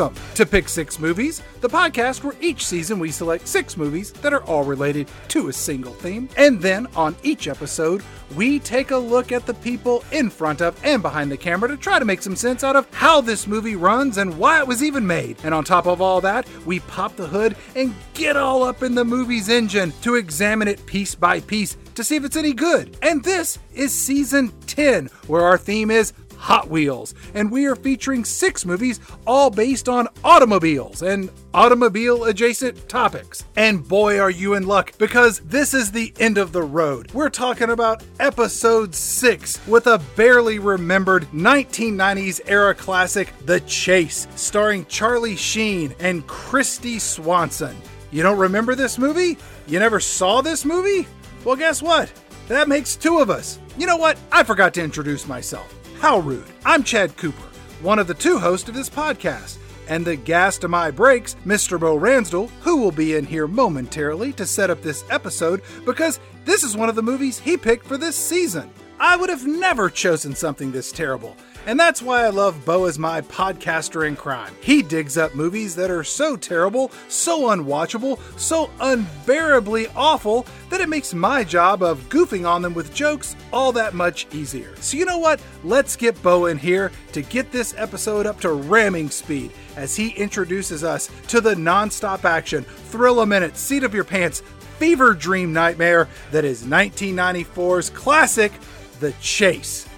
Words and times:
Welcome 0.00 0.22
to 0.36 0.46
Pick 0.46 0.66
Six 0.66 0.98
Movies, 0.98 1.42
the 1.60 1.68
podcast 1.68 2.24
where 2.24 2.34
each 2.40 2.64
season 2.64 2.98
we 2.98 3.10
select 3.10 3.46
six 3.46 3.76
movies 3.76 4.12
that 4.12 4.32
are 4.32 4.42
all 4.44 4.64
related 4.64 5.10
to 5.28 5.48
a 5.48 5.52
single 5.52 5.92
theme. 5.92 6.26
And 6.38 6.58
then 6.58 6.86
on 6.96 7.14
each 7.22 7.48
episode, 7.48 8.02
we 8.34 8.60
take 8.60 8.92
a 8.92 8.96
look 8.96 9.30
at 9.30 9.44
the 9.44 9.52
people 9.52 10.02
in 10.10 10.30
front 10.30 10.62
of 10.62 10.82
and 10.86 11.02
behind 11.02 11.30
the 11.30 11.36
camera 11.36 11.68
to 11.68 11.76
try 11.76 11.98
to 11.98 12.06
make 12.06 12.22
some 12.22 12.34
sense 12.34 12.64
out 12.64 12.76
of 12.76 12.88
how 12.94 13.20
this 13.20 13.46
movie 13.46 13.76
runs 13.76 14.16
and 14.16 14.38
why 14.38 14.60
it 14.60 14.66
was 14.66 14.82
even 14.82 15.06
made. 15.06 15.36
And 15.44 15.52
on 15.52 15.64
top 15.64 15.86
of 15.86 16.00
all 16.00 16.22
that, 16.22 16.48
we 16.64 16.80
pop 16.80 17.14
the 17.16 17.26
hood 17.26 17.54
and 17.76 17.94
get 18.14 18.38
all 18.38 18.62
up 18.62 18.82
in 18.82 18.94
the 18.94 19.04
movie's 19.04 19.50
engine 19.50 19.92
to 20.00 20.14
examine 20.14 20.68
it 20.68 20.86
piece 20.86 21.14
by 21.14 21.40
piece 21.40 21.76
to 21.94 22.02
see 22.02 22.16
if 22.16 22.24
it's 22.24 22.36
any 22.36 22.54
good. 22.54 22.96
And 23.02 23.22
this 23.22 23.58
is 23.74 23.92
season 23.94 24.50
10, 24.66 25.10
where 25.26 25.42
our 25.42 25.58
theme 25.58 25.90
is 25.90 26.14
Hot 26.40 26.68
Wheels, 26.70 27.14
and 27.34 27.52
we 27.52 27.66
are 27.66 27.76
featuring 27.76 28.24
six 28.24 28.64
movies 28.64 28.98
all 29.26 29.50
based 29.50 29.88
on 29.88 30.08
automobiles 30.24 31.02
and 31.02 31.30
automobile 31.52 32.24
adjacent 32.24 32.88
topics. 32.88 33.44
And 33.56 33.86
boy, 33.86 34.18
are 34.18 34.30
you 34.30 34.54
in 34.54 34.66
luck 34.66 34.92
because 34.96 35.40
this 35.40 35.74
is 35.74 35.92
the 35.92 36.14
end 36.18 36.38
of 36.38 36.52
the 36.52 36.62
road. 36.62 37.12
We're 37.12 37.28
talking 37.28 37.70
about 37.70 38.02
episode 38.18 38.94
six 38.94 39.64
with 39.66 39.86
a 39.86 39.98
barely 40.16 40.58
remembered 40.58 41.24
1990s 41.32 42.40
era 42.46 42.74
classic, 42.74 43.32
The 43.44 43.60
Chase, 43.60 44.26
starring 44.34 44.86
Charlie 44.86 45.36
Sheen 45.36 45.94
and 46.00 46.26
Kristy 46.26 47.00
Swanson. 47.00 47.76
You 48.10 48.22
don't 48.22 48.38
remember 48.38 48.74
this 48.74 48.98
movie? 48.98 49.36
You 49.66 49.78
never 49.78 50.00
saw 50.00 50.40
this 50.40 50.64
movie? 50.64 51.06
Well, 51.44 51.56
guess 51.56 51.82
what? 51.82 52.10
That 52.48 52.68
makes 52.68 52.96
two 52.96 53.18
of 53.18 53.30
us. 53.30 53.58
You 53.78 53.86
know 53.86 53.96
what? 53.96 54.18
I 54.32 54.42
forgot 54.42 54.74
to 54.74 54.82
introduce 54.82 55.28
myself. 55.28 55.79
How 56.00 56.18
rude. 56.20 56.46
I'm 56.64 56.82
Chad 56.82 57.14
Cooper, 57.18 57.46
one 57.82 57.98
of 57.98 58.06
the 58.06 58.14
two 58.14 58.38
hosts 58.38 58.66
of 58.70 58.74
this 58.74 58.88
podcast, 58.88 59.58
and 59.86 60.02
the 60.02 60.16
gas 60.16 60.56
to 60.58 60.66
my 60.66 60.90
brakes, 60.90 61.36
Mr. 61.44 61.78
Bo 61.78 61.94
Ransdell, 61.94 62.48
who 62.62 62.78
will 62.78 62.90
be 62.90 63.16
in 63.16 63.26
here 63.26 63.46
momentarily 63.46 64.32
to 64.32 64.46
set 64.46 64.70
up 64.70 64.80
this 64.80 65.04
episode 65.10 65.60
because 65.84 66.18
this 66.46 66.64
is 66.64 66.74
one 66.74 66.88
of 66.88 66.94
the 66.94 67.02
movies 67.02 67.38
he 67.38 67.58
picked 67.58 67.84
for 67.84 67.98
this 67.98 68.16
season. 68.16 68.70
I 68.98 69.14
would 69.14 69.28
have 69.28 69.46
never 69.46 69.90
chosen 69.90 70.34
something 70.34 70.72
this 70.72 70.90
terrible. 70.90 71.36
And 71.66 71.78
that's 71.78 72.02
why 72.02 72.24
I 72.24 72.30
love 72.30 72.64
Bo 72.64 72.86
as 72.86 72.98
my 72.98 73.20
podcaster 73.20 74.06
in 74.06 74.16
crime. 74.16 74.54
He 74.60 74.82
digs 74.82 75.16
up 75.18 75.34
movies 75.34 75.76
that 75.76 75.90
are 75.90 76.04
so 76.04 76.36
terrible, 76.36 76.90
so 77.08 77.48
unwatchable, 77.48 78.18
so 78.38 78.70
unbearably 78.80 79.88
awful 79.94 80.46
that 80.70 80.80
it 80.80 80.88
makes 80.88 81.12
my 81.12 81.44
job 81.44 81.82
of 81.82 82.08
goofing 82.08 82.48
on 82.48 82.62
them 82.62 82.74
with 82.74 82.94
jokes 82.94 83.36
all 83.52 83.72
that 83.72 83.94
much 83.94 84.26
easier. 84.34 84.74
So, 84.76 84.96
you 84.96 85.04
know 85.04 85.18
what? 85.18 85.42
Let's 85.62 85.96
get 85.96 86.20
Bo 86.22 86.46
in 86.46 86.58
here 86.58 86.90
to 87.12 87.22
get 87.22 87.52
this 87.52 87.74
episode 87.76 88.26
up 88.26 88.40
to 88.40 88.52
ramming 88.52 89.10
speed 89.10 89.52
as 89.76 89.94
he 89.96 90.10
introduces 90.10 90.82
us 90.82 91.10
to 91.28 91.40
the 91.40 91.56
non-stop 91.56 92.24
action, 92.24 92.64
thrill 92.64 93.20
a 93.20 93.26
minute, 93.26 93.56
seat 93.56 93.84
of 93.84 93.94
your 93.94 94.04
pants, 94.04 94.42
fever 94.78 95.12
dream 95.12 95.52
nightmare 95.52 96.08
that 96.30 96.44
is 96.44 96.64
1994's 96.64 97.90
classic, 97.90 98.52
The 99.00 99.12
Chase. 99.20 99.89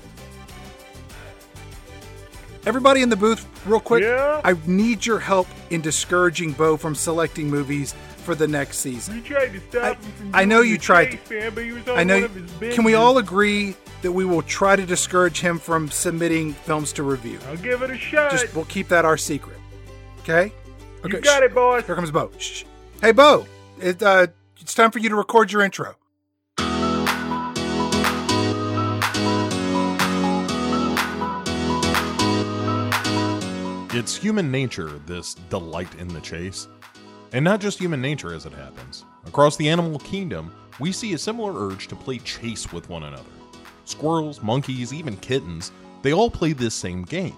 Everybody 2.65 3.03
in 3.03 3.09
the 3.09 3.17
booth, 3.17 3.47
real 3.67 3.81
quick, 3.81 4.05
Yeah? 4.05 4.41
I 4.45 4.55
need 4.67 5.05
your 5.05 5.19
help 5.19 5.49
in 5.71 5.81
discouraging 5.81 6.53
Bo 6.53 6.77
from 6.77 6.95
selecting 6.95 7.51
movies 7.51 7.95
for 8.19 8.35
the 8.37 8.47
next 8.47 8.79
season. 8.79 9.17
You 9.17 9.23
tried 9.23 9.53
to 9.53 9.61
stop 9.69 9.83
I- 9.83 9.89
him 9.95 10.13
from 10.17 10.31
I 10.33 10.45
know 10.45 10.61
you 10.61 10.79
tried 10.79 11.11
chase, 11.11 11.21
to- 11.29 11.41
man, 11.41 11.55
but 11.55 11.65
he 11.65 11.73
was 11.73 11.89
on 11.89 11.99
I 11.99 12.05
know. 12.05 12.29
his 12.61 12.75
Can 12.75 12.85
we 12.85 12.95
all 12.95 13.19
agree 13.19 13.75
that 14.03 14.13
we 14.13 14.25
will 14.25 14.43
try 14.43 14.77
to 14.77 14.87
discourage 14.87 15.41
him 15.41 15.59
from 15.59 15.91
submitting 15.91 16.53
films 16.53 16.93
to 16.95 17.03
review? 17.03 17.41
I'll 17.49 17.57
give 17.57 17.83
it 17.83 17.91
a 17.91 17.99
shot. 17.99 18.31
Just 18.31 18.55
we'll 18.55 18.65
keep 18.67 18.87
that 18.89 19.05
our 19.05 19.17
secret. 19.17 19.57
Okay? 20.21 20.53
Okay. 21.05 21.17
you 21.17 21.21
got 21.21 21.43
it, 21.43 21.53
boss. 21.53 21.85
Here 21.85 21.97
comes 21.97 22.13
Bo. 22.13 22.31
Shh. 22.39 22.63
Hey, 23.01 23.11
Bo. 23.11 23.45
It, 23.81 24.01
uh, 24.01 24.29
it's 24.61 24.73
time 24.75 24.93
for 24.93 25.01
you 25.01 25.09
to 25.09 25.17
record 25.17 25.51
your 25.51 25.63
intro. 25.63 25.97
It's 33.95 34.17
human 34.17 34.51
nature, 34.51 34.89
this 35.05 35.35
delight 35.35 35.95
in 35.97 36.09
the 36.09 36.21
chase. 36.23 36.67
And 37.35 37.45
not 37.45 37.61
just 37.61 37.79
human 37.79 38.01
nature 38.01 38.33
as 38.33 38.47
it 38.47 38.53
happens. 38.55 39.05
Across 39.27 39.59
the 39.59 39.69
animal 39.69 39.99
kingdom, 39.99 40.51
we 40.81 40.93
see 40.93 41.13
a 41.13 41.19
similar 41.19 41.53
urge 41.69 41.89
to 41.89 41.97
play 41.97 42.17
chase 42.17 42.73
with 42.73 42.89
one 42.89 43.03
another. 43.03 43.29
Squirrels, 43.85 44.41
monkeys, 44.41 44.95
even 44.95 45.19
kittens, 45.19 45.73
they 46.01 46.15
all 46.15 46.31
play 46.31 46.55
this 46.55 46.75
same 46.75 47.03
game. 47.03 47.37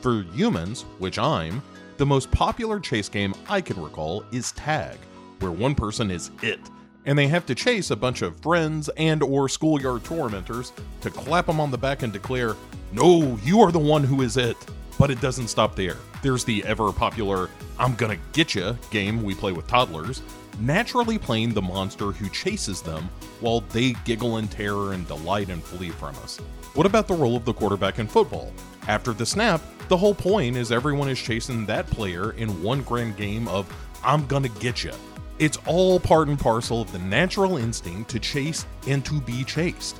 For 0.00 0.22
humans, 0.32 0.86
which 0.98 1.18
I'm, 1.18 1.60
the 1.98 2.06
most 2.06 2.30
popular 2.30 2.80
chase 2.80 3.10
game 3.10 3.34
I 3.46 3.60
can 3.60 3.80
recall 3.82 4.24
is 4.32 4.52
tag, 4.52 4.96
where 5.40 5.52
one 5.52 5.74
person 5.74 6.10
is 6.10 6.30
it, 6.42 6.60
and 7.04 7.18
they 7.18 7.28
have 7.28 7.44
to 7.44 7.54
chase 7.54 7.90
a 7.90 7.96
bunch 7.96 8.22
of 8.22 8.40
friends 8.40 8.88
and 8.96 9.22
or 9.22 9.46
schoolyard 9.46 10.04
tormentors 10.04 10.72
to 11.02 11.10
clap 11.10 11.44
them 11.44 11.60
on 11.60 11.70
the 11.70 11.76
back 11.76 12.02
and 12.02 12.14
declare, 12.14 12.56
"No, 12.92 13.38
you 13.44 13.60
are 13.60 13.70
the 13.70 13.78
one 13.78 14.04
who 14.04 14.22
is 14.22 14.38
it." 14.38 14.56
But 14.98 15.10
it 15.10 15.20
doesn't 15.20 15.48
stop 15.48 15.74
there. 15.74 15.96
There's 16.22 16.44
the 16.44 16.64
ever 16.64 16.92
popular 16.92 17.50
I'm 17.78 17.94
gonna 17.94 18.18
get 18.32 18.54
ya 18.54 18.74
game 18.90 19.22
we 19.22 19.34
play 19.34 19.52
with 19.52 19.66
toddlers, 19.66 20.22
naturally 20.60 21.18
playing 21.18 21.54
the 21.54 21.62
monster 21.62 22.12
who 22.12 22.28
chases 22.28 22.82
them 22.82 23.08
while 23.40 23.60
they 23.72 23.94
giggle 24.04 24.38
in 24.38 24.48
terror 24.48 24.92
and 24.92 25.06
delight 25.08 25.48
and 25.48 25.62
flee 25.62 25.90
from 25.90 26.14
us. 26.16 26.38
What 26.74 26.86
about 26.86 27.08
the 27.08 27.14
role 27.14 27.36
of 27.36 27.44
the 27.44 27.52
quarterback 27.52 27.98
in 27.98 28.06
football? 28.06 28.52
After 28.88 29.12
the 29.12 29.26
snap, 29.26 29.60
the 29.88 29.96
whole 29.96 30.14
point 30.14 30.56
is 30.56 30.72
everyone 30.72 31.08
is 31.08 31.18
chasing 31.18 31.66
that 31.66 31.86
player 31.86 32.32
in 32.32 32.62
one 32.62 32.82
grand 32.82 33.16
game 33.16 33.48
of 33.48 33.72
I'm 34.04 34.26
gonna 34.26 34.48
get 34.48 34.84
ya. 34.84 34.92
It's 35.38 35.58
all 35.66 35.98
part 35.98 36.28
and 36.28 36.38
parcel 36.38 36.82
of 36.82 36.92
the 36.92 36.98
natural 37.00 37.56
instinct 37.56 38.10
to 38.10 38.20
chase 38.20 38.64
and 38.86 39.04
to 39.04 39.20
be 39.20 39.44
chased. 39.44 39.98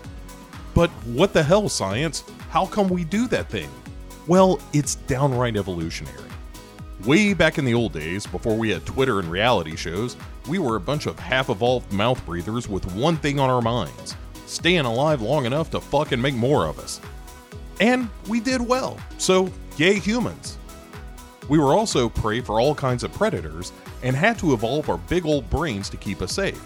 But 0.74 0.90
what 1.04 1.32
the 1.32 1.42
hell, 1.42 1.68
science? 1.68 2.24
How 2.48 2.66
come 2.66 2.88
we 2.88 3.04
do 3.04 3.26
that 3.28 3.50
thing? 3.50 3.68
Well, 4.26 4.60
it's 4.72 4.94
downright 4.94 5.56
evolutionary. 5.56 6.30
Way 7.04 7.34
back 7.34 7.58
in 7.58 7.64
the 7.64 7.74
old 7.74 7.92
days, 7.92 8.26
before 8.26 8.56
we 8.56 8.70
had 8.70 8.86
Twitter 8.86 9.18
and 9.18 9.28
reality 9.28 9.74
shows, 9.74 10.16
we 10.48 10.60
were 10.60 10.76
a 10.76 10.80
bunch 10.80 11.06
of 11.06 11.18
half 11.18 11.50
evolved 11.50 11.92
mouth 11.92 12.24
breathers 12.24 12.68
with 12.68 12.84
one 12.94 13.16
thing 13.16 13.40
on 13.40 13.50
our 13.50 13.62
minds 13.62 14.14
staying 14.52 14.84
alive 14.84 15.22
long 15.22 15.46
enough 15.46 15.70
to 15.70 15.80
fucking 15.80 16.20
make 16.20 16.34
more 16.34 16.66
of 16.66 16.78
us. 16.78 17.00
And 17.80 18.08
we 18.28 18.38
did 18.38 18.60
well, 18.60 18.98
so 19.18 19.50
yay 19.76 19.98
humans. 19.98 20.58
We 21.48 21.58
were 21.58 21.74
also 21.74 22.08
prey 22.08 22.40
for 22.40 22.60
all 22.60 22.74
kinds 22.74 23.02
of 23.02 23.12
predators 23.12 23.72
and 24.02 24.14
had 24.14 24.38
to 24.38 24.52
evolve 24.52 24.88
our 24.88 24.98
big 24.98 25.26
old 25.26 25.48
brains 25.50 25.88
to 25.90 25.96
keep 25.96 26.22
us 26.22 26.32
safe. 26.32 26.62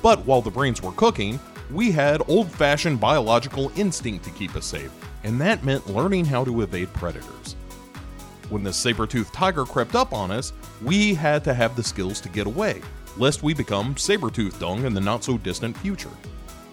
But 0.00 0.24
while 0.24 0.42
the 0.42 0.50
brains 0.50 0.80
were 0.80 0.92
cooking, 0.92 1.38
we 1.70 1.90
had 1.90 2.22
old 2.28 2.50
fashioned 2.50 3.00
biological 3.00 3.72
instinct 3.76 4.24
to 4.24 4.30
keep 4.30 4.54
us 4.54 4.66
safe, 4.66 4.92
and 5.24 5.40
that 5.40 5.64
meant 5.64 5.88
learning 5.88 6.26
how 6.26 6.44
to 6.44 6.62
evade 6.62 6.92
predators. 6.92 7.56
When 8.50 8.62
the 8.62 8.72
saber 8.72 9.06
toothed 9.06 9.32
tiger 9.32 9.64
crept 9.64 9.94
up 9.94 10.12
on 10.12 10.30
us, 10.30 10.52
we 10.82 11.14
had 11.14 11.42
to 11.44 11.54
have 11.54 11.74
the 11.74 11.82
skills 11.82 12.20
to 12.20 12.28
get 12.28 12.46
away, 12.46 12.82
lest 13.16 13.42
we 13.42 13.54
become 13.54 13.96
saber 13.96 14.30
tooth 14.30 14.60
dung 14.60 14.84
in 14.84 14.94
the 14.94 15.00
not 15.00 15.24
so 15.24 15.38
distant 15.38 15.76
future. 15.78 16.10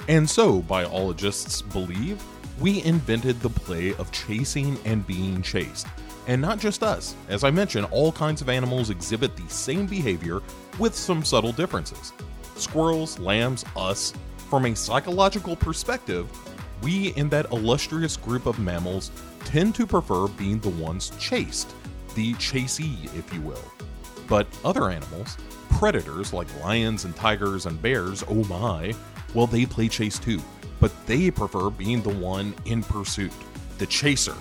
And 0.08 0.30
so, 0.30 0.62
biologists 0.62 1.62
believe, 1.62 2.22
we 2.60 2.84
invented 2.84 3.40
the 3.40 3.50
play 3.50 3.96
of 3.96 4.12
chasing 4.12 4.78
and 4.86 5.08
being 5.08 5.42
chased. 5.42 5.88
And 6.28 6.42
not 6.42 6.60
just 6.60 6.84
us. 6.84 7.16
As 7.30 7.44
I 7.44 7.52
mentioned, 7.52 7.88
all 7.90 8.12
kinds 8.12 8.42
of 8.42 8.50
animals 8.50 8.90
exhibit 8.90 9.36
the 9.36 9.50
same 9.50 9.88
behavior 9.88 10.42
with 10.78 10.96
some 10.96 11.24
subtle 11.24 11.52
differences. 11.52 12.14
Squirrels, 12.56 13.18
lambs, 13.18 13.66
us. 13.76 14.14
From 14.50 14.66
a 14.66 14.76
psychological 14.76 15.56
perspective, 15.56 16.28
we 16.82 17.10
in 17.10 17.30
that 17.30 17.52
illustrious 17.52 18.18
group 18.18 18.46
of 18.46 18.60
mammals 18.60 19.12
tend 19.46 19.76
to 19.76 19.86
prefer 19.86 20.28
being 20.28 20.60
the 20.60 20.70
ones 20.70 21.12
chased, 21.20 21.74
the 22.16 22.34
chasee, 22.36 23.06
if 23.18 23.34
you 23.34 23.42
will. 23.42 23.64
But 24.28 24.48
other 24.64 24.90
animals, 24.90 25.38
predators 25.70 26.34
like 26.34 26.48
lions 26.64 27.06
and 27.06 27.16
tigers 27.16 27.66
and 27.66 27.82
bears, 27.82 28.24
oh 28.28 28.44
my, 28.46 28.94
well, 29.34 29.48
they 29.48 29.66
play 29.66 29.88
chase 29.88 30.20
too, 30.20 30.42
but 30.80 30.92
they 31.06 31.32
prefer 31.32 31.70
being 31.70 32.02
the 32.02 32.10
one 32.14 32.54
in 32.66 32.84
pursuit, 32.84 33.34
the 33.78 33.86
chaser. 33.86 34.36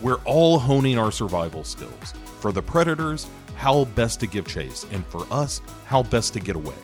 We're 0.00 0.20
all 0.24 0.58
honing 0.58 0.98
our 0.98 1.12
survival 1.12 1.64
skills. 1.64 2.12
For 2.40 2.52
the 2.52 2.62
predators, 2.62 3.26
how 3.56 3.86
best 3.86 4.20
to 4.20 4.26
give 4.26 4.46
chase, 4.46 4.84
and 4.92 5.04
for 5.06 5.26
us, 5.30 5.62
how 5.86 6.02
best 6.02 6.34
to 6.34 6.40
get 6.40 6.56
away. 6.56 6.74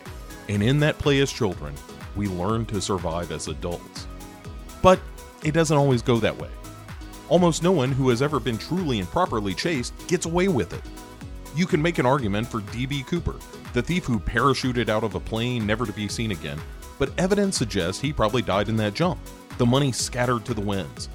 And 0.48 0.62
in 0.62 0.81
that 0.81 0.98
play 0.98 1.20
as 1.20 1.31
children, 1.31 1.75
we 2.16 2.26
learn 2.28 2.66
to 2.66 2.81
survive 2.81 3.31
as 3.32 3.48
adults. 3.48 4.06
But 4.82 5.00
it 5.44 5.52
doesn't 5.52 5.76
always 5.76 6.02
go 6.02 6.19
that 6.19 6.37
way. 6.37 6.50
Almost 7.29 7.62
no 7.62 7.73
one 7.73 7.93
who 7.93 8.11
has 8.11 8.20
ever 8.20 8.38
been 8.38 8.58
truly 8.58 8.99
and 8.99 9.08
properly 9.08 9.55
chased 9.55 9.94
gets 10.06 10.26
away 10.26 10.49
with 10.49 10.73
it. 10.73 10.82
You 11.56 11.67
can 11.67 11.81
make 11.81 11.99
an 11.99 12.06
argument 12.06 12.46
for 12.46 12.61
D.B. 12.61 13.05
Cooper, 13.05 13.37
the 13.73 13.82
thief 13.82 14.05
who 14.05 14.19
parachuted 14.19 14.88
out 14.88 15.05
of 15.05 15.14
a 15.14 15.20
plane 15.20 15.67
never 15.67 15.87
to 15.87 15.93
be 15.93 16.08
seen 16.08 16.32
again, 16.32 16.61
but 16.99 17.12
evidence 17.19 17.56
suggests 17.56 18.00
he 18.00 18.12
probably 18.12 18.43
died 18.43 18.69
in 18.69 18.76
that 18.76 18.94
jump. 18.94 19.19
The 19.58 19.67
money 19.67 19.93
scattered 19.93 20.44
to 20.46 20.55
the 20.55 20.61
winds. 20.61 21.08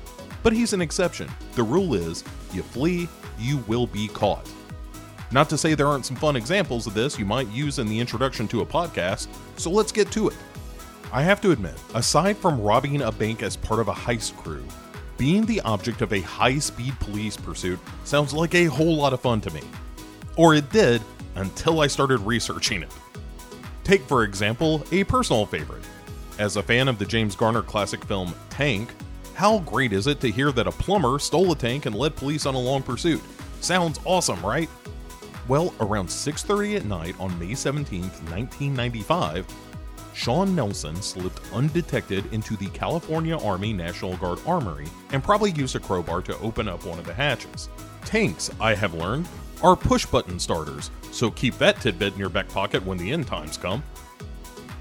But 0.44 0.54
he's 0.54 0.74
an 0.74 0.82
exception. 0.82 1.30
The 1.54 1.64
rule 1.64 1.94
is 1.94 2.24
you 2.54 2.64
flee, 2.64 3.10
you 3.38 3.58
will 3.68 3.88
be 3.88 4.08
caught. 4.08 4.50
Not 5.32 5.50
to 5.50 5.58
say 5.58 5.74
there 5.74 5.88
aren't 5.88 6.06
some 6.06 6.16
fun 6.16 6.36
examples 6.36 6.88
of 6.88 6.94
this 6.94 7.20
you 7.20 7.26
might 7.26 7.50
use 7.50 7.80
in 7.80 7.88
the 7.88 8.00
introduction 8.00 8.48
to 8.50 8.62
a 8.62 8.66
podcast, 8.66 9.28
so 9.58 9.70
let's 9.70 9.92
get 9.92 10.10
to 10.12 10.30
it. 10.30 10.38
I 11.12 11.22
have 11.22 11.40
to 11.42 11.52
admit, 11.52 11.76
aside 11.94 12.36
from 12.36 12.62
robbing 12.62 13.02
a 13.02 13.12
bank 13.12 13.42
as 13.42 13.56
part 13.56 13.80
of 13.80 13.88
a 13.88 13.94
heist 13.94 14.36
crew, 14.38 14.64
being 15.18 15.46
the 15.46 15.62
object 15.62 16.02
of 16.02 16.12
a 16.12 16.20
high 16.20 16.60
speed 16.60 17.00
police 17.00 17.38
pursuit 17.38 17.80
sounds 18.04 18.34
like 18.34 18.54
a 18.54 18.66
whole 18.66 18.98
lot 18.98 19.14
of 19.14 19.22
fun 19.22 19.40
to 19.42 19.52
me. 19.52 19.62
Or 20.36 20.54
it 20.54 20.70
did 20.70 21.02
until 21.36 21.80
I 21.80 21.88
started 21.88 22.20
researching 22.20 22.84
it. 22.84 22.92
Take, 23.86 24.02
for 24.02 24.24
example, 24.24 24.86
a 24.92 25.06
personal 25.06 25.46
favorite. 25.46 25.84
As 26.40 26.58
a 26.58 26.64
fan 26.64 26.90
of 26.90 27.00
the 27.00 27.06
James 27.06 27.38
Garner 27.38 27.62
classic 27.62 28.04
film 28.04 28.36
Tank, 28.50 28.92
how 29.34 29.60
great 29.60 29.94
is 29.94 30.08
it 30.08 30.20
to 30.22 30.30
hear 30.30 30.52
that 30.52 30.68
a 30.68 30.72
plumber 30.72 31.20
stole 31.20 31.52
a 31.54 31.56
tank 31.56 31.86
and 31.86 31.96
led 31.96 32.16
police 32.18 32.46
on 32.46 32.54
a 32.54 32.60
long 32.60 32.84
pursuit? 32.84 33.22
Sounds 33.62 34.00
awesome, 34.04 34.46
right? 34.46 34.70
Well, 35.48 35.74
around 35.80 36.10
6:30 36.10 36.76
at 36.76 36.86
night 36.86 37.16
on 37.18 37.40
May 37.40 37.56
17, 37.56 38.02
1995, 38.02 39.48
Sean 40.18 40.56
Nelson 40.56 41.00
slipped 41.00 41.40
undetected 41.54 42.34
into 42.34 42.58
the 42.58 42.66
California 42.70 43.38
Army 43.38 43.72
National 43.72 44.18
Guard 44.18 44.40
Armory 44.48 44.88
and 45.12 45.24
probably 45.24 45.52
used 45.52 45.76
a 45.76 45.80
crowbar 45.80 46.24
to 46.24 46.38
open 46.40 46.68
up 46.68 46.84
one 46.86 46.98
of 46.98 47.06
the 47.06 47.14
hatches. 47.14 47.70
Tanks, 48.04 48.50
I 48.60 48.74
have 48.74 48.96
learned, 48.96 49.28
are 49.62 49.76
push 49.76 50.08
button 50.08 50.40
starters, 50.40 50.90
so 51.12 51.30
keep 51.30 51.56
that 51.60 51.80
tidbit 51.80 52.14
in 52.14 52.20
your 52.20 52.30
back 52.30 52.50
pocket 52.50 52.84
when 52.84 52.98
the 52.98 53.12
end 53.12 53.28
times 53.28 53.58
come. 53.58 53.84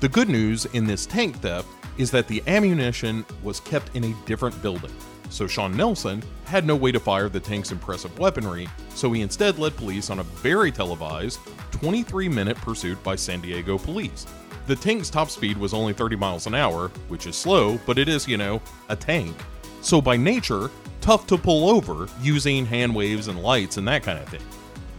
The 0.01 0.09
good 0.09 0.31
news 0.31 0.65
in 0.73 0.87
this 0.87 1.05
tank 1.05 1.39
theft 1.43 1.69
is 1.99 2.11
that 2.13 2.29
the 2.29 2.43
ammunition 2.47 3.23
was 3.43 3.61
kept 3.61 3.95
in 3.95 4.05
a 4.05 4.17
different 4.25 4.61
building, 4.63 4.93
so 5.29 5.47
Sean 5.47 5.77
Nelson 5.77 6.23
had 6.47 6.65
no 6.65 6.77
way 6.77 6.93
to 6.93 6.99
fire 6.99 7.29
the 7.29 7.41
tank's 7.41 7.73
impressive 7.73 8.19
weaponry, 8.19 8.69
so 8.95 9.13
he 9.13 9.21
instead 9.21 9.59
led 9.59 9.77
police 9.77 10.09
on 10.09 10.21
a 10.21 10.25
very 10.41 10.73
televised 10.73 11.41
23 11.73 12.27
minute 12.27 12.57
pursuit 12.57 13.01
by 13.05 13.15
San 13.15 13.43
Diego 13.43 13.77
police. 13.77 14.27
The 14.67 14.75
tank's 14.75 15.11
top 15.11 15.31
speed 15.31 15.57
was 15.57 15.73
only 15.73 15.93
30 15.93 16.17
miles 16.17 16.49
an 16.49 16.55
hour, 16.55 16.89
which 17.09 17.27
is 17.29 17.37
slow, 17.37 17.79
but 17.87 17.99
it 17.99 18.09
is, 18.09 18.27
you 18.27 18.37
know, 18.37 18.61
a 18.89 18.97
tank. 18.97 19.37
So 19.81 20.01
by 20.01 20.17
nature, 20.17 20.71
tough 21.01 21.27
to 21.29 21.39
pull 21.39 21.71
over 21.71 22.09
using 22.21 22.67
hand 22.67 22.93
waves 22.93 23.29
and 23.29 23.41
lights 23.41 23.77
and 23.77 23.87
that 23.87 24.03
kind 24.03 24.19
of 24.19 24.29
thing. 24.29 24.43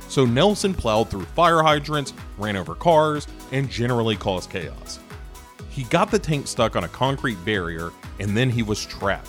So 0.08 0.26
Nelson 0.26 0.74
plowed 0.74 1.10
through 1.10 1.26
fire 1.26 1.62
hydrants, 1.62 2.14
ran 2.38 2.56
over 2.56 2.76
cars, 2.76 3.28
and 3.52 3.70
generally 3.70 4.16
caused 4.16 4.50
chaos. 4.50 5.00
He 5.70 5.84
got 5.84 6.12
the 6.12 6.20
tank 6.20 6.48
stuck 6.48 6.78
on 6.78 6.86
a 6.86 6.90
concrete 6.90 7.44
barrier, 7.44 7.92
and 8.22 8.38
then 8.38 8.50
he 8.50 8.64
was 8.64 8.86
trapped. 8.86 9.28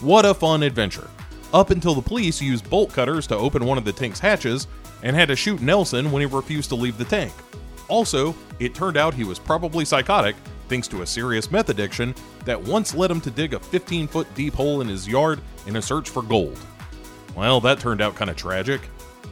What 0.00 0.24
a 0.24 0.32
fun 0.32 0.62
adventure! 0.62 1.10
Up 1.52 1.70
until 1.70 1.96
the 1.96 2.00
police 2.00 2.40
used 2.40 2.70
bolt 2.70 2.92
cutters 2.92 3.26
to 3.26 3.36
open 3.36 3.64
one 3.64 3.76
of 3.76 3.84
the 3.84 3.92
tank's 3.92 4.20
hatches 4.20 4.68
and 5.02 5.16
had 5.16 5.28
to 5.28 5.36
shoot 5.36 5.60
Nelson 5.60 6.12
when 6.12 6.20
he 6.20 6.26
refused 6.26 6.68
to 6.68 6.76
leave 6.76 6.96
the 6.96 7.04
tank. 7.04 7.32
Also, 7.90 8.34
it 8.60 8.74
turned 8.74 8.96
out 8.96 9.12
he 9.12 9.24
was 9.24 9.38
probably 9.38 9.84
psychotic 9.84 10.36
thanks 10.68 10.86
to 10.86 11.02
a 11.02 11.06
serious 11.06 11.50
meth 11.50 11.68
addiction 11.68 12.14
that 12.44 12.62
once 12.62 12.94
led 12.94 13.10
him 13.10 13.20
to 13.20 13.30
dig 13.30 13.52
a 13.52 13.58
15 13.58 14.06
foot 14.06 14.32
deep 14.36 14.54
hole 14.54 14.80
in 14.80 14.88
his 14.88 15.08
yard 15.08 15.40
in 15.66 15.76
a 15.76 15.82
search 15.82 16.08
for 16.08 16.22
gold. 16.22 16.58
Well, 17.34 17.60
that 17.60 17.80
turned 17.80 18.00
out 18.00 18.14
kind 18.14 18.30
of 18.30 18.36
tragic. 18.36 18.80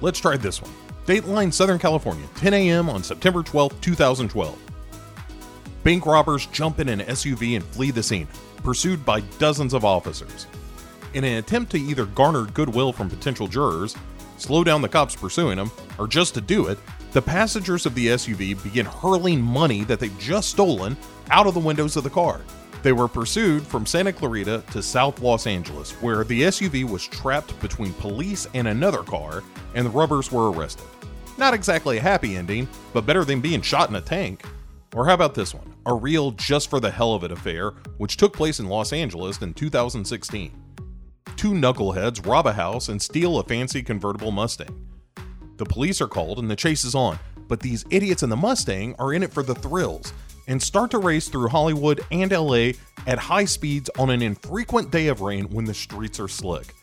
Let's 0.01 0.19
try 0.19 0.37
this 0.37 0.61
one. 0.61 0.73
Dateline, 1.07 1.53
Southern 1.53 1.79
California, 1.79 2.27
10 2.37 2.53
a.m. 2.53 2.91
on 2.91 3.03
September 3.03 3.43
12, 3.43 3.81
2012. 3.81 4.59
Bank 5.85 6.05
robbers 6.05 6.47
jump 6.47 6.81
in 6.81 6.89
an 6.89 7.01
SUV 7.01 7.55
and 7.55 7.65
flee 7.65 7.93
the 7.93 8.03
scene, 8.03 8.27
pursued 8.65 9.07
by 9.07 9.21
dozens 9.39 9.73
of 9.73 9.85
officers. 9.85 10.49
In 11.15 11.25
an 11.25 11.39
attempt 11.39 11.71
to 11.73 11.79
either 11.79 12.05
garner 12.07 12.45
goodwill 12.47 12.93
from 12.93 13.09
potential 13.09 13.47
jurors, 13.47 13.97
slow 14.37 14.65
down 14.65 14.83
the 14.83 14.89
cops 14.89 15.17
pursuing 15.17 15.57
them, 15.57 15.71
or 15.99 16.09
just 16.09 16.35
to 16.35 16.41
do 16.41 16.67
it, 16.67 16.79
the 17.13 17.23
passengers 17.23 17.87
of 17.87 17.95
the 17.95 18.09
SUV 18.09 18.63
begin 18.63 18.87
hurling 18.87 19.41
money 19.41 19.85
that 19.85 19.99
they've 19.99 20.19
just 20.19 20.51
stolen 20.51 20.97
out 21.31 21.47
of 21.47 21.55
the 21.55 21.61
windows 21.61 21.97
of 21.97 22.05
the 22.05 22.11
car. 22.11 22.41
They 22.83 22.93
were 22.93 23.09
pursued 23.09 23.67
from 23.67 23.87
Santa 23.87 24.13
Clarita 24.13 24.63
to 24.73 24.83
South 24.83 25.21
Los 25.21 25.47
Angeles, 25.47 25.93
where 26.03 26.23
the 26.23 26.43
SUV 26.43 26.89
was 26.89 27.07
trapped 27.07 27.59
between 27.61 27.93
police 27.95 28.47
and 28.55 28.69
another 28.69 29.03
car, 29.03 29.43
and 29.75 29.85
the 29.85 29.91
robbers 29.91 30.31
were 30.31 30.53
arrested. 30.53 30.87
Not 31.39 31.55
exactly 31.55 31.99
a 31.99 32.03
happy 32.03 32.37
ending, 32.37 32.69
but 32.93 33.07
better 33.07 33.25
than 33.25 33.41
being 33.41 33.63
shot 33.63 33.89
in 33.89 33.97
a 33.97 34.01
tank. 34.01 34.45
Or 34.95 35.07
how 35.07 35.15
about 35.15 35.35
this 35.35 35.55
one? 35.55 35.75
A 35.87 35.95
real 35.95 36.31
just 36.33 36.71
for 36.71 36.81
the 36.81 36.91
hell 36.91 37.15
of 37.15 37.25
it 37.25 37.33
affair, 37.33 37.71
which 37.99 38.17
took 38.17 38.33
place 38.33 38.61
in 38.61 38.69
Los 38.69 38.93
Angeles 38.93 39.41
in 39.43 39.55
2016. 39.55 40.53
Two 41.37 41.53
knuckleheads 41.53 42.27
rob 42.27 42.47
a 42.47 42.53
house 42.53 42.89
and 42.89 43.01
steal 43.01 43.39
a 43.39 43.45
fancy 43.45 43.83
convertible 43.83 44.31
Mustang. 44.31 44.88
The 45.59 45.67
police 45.67 46.01
are 46.01 46.09
called 46.09 46.39
and 46.39 46.51
the 46.51 46.57
chase 46.57 46.85
is 46.85 46.95
on, 46.95 47.19
but 47.49 47.61
these 47.61 47.85
idiots 47.91 48.23
in 48.23 48.31
the 48.31 48.37
Mustang 48.37 48.95
are 48.99 49.13
in 49.13 49.25
it 49.25 49.33
for 49.33 49.43
the 49.43 49.57
thrills 49.57 50.13
and 50.47 50.63
start 50.63 50.93
to 50.93 50.99
race 50.99 51.29
through 51.29 51.49
Hollywood 51.49 52.01
and 52.11 52.31
LA 52.31 52.71
at 53.07 53.19
high 53.19 53.45
speeds 53.45 53.91
on 53.99 54.09
an 54.11 54.23
infrequent 54.23 54.91
day 54.91 55.09
of 55.09 55.21
rain 55.21 55.51
when 55.51 55.65
the 55.65 55.75
streets 55.75 56.21
are 56.21 56.29
slick. 56.29 56.75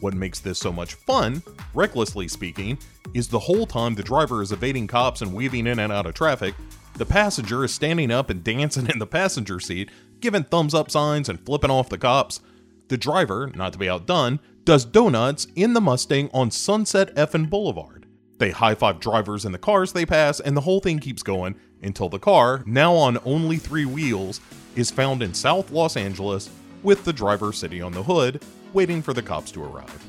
What 0.00 0.14
makes 0.14 0.40
this 0.40 0.58
so 0.58 0.72
much 0.72 0.94
fun, 0.94 1.42
recklessly 1.72 2.28
speaking, 2.28 2.76
is 3.14 3.28
the 3.28 3.38
whole 3.38 3.66
time 3.66 3.94
the 3.94 4.02
driver 4.02 4.42
is 4.42 4.52
evading 4.52 4.88
cops 4.88 5.22
and 5.22 5.32
weaving 5.32 5.68
in 5.68 5.78
and 5.78 5.92
out 5.92 6.06
of 6.06 6.14
traffic, 6.14 6.54
the 6.96 7.06
passenger 7.06 7.64
is 7.64 7.72
standing 7.72 8.10
up 8.10 8.30
and 8.30 8.44
dancing 8.44 8.88
in 8.88 8.98
the 8.98 9.06
passenger 9.06 9.60
seat, 9.60 9.90
giving 10.20 10.44
thumbs 10.44 10.74
up 10.74 10.90
signs 10.90 11.28
and 11.28 11.44
flipping 11.46 11.70
off 11.70 11.88
the 11.88 11.98
cops. 11.98 12.40
The 12.88 12.98
driver, 12.98 13.50
not 13.54 13.72
to 13.72 13.78
be 13.78 13.88
outdone, 13.88 14.40
does 14.64 14.84
donuts 14.84 15.46
in 15.54 15.72
the 15.72 15.80
Mustang 15.80 16.30
on 16.34 16.50
Sunset 16.50 17.14
Effin 17.14 17.48
Boulevard. 17.48 18.03
They 18.38 18.50
high 18.50 18.74
five 18.74 19.00
drivers 19.00 19.44
in 19.44 19.52
the 19.52 19.58
cars 19.58 19.92
they 19.92 20.06
pass, 20.06 20.40
and 20.40 20.56
the 20.56 20.62
whole 20.62 20.80
thing 20.80 20.98
keeps 20.98 21.22
going 21.22 21.54
until 21.82 22.08
the 22.08 22.18
car, 22.18 22.62
now 22.66 22.94
on 22.94 23.18
only 23.24 23.56
three 23.56 23.84
wheels, 23.84 24.40
is 24.74 24.90
found 24.90 25.22
in 25.22 25.32
South 25.32 25.70
Los 25.70 25.96
Angeles 25.96 26.50
with 26.82 27.04
the 27.04 27.12
driver 27.12 27.52
sitting 27.52 27.82
on 27.82 27.92
the 27.92 28.02
hood, 28.02 28.42
waiting 28.72 29.02
for 29.02 29.12
the 29.12 29.22
cops 29.22 29.52
to 29.52 29.62
arrive. 29.62 30.04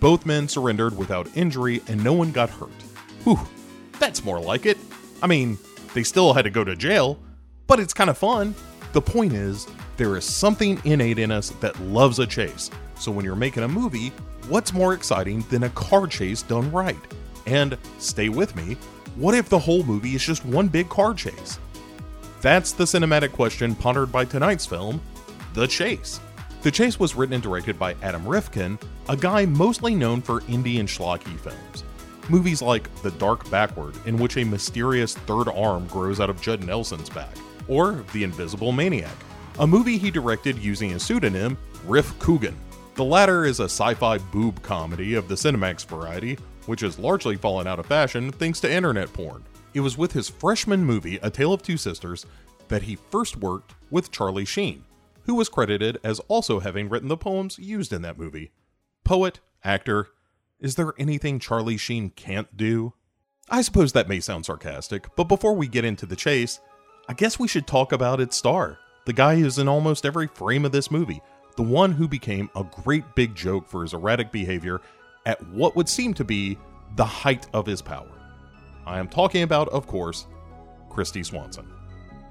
Both 0.00 0.26
men 0.26 0.48
surrendered 0.48 0.96
without 0.96 1.28
injury 1.36 1.82
and 1.88 2.02
no 2.02 2.12
one 2.12 2.32
got 2.32 2.50
hurt. 2.50 2.70
Whew, 3.24 3.38
that's 3.98 4.24
more 4.24 4.40
like 4.40 4.66
it. 4.66 4.78
I 5.22 5.26
mean, 5.26 5.58
they 5.94 6.02
still 6.02 6.32
had 6.32 6.42
to 6.42 6.50
go 6.50 6.64
to 6.64 6.74
jail, 6.74 7.18
but 7.66 7.78
it's 7.78 7.94
kind 7.94 8.10
of 8.10 8.18
fun. 8.18 8.54
The 8.94 9.02
point 9.02 9.32
is, 9.32 9.66
there 9.96 10.16
is 10.16 10.24
something 10.24 10.80
innate 10.84 11.18
in 11.18 11.30
us 11.30 11.50
that 11.60 11.78
loves 11.80 12.18
a 12.18 12.26
chase. 12.26 12.70
So 12.98 13.12
when 13.12 13.24
you're 13.24 13.36
making 13.36 13.62
a 13.62 13.68
movie, 13.68 14.08
what's 14.48 14.72
more 14.72 14.94
exciting 14.94 15.42
than 15.50 15.64
a 15.64 15.70
car 15.70 16.06
chase 16.06 16.42
done 16.42 16.72
right? 16.72 16.96
And 17.46 17.76
stay 17.98 18.28
with 18.28 18.54
me, 18.56 18.76
what 19.16 19.34
if 19.34 19.48
the 19.48 19.58
whole 19.58 19.82
movie 19.82 20.14
is 20.14 20.24
just 20.24 20.44
one 20.44 20.68
big 20.68 20.88
car 20.88 21.14
chase? 21.14 21.58
That's 22.40 22.72
the 22.72 22.84
cinematic 22.84 23.32
question 23.32 23.74
pondered 23.74 24.10
by 24.10 24.24
tonight's 24.24 24.66
film, 24.66 25.00
The 25.54 25.66
Chase. 25.66 26.20
The 26.62 26.70
Chase 26.70 26.98
was 26.98 27.14
written 27.14 27.34
and 27.34 27.42
directed 27.42 27.78
by 27.78 27.94
Adam 28.02 28.26
Rifkin, 28.26 28.78
a 29.08 29.16
guy 29.16 29.46
mostly 29.46 29.94
known 29.94 30.22
for 30.22 30.40
indie 30.42 30.80
and 30.80 30.88
schlocky 30.88 31.38
films. 31.40 31.84
Movies 32.28 32.62
like 32.62 32.92
The 33.02 33.10
Dark 33.12 33.48
Backward, 33.50 33.96
in 34.06 34.16
which 34.16 34.36
a 34.36 34.44
mysterious 34.44 35.14
third 35.14 35.48
arm 35.48 35.86
grows 35.88 36.20
out 36.20 36.30
of 36.30 36.40
Judd 36.40 36.64
Nelson's 36.64 37.10
back, 37.10 37.34
or 37.68 38.04
The 38.12 38.24
Invisible 38.24 38.72
Maniac, 38.72 39.16
a 39.58 39.66
movie 39.66 39.98
he 39.98 40.10
directed 40.10 40.56
using 40.58 40.92
a 40.92 41.00
pseudonym, 41.00 41.58
Rif 41.84 42.18
Coogan. 42.18 42.56
The 42.94 43.04
latter 43.04 43.44
is 43.44 43.60
a 43.60 43.64
sci 43.64 43.94
fi 43.94 44.18
boob 44.18 44.62
comedy 44.62 45.14
of 45.14 45.28
the 45.28 45.34
Cinemax 45.34 45.86
variety, 45.86 46.38
which 46.66 46.80
has 46.80 46.98
largely 46.98 47.36
fallen 47.36 47.66
out 47.66 47.78
of 47.78 47.86
fashion 47.86 48.30
thanks 48.32 48.60
to 48.60 48.72
internet 48.72 49.12
porn. 49.12 49.44
It 49.74 49.80
was 49.80 49.96
with 49.96 50.12
his 50.12 50.28
freshman 50.28 50.84
movie, 50.84 51.18
A 51.22 51.30
Tale 51.30 51.52
of 51.52 51.62
Two 51.62 51.76
Sisters, 51.76 52.26
that 52.68 52.82
he 52.82 52.96
first 52.96 53.36
worked 53.36 53.74
with 53.90 54.10
Charlie 54.10 54.44
Sheen, 54.44 54.84
who 55.24 55.34
was 55.34 55.48
credited 55.48 55.98
as 56.04 56.20
also 56.28 56.60
having 56.60 56.88
written 56.88 57.08
the 57.08 57.16
poems 57.16 57.58
used 57.58 57.92
in 57.92 58.02
that 58.02 58.18
movie. 58.18 58.50
Poet, 59.04 59.40
actor, 59.64 60.08
is 60.60 60.74
there 60.74 60.94
anything 60.98 61.38
Charlie 61.38 61.76
Sheen 61.76 62.10
can't 62.10 62.56
do? 62.56 62.92
I 63.50 63.62
suppose 63.62 63.92
that 63.92 64.08
may 64.08 64.20
sound 64.20 64.46
sarcastic, 64.46 65.14
but 65.16 65.24
before 65.24 65.54
we 65.54 65.66
get 65.66 65.84
into 65.84 66.06
the 66.06 66.16
chase, 66.16 66.60
I 67.08 67.14
guess 67.14 67.38
we 67.38 67.48
should 67.48 67.66
talk 67.66 67.92
about 67.92 68.20
its 68.20 68.36
star, 68.36 68.78
the 69.04 69.12
guy 69.12 69.36
who's 69.36 69.58
in 69.58 69.68
almost 69.68 70.06
every 70.06 70.28
frame 70.28 70.64
of 70.64 70.72
this 70.72 70.90
movie, 70.90 71.20
the 71.56 71.62
one 71.62 71.92
who 71.92 72.06
became 72.06 72.48
a 72.54 72.64
great 72.64 73.14
big 73.14 73.34
joke 73.34 73.68
for 73.68 73.82
his 73.82 73.92
erratic 73.92 74.30
behavior 74.30 74.80
at 75.26 75.46
what 75.48 75.76
would 75.76 75.88
seem 75.88 76.14
to 76.14 76.24
be 76.24 76.58
the 76.96 77.04
height 77.04 77.46
of 77.52 77.66
his 77.66 77.82
power. 77.82 78.08
I 78.86 78.98
am 78.98 79.08
talking 79.08 79.42
about, 79.42 79.68
of 79.68 79.86
course, 79.86 80.26
Kristy 80.90 81.24
Swanson. 81.24 81.72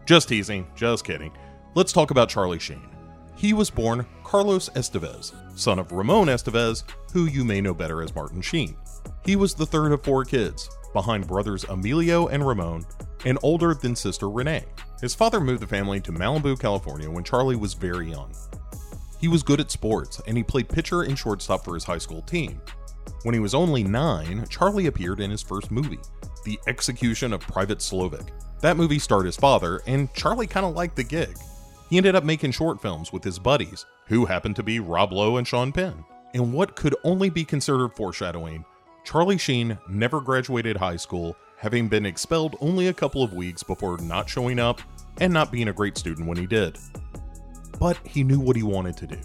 Just 0.05 0.29
teasing, 0.29 0.67
just 0.75 1.05
kidding. 1.05 1.31
Let's 1.73 1.93
talk 1.93 2.11
about 2.11 2.29
Charlie 2.29 2.59
Sheen. 2.59 2.87
He 3.35 3.53
was 3.53 3.69
born 3.69 4.05
Carlos 4.23 4.69
Estevez, 4.69 5.33
son 5.57 5.79
of 5.79 5.91
Ramon 5.91 6.27
Estevez, 6.27 6.83
who 7.13 7.25
you 7.25 7.43
may 7.43 7.61
know 7.61 7.73
better 7.73 8.01
as 8.01 8.13
Martin 8.13 8.41
Sheen. 8.41 8.75
He 9.25 9.35
was 9.35 9.53
the 9.53 9.65
third 9.65 9.91
of 9.91 10.03
four 10.03 10.25
kids, 10.25 10.69
behind 10.93 11.27
brothers 11.27 11.63
Emilio 11.65 12.27
and 12.27 12.45
Ramon, 12.45 12.85
and 13.25 13.39
older 13.41 13.73
than 13.73 13.95
sister 13.95 14.29
Renee. 14.29 14.65
His 14.99 15.15
father 15.15 15.39
moved 15.39 15.61
the 15.61 15.67
family 15.67 15.99
to 16.01 16.11
Malibu, 16.11 16.59
California 16.59 17.09
when 17.09 17.23
Charlie 17.23 17.55
was 17.55 17.73
very 17.73 18.11
young. 18.11 18.31
He 19.19 19.27
was 19.27 19.43
good 19.43 19.59
at 19.59 19.71
sports, 19.71 20.21
and 20.27 20.35
he 20.35 20.43
played 20.43 20.67
pitcher 20.67 21.03
and 21.03 21.17
shortstop 21.17 21.63
for 21.63 21.75
his 21.75 21.83
high 21.83 21.99
school 21.99 22.23
team. 22.23 22.59
When 23.23 23.33
he 23.33 23.39
was 23.39 23.53
only 23.53 23.83
nine, 23.83 24.45
Charlie 24.49 24.87
appeared 24.87 25.19
in 25.19 25.29
his 25.29 25.41
first 25.41 25.71
movie, 25.71 25.99
The 26.43 26.59
Execution 26.67 27.33
of 27.33 27.41
Private 27.41 27.79
Slovik. 27.79 28.29
That 28.61 28.77
movie 28.77 28.99
starred 28.99 29.25
his 29.25 29.37
father, 29.37 29.81
and 29.85 30.13
Charlie 30.13 30.47
kind 30.47 30.65
of 30.65 30.75
liked 30.75 30.95
the 30.95 31.03
gig. 31.03 31.37
He 31.89 31.97
ended 31.97 32.15
up 32.15 32.23
making 32.23 32.51
short 32.51 32.81
films 32.81 33.11
with 33.11 33.23
his 33.23 33.37
buddies, 33.37 33.85
who 34.07 34.25
happened 34.25 34.55
to 34.55 34.63
be 34.63 34.79
Rob 34.79 35.11
Lowe 35.13 35.37
and 35.37 35.47
Sean 35.47 35.71
Penn. 35.71 36.03
In 36.33 36.51
what 36.51 36.75
could 36.75 36.95
only 37.03 37.29
be 37.29 37.43
considered 37.43 37.89
foreshadowing, 37.95 38.65
Charlie 39.03 39.37
Sheen 39.37 39.77
never 39.89 40.21
graduated 40.21 40.77
high 40.77 40.95
school, 40.95 41.35
having 41.57 41.87
been 41.87 42.05
expelled 42.05 42.55
only 42.61 42.87
a 42.87 42.93
couple 42.93 43.23
of 43.23 43.33
weeks 43.33 43.61
before 43.61 43.97
not 43.99 44.29
showing 44.29 44.57
up 44.57 44.81
and 45.19 45.33
not 45.33 45.51
being 45.51 45.67
a 45.67 45.73
great 45.73 45.97
student 45.97 46.27
when 46.27 46.37
he 46.37 46.47
did. 46.47 46.77
But 47.79 47.97
he 48.05 48.23
knew 48.23 48.39
what 48.39 48.55
he 48.55 48.63
wanted 48.63 48.97
to 48.97 49.07
do. 49.07 49.19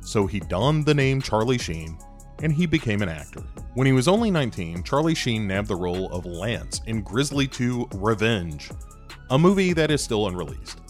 So 0.00 0.26
he 0.26 0.40
donned 0.40 0.84
the 0.84 0.94
name 0.94 1.22
Charlie 1.22 1.58
Sheen 1.58 1.98
and 2.42 2.52
he 2.52 2.66
became 2.66 3.02
an 3.02 3.08
actor. 3.08 3.42
When 3.74 3.86
he 3.86 3.92
was 3.92 4.08
only 4.08 4.30
19, 4.30 4.82
Charlie 4.82 5.14
Sheen 5.14 5.46
nabbed 5.46 5.68
the 5.68 5.76
role 5.76 6.12
of 6.12 6.26
Lance 6.26 6.82
in 6.86 7.00
Grizzly 7.00 7.46
2 7.46 7.88
Revenge, 7.94 8.70
a 9.30 9.38
movie 9.38 9.72
that 9.72 9.90
is 9.90 10.02
still 10.02 10.26
unreleased. 10.26 10.80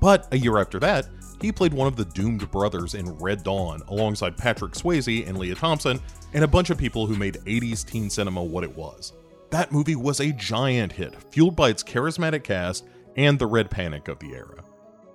But 0.00 0.28
a 0.32 0.38
year 0.38 0.58
after 0.58 0.78
that, 0.80 1.08
he 1.40 1.52
played 1.52 1.72
one 1.72 1.88
of 1.88 1.96
the 1.96 2.04
doomed 2.04 2.50
brothers 2.50 2.94
in 2.94 3.16
Red 3.16 3.44
Dawn 3.44 3.80
alongside 3.88 4.36
Patrick 4.36 4.72
Swayze 4.72 5.26
and 5.26 5.38
Lea 5.38 5.54
Thompson 5.54 6.00
and 6.34 6.44
a 6.44 6.48
bunch 6.48 6.70
of 6.70 6.78
people 6.78 7.06
who 7.06 7.16
made 7.16 7.34
80s 7.46 7.86
teen 7.86 8.10
cinema 8.10 8.42
what 8.42 8.64
it 8.64 8.76
was. 8.76 9.12
That 9.50 9.72
movie 9.72 9.96
was 9.96 10.20
a 10.20 10.32
giant 10.32 10.92
hit, 10.92 11.14
fueled 11.32 11.56
by 11.56 11.70
its 11.70 11.82
charismatic 11.82 12.44
cast 12.44 12.86
and 13.16 13.38
the 13.38 13.46
Red 13.46 13.70
Panic 13.70 14.08
of 14.08 14.18
the 14.18 14.34
era. 14.34 14.62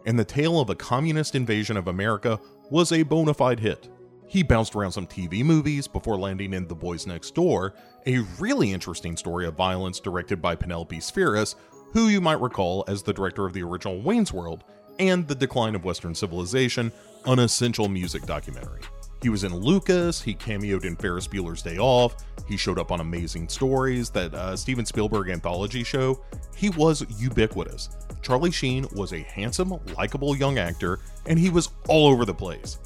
And 0.06 0.18
the 0.18 0.25
tale 0.25 0.60
of 0.60 0.70
a 0.70 0.75
communist 0.75 1.36
invasion 1.36 1.78
of 1.78 1.88
America 1.88 2.40
was 2.70 2.92
a 2.92 3.04
bona 3.04 3.34
fide 3.34 3.60
hit. 3.60 3.90
He 4.34 4.42
bounced 4.42 4.74
around 4.74 4.94
some 4.94 5.06
TV 5.06 5.46
movies 5.46 5.88
before 5.88 6.18
landing 6.18 6.54
in 6.54 6.68
The 6.68 6.74
Boys 6.74 7.06
Next 7.06 7.36
Door, 7.36 7.75
a 8.08 8.18
really 8.40 8.72
interesting 8.72 9.16
story 9.16 9.46
of 9.46 9.54
violence 9.54 10.00
directed 10.00 10.42
by 10.42 10.56
Penelope 10.56 10.98
Spheeris, 11.02 11.54
who 11.92 12.08
you 12.08 12.20
might 12.20 12.42
recall 12.42 12.84
as 12.88 13.04
the 13.04 13.13
director 13.13 13.46
of 13.46 13.54
the 13.54 13.62
original 13.62 14.02
Wayne's 14.02 14.34
World 14.34 14.63
and 14.98 15.28
The 15.28 15.36
Decline 15.36 15.75
of 15.75 15.86
Western 15.86 16.16
Civilization, 16.16 16.92
an 17.25 17.38
essential 17.38 17.88
music 17.88 18.24
documentary. 18.24 18.82
He 19.22 19.30
was 19.30 19.44
in 19.44 19.56
Lucas, 19.56 20.20
he 20.20 20.34
cameoed 20.34 20.84
in 20.84 20.96
Ferris 20.96 21.28
Bueller's 21.28 21.62
Day 21.62 21.78
Off, 21.78 22.16
he 22.48 22.58
showed 22.58 22.80
up 22.80 22.92
on 22.92 23.02
Amazing 23.02 23.50
Stories, 23.50 24.10
that 24.10 24.34
uh, 24.34 24.58
Steven 24.58 24.88
Spielberg 24.88 25.30
anthology 25.30 25.84
show. 25.84 26.20
He 26.56 26.72
was 26.72 27.06
ubiquitous. 27.20 27.90
Charlie 28.24 28.50
Sheen 28.50 28.88
was 28.96 29.13
a 29.13 29.20
handsome, 29.20 29.75
likable 29.96 30.36
young 30.36 30.58
actor, 30.58 31.02
and 31.28 31.38
he 31.38 31.52
was 31.52 31.70
all 31.88 32.08
over 32.08 32.25
the 32.25 32.34
place. 32.34 32.80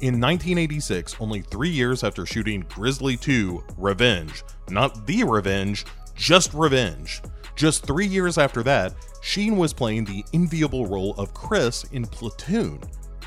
In 0.00 0.20
1986, 0.20 1.16
only 1.20 1.40
three 1.40 1.70
years 1.70 2.02
after 2.02 2.26
shooting 2.26 2.66
Grizzly 2.68 3.16
2 3.16 3.62
Revenge, 3.78 4.42
not 4.68 5.06
The 5.06 5.22
Revenge, 5.22 5.86
just 6.16 6.52
Revenge, 6.52 7.22
just 7.54 7.86
three 7.86 8.06
years 8.06 8.36
after 8.36 8.64
that, 8.64 8.94
Sheen 9.22 9.56
was 9.56 9.72
playing 9.72 10.04
the 10.04 10.24
enviable 10.32 10.86
role 10.86 11.14
of 11.16 11.32
Chris 11.32 11.84
in 11.92 12.06
Platoon, 12.06 12.80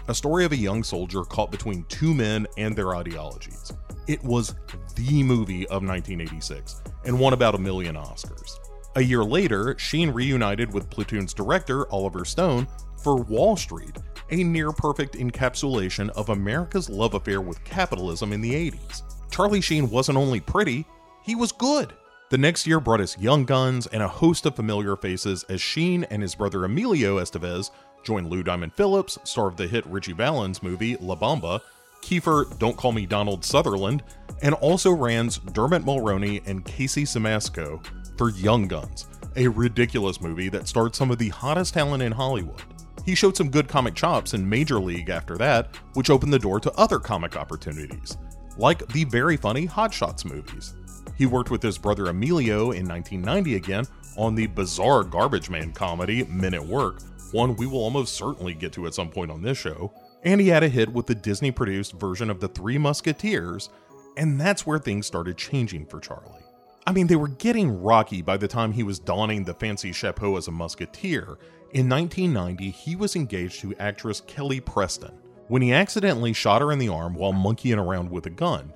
a 0.10 0.14
story 0.14 0.44
of 0.44 0.52
a 0.52 0.58
young 0.58 0.84
soldier 0.84 1.24
caught 1.24 1.52
between 1.52 1.86
two 1.86 2.14
men 2.14 2.46
and 2.58 2.76
their 2.76 2.96
ideologies. 2.96 3.72
It 4.08 4.22
was 4.24 4.54
the 4.96 5.24
movie 5.24 5.66
of 5.68 5.84
1986 5.84 6.82
and 7.06 7.18
won 7.18 7.32
about 7.32 7.56
a 7.56 7.60
million 7.60 7.96
Oscars. 7.96 8.60
A 8.98 9.02
year 9.02 9.24
later, 9.24 9.78
Sheen 9.80 10.10
reunited 10.10 10.74
with 10.74 10.90
Platoon's 10.90 11.34
director, 11.34 11.90
Oliver 11.92 12.26
Stone, 12.26 12.68
for 13.02 13.16
Wall 13.16 13.56
Street, 13.56 13.96
a 14.30 14.44
near 14.44 14.72
perfect 14.72 15.16
encapsulation 15.16 16.10
of 16.10 16.30
America's 16.30 16.90
love 16.90 17.14
affair 17.14 17.42
with 17.42 17.64
capitalism 17.64 18.34
in 18.34 18.42
the 18.42 18.54
80s. 18.54 19.04
Charlie 19.32 19.62
Sheen 19.62 19.90
wasn't 19.90 20.18
only 20.18 20.40
pretty, 20.40 20.86
he 21.24 21.36
was 21.36 21.52
good. 21.52 21.94
The 22.30 22.38
next 22.38 22.68
year 22.68 22.80
brought 22.80 23.02
us 23.02 23.18
Young 23.18 23.46
Guns 23.46 23.88
and 23.88 24.04
a 24.04 24.08
host 24.08 24.46
of 24.46 24.56
familiar 24.56 24.96
faces 24.96 25.44
as 25.46 25.62
Sheen 25.62 26.04
and 26.06 26.22
his 26.22 26.36
brother 26.36 26.66
Emilio 26.66 27.20
Estevez 27.20 27.72
joined 28.04 28.30
Lou 28.30 28.44
Diamond 28.44 28.74
Phillips, 28.74 29.18
star 29.24 29.48
of 29.48 29.58
the 29.58 29.68
hit 29.68 29.86
Ritchie 29.86 30.14
Valens 30.14 30.62
movie 30.62 30.98
La 30.98 31.16
Bamba, 31.16 31.62
Kiefer 32.02 32.58
Don't 32.60 32.78
Call 32.78 32.92
Me 32.92 33.06
Donald 33.06 33.44
Sutherland, 33.44 34.04
and 34.42 34.56
also 34.56 34.92
Rand's 34.92 35.40
Dermot 35.40 35.84
Mulroney 35.84 36.46
and 36.46 36.66
Casey 36.66 37.04
Siemaszko 37.04 37.86
for 38.18 38.30
Young 38.32 38.68
Guns, 38.68 39.08
a 39.36 39.48
ridiculous 39.48 40.22
movie 40.22 40.50
that 40.50 40.68
starred 40.68 40.96
some 40.96 41.12
of 41.12 41.18
the 41.18 41.30
hottest 41.30 41.74
talent 41.74 42.04
in 42.04 42.12
Hollywood. 42.12 42.62
He 43.08 43.16
showed 43.16 43.38
some 43.38 43.50
good 43.50 43.70
comic 43.70 43.96
chops 43.96 44.34
in 44.34 44.50
Major 44.50 44.82
League 44.82 45.10
after 45.10 45.38
that, 45.38 45.74
which 45.94 46.10
opened 46.10 46.34
the 46.34 46.38
door 46.38 46.60
to 46.60 46.74
other 46.74 47.00
comic 47.00 47.38
opportunities, 47.38 48.18
like 48.58 48.86
the 48.90 49.06
very 49.06 49.38
funny 49.38 49.66
Hot 49.66 49.94
Shots 49.94 50.26
movies. 50.26 50.74
He 51.18 51.26
worked 51.26 51.50
with 51.50 51.64
his 51.64 51.78
brother 51.78 52.08
Emilio 52.08 52.72
in 52.72 52.86
1990 52.86 53.56
again 53.56 53.86
on 54.18 54.36
the 54.36 54.48
bizarre 54.48 55.06
Garbage 55.06 55.50
Man 55.50 55.72
comedy 55.72 56.26
Men 56.26 56.54
at 56.54 56.66
Work, 56.66 57.00
one 57.32 57.56
we 57.56 57.66
will 57.66 57.80
almost 57.80 58.14
certainly 58.14 58.54
get 58.54 58.74
to 58.74 58.88
at 58.88 58.94
some 58.94 59.10
point 59.10 59.32
on 59.32 59.42
this 59.42 59.58
show. 59.58 59.94
And 60.24 60.42
he 60.42 60.50
had 60.50 60.64
a 60.64 60.68
hit 60.68 60.92
with 60.92 61.06
the 61.06 61.16
Disney 61.16 61.52
produced 61.52 61.94
version 61.94 62.30
of 62.30 62.42
The 62.42 62.50
Three 62.50 62.78
Musketeers, 62.78 63.70
and 64.18 64.38
that's 64.38 64.68
where 64.68 64.80
things 64.80 65.08
started 65.08 65.38
changing 65.38 65.86
for 65.86 66.02
Charlie. 66.02 66.44
I 66.86 66.92
mean, 66.92 67.08
they 67.08 67.16
were 67.16 67.30
getting 67.30 67.82
rocky 67.82 68.22
by 68.22 68.36
the 68.36 68.50
time 68.50 68.74
he 68.74 68.84
was 68.84 69.00
donning 69.00 69.46
the 69.46 69.54
fancy 69.54 69.94
chapeau 69.94 70.36
as 70.36 70.50
a 70.50 70.52
musketeer. 70.52 71.38
In 71.74 71.90
1990, 71.90 72.72
he 72.72 72.96
was 72.96 73.18
engaged 73.18 73.60
to 73.60 73.76
actress 73.76 74.22
Kelly 74.22 74.62
Preston 74.62 75.12
when 75.50 75.62
he 75.62 75.74
accidentally 75.74 76.32
shot 76.32 76.62
her 76.62 76.72
in 76.72 76.80
the 76.80 76.88
arm 76.88 77.14
while 77.14 77.34
monkeying 77.34 77.78
around 77.78 78.10
with 78.10 78.26
a 78.26 78.30
gun. 78.30 78.72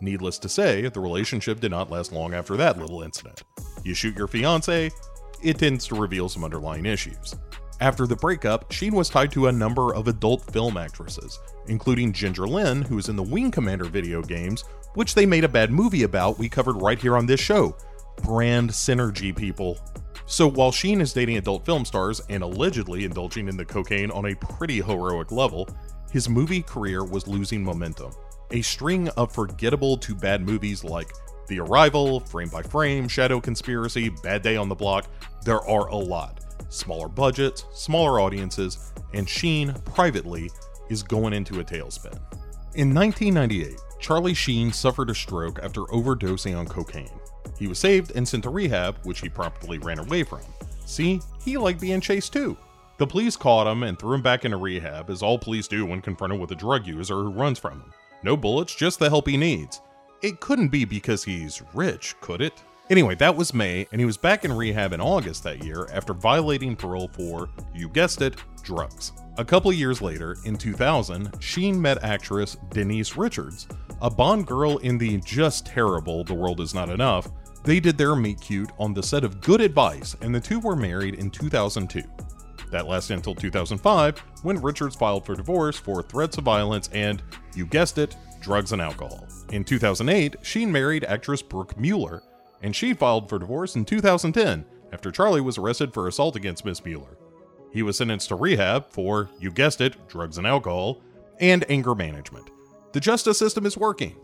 Needless 0.00 0.38
to 0.38 0.48
say, 0.48 0.88
the 0.88 1.00
relationship 1.00 1.60
did 1.60 1.70
not 1.70 1.90
last 1.90 2.12
long 2.12 2.32
after 2.32 2.56
that 2.56 2.78
little 2.78 3.02
incident. 3.02 3.42
You 3.84 3.92
shoot 3.92 4.16
your 4.16 4.26
fiance, 4.26 4.90
it 5.42 5.58
tends 5.58 5.86
to 5.88 5.94
reveal 5.94 6.30
some 6.30 6.42
underlying 6.42 6.86
issues. 6.86 7.36
After 7.80 8.06
the 8.06 8.16
breakup, 8.16 8.72
Sheen 8.72 8.94
was 8.94 9.10
tied 9.10 9.32
to 9.32 9.48
a 9.48 9.52
number 9.52 9.94
of 9.94 10.08
adult 10.08 10.42
film 10.50 10.78
actresses, 10.78 11.38
including 11.68 12.12
Ginger 12.12 12.46
Lynn, 12.46 12.80
who 12.82 12.96
was 12.96 13.10
in 13.10 13.16
the 13.16 13.22
Wing 13.22 13.50
Commander 13.50 13.84
video 13.84 14.22
games, 14.22 14.64
which 14.94 15.14
they 15.14 15.26
made 15.26 15.44
a 15.44 15.48
bad 15.48 15.70
movie 15.70 16.04
about 16.04 16.38
we 16.38 16.48
covered 16.48 16.80
right 16.80 16.98
here 16.98 17.18
on 17.18 17.26
this 17.26 17.40
show. 17.40 17.76
Brand 18.22 18.70
synergy, 18.70 19.36
people. 19.36 19.78
So 20.30 20.46
while 20.46 20.70
Sheen 20.70 21.00
is 21.00 21.12
dating 21.12 21.38
adult 21.38 21.66
film 21.66 21.84
stars 21.84 22.22
and 22.28 22.44
allegedly 22.44 23.04
indulging 23.04 23.48
in 23.48 23.56
the 23.56 23.64
cocaine 23.64 24.12
on 24.12 24.26
a 24.26 24.36
pretty 24.36 24.80
heroic 24.80 25.32
level, 25.32 25.68
his 26.12 26.28
movie 26.28 26.62
career 26.62 27.02
was 27.04 27.26
losing 27.26 27.64
momentum. 27.64 28.12
A 28.52 28.62
string 28.62 29.08
of 29.10 29.34
forgettable 29.34 29.96
to 29.96 30.14
bad 30.14 30.40
movies 30.40 30.84
like 30.84 31.10
The 31.48 31.58
Arrival, 31.58 32.20
Frame 32.20 32.48
by 32.48 32.62
Frame, 32.62 33.08
Shadow 33.08 33.40
Conspiracy, 33.40 34.08
Bad 34.22 34.42
Day 34.42 34.56
on 34.56 34.68
the 34.68 34.74
Block, 34.74 35.06
there 35.44 35.62
are 35.62 35.88
a 35.88 35.96
lot 35.96 36.44
smaller 36.68 37.08
budgets, 37.08 37.64
smaller 37.74 38.20
audiences, 38.20 38.92
and 39.12 39.28
Sheen, 39.28 39.74
privately, 39.84 40.48
is 40.90 41.02
going 41.02 41.32
into 41.32 41.58
a 41.58 41.64
tailspin. 41.64 42.14
In 42.76 42.94
1998, 42.94 43.74
Charlie 43.98 44.34
Sheen 44.34 44.72
suffered 44.72 45.10
a 45.10 45.14
stroke 45.14 45.58
after 45.60 45.80
overdosing 45.86 46.56
on 46.56 46.68
cocaine. 46.68 47.19
He 47.60 47.68
was 47.68 47.78
saved 47.78 48.12
and 48.16 48.26
sent 48.26 48.42
to 48.44 48.50
rehab, 48.50 48.96
which 49.04 49.20
he 49.20 49.28
promptly 49.28 49.78
ran 49.78 49.98
away 49.98 50.24
from. 50.24 50.40
See, 50.86 51.20
he 51.44 51.58
liked 51.58 51.80
being 51.80 52.00
chased 52.00 52.32
too. 52.32 52.56
The 52.96 53.06
police 53.06 53.36
caught 53.36 53.66
him 53.66 53.82
and 53.82 53.98
threw 53.98 54.14
him 54.14 54.22
back 54.22 54.46
into 54.46 54.56
rehab, 54.56 55.10
as 55.10 55.22
all 55.22 55.38
police 55.38 55.68
do 55.68 55.84
when 55.84 56.00
confronted 56.00 56.40
with 56.40 56.50
a 56.52 56.56
drug 56.56 56.86
user 56.86 57.16
who 57.16 57.30
runs 57.30 57.58
from 57.58 57.78
them. 57.78 57.92
No 58.22 58.34
bullets, 58.34 58.74
just 58.74 58.98
the 58.98 59.10
help 59.10 59.28
he 59.28 59.36
needs. 59.36 59.82
It 60.22 60.40
couldn't 60.40 60.68
be 60.68 60.86
because 60.86 61.22
he's 61.22 61.62
rich, 61.74 62.14
could 62.22 62.40
it? 62.40 62.62
Anyway, 62.88 63.14
that 63.16 63.36
was 63.36 63.54
May, 63.54 63.86
and 63.92 64.00
he 64.00 64.04
was 64.04 64.16
back 64.16 64.44
in 64.44 64.52
rehab 64.52 64.94
in 64.94 65.00
August 65.00 65.44
that 65.44 65.62
year 65.62 65.86
after 65.92 66.14
violating 66.14 66.74
parole 66.74 67.08
for, 67.12 67.50
you 67.74 67.88
guessed 67.90 68.22
it, 68.22 68.36
drugs. 68.62 69.12
A 69.36 69.44
couple 69.44 69.72
years 69.72 70.02
later, 70.02 70.36
in 70.44 70.56
2000, 70.56 71.30
Sheen 71.40 71.80
met 71.80 72.02
actress 72.02 72.56
Denise 72.70 73.16
Richards, 73.16 73.68
a 74.02 74.10
Bond 74.10 74.46
girl 74.46 74.78
in 74.78 74.98
the 74.98 75.18
just 75.18 75.66
terrible 75.66 76.24
The 76.24 76.34
World 76.34 76.60
Is 76.60 76.74
Not 76.74 76.88
Enough. 76.88 77.30
They 77.62 77.78
did 77.78 77.98
their 77.98 78.16
meet 78.16 78.40
cute 78.40 78.70
on 78.78 78.94
the 78.94 79.02
set 79.02 79.22
of 79.22 79.40
Good 79.40 79.60
Advice, 79.60 80.16
and 80.22 80.34
the 80.34 80.40
two 80.40 80.60
were 80.60 80.76
married 80.76 81.16
in 81.16 81.30
2002. 81.30 82.02
That 82.70 82.86
lasted 82.86 83.14
until 83.14 83.34
2005, 83.34 84.18
when 84.42 84.62
Richards 84.62 84.96
filed 84.96 85.26
for 85.26 85.34
divorce 85.34 85.76
for 85.76 86.02
threats 86.02 86.38
of 86.38 86.44
violence 86.44 86.88
and, 86.92 87.22
you 87.54 87.66
guessed 87.66 87.98
it, 87.98 88.16
drugs 88.40 88.72
and 88.72 88.80
alcohol. 88.80 89.26
In 89.52 89.64
2008, 89.64 90.36
Sheen 90.42 90.72
married 90.72 91.04
actress 91.04 91.42
Brooke 91.42 91.78
Mueller, 91.78 92.22
and 92.62 92.74
she 92.74 92.94
filed 92.94 93.28
for 93.28 93.38
divorce 93.38 93.76
in 93.76 93.84
2010 93.84 94.64
after 94.92 95.10
Charlie 95.10 95.40
was 95.40 95.58
arrested 95.58 95.92
for 95.92 96.08
assault 96.08 96.36
against 96.36 96.64
Miss 96.64 96.84
Mueller. 96.84 97.18
He 97.72 97.82
was 97.82 97.96
sentenced 97.98 98.28
to 98.28 98.36
rehab 98.36 98.90
for, 98.90 99.28
you 99.38 99.50
guessed 99.50 99.80
it, 99.80 100.08
drugs 100.08 100.38
and 100.38 100.46
alcohol, 100.46 101.02
and 101.40 101.64
anger 101.68 101.94
management. 101.94 102.50
The 102.92 103.00
justice 103.00 103.38
system 103.38 103.66
is 103.66 103.76
working. 103.76 104.16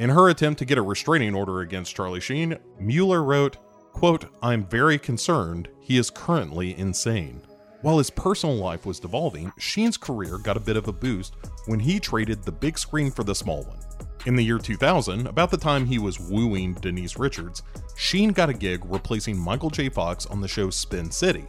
In 0.00 0.08
her 0.08 0.30
attempt 0.30 0.58
to 0.60 0.64
get 0.64 0.78
a 0.78 0.82
restraining 0.82 1.34
order 1.34 1.60
against 1.60 1.94
Charlie 1.94 2.22
Sheen, 2.22 2.56
Mueller 2.78 3.22
wrote, 3.22 3.58
quote, 3.92 4.24
I'm 4.42 4.64
very 4.64 4.98
concerned 4.98 5.68
he 5.78 5.98
is 5.98 6.08
currently 6.08 6.74
insane. 6.78 7.42
While 7.82 7.98
his 7.98 8.08
personal 8.08 8.56
life 8.56 8.86
was 8.86 8.98
devolving, 8.98 9.52
Sheen's 9.58 9.98
career 9.98 10.38
got 10.38 10.56
a 10.56 10.60
bit 10.60 10.78
of 10.78 10.88
a 10.88 10.92
boost 10.92 11.34
when 11.66 11.78
he 11.78 12.00
traded 12.00 12.42
the 12.42 12.50
big 12.50 12.78
screen 12.78 13.10
for 13.10 13.24
the 13.24 13.34
small 13.34 13.62
one. 13.64 13.76
In 14.24 14.36
the 14.36 14.42
year 14.42 14.56
2000, 14.56 15.26
about 15.26 15.50
the 15.50 15.58
time 15.58 15.84
he 15.84 15.98
was 15.98 16.18
wooing 16.18 16.72
Denise 16.72 17.18
Richards, 17.18 17.62
Sheen 17.94 18.30
got 18.30 18.48
a 18.48 18.54
gig 18.54 18.80
replacing 18.86 19.38
Michael 19.38 19.68
J. 19.68 19.90
Fox 19.90 20.24
on 20.24 20.40
the 20.40 20.48
show 20.48 20.70
Spin 20.70 21.10
City. 21.10 21.44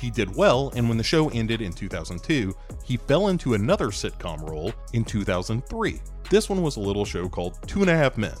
He 0.00 0.10
did 0.10 0.34
well, 0.34 0.72
and 0.76 0.88
when 0.88 0.98
the 0.98 1.04
show 1.04 1.28
ended 1.30 1.60
in 1.60 1.72
2002, 1.72 2.54
he 2.84 2.96
fell 2.96 3.28
into 3.28 3.54
another 3.54 3.88
sitcom 3.88 4.48
role 4.48 4.72
in 4.92 5.04
2003. 5.04 6.00
This 6.30 6.48
one 6.48 6.62
was 6.62 6.76
a 6.76 6.80
little 6.80 7.04
show 7.04 7.28
called 7.28 7.58
Two 7.66 7.80
and 7.80 7.90
a 7.90 7.96
Half 7.96 8.18
Men. 8.18 8.36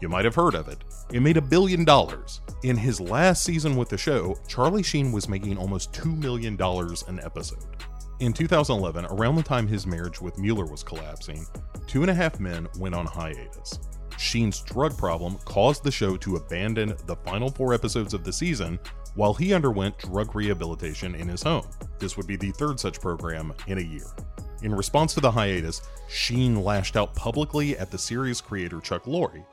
You 0.00 0.08
might 0.08 0.24
have 0.24 0.34
heard 0.34 0.54
of 0.54 0.68
it. 0.68 0.78
It 1.12 1.20
made 1.20 1.36
a 1.36 1.42
billion 1.42 1.84
dollars. 1.84 2.40
In 2.62 2.76
his 2.76 3.00
last 3.00 3.44
season 3.44 3.76
with 3.76 3.88
the 3.88 3.98
show, 3.98 4.36
Charlie 4.48 4.82
Sheen 4.82 5.12
was 5.12 5.28
making 5.28 5.56
almost 5.56 5.92
$2 5.92 6.18
million 6.18 6.60
an 6.60 7.24
episode. 7.24 7.64
In 8.20 8.32
2011, 8.32 9.06
around 9.06 9.36
the 9.36 9.42
time 9.42 9.66
his 9.66 9.86
marriage 9.86 10.20
with 10.20 10.38
Mueller 10.38 10.66
was 10.66 10.82
collapsing, 10.82 11.46
Two 11.86 12.02
and 12.02 12.10
a 12.10 12.14
Half 12.14 12.40
Men 12.40 12.68
went 12.78 12.94
on 12.94 13.06
hiatus. 13.06 13.78
Sheen's 14.18 14.60
drug 14.60 14.96
problem 14.96 15.36
caused 15.44 15.82
the 15.82 15.90
show 15.90 16.16
to 16.18 16.36
abandon 16.36 16.94
the 17.06 17.16
final 17.16 17.50
four 17.50 17.74
episodes 17.74 18.14
of 18.14 18.24
the 18.24 18.32
season 18.32 18.78
while 19.14 19.34
he 19.34 19.54
underwent 19.54 19.98
drug 19.98 20.34
rehabilitation 20.34 21.14
in 21.14 21.28
his 21.28 21.42
home. 21.42 21.66
This 21.98 22.16
would 22.16 22.26
be 22.26 22.36
the 22.36 22.50
third 22.52 22.80
such 22.80 23.00
program 23.00 23.52
in 23.66 23.78
a 23.78 23.82
year. 23.82 24.06
In 24.62 24.74
response 24.74 25.14
to 25.14 25.20
the 25.20 25.30
hiatus, 25.30 25.82
Sheen 26.08 26.62
lashed 26.62 26.96
out 26.96 27.14
publicly 27.14 27.76
at 27.78 27.90
the 27.90 27.98
series 27.98 28.40
creator 28.40 28.80
Chuck 28.80 29.04
Lorre. 29.04 29.44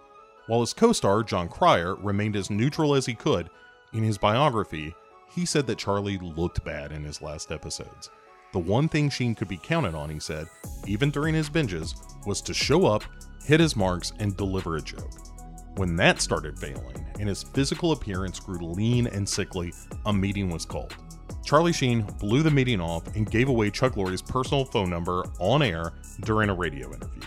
While 0.47 0.61
his 0.61 0.73
co 0.73 0.91
star, 0.93 1.23
Jon 1.23 1.47
Cryer, 1.49 1.95
remained 1.95 2.35
as 2.35 2.49
neutral 2.49 2.95
as 2.95 3.05
he 3.05 3.13
could, 3.13 3.49
in 3.93 4.03
his 4.03 4.17
biography, 4.17 4.95
he 5.33 5.45
said 5.45 5.67
that 5.67 5.77
Charlie 5.77 6.17
looked 6.17 6.63
bad 6.63 6.91
in 6.91 7.03
his 7.03 7.21
last 7.21 7.51
episodes. 7.51 8.09
The 8.53 8.59
one 8.59 8.89
thing 8.89 9.09
Sheen 9.09 9.35
could 9.35 9.47
be 9.47 9.57
counted 9.57 9.95
on, 9.95 10.09
he 10.09 10.19
said, 10.19 10.47
even 10.85 11.09
during 11.09 11.33
his 11.33 11.49
binges, 11.49 11.95
was 12.25 12.41
to 12.41 12.53
show 12.53 12.85
up, 12.85 13.03
hit 13.45 13.59
his 13.59 13.75
marks, 13.75 14.11
and 14.19 14.35
deliver 14.35 14.75
a 14.75 14.81
joke. 14.81 15.11
When 15.75 15.95
that 15.95 16.21
started 16.21 16.59
failing 16.59 17.05
and 17.19 17.29
his 17.29 17.43
physical 17.43 17.91
appearance 17.91 18.39
grew 18.39 18.59
lean 18.59 19.07
and 19.07 19.27
sickly, 19.27 19.73
a 20.05 20.13
meeting 20.13 20.49
was 20.49 20.65
called. 20.65 20.95
Charlie 21.43 21.73
Sheen 21.73 22.01
blew 22.19 22.43
the 22.43 22.51
meeting 22.51 22.81
off 22.81 23.15
and 23.15 23.29
gave 23.29 23.49
away 23.49 23.69
Chuck 23.69 23.93
Lorre's 23.93 24.21
personal 24.21 24.65
phone 24.65 24.89
number 24.89 25.23
on 25.39 25.61
air 25.61 25.93
during 26.21 26.49
a 26.49 26.53
radio 26.53 26.93
interview. 26.93 27.21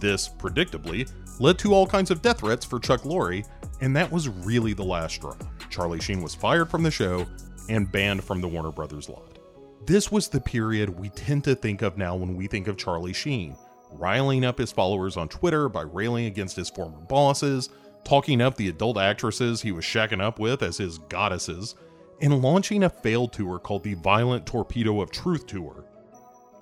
This, 0.00 0.28
predictably, 0.28 1.10
led 1.40 1.58
to 1.60 1.72
all 1.72 1.86
kinds 1.86 2.10
of 2.10 2.22
death 2.22 2.40
threats 2.40 2.64
for 2.64 2.78
Chuck 2.78 3.02
Lorre, 3.02 3.46
and 3.80 3.94
that 3.96 4.10
was 4.10 4.28
really 4.28 4.72
the 4.72 4.84
last 4.84 5.16
straw. 5.16 5.36
Charlie 5.70 6.00
Sheen 6.00 6.22
was 6.22 6.34
fired 6.34 6.70
from 6.70 6.82
the 6.82 6.90
show 6.90 7.26
and 7.68 7.90
banned 7.90 8.24
from 8.24 8.40
the 8.40 8.48
Warner 8.48 8.72
Brothers 8.72 9.08
lot. 9.08 9.38
This 9.86 10.12
was 10.12 10.28
the 10.28 10.40
period 10.40 10.90
we 10.90 11.08
tend 11.10 11.44
to 11.44 11.54
think 11.54 11.82
of 11.82 11.96
now 11.96 12.14
when 12.14 12.36
we 12.36 12.46
think 12.46 12.68
of 12.68 12.76
Charlie 12.76 13.12
Sheen, 13.12 13.56
riling 13.98 14.44
up 14.44 14.58
his 14.58 14.72
followers 14.72 15.16
on 15.16 15.28
Twitter 15.28 15.68
by 15.68 15.82
railing 15.82 16.26
against 16.26 16.56
his 16.56 16.70
former 16.70 16.98
bosses, 16.98 17.68
talking 18.04 18.40
up 18.40 18.56
the 18.56 18.68
adult 18.68 18.96
actresses 18.96 19.60
he 19.60 19.72
was 19.72 19.84
shacking 19.84 20.22
up 20.22 20.38
with 20.38 20.62
as 20.62 20.78
his 20.78 20.98
goddesses, 20.98 21.74
and 22.20 22.42
launching 22.42 22.84
a 22.84 22.90
failed 22.90 23.32
tour 23.32 23.58
called 23.58 23.84
the 23.84 23.94
Violent 23.94 24.46
Torpedo 24.46 25.00
of 25.00 25.10
Truth 25.10 25.46
Tour. 25.46 25.84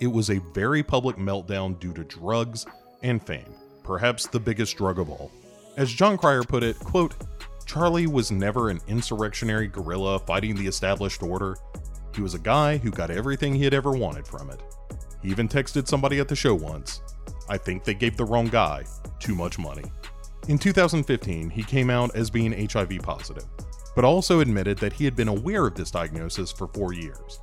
It 0.01 0.09
was 0.09 0.31
a 0.31 0.41
very 0.53 0.83
public 0.83 1.17
meltdown 1.17 1.79
due 1.79 1.93
to 1.95 2.05
drugs 2.05 2.67
and 3.03 3.23
fame, 3.23 3.55
perhaps 3.83 4.27
the 4.27 4.41
biggest 4.41 4.77
drug 4.77 4.99
of 4.99 5.09
all. 5.09 5.31
As 5.77 5.93
Jon 5.93 6.19
Cryer 6.19 6.43
put 6.43 6.63
it, 6.63 6.79
quote, 6.79 7.15
Charlie 7.67 8.07
was 8.07 8.31
never 8.31 8.71
an 8.71 8.81
insurrectionary 8.87 9.67
guerrilla 9.67 10.19
fighting 10.19 10.55
the 10.55 10.67
established 10.67 11.23
order. 11.23 11.57
He 12.15 12.23
was 12.23 12.35
a 12.35 12.39
guy 12.39 12.79
who 12.79 12.91
got 12.91 13.11
everything 13.11 13.55
he 13.55 13.65
had 13.65 13.75
ever 13.75 13.91
wanted 13.93 14.27
from 14.27 14.51
it. 14.51 14.63
Even 15.27 15.49
texted 15.49 15.89
somebody 15.89 16.21
at 16.21 16.29
the 16.29 16.37
show 16.37 16.55
once. 16.55 17.03
I 17.49 17.59
think 17.59 17.83
they 17.83 17.95
gave 17.95 18.17
the 18.17 18.25
wrong 18.25 18.47
guy 18.47 18.85
too 19.19 19.35
much 19.35 19.59
money. 19.59 19.83
In 20.47 20.57
2015, 20.57 21.51
he 21.51 21.65
came 21.65 21.91
out 21.91 22.15
as 22.15 22.31
being 22.31 22.69
HIV 22.69 23.01
positive, 23.03 23.45
but 23.97 24.05
also 24.05 24.39
admitted 24.39 24.79
that 24.79 24.93
he 24.93 25.05
had 25.05 25.17
been 25.17 25.27
aware 25.27 25.67
of 25.67 25.75
this 25.75 25.91
diagnosis 25.91 26.53
for 26.53 26.69
four 26.69 26.93
years. 26.93 27.41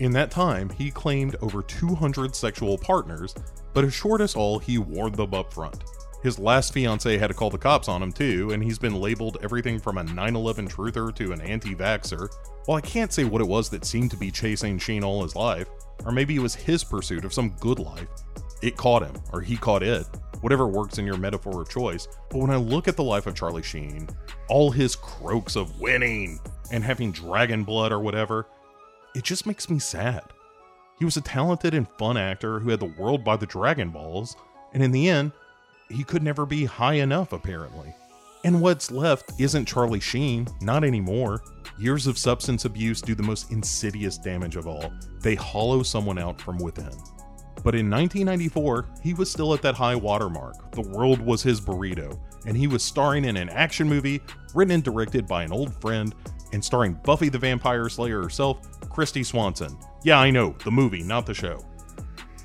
In 0.00 0.12
that 0.12 0.30
time, 0.30 0.68
he 0.68 0.90
claimed 0.90 1.36
over 1.40 1.62
200 1.62 2.36
sexual 2.36 2.76
partners, 2.76 3.34
but 3.72 3.84
assured 3.84 4.20
us 4.20 4.36
all 4.36 4.58
he 4.58 4.76
warned 4.76 5.14
them 5.14 5.32
up 5.32 5.50
front. 5.50 5.82
His 6.24 6.38
last 6.38 6.72
fiance 6.72 7.18
had 7.18 7.26
to 7.26 7.34
call 7.34 7.50
the 7.50 7.58
cops 7.58 7.86
on 7.86 8.02
him 8.02 8.10
too, 8.10 8.50
and 8.52 8.64
he's 8.64 8.78
been 8.78 8.94
labeled 8.94 9.36
everything 9.42 9.78
from 9.78 9.98
a 9.98 10.04
9 10.04 10.34
11 10.34 10.68
truther 10.68 11.14
to 11.16 11.32
an 11.32 11.42
anti 11.42 11.74
vaxxer. 11.74 12.34
While 12.64 12.78
I 12.78 12.80
can't 12.80 13.12
say 13.12 13.24
what 13.24 13.42
it 13.42 13.46
was 13.46 13.68
that 13.68 13.84
seemed 13.84 14.10
to 14.12 14.16
be 14.16 14.30
chasing 14.30 14.78
Sheen 14.78 15.04
all 15.04 15.22
his 15.22 15.36
life, 15.36 15.68
or 16.06 16.12
maybe 16.12 16.36
it 16.36 16.40
was 16.40 16.54
his 16.54 16.82
pursuit 16.82 17.26
of 17.26 17.34
some 17.34 17.50
good 17.60 17.78
life, 17.78 18.08
it 18.62 18.78
caught 18.78 19.02
him, 19.02 19.12
or 19.34 19.42
he 19.42 19.58
caught 19.58 19.82
it, 19.82 20.06
whatever 20.40 20.66
works 20.66 20.96
in 20.96 21.04
your 21.04 21.18
metaphor 21.18 21.60
of 21.60 21.68
choice. 21.68 22.08
But 22.30 22.38
when 22.38 22.50
I 22.50 22.56
look 22.56 22.88
at 22.88 22.96
the 22.96 23.04
life 23.04 23.26
of 23.26 23.34
Charlie 23.34 23.62
Sheen, 23.62 24.08
all 24.48 24.70
his 24.70 24.96
croaks 24.96 25.56
of 25.56 25.78
winning 25.78 26.40
and 26.72 26.82
having 26.82 27.12
dragon 27.12 27.64
blood 27.64 27.92
or 27.92 28.00
whatever, 28.00 28.46
it 29.14 29.24
just 29.24 29.46
makes 29.46 29.68
me 29.68 29.78
sad. 29.78 30.24
He 30.98 31.04
was 31.04 31.18
a 31.18 31.20
talented 31.20 31.74
and 31.74 31.86
fun 31.98 32.16
actor 32.16 32.60
who 32.60 32.70
had 32.70 32.80
the 32.80 32.86
world 32.86 33.24
by 33.24 33.36
the 33.36 33.44
Dragon 33.44 33.90
Balls, 33.90 34.36
and 34.72 34.82
in 34.82 34.90
the 34.90 35.10
end, 35.10 35.32
he 35.88 36.04
could 36.04 36.22
never 36.22 36.46
be 36.46 36.64
high 36.64 36.94
enough, 36.94 37.32
apparently. 37.32 37.94
And 38.44 38.60
what's 38.60 38.90
left 38.90 39.32
isn't 39.38 39.66
Charlie 39.66 40.00
Sheen, 40.00 40.46
not 40.60 40.84
anymore. 40.84 41.42
Years 41.78 42.06
of 42.06 42.18
substance 42.18 42.66
abuse 42.66 43.00
do 43.00 43.14
the 43.14 43.22
most 43.22 43.50
insidious 43.50 44.18
damage 44.18 44.56
of 44.56 44.66
all. 44.66 44.92
They 45.20 45.34
hollow 45.34 45.82
someone 45.82 46.18
out 46.18 46.40
from 46.40 46.58
within. 46.58 46.92
But 47.64 47.74
in 47.74 47.88
1994, 47.88 48.86
he 49.02 49.14
was 49.14 49.30
still 49.30 49.54
at 49.54 49.62
that 49.62 49.74
high 49.74 49.96
watermark. 49.96 50.72
The 50.72 50.82
world 50.82 51.20
was 51.20 51.42
his 51.42 51.60
burrito, 51.60 52.18
and 52.46 52.56
he 52.56 52.66
was 52.66 52.84
starring 52.84 53.24
in 53.24 53.38
an 53.38 53.48
action 53.48 53.88
movie 53.88 54.20
written 54.54 54.74
and 54.74 54.84
directed 54.84 55.26
by 55.26 55.44
an 55.44 55.52
old 55.52 55.80
friend 55.80 56.14
and 56.52 56.62
starring 56.62 56.94
Buffy 57.02 57.30
the 57.30 57.38
Vampire 57.38 57.88
Slayer 57.88 58.22
herself, 58.22 58.60
Kristy 58.82 59.24
Swanson. 59.24 59.76
Yeah, 60.02 60.18
I 60.18 60.30
know, 60.30 60.54
the 60.64 60.70
movie, 60.70 61.02
not 61.02 61.24
the 61.24 61.34
show. 61.34 61.64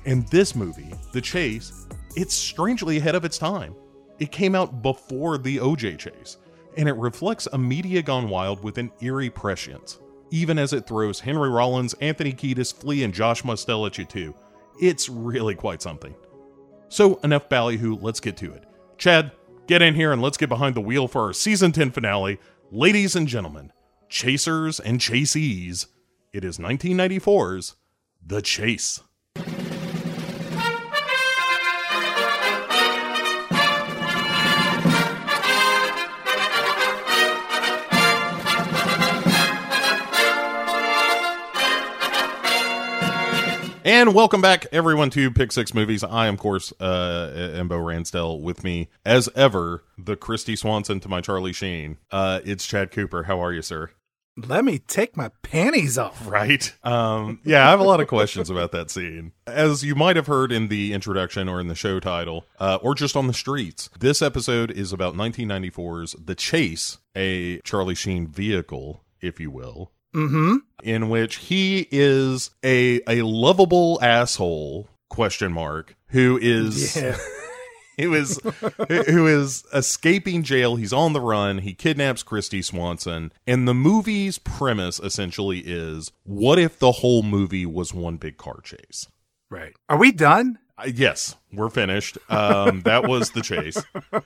And 0.06 0.26
this 0.28 0.56
movie, 0.56 0.94
The 1.12 1.20
Chase, 1.20 1.79
it's 2.16 2.34
strangely 2.34 2.98
ahead 2.98 3.14
of 3.14 3.24
its 3.24 3.38
time. 3.38 3.74
It 4.18 4.32
came 4.32 4.54
out 4.54 4.82
before 4.82 5.38
the 5.38 5.58
OJ 5.58 5.98
chase, 5.98 6.38
and 6.76 6.88
it 6.88 6.96
reflects 6.96 7.48
a 7.52 7.58
media 7.58 8.02
gone 8.02 8.28
wild 8.28 8.62
with 8.62 8.78
an 8.78 8.92
eerie 9.00 9.30
prescience. 9.30 9.98
Even 10.30 10.58
as 10.58 10.72
it 10.72 10.86
throws 10.86 11.20
Henry 11.20 11.48
Rollins, 11.48 11.94
Anthony 11.94 12.32
Kiedis, 12.32 12.74
Flea, 12.74 13.04
and 13.04 13.14
Josh 13.14 13.44
Mostel 13.44 13.86
at 13.86 13.98
you 13.98 14.04
too. 14.04 14.34
It's 14.80 15.08
really 15.08 15.54
quite 15.54 15.82
something. 15.82 16.14
So, 16.88 17.20
enough 17.24 17.48
ballyhoo, 17.48 17.96
let's 17.96 18.20
get 18.20 18.36
to 18.38 18.52
it. 18.52 18.64
Chad, 18.98 19.32
get 19.66 19.82
in 19.82 19.94
here 19.94 20.12
and 20.12 20.20
let's 20.20 20.36
get 20.36 20.48
behind 20.48 20.74
the 20.74 20.80
wheel 20.80 21.08
for 21.08 21.22
our 21.22 21.32
season 21.32 21.72
10 21.72 21.90
finale. 21.92 22.38
Ladies 22.70 23.16
and 23.16 23.26
gentlemen, 23.26 23.72
chasers 24.08 24.80
and 24.80 25.00
chasees, 25.00 25.86
it 26.32 26.44
is 26.44 26.58
1994's 26.58 27.76
The 28.24 28.42
Chase. 28.42 29.00
And 43.82 44.14
welcome 44.14 44.42
back, 44.42 44.66
everyone, 44.72 45.08
to 45.10 45.30
Pick 45.30 45.52
Six 45.52 45.72
Movies. 45.72 46.04
I 46.04 46.26
am, 46.26 46.34
of 46.34 46.40
course, 46.40 46.70
uh, 46.80 47.30
Embo 47.54 47.82
Ransdell. 47.82 48.40
With 48.40 48.62
me, 48.62 48.88
as 49.06 49.30
ever, 49.34 49.84
the 49.96 50.16
Kristy 50.16 50.56
Swanson 50.56 51.00
to 51.00 51.08
my 51.08 51.22
Charlie 51.22 51.54
Sheen. 51.54 51.96
Uh, 52.10 52.40
it's 52.44 52.66
Chad 52.66 52.90
Cooper. 52.90 53.22
How 53.22 53.42
are 53.42 53.52
you, 53.52 53.62
sir? 53.62 53.90
Let 54.36 54.66
me 54.66 54.78
take 54.78 55.16
my 55.16 55.30
panties 55.42 55.96
off. 55.96 56.26
Right. 56.28 56.74
Um, 56.84 57.40
yeah, 57.42 57.66
I 57.66 57.70
have 57.70 57.80
a 57.80 57.84
lot 57.84 58.00
of 58.00 58.06
questions 58.06 58.50
about 58.50 58.72
that 58.72 58.90
scene. 58.90 59.32
As 59.46 59.82
you 59.82 59.94
might 59.94 60.16
have 60.16 60.26
heard 60.26 60.52
in 60.52 60.68
the 60.68 60.92
introduction 60.92 61.48
or 61.48 61.58
in 61.58 61.68
the 61.68 61.74
show 61.74 62.00
title, 62.00 62.44
uh, 62.58 62.78
or 62.82 62.94
just 62.94 63.16
on 63.16 63.28
the 63.28 63.34
streets, 63.34 63.88
this 63.98 64.20
episode 64.20 64.70
is 64.70 64.92
about 64.92 65.14
1994's 65.14 66.16
The 66.22 66.34
Chase, 66.34 66.98
a 67.16 67.60
Charlie 67.62 67.94
Sheen 67.94 68.26
vehicle, 68.26 69.04
if 69.22 69.40
you 69.40 69.50
will, 69.50 69.92
Mm-hmm. 70.14 70.56
In 70.82 71.08
which 71.08 71.36
he 71.36 71.86
is 71.90 72.50
a 72.64 73.00
a 73.06 73.22
lovable 73.22 73.98
asshole 74.02 74.88
question 75.08 75.52
mark 75.52 75.96
who 76.08 76.38
is 76.40 76.96
Yeah. 76.96 77.16
who 77.98 78.14
is 78.14 78.40
who 78.88 79.26
is 79.26 79.64
escaping 79.74 80.42
jail 80.42 80.76
he's 80.76 80.92
on 80.92 81.12
the 81.12 81.20
run 81.20 81.58
he 81.58 81.74
kidnaps 81.74 82.22
kristy 82.22 82.64
swanson 82.64 83.32
and 83.46 83.66
the 83.68 83.74
movie's 83.74 84.38
premise 84.38 84.98
essentially 85.00 85.58
is 85.66 86.10
what 86.22 86.58
if 86.58 86.78
the 86.78 86.92
whole 86.92 87.22
movie 87.22 87.66
was 87.66 87.92
one 87.92 88.16
big 88.16 88.36
car 88.36 88.60
chase 88.62 89.06
Right. 89.50 89.72
Are 89.88 89.98
we 89.98 90.12
done? 90.12 90.58
Uh, 90.78 90.84
yes 90.94 91.34
we're 91.52 91.68
finished 91.70 92.16
um 92.30 92.82
that 92.82 93.06
was 93.08 93.32
the 93.32 93.42
chase 93.42 93.82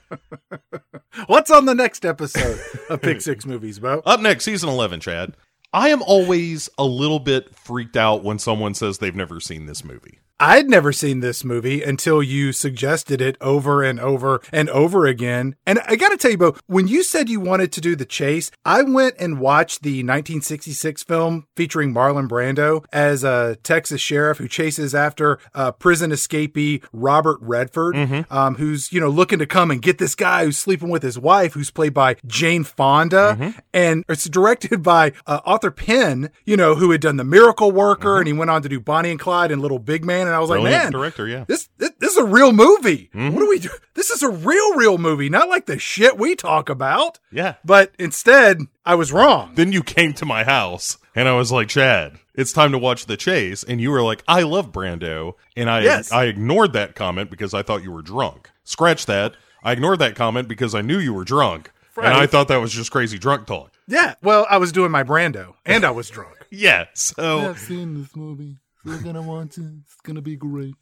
What's 1.27 1.49
on 1.49 1.65
the 1.65 1.73
next 1.75 2.05
episode 2.05 2.59
of 2.89 3.01
Pick 3.01 3.21
Six 3.21 3.45
Movies, 3.45 3.79
Bo? 3.79 4.01
up 4.05 4.19
next 4.19 4.43
season 4.43 4.69
11 4.69 4.99
chad 4.99 5.35
I 5.75 5.89
am 5.89 6.01
always 6.03 6.69
a 6.77 6.85
little 6.85 7.19
bit 7.19 7.53
freaked 7.53 7.97
out 7.97 8.23
when 8.23 8.39
someone 8.39 8.75
says 8.75 8.97
they've 8.97 9.13
never 9.13 9.41
seen 9.41 9.65
this 9.65 9.83
movie. 9.83 10.19
I'd 10.39 10.69
never 10.69 10.91
seen 10.91 11.21
this 11.21 11.45
movie 11.45 11.81
until 11.81 12.21
you 12.21 12.51
suggested 12.51 13.21
it 13.21 13.37
over 13.39 13.81
and 13.83 13.99
over 13.99 14.41
and 14.51 14.69
over 14.69 15.05
again. 15.05 15.55
And 15.65 15.79
I 15.87 15.95
got 15.95 16.09
to 16.09 16.17
tell 16.17 16.31
you, 16.31 16.37
Bo, 16.37 16.57
when 16.67 16.89
you 16.89 17.03
said 17.03 17.29
you 17.29 17.39
wanted 17.39 17.71
to 17.71 17.81
do 17.81 17.95
the 17.95 18.05
chase, 18.05 18.51
I 18.65 18.81
went 18.81 19.15
and 19.17 19.39
watched 19.39 19.81
the 19.83 19.99
1966 19.99 21.03
film 21.03 21.47
featuring 21.55 21.93
Marlon 21.93 22.27
Brando 22.27 22.83
as 22.91 23.23
a 23.23 23.57
Texas 23.63 24.01
sheriff 24.01 24.37
who 24.37 24.47
chases 24.49 24.93
after 24.93 25.39
a 25.53 25.71
prison 25.71 26.11
escapee 26.11 26.83
Robert 26.91 27.37
Redford, 27.41 27.95
um, 28.29 28.55
who's 28.55 28.91
you 28.91 28.99
know 28.99 29.09
looking 29.09 29.39
to 29.39 29.45
come 29.45 29.71
and 29.71 29.81
get 29.81 29.99
this 29.99 30.15
guy 30.15 30.43
who's 30.43 30.57
sleeping 30.57 30.89
with 30.89 31.03
his 31.03 31.17
wife, 31.17 31.53
who's 31.53 31.71
played 31.71 31.93
by 31.93 32.17
Jane 32.27 32.65
Fonda, 32.65 33.53
and 33.73 34.03
it's 34.09 34.27
directed 34.29 34.83
by 34.83 35.13
uh, 35.27 35.39
Arthur 35.45 35.71
Penn, 35.71 36.29
you 36.45 36.57
know, 36.57 36.75
who 36.75 36.91
had 36.91 36.99
done 36.99 37.15
The 37.15 37.23
Miracle 37.23 37.71
Worker, 37.71 38.17
and 38.17 38.27
he 38.27 38.33
went 38.33 38.51
on 38.51 38.61
to 38.63 38.69
do 38.69 38.81
Bonnie 38.81 39.11
and 39.11 39.19
Clyde 39.19 39.51
and 39.51 39.61
Little 39.61 39.79
Big 39.79 40.03
Man, 40.03 40.24
and 40.25 40.35
I 40.35 40.39
was 40.39 40.49
like, 40.49 40.61
Brilliant 40.61 40.83
man, 40.85 40.91
director, 40.91 41.27
yeah. 41.27 41.45
this, 41.47 41.69
this 41.77 41.91
this 41.99 42.11
is 42.11 42.17
a 42.17 42.25
real 42.25 42.51
movie. 42.51 43.09
Mm-hmm. 43.13 43.33
What 43.33 43.41
do 43.41 43.49
we 43.49 43.59
do? 43.59 43.69
This 43.93 44.09
is 44.09 44.21
a 44.23 44.29
real, 44.29 44.75
real 44.75 44.97
movie, 44.97 45.29
not 45.29 45.49
like 45.49 45.65
the 45.65 45.79
shit 45.79 46.17
we 46.17 46.35
talk 46.35 46.69
about. 46.69 47.19
Yeah. 47.31 47.55
But 47.63 47.93
instead, 47.97 48.61
I 48.85 48.95
was 48.95 49.11
wrong. 49.11 49.53
Then 49.55 49.71
you 49.71 49.81
came 49.83 50.13
to 50.13 50.25
my 50.25 50.43
house 50.43 50.97
and 51.15 51.27
I 51.27 51.33
was 51.33 51.51
like, 51.51 51.69
Chad, 51.69 52.19
it's 52.33 52.53
time 52.53 52.71
to 52.73 52.77
watch 52.77 53.05
The 53.05 53.17
Chase. 53.17 53.63
And 53.63 53.79
you 53.81 53.91
were 53.91 54.01
like, 54.01 54.23
I 54.27 54.43
love 54.43 54.71
Brando. 54.71 55.33
And 55.55 55.69
I, 55.69 55.81
Yes. 55.81 56.11
I 56.11 56.25
ignored 56.25 56.73
that 56.73 56.95
comment 56.95 57.29
because 57.29 57.53
I 57.53 57.63
thought 57.63 57.83
you 57.83 57.91
were 57.91 58.01
drunk. 58.01 58.49
Scratch 58.63 59.05
that. 59.05 59.35
I 59.63 59.71
ignored 59.71 59.99
that 59.99 60.15
comment 60.15 60.47
because 60.47 60.75
I 60.75 60.81
knew 60.81 60.99
you 60.99 61.13
were 61.13 61.23
drunk. 61.23 61.71
And 61.97 62.07
I 62.07 62.27
thought 62.27 62.49
that 62.49 62.57
was 62.57 62.73
just 62.73 62.91
crazy 62.91 63.17
drunk 63.17 63.47
talk. 63.47 63.71
Yeah. 63.87 64.15
Well, 64.21 64.45
I 64.49 64.57
was 64.57 64.71
doing 64.71 64.91
my 64.91 65.03
Brando, 65.03 65.53
and 65.65 65.85
I 65.85 65.91
was 65.91 66.09
drunk. 66.09 66.33
Yeah. 66.51 66.85
So, 66.93 67.49
I've 67.49 67.59
seen 67.59 67.99
this 68.01 68.15
movie. 68.15 68.57
We're 68.85 69.01
gonna 69.01 69.21
want 69.21 69.57
it. 69.57 69.63
It's 69.83 69.95
gonna 70.03 70.21
be 70.21 70.35
great. 70.35 70.75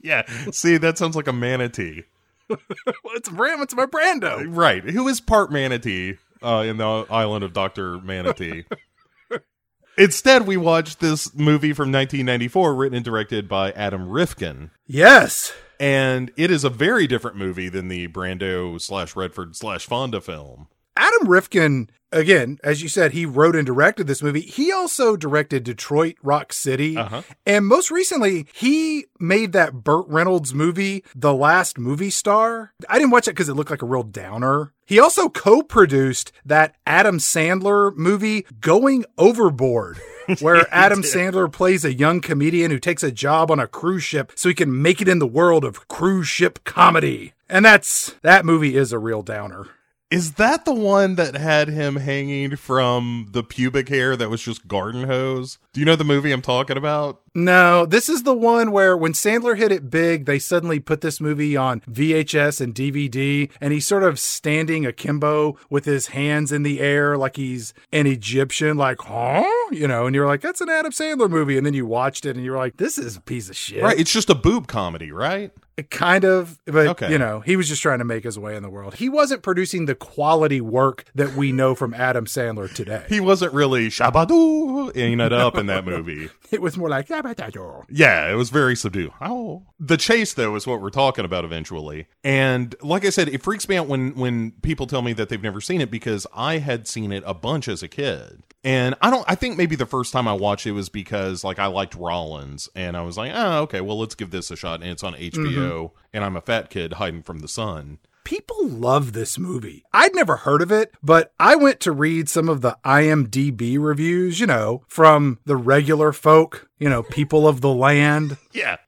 yeah. 0.00 0.22
See, 0.52 0.76
that 0.78 0.96
sounds 0.98 1.16
like 1.16 1.26
a 1.26 1.32
manatee. 1.32 2.04
well, 2.48 2.58
it's 3.14 3.30
Ram. 3.30 3.60
It's 3.60 3.74
my 3.74 3.86
Brando. 3.86 4.44
Right. 4.48 4.84
Who 4.84 5.08
is 5.08 5.20
part 5.20 5.50
manatee 5.50 6.18
uh, 6.42 6.64
in 6.66 6.76
the 6.76 7.06
island 7.10 7.44
of 7.44 7.52
Dr. 7.52 7.98
Manatee? 8.00 8.64
Instead, 9.98 10.46
we 10.46 10.56
watched 10.58 11.00
this 11.00 11.34
movie 11.34 11.72
from 11.72 11.90
1994, 11.90 12.74
written 12.74 12.96
and 12.96 13.04
directed 13.04 13.48
by 13.48 13.72
Adam 13.72 14.08
Rifkin. 14.08 14.70
Yes. 14.86 15.52
And 15.80 16.30
it 16.36 16.50
is 16.50 16.64
a 16.64 16.70
very 16.70 17.06
different 17.06 17.36
movie 17.38 17.70
than 17.70 17.88
the 17.88 18.06
Brando 18.08 18.78
slash 18.80 19.16
Redford 19.16 19.56
slash 19.56 19.86
Fonda 19.86 20.20
film. 20.20 20.68
Adam 20.96 21.28
Rifkin, 21.28 21.90
again, 22.12 22.58
as 22.64 22.82
you 22.82 22.88
said, 22.88 23.12
he 23.12 23.26
wrote 23.26 23.56
and 23.56 23.66
directed 23.66 24.06
this 24.06 24.22
movie. 24.22 24.40
He 24.40 24.72
also 24.72 25.16
directed 25.16 25.64
Detroit 25.64 26.16
Rock 26.22 26.52
City. 26.52 26.96
Uh-huh. 26.96 27.22
And 27.44 27.66
most 27.66 27.90
recently, 27.90 28.46
he 28.54 29.06
made 29.20 29.52
that 29.52 29.84
Burt 29.84 30.06
Reynolds 30.08 30.54
movie, 30.54 31.04
The 31.14 31.34
Last 31.34 31.78
Movie 31.78 32.10
Star. 32.10 32.72
I 32.88 32.98
didn't 32.98 33.10
watch 33.10 33.28
it 33.28 33.32
because 33.32 33.48
it 33.48 33.54
looked 33.54 33.70
like 33.70 33.82
a 33.82 33.86
real 33.86 34.02
downer. 34.02 34.72
He 34.86 35.00
also 35.00 35.28
co 35.28 35.62
produced 35.62 36.32
that 36.44 36.76
Adam 36.86 37.18
Sandler 37.18 37.94
movie, 37.96 38.46
Going 38.60 39.04
Overboard. 39.18 39.98
Where 40.40 40.66
Adam 40.72 41.02
Sandler 41.02 41.52
plays 41.52 41.84
a 41.84 41.94
young 41.94 42.20
comedian 42.20 42.72
who 42.72 42.80
takes 42.80 43.04
a 43.04 43.12
job 43.12 43.48
on 43.48 43.60
a 43.60 43.68
cruise 43.68 44.02
ship 44.02 44.32
so 44.34 44.48
he 44.48 44.56
can 44.56 44.82
make 44.82 45.00
it 45.00 45.08
in 45.08 45.20
the 45.20 45.26
world 45.26 45.64
of 45.64 45.86
cruise 45.86 46.26
ship 46.26 46.64
comedy. 46.64 47.32
And 47.48 47.64
that's 47.64 48.16
that 48.22 48.44
movie 48.44 48.76
is 48.76 48.92
a 48.92 48.98
real 48.98 49.22
downer. 49.22 49.68
Is 50.08 50.34
that 50.34 50.64
the 50.64 50.72
one 50.72 51.16
that 51.16 51.34
had 51.34 51.66
him 51.66 51.96
hanging 51.96 52.54
from 52.54 53.26
the 53.32 53.42
pubic 53.42 53.88
hair 53.88 54.16
that 54.16 54.30
was 54.30 54.40
just 54.40 54.68
garden 54.68 55.04
hose? 55.04 55.58
Do 55.72 55.80
you 55.80 55.86
know 55.86 55.96
the 55.96 56.04
movie 56.04 56.30
I'm 56.30 56.42
talking 56.42 56.76
about? 56.76 57.22
No, 57.34 57.84
this 57.84 58.08
is 58.08 58.22
the 58.22 58.32
one 58.32 58.70
where 58.70 58.96
when 58.96 59.14
Sandler 59.14 59.56
hit 59.56 59.72
it 59.72 59.90
big, 59.90 60.26
they 60.26 60.38
suddenly 60.38 60.78
put 60.78 61.00
this 61.00 61.20
movie 61.20 61.56
on 61.56 61.80
VHS 61.80 62.60
and 62.60 62.72
DVD, 62.72 63.50
and 63.60 63.72
he's 63.72 63.84
sort 63.84 64.04
of 64.04 64.20
standing 64.20 64.86
akimbo 64.86 65.56
with 65.70 65.86
his 65.86 66.08
hands 66.08 66.52
in 66.52 66.62
the 66.62 66.78
air 66.78 67.18
like 67.18 67.34
he's 67.34 67.74
an 67.92 68.06
Egyptian, 68.06 68.76
like, 68.76 69.00
huh? 69.00 69.44
You 69.72 69.88
know, 69.88 70.06
and 70.06 70.14
you're 70.14 70.28
like, 70.28 70.40
that's 70.40 70.60
an 70.60 70.68
Adam 70.68 70.92
Sandler 70.92 71.28
movie. 71.28 71.56
And 71.56 71.66
then 71.66 71.74
you 71.74 71.84
watched 71.84 72.26
it 72.26 72.36
and 72.36 72.44
you're 72.44 72.56
like, 72.56 72.76
this 72.76 72.96
is 72.96 73.16
a 73.16 73.20
piece 73.20 73.50
of 73.50 73.56
shit. 73.56 73.82
Right. 73.82 73.98
It's 73.98 74.12
just 74.12 74.30
a 74.30 74.36
boob 74.36 74.68
comedy, 74.68 75.10
right? 75.10 75.50
Kind 75.90 76.24
of, 76.24 76.58
but 76.64 76.86
Okay. 76.86 77.12
you 77.12 77.18
know, 77.18 77.40
he 77.40 77.54
was 77.54 77.68
just 77.68 77.82
trying 77.82 77.98
to 77.98 78.04
make 78.04 78.24
his 78.24 78.38
way 78.38 78.56
in 78.56 78.62
the 78.62 78.70
world. 78.70 78.94
He 78.94 79.10
wasn't 79.10 79.42
producing 79.42 79.84
the 79.84 79.94
quality 79.94 80.60
work 80.60 81.04
that 81.14 81.34
we 81.34 81.52
know 81.52 81.74
from 81.74 81.92
Adam 81.92 82.24
Sandler 82.24 82.72
today. 82.72 83.04
He 83.10 83.20
wasn't 83.20 83.52
really 83.52 83.88
shabadoo 83.88 84.96
in 84.96 85.20
it 85.20 85.32
up 85.34 85.56
in 85.56 85.66
that 85.66 85.84
movie. 85.84 86.30
It 86.50 86.62
was 86.62 86.78
more 86.78 86.88
like, 86.88 87.08
Yeah, 87.10 88.30
it 88.30 88.34
was 88.36 88.50
very 88.50 88.74
subdued. 88.76 89.12
Oh, 89.20 89.64
the 89.78 89.96
chase 89.98 90.32
though 90.34 90.54
is 90.56 90.66
what 90.66 90.80
we're 90.80 90.88
talking 90.90 91.24
about 91.26 91.44
eventually. 91.44 92.06
And 92.24 92.74
like 92.82 93.04
I 93.04 93.10
said, 93.10 93.28
it 93.28 93.42
freaks 93.42 93.68
me 93.68 93.76
out 93.76 93.86
when 93.86 94.14
when 94.14 94.52
people 94.62 94.86
tell 94.86 95.02
me 95.02 95.12
that 95.14 95.28
they've 95.28 95.42
never 95.42 95.60
seen 95.60 95.80
it 95.80 95.90
because 95.90 96.26
I 96.34 96.58
had 96.58 96.88
seen 96.88 97.12
it 97.12 97.22
a 97.26 97.34
bunch 97.34 97.68
as 97.68 97.82
a 97.82 97.88
kid. 97.88 98.42
And 98.64 98.94
I 99.00 99.10
don't. 99.10 99.24
I 99.28 99.34
think 99.36 99.56
maybe 99.56 99.76
the 99.76 99.86
first 99.86 100.12
time 100.12 100.26
I 100.26 100.32
watched 100.32 100.66
it 100.66 100.72
was 100.72 100.88
because 100.88 101.44
like 101.44 101.58
I 101.58 101.66
liked 101.66 101.94
Rollins, 101.94 102.68
and 102.74 102.96
I 102.96 103.02
was 103.02 103.16
like, 103.16 103.32
oh, 103.34 103.60
okay, 103.62 103.80
well, 103.80 103.98
let's 103.98 104.14
give 104.16 104.30
this 104.30 104.50
a 104.50 104.56
shot. 104.56 104.80
And 104.82 104.90
it's 104.90 105.04
on 105.04 105.14
mm-hmm. 105.14 105.40
HBO, 105.40 105.92
and 106.12 106.24
I'm 106.24 106.36
a 106.36 106.40
fat 106.40 106.68
kid 106.70 106.94
hiding 106.94 107.22
from 107.22 107.38
the 107.40 107.48
sun. 107.48 107.98
people 108.24 108.66
love 108.66 109.12
this 109.12 109.38
movie. 109.38 109.84
I'd 109.92 110.16
never 110.16 110.38
heard 110.38 110.62
of 110.62 110.72
it, 110.72 110.92
but 111.00 111.32
I 111.38 111.54
went 111.54 111.78
to 111.80 111.92
read 111.92 112.28
some 112.28 112.48
of 112.48 112.60
the 112.60 112.76
IMDb 112.84 113.78
reviews, 113.78 114.40
you 114.40 114.48
know, 114.48 114.82
from 114.88 115.38
the 115.44 115.56
regular 115.56 116.12
folk, 116.12 116.68
you 116.80 116.88
know, 116.88 117.04
people 117.04 117.46
of 117.46 117.60
the 117.60 117.72
land, 117.72 118.36
Yeah, 118.52 118.78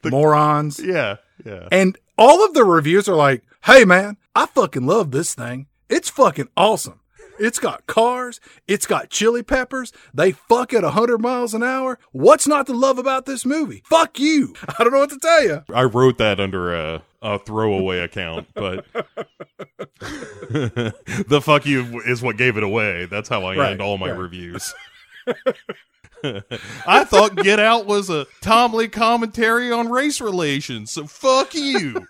The, 0.00 0.08
morons. 0.10 0.80
yeah, 0.82 1.16
yeah. 1.44 1.68
And 1.70 1.98
all 2.16 2.42
of 2.42 2.54
the 2.54 2.64
reviews 2.64 3.06
are 3.06 3.14
like, 3.16 3.42
hey 3.64 3.84
man, 3.84 4.16
I 4.34 4.46
fucking 4.46 4.86
love 4.86 5.10
this 5.10 5.34
thing. 5.34 5.66
It's 5.90 6.08
fucking 6.08 6.48
awesome. 6.56 7.00
It's 7.38 7.58
got 7.58 7.86
cars. 7.86 8.40
It's 8.66 8.86
got 8.86 9.10
chili 9.10 9.42
peppers. 9.42 9.92
They 10.14 10.32
fuck 10.32 10.72
at 10.72 10.82
100 10.82 11.18
miles 11.20 11.54
an 11.54 11.62
hour. 11.62 11.98
What's 12.12 12.46
not 12.46 12.66
to 12.66 12.72
love 12.72 12.98
about 12.98 13.26
this 13.26 13.44
movie? 13.44 13.82
Fuck 13.86 14.18
you. 14.18 14.54
I 14.78 14.82
don't 14.84 14.92
know 14.92 15.00
what 15.00 15.10
to 15.10 15.18
tell 15.18 15.42
you. 15.44 15.64
I 15.72 15.82
wrote 15.84 16.18
that 16.18 16.40
under 16.40 16.74
a, 16.74 17.02
a 17.22 17.38
throwaway 17.38 17.98
account, 18.00 18.48
but 18.54 18.86
the 20.50 21.40
fuck 21.42 21.66
you 21.66 22.00
is 22.02 22.22
what 22.22 22.36
gave 22.36 22.56
it 22.56 22.62
away. 22.62 23.06
That's 23.06 23.28
how 23.28 23.44
I 23.44 23.56
Right, 23.56 23.72
end 23.72 23.82
all 23.82 23.98
my 23.98 24.10
right. 24.10 24.18
reviews. 24.18 24.74
I 26.86 27.04
thought 27.04 27.36
Get 27.36 27.60
Out 27.60 27.86
was 27.86 28.10
a 28.10 28.26
Tomley 28.40 28.88
commentary 28.88 29.70
on 29.70 29.90
race 29.90 30.20
relations, 30.20 30.90
so 30.90 31.06
fuck 31.06 31.54
you. 31.54 32.06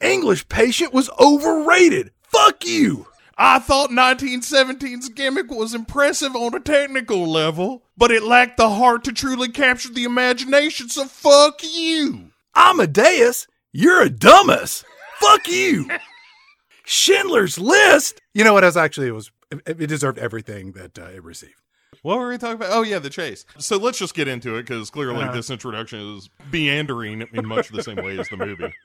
English 0.00 0.48
Patient 0.48 0.92
was 0.92 1.10
overrated. 1.20 2.10
Fuck 2.22 2.64
you. 2.64 3.06
I 3.42 3.58
thought 3.58 3.88
1917's 3.88 5.08
gimmick 5.08 5.50
was 5.50 5.72
impressive 5.72 6.36
on 6.36 6.54
a 6.54 6.60
technical 6.60 7.26
level, 7.26 7.82
but 7.96 8.10
it 8.10 8.22
lacked 8.22 8.58
the 8.58 8.68
heart 8.68 9.02
to 9.04 9.12
truly 9.12 9.48
capture 9.48 9.90
the 9.90 10.04
imagination, 10.04 10.90
so 10.90 11.06
fuck 11.06 11.62
you. 11.62 12.32
Amadeus, 12.54 13.46
you're 13.72 14.02
a 14.02 14.10
dumbass. 14.10 14.84
Fuck 15.20 15.48
you. 15.48 15.88
Schindler's 16.84 17.58
List. 17.58 18.20
You 18.34 18.44
know 18.44 18.52
what? 18.52 18.62
It 18.62 18.66
was 18.66 18.76
actually 18.76 19.08
it 19.08 19.12
was 19.12 19.30
it 19.50 19.62
it 19.66 19.86
deserved 19.86 20.18
everything 20.18 20.72
that 20.72 20.98
uh, 20.98 21.06
it 21.06 21.24
received. 21.24 21.54
What 22.02 22.18
were 22.18 22.28
we 22.28 22.38
talking 22.38 22.54
about? 22.56 22.70
Oh 22.72 22.82
yeah, 22.82 22.98
the 22.98 23.10
chase. 23.10 23.44
So 23.58 23.76
let's 23.76 23.98
just 23.98 24.14
get 24.14 24.28
into 24.28 24.56
it 24.56 24.62
because 24.62 24.90
clearly 24.90 25.22
Uh-huh. 25.24 25.32
this 25.32 25.50
introduction 25.50 26.16
is 26.16 26.30
meandering 26.52 27.26
in 27.32 27.46
much 27.46 27.68
the 27.68 27.82
same 27.82 27.96
way 27.96 28.18
as 28.18 28.28
the 28.28 28.36
movie. 28.36 28.72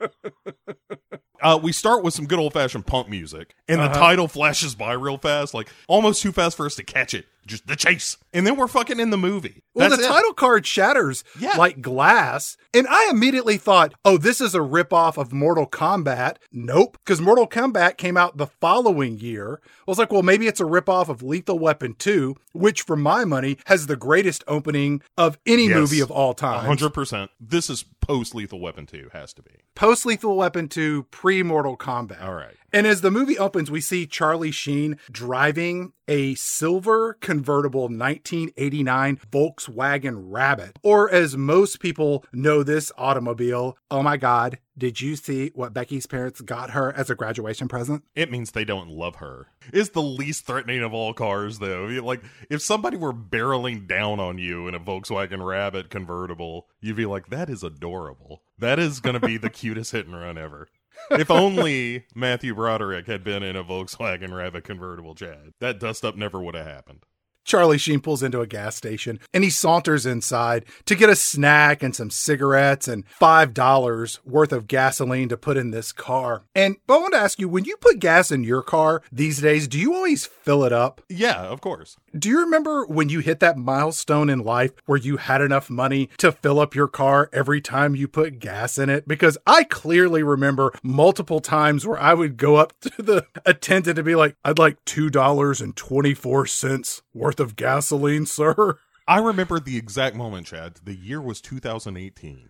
Uh, 1.42 1.58
we 1.62 1.70
start 1.70 2.02
with 2.02 2.14
some 2.14 2.24
good 2.26 2.38
old 2.38 2.54
fashioned 2.54 2.86
punk 2.86 3.10
music, 3.10 3.54
and 3.68 3.78
Uh-huh. 3.78 3.92
the 3.92 3.98
title 4.00 4.26
flashes 4.26 4.74
by 4.74 4.94
real 4.94 5.18
fast, 5.18 5.52
like 5.52 5.68
almost 5.86 6.22
too 6.22 6.32
fast 6.32 6.56
for 6.56 6.64
us 6.64 6.74
to 6.76 6.82
catch 6.82 7.12
it. 7.12 7.26
Just 7.46 7.66
the 7.68 7.76
chase, 7.76 8.16
and 8.32 8.46
then 8.46 8.56
we're 8.56 8.66
fucking 8.66 8.98
in 9.00 9.10
the 9.10 9.16
movie. 9.16 9.62
Well, 9.74 9.88
That's 9.88 10.00
the 10.02 10.06
it. 10.08 10.10
title 10.10 10.32
card 10.32 10.66
shatters 10.66 11.22
Yeah. 11.38 11.56
like 11.56 11.80
glass, 11.80 12.56
and 12.74 12.86
I 12.88 13.08
immediately 13.10 13.56
thought, 13.56 13.94
"Oh, 14.04 14.18
this 14.18 14.40
is 14.40 14.54
a 14.54 14.58
ripoff 14.60 15.16
of 15.16 15.32
Mortal 15.32 15.66
Kombat." 15.66 16.36
Nope, 16.50 16.98
because 17.04 17.20
Mortal 17.20 17.46
Kombat 17.46 17.96
came 17.98 18.16
out 18.16 18.36
the 18.36 18.46
following 18.48 19.18
year. 19.18 19.60
I 19.64 19.82
was 19.86 19.98
like, 19.98 20.10
"Well, 20.12 20.22
maybe 20.22 20.46
it's 20.48 20.60
a 20.60 20.64
ripoff 20.64 21.08
of 21.08 21.22
Lethal 21.22 21.58
Weapon 21.58 21.94
2, 21.98 22.34
which, 22.52 22.82
for 22.82 22.96
my 22.96 23.24
money, 23.24 23.58
has 23.66 23.86
the 23.86 23.96
greatest 23.96 24.42
opening 24.48 25.00
of 25.16 25.38
any 25.46 25.68
Yes. 25.68 25.76
movie 25.76 26.00
of 26.00 26.10
all 26.10 26.34
time." 26.34 26.64
hundred 26.66 26.90
percent. 26.94 27.30
This 27.40 27.70
is 27.70 27.84
post 28.00 28.34
Lethal 28.34 28.60
Weapon 28.60 28.86
two 28.86 29.08
has 29.12 29.32
to 29.34 29.42
be. 29.42 29.50
Post 29.74 30.06
Lethal 30.06 30.36
Weapon 30.36 30.68
2, 30.68 31.04
pre 31.10 31.42
Mortal 31.42 31.76
Kombat. 31.76 32.22
All 32.24 32.34
right. 32.34 32.54
And 32.76 32.86
as 32.86 33.00
the 33.00 33.10
movie 33.10 33.38
opens, 33.38 33.70
we 33.70 33.80
see 33.80 34.06
Charlie 34.06 34.50
Sheen 34.50 34.98
driving 35.10 35.94
a 36.06 36.34
silver 36.34 37.14
convertible 37.22 37.84
1989 37.84 39.16
Volkswagen 39.32 40.24
Rabbit, 40.26 40.78
or 40.82 41.10
as 41.10 41.38
most 41.38 41.80
people 41.80 42.22
know 42.34 42.62
this 42.62 42.92
automobile. 42.98 43.78
Oh 43.90 44.02
my 44.02 44.18
God, 44.18 44.58
did 44.76 45.00
you 45.00 45.16
see 45.16 45.52
what 45.54 45.72
Becky's 45.72 46.06
parents 46.06 46.42
got 46.42 46.72
her 46.72 46.92
as 46.92 47.08
a 47.08 47.14
graduation 47.14 47.66
present? 47.66 48.04
It 48.14 48.30
means 48.30 48.50
they 48.50 48.66
don't 48.66 48.90
love 48.90 49.16
her. 49.16 49.46
It's 49.72 49.88
the 49.88 50.02
least 50.02 50.44
threatening 50.44 50.82
of 50.82 50.92
all 50.92 51.14
cars, 51.14 51.60
though. 51.60 51.86
Like, 51.86 52.22
if 52.50 52.60
somebody 52.60 52.98
were 52.98 53.14
barreling 53.14 53.88
down 53.88 54.20
on 54.20 54.36
you 54.36 54.68
in 54.68 54.74
a 54.74 54.80
Volkswagen 54.80 55.42
Rabbit 55.42 55.88
convertible, 55.88 56.66
you'd 56.82 56.96
be 56.96 57.06
like, 57.06 57.28
that 57.30 57.48
is 57.48 57.62
adorable. 57.62 58.42
That 58.58 58.78
is 58.78 59.00
going 59.00 59.18
to 59.18 59.26
be 59.26 59.38
the 59.38 59.48
cutest 59.62 59.92
hit 59.92 60.06
and 60.06 60.14
run 60.14 60.36
ever. 60.36 60.68
If 61.10 61.30
only 61.30 62.04
Matthew 62.14 62.54
Broderick 62.54 63.06
had 63.06 63.24
been 63.24 63.42
in 63.42 63.56
a 63.56 63.64
Volkswagen 63.64 64.34
Rabbit 64.36 64.64
convertible, 64.64 65.14
Chad. 65.14 65.52
That 65.60 65.80
dust 65.80 66.04
up 66.04 66.16
never 66.16 66.40
would 66.40 66.54
have 66.54 66.66
happened. 66.66 67.04
Charlie 67.46 67.78
Sheen 67.78 68.00
pulls 68.00 68.24
into 68.24 68.40
a 68.40 68.46
gas 68.46 68.74
station 68.74 69.20
and 69.32 69.44
he 69.44 69.50
saunters 69.50 70.04
inside 70.04 70.66
to 70.84 70.96
get 70.96 71.08
a 71.08 71.16
snack 71.16 71.82
and 71.82 71.94
some 71.94 72.10
cigarettes 72.10 72.88
and 72.88 73.04
$5 73.20 74.18
worth 74.24 74.52
of 74.52 74.66
gasoline 74.66 75.28
to 75.28 75.36
put 75.36 75.56
in 75.56 75.70
this 75.70 75.92
car. 75.92 76.42
And 76.54 76.76
I 76.88 76.98
want 76.98 77.14
to 77.14 77.20
ask 77.20 77.38
you 77.38 77.48
when 77.48 77.64
you 77.64 77.76
put 77.76 78.00
gas 78.00 78.32
in 78.32 78.42
your 78.42 78.62
car 78.62 79.00
these 79.12 79.40
days, 79.40 79.68
do 79.68 79.78
you 79.78 79.94
always 79.94 80.26
fill 80.26 80.64
it 80.64 80.72
up? 80.72 81.00
Yeah, 81.08 81.40
of 81.42 81.60
course. 81.60 81.96
Do 82.16 82.28
you 82.30 82.40
remember 82.40 82.86
when 82.86 83.10
you 83.10 83.20
hit 83.20 83.40
that 83.40 83.58
milestone 83.58 84.30
in 84.30 84.38
life 84.38 84.70
where 84.86 84.98
you 84.98 85.18
had 85.18 85.42
enough 85.42 85.68
money 85.68 86.08
to 86.18 86.32
fill 86.32 86.58
up 86.60 86.74
your 86.74 86.88
car 86.88 87.28
every 87.32 87.60
time 87.60 87.94
you 87.94 88.08
put 88.08 88.38
gas 88.38 88.78
in 88.78 88.88
it? 88.88 89.06
Because 89.06 89.36
I 89.46 89.64
clearly 89.64 90.22
remember 90.22 90.72
multiple 90.82 91.40
times 91.40 91.86
where 91.86 92.00
I 92.00 92.14
would 92.14 92.38
go 92.38 92.56
up 92.56 92.72
to 92.80 93.02
the 93.02 93.26
attendant 93.44 93.98
and 93.98 94.06
be 94.06 94.14
like, 94.14 94.34
I'd 94.44 94.58
like 94.58 94.82
$2.24 94.86 97.02
worth 97.12 97.40
of 97.40 97.56
gasoline, 97.56 98.24
sir. 98.24 98.78
I 99.06 99.18
remember 99.18 99.60
the 99.60 99.76
exact 99.76 100.16
moment, 100.16 100.46
Chad. 100.46 100.80
The 100.84 100.94
year 100.94 101.20
was 101.20 101.42
2018. 101.42 102.48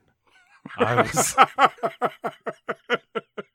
I 0.78 1.02
was 1.02 1.34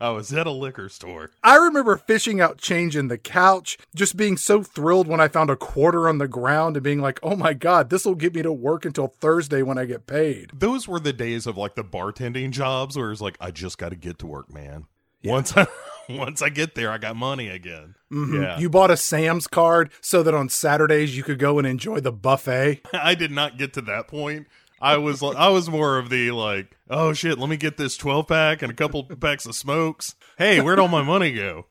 I 0.00 0.10
was 0.10 0.32
at 0.32 0.46
a 0.46 0.50
liquor 0.50 0.88
store. 0.88 1.30
I 1.42 1.56
remember 1.56 1.96
fishing 1.96 2.40
out 2.40 2.58
change 2.58 2.96
in 2.96 3.08
the 3.08 3.18
couch, 3.18 3.78
just 3.94 4.16
being 4.16 4.36
so 4.36 4.62
thrilled 4.62 5.08
when 5.08 5.20
I 5.20 5.28
found 5.28 5.50
a 5.50 5.56
quarter 5.56 6.08
on 6.08 6.18
the 6.18 6.28
ground 6.28 6.76
and 6.76 6.82
being 6.84 7.00
like, 7.00 7.20
oh 7.22 7.36
my 7.36 7.54
God, 7.54 7.90
this 7.90 8.04
will 8.04 8.14
get 8.14 8.34
me 8.34 8.42
to 8.42 8.52
work 8.52 8.84
until 8.84 9.08
Thursday 9.08 9.62
when 9.62 9.78
I 9.78 9.84
get 9.84 10.06
paid. 10.06 10.50
Those 10.52 10.88
were 10.88 11.00
the 11.00 11.12
days 11.12 11.46
of 11.46 11.56
like 11.56 11.74
the 11.74 11.84
bartending 11.84 12.50
jobs 12.50 12.96
where 12.96 13.12
it's 13.12 13.20
like, 13.20 13.36
I 13.40 13.50
just 13.50 13.78
got 13.78 13.90
to 13.90 13.96
get 13.96 14.18
to 14.18 14.26
work, 14.26 14.52
man. 14.52 14.86
Once 15.24 15.56
I 15.56 15.66
once 16.08 16.42
I 16.42 16.50
get 16.50 16.74
there, 16.74 16.90
I 16.90 16.98
got 16.98 17.16
money 17.16 17.48
again. 17.48 17.94
Mhm. 18.12 18.42
Yeah. 18.42 18.58
You 18.58 18.68
bought 18.68 18.90
a 18.90 18.96
Sam's 18.96 19.46
card 19.46 19.90
so 20.02 20.22
that 20.22 20.34
on 20.34 20.50
Saturdays 20.50 21.16
you 21.16 21.22
could 21.22 21.38
go 21.38 21.58
and 21.58 21.66
enjoy 21.66 22.00
the 22.00 22.12
buffet. 22.12 22.82
I 22.92 23.14
did 23.14 23.30
not 23.30 23.56
get 23.56 23.72
to 23.74 23.80
that 23.82 24.06
point. 24.06 24.46
I 24.80 24.96
was 24.98 25.22
I 25.22 25.48
was 25.48 25.68
more 25.68 25.98
of 25.98 26.10
the 26.10 26.30
like, 26.30 26.76
oh 26.90 27.12
shit, 27.12 27.38
let 27.38 27.48
me 27.48 27.56
get 27.56 27.76
this 27.76 27.96
12 27.96 28.28
pack 28.28 28.62
and 28.62 28.70
a 28.70 28.74
couple 28.74 29.04
packs 29.04 29.46
of 29.46 29.54
smokes. 29.54 30.14
Hey, 30.36 30.60
where'd 30.60 30.78
all 30.78 30.88
my 30.88 31.02
money 31.02 31.32
go? 31.32 31.66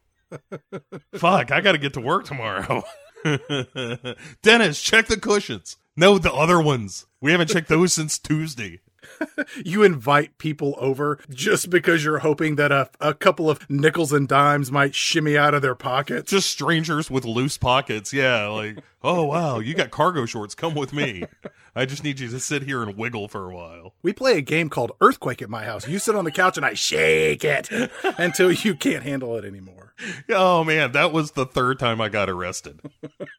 Fuck, 1.16 1.52
I 1.52 1.62
got 1.62 1.74
to 1.74 1.78
get 1.78 1.94
to 1.94 2.02
work 2.02 2.26
tomorrow. 2.26 2.84
Dennis, 4.42 4.82
check 4.82 5.08
the 5.08 5.20
cushions. 5.20 5.78
No, 5.96 6.18
the 6.18 6.34
other 6.34 6.60
ones. 6.60 7.06
We 7.22 7.32
haven't 7.32 7.50
checked 7.50 7.70
those 7.70 7.94
since 7.94 8.18
Tuesday. 8.18 8.82
You 9.64 9.84
invite 9.84 10.38
people 10.38 10.76
over 10.78 11.20
just 11.30 11.70
because 11.70 12.04
you're 12.04 12.20
hoping 12.20 12.56
that 12.56 12.72
a, 12.72 12.90
a 13.00 13.14
couple 13.14 13.50
of 13.50 13.70
nickels 13.70 14.12
and 14.12 14.28
dimes 14.28 14.72
might 14.72 14.96
shimmy 14.96 15.38
out 15.38 15.54
of 15.54 15.62
their 15.62 15.76
pockets. 15.76 16.32
Just 16.32 16.50
strangers 16.50 17.12
with 17.12 17.26
loose 17.26 17.58
pockets. 17.58 18.14
Yeah, 18.14 18.48
like, 18.48 18.80
oh 19.04 19.26
wow, 19.26 19.60
you 19.60 19.74
got 19.74 19.92
cargo 19.92 20.26
shorts. 20.26 20.56
Come 20.56 20.74
with 20.74 20.94
me. 20.94 21.26
I 21.76 21.86
just 21.86 22.04
need 22.04 22.20
you 22.20 22.30
to 22.30 22.40
sit 22.40 22.64
here 22.64 22.84
and 22.84 22.96
wiggle 22.96 23.28
for 23.28 23.50
a 23.50 23.56
while. 23.56 23.96
We 24.04 24.14
play 24.14 24.38
a 24.38 24.42
game 24.42 24.70
called 24.70 24.92
Earthquake 25.02 25.42
at 25.42 25.50
my 25.50 25.64
house. 25.64 25.88
You 25.88 25.98
sit 25.98 26.16
on 26.16 26.24
the 26.24 26.32
couch 26.32 26.56
and 26.56 26.66
I 26.66 26.74
shake 26.74 27.44
it 27.44 27.70
until 28.18 28.52
you 28.52 28.76
can't 28.76 29.04
handle 29.04 29.36
it 29.38 29.46
anymore. 29.46 29.94
Oh 30.30 30.64
man, 30.64 30.92
that 30.92 31.12
was 31.12 31.32
the 31.32 31.46
third 31.46 31.80
time 31.80 32.00
I 32.00 32.10
got 32.10 32.30
arrested. 32.30 32.82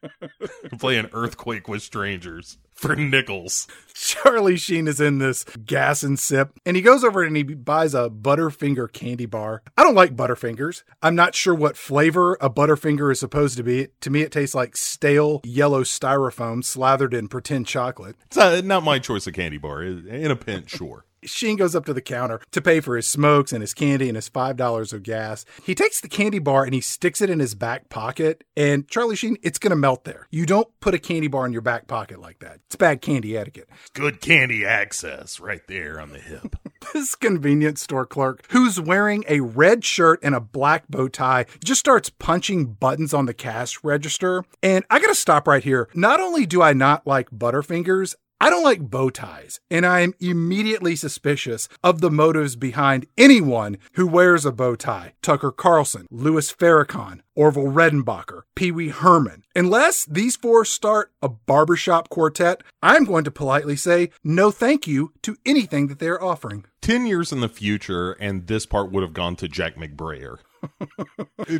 Playing 0.79 1.09
Earthquake 1.13 1.67
with 1.67 1.81
strangers 1.81 2.57
for 2.75 2.95
nickels. 2.95 3.67
Charlie 3.93 4.57
Sheen 4.57 4.87
is 4.87 4.99
in 4.99 5.19
this 5.19 5.45
gas 5.65 6.03
and 6.03 6.19
sip, 6.19 6.51
and 6.65 6.75
he 6.75 6.81
goes 6.81 7.03
over 7.03 7.23
and 7.23 7.35
he 7.35 7.43
buys 7.43 7.93
a 7.93 8.09
Butterfinger 8.09 8.91
candy 8.91 9.25
bar. 9.25 9.63
I 9.77 9.83
don't 9.83 9.95
like 9.95 10.15
Butterfingers. 10.15 10.83
I'm 11.01 11.15
not 11.15 11.33
sure 11.33 11.55
what 11.55 11.77
flavor 11.77 12.37
a 12.41 12.49
Butterfinger 12.49 13.11
is 13.11 13.19
supposed 13.19 13.57
to 13.57 13.63
be. 13.63 13.87
To 14.01 14.09
me, 14.09 14.21
it 14.21 14.31
tastes 14.31 14.53
like 14.53 14.75
stale 14.75 15.41
yellow 15.43 15.83
styrofoam 15.83 16.63
slathered 16.63 17.13
in 17.13 17.29
pretend 17.29 17.67
chocolate. 17.67 18.17
It's 18.25 18.37
uh, 18.37 18.61
not 18.63 18.83
my 18.83 18.99
choice 18.99 19.25
of 19.27 19.33
candy 19.33 19.57
bar. 19.57 19.81
In 19.81 20.29
a 20.29 20.35
pinch, 20.35 20.71
sure. 20.71 21.05
Sheen 21.25 21.57
goes 21.57 21.75
up 21.75 21.85
to 21.85 21.93
the 21.93 22.01
counter 22.01 22.39
to 22.51 22.61
pay 22.61 22.79
for 22.79 22.95
his 22.95 23.07
smokes 23.07 23.51
and 23.51 23.61
his 23.61 23.73
candy 23.73 24.07
and 24.07 24.15
his 24.15 24.29
$5 24.29 24.93
of 24.93 25.03
gas. 25.03 25.45
He 25.63 25.75
takes 25.75 26.01
the 26.01 26.07
candy 26.07 26.39
bar 26.39 26.63
and 26.63 26.73
he 26.73 26.81
sticks 26.81 27.21
it 27.21 27.29
in 27.29 27.39
his 27.39 27.55
back 27.55 27.89
pocket. 27.89 28.43
And 28.55 28.87
Charlie 28.87 29.15
Sheen, 29.15 29.37
it's 29.41 29.59
going 29.59 29.71
to 29.71 29.75
melt 29.75 30.03
there. 30.03 30.27
You 30.31 30.45
don't 30.45 30.67
put 30.79 30.93
a 30.93 30.99
candy 30.99 31.27
bar 31.27 31.45
in 31.45 31.53
your 31.53 31.61
back 31.61 31.87
pocket 31.87 32.19
like 32.19 32.39
that. 32.39 32.59
It's 32.67 32.75
bad 32.75 33.01
candy 33.01 33.37
etiquette. 33.37 33.69
Good 33.93 34.21
candy 34.21 34.65
access 34.65 35.39
right 35.39 35.61
there 35.67 35.99
on 35.99 36.11
the 36.11 36.19
hip. 36.19 36.55
This 36.93 37.15
convenience 37.15 37.81
store 37.81 38.05
clerk, 38.05 38.45
who's 38.51 38.79
wearing 38.79 39.23
a 39.27 39.39
red 39.39 39.83
shirt 39.83 40.19
and 40.21 40.35
a 40.35 40.39
black 40.39 40.87
bow 40.87 41.07
tie, 41.07 41.47
just 41.63 41.79
starts 41.79 42.11
punching 42.11 42.73
buttons 42.73 43.11
on 43.11 43.25
the 43.25 43.33
cash 43.33 43.83
register. 43.83 44.45
And 44.61 44.85
I 44.91 44.99
got 44.99 45.07
to 45.07 45.15
stop 45.15 45.47
right 45.47 45.63
here. 45.63 45.89
Not 45.95 46.19
only 46.19 46.45
do 46.45 46.61
I 46.61 46.73
not 46.73 47.07
like 47.07 47.31
Butterfingers, 47.31 48.13
I 48.41 48.49
don't 48.49 48.63
like 48.63 48.89
bow 48.89 49.09
ties, 49.09 49.61
and 49.71 49.85
I 49.85 50.01
am 50.01 50.13
immediately 50.19 50.97
suspicious 50.97 51.69
of 51.83 52.01
the 52.01 52.11
motives 52.11 52.57
behind 52.57 53.05
anyone 53.17 53.77
who 53.93 54.05
wears 54.05 54.45
a 54.45 54.51
bow 54.51 54.75
tie. 54.75 55.13
Tucker 55.21 55.51
Carlson, 55.51 56.05
Louis 56.11 56.51
Farrakhan, 56.51 57.21
Orville 57.33 57.71
Redenbacher, 57.71 58.41
Pee 58.53 58.71
Wee 58.71 58.89
Herman. 58.89 59.43
Unless 59.55 60.05
these 60.05 60.35
four 60.35 60.65
start 60.65 61.13
a 61.21 61.29
barbershop 61.29 62.09
quartet, 62.09 62.61
I'm 62.83 63.05
going 63.05 63.23
to 63.23 63.31
politely 63.31 63.77
say 63.77 64.09
no 64.23 64.51
thank 64.51 64.85
you 64.85 65.13
to 65.23 65.37
anything 65.45 65.87
that 65.87 65.99
they're 65.99 66.21
offering. 66.21 66.65
10 66.81 67.07
years 67.07 67.31
in 67.31 67.39
the 67.39 67.49
future, 67.49 68.11
and 68.13 68.47
this 68.47 68.65
part 68.65 68.91
would 68.91 69.01
have 69.01 69.13
gone 69.13 69.35
to 69.37 69.47
Jack 69.47 69.75
McBrayer. 69.75 70.37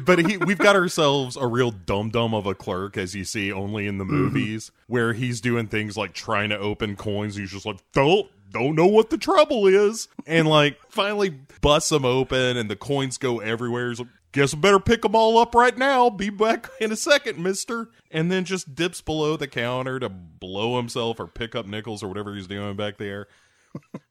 But 0.02 0.26
he, 0.26 0.38
we've 0.38 0.58
got 0.58 0.76
ourselves 0.76 1.38
a 1.38 1.46
real 1.46 1.72
dum 1.72 2.10
dum 2.10 2.34
of 2.34 2.46
a 2.46 2.56
clerk, 2.56 2.98
as 2.98 3.15
you 3.15 3.24
see 3.24 3.52
only 3.52 3.88
in 3.88 3.98
the 3.98 4.04
mm-hmm. 4.04 4.15
movies, 4.15 4.72
where 4.88 5.13
he's 5.13 5.41
doing 5.41 5.68
things 5.68 5.96
like 5.96 6.13
trying 6.13 6.50
to 6.50 6.58
open 6.58 6.96
coins. 6.96 7.36
He's 7.36 7.52
just 7.52 7.65
like, 7.65 7.78
don't, 7.91 8.28
don't 8.52 8.76
know 8.76 8.88
what 8.88 9.10
the 9.10 9.18
trouble 9.18 9.68
is. 9.68 10.08
And 10.26 10.48
like 10.48 10.80
finally 10.89 11.38
busts 11.62 11.89
them 11.89 12.06
open, 12.06 12.58
and 12.58 12.70
the 12.70 12.76
coins 12.76 13.18
go 13.18 13.39
everywhere. 13.39 13.89
He's 13.89 14.00
like, 14.00 14.10
Guess 14.36 14.54
I 14.54 14.58
better 14.58 14.82
pick 14.82 15.02
them 15.02 15.15
all 15.15 15.38
up 15.38 15.56
right 15.56 15.78
now. 15.78 16.10
Be 16.10 16.30
back 16.30 16.70
in 16.82 16.91
a 16.91 16.98
second, 16.98 17.41
mister. 17.41 17.88
And 18.12 18.30
then 18.30 18.44
just 18.44 18.76
dips 18.76 19.00
below 19.00 19.38
the 19.38 19.48
counter 19.48 19.98
to 19.98 20.10
blow 20.10 20.76
himself 20.76 21.22
or 21.22 21.28
pick 21.28 21.56
up 21.56 21.65
nickels 21.65 22.04
or 22.04 22.10
whatever 22.10 22.36
he's 22.36 22.46
doing 22.46 22.76
back 22.76 22.98
there. 22.98 23.28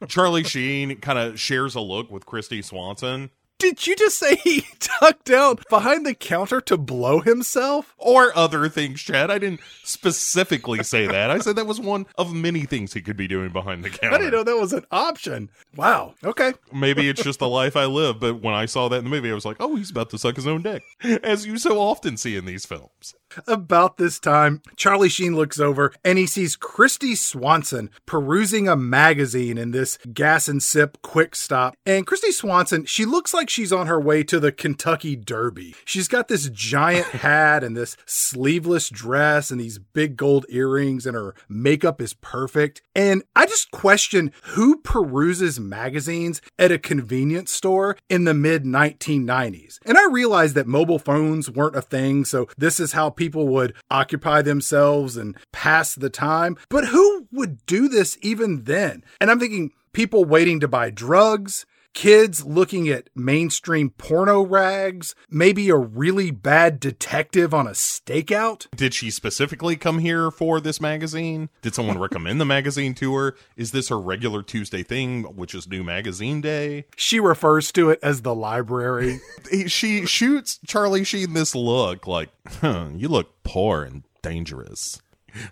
Charlie 0.08 0.44
Sheen 0.44 0.96
kind 1.00 1.18
of 1.18 1.38
shares 1.38 1.74
a 1.74 1.80
look 1.82 2.10
with 2.10 2.24
Kristy 2.24 2.64
Swanson. 2.64 3.28
Did 3.64 3.86
you 3.86 3.96
just 3.96 4.18
say 4.18 4.36
he 4.44 4.66
tucked 4.78 5.24
down 5.24 5.56
behind 5.70 6.04
the 6.04 6.14
counter 6.14 6.60
to 6.60 6.76
blow 6.76 7.20
himself? 7.20 7.94
Or 7.96 8.30
other 8.36 8.68
things, 8.68 9.00
Chad. 9.00 9.30
I 9.30 9.38
didn't 9.38 9.60
specifically 9.82 10.82
say 10.82 11.06
that. 11.06 11.30
I 11.30 11.38
said 11.38 11.56
that 11.56 11.66
was 11.66 11.80
one 11.80 12.04
of 12.18 12.34
many 12.34 12.66
things 12.66 12.92
he 12.92 13.00
could 13.00 13.16
be 13.16 13.26
doing 13.26 13.52
behind 13.52 13.82
the 13.82 13.88
counter. 13.88 14.16
I 14.16 14.18
didn't 14.18 14.32
know 14.34 14.42
that 14.42 14.60
was 14.60 14.74
an 14.74 14.84
option. 14.90 15.48
Wow. 15.74 16.14
Okay. 16.22 16.52
Maybe 16.74 17.08
it's 17.08 17.22
just 17.22 17.38
the 17.38 17.48
life 17.48 17.74
I 17.74 17.86
live, 17.86 18.20
but 18.20 18.42
when 18.42 18.52
I 18.52 18.66
saw 18.66 18.90
that 18.90 18.98
in 18.98 19.04
the 19.04 19.10
movie, 19.10 19.30
I 19.30 19.34
was 19.34 19.46
like, 19.46 19.56
oh, 19.60 19.76
he's 19.76 19.90
about 19.90 20.10
to 20.10 20.18
suck 20.18 20.36
his 20.36 20.46
own 20.46 20.60
dick. 20.60 20.82
As 21.22 21.46
you 21.46 21.56
so 21.56 21.80
often 21.80 22.18
see 22.18 22.36
in 22.36 22.44
these 22.44 22.66
films. 22.66 23.14
About 23.46 23.96
this 23.96 24.18
time, 24.18 24.62
Charlie 24.76 25.08
Sheen 25.08 25.36
looks 25.36 25.60
over 25.60 25.92
and 26.04 26.18
he 26.18 26.26
sees 26.26 26.56
Kristy 26.56 27.16
Swanson 27.16 27.90
perusing 28.06 28.68
a 28.68 28.76
magazine 28.76 29.58
in 29.58 29.70
this 29.70 29.98
gas 30.12 30.48
and 30.48 30.62
sip 30.62 30.98
quick 31.02 31.34
stop. 31.34 31.76
And 31.86 32.06
Kristy 32.06 32.30
Swanson, 32.30 32.84
she 32.84 33.04
looks 33.04 33.34
like 33.34 33.50
she's 33.50 33.72
on 33.72 33.86
her 33.86 34.00
way 34.00 34.22
to 34.24 34.40
the 34.40 34.52
Kentucky 34.52 35.16
Derby. 35.16 35.74
She's 35.84 36.08
got 36.08 36.28
this 36.28 36.48
giant 36.48 37.06
hat 37.24 37.64
and 37.64 37.76
this 37.76 37.96
sleeveless 38.06 38.88
dress 38.88 39.50
and 39.50 39.60
these 39.60 39.78
big 39.78 40.16
gold 40.16 40.46
earrings, 40.48 41.06
and 41.06 41.14
her 41.14 41.34
makeup 41.48 42.00
is 42.00 42.14
perfect. 42.14 42.82
And 42.94 43.22
I 43.34 43.46
just 43.46 43.70
question 43.70 44.32
who 44.42 44.78
peruses 44.78 45.58
magazines 45.58 46.40
at 46.58 46.72
a 46.72 46.78
convenience 46.78 47.52
store 47.52 47.96
in 48.08 48.24
the 48.24 48.34
mid 48.34 48.64
1990s. 48.64 49.78
And 49.84 49.98
I 49.98 50.06
realize 50.08 50.54
that 50.54 50.66
mobile 50.66 50.98
phones 50.98 51.50
weren't 51.50 51.76
a 51.76 51.82
thing, 51.82 52.24
so 52.24 52.48
this 52.56 52.80
is 52.80 52.92
how 52.92 53.10
people 53.10 53.23
would 53.32 53.74
occupy 53.90 54.42
themselves 54.42 55.16
and 55.16 55.36
pass 55.52 55.94
the 55.94 56.10
time. 56.10 56.56
But 56.68 56.88
who 56.88 57.26
would 57.32 57.64
do 57.66 57.88
this 57.88 58.18
even 58.20 58.64
then? 58.64 59.04
And 59.20 59.30
I'm 59.30 59.40
thinking 59.40 59.72
people 59.92 60.24
waiting 60.24 60.60
to 60.60 60.68
buy 60.68 60.90
drugs, 60.90 61.64
kids 61.94 62.44
looking 62.44 62.88
at 62.88 63.08
mainstream 63.14 63.90
porno 63.90 64.42
rags, 64.42 65.14
maybe 65.30 65.70
a 65.70 65.76
really 65.76 66.30
bad 66.30 66.80
detective 66.80 67.54
on 67.54 67.66
a 67.66 67.70
stakeout. 67.70 68.66
Did 68.76 68.92
she 68.92 69.10
specifically 69.10 69.76
come 69.76 70.00
here 70.00 70.30
for 70.30 70.60
this 70.60 70.80
magazine? 70.80 71.48
Did 71.62 71.74
someone 71.74 71.98
recommend 72.00 72.40
the 72.40 72.44
magazine 72.44 72.94
to 72.94 73.14
her? 73.14 73.36
Is 73.56 73.70
this 73.70 73.88
her 73.88 73.98
regular 73.98 74.42
Tuesday 74.42 74.82
thing, 74.82 75.22
which 75.22 75.54
is 75.54 75.68
New 75.68 75.82
Magazine 75.82 76.40
Day? 76.40 76.84
She 76.96 77.20
refers 77.20 77.72
to 77.72 77.90
it 77.90 78.00
as 78.02 78.22
the 78.22 78.34
library. 78.34 79.20
She 79.66 80.04
shoots 80.04 80.58
Charlie 80.66 81.04
Sheen 81.04 81.32
this 81.32 81.54
look 81.54 82.06
like, 82.06 82.30
huh, 82.60 82.88
you 82.94 83.08
look 83.08 83.42
poor 83.44 83.82
and 83.82 84.02
dangerous. 84.20 85.00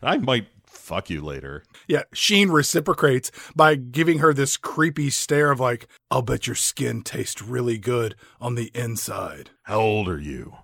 I 0.02 0.16
might 0.18 0.46
fuck 0.82 1.08
you 1.08 1.20
later. 1.22 1.62
yeah, 1.86 2.02
Sheen 2.12 2.50
reciprocates 2.50 3.30
by 3.54 3.76
giving 3.76 4.18
her 4.18 4.34
this 4.34 4.56
creepy 4.56 5.10
stare 5.10 5.50
of 5.52 5.60
like, 5.60 5.86
I'll 6.10 6.22
bet 6.22 6.46
your 6.46 6.56
skin 6.56 7.02
tastes 7.02 7.40
really 7.40 7.78
good 7.78 8.16
on 8.40 8.56
the 8.56 8.70
inside. 8.74 9.50
How 9.62 9.80
old 9.80 10.08
are 10.08 10.18
you? 10.20 10.54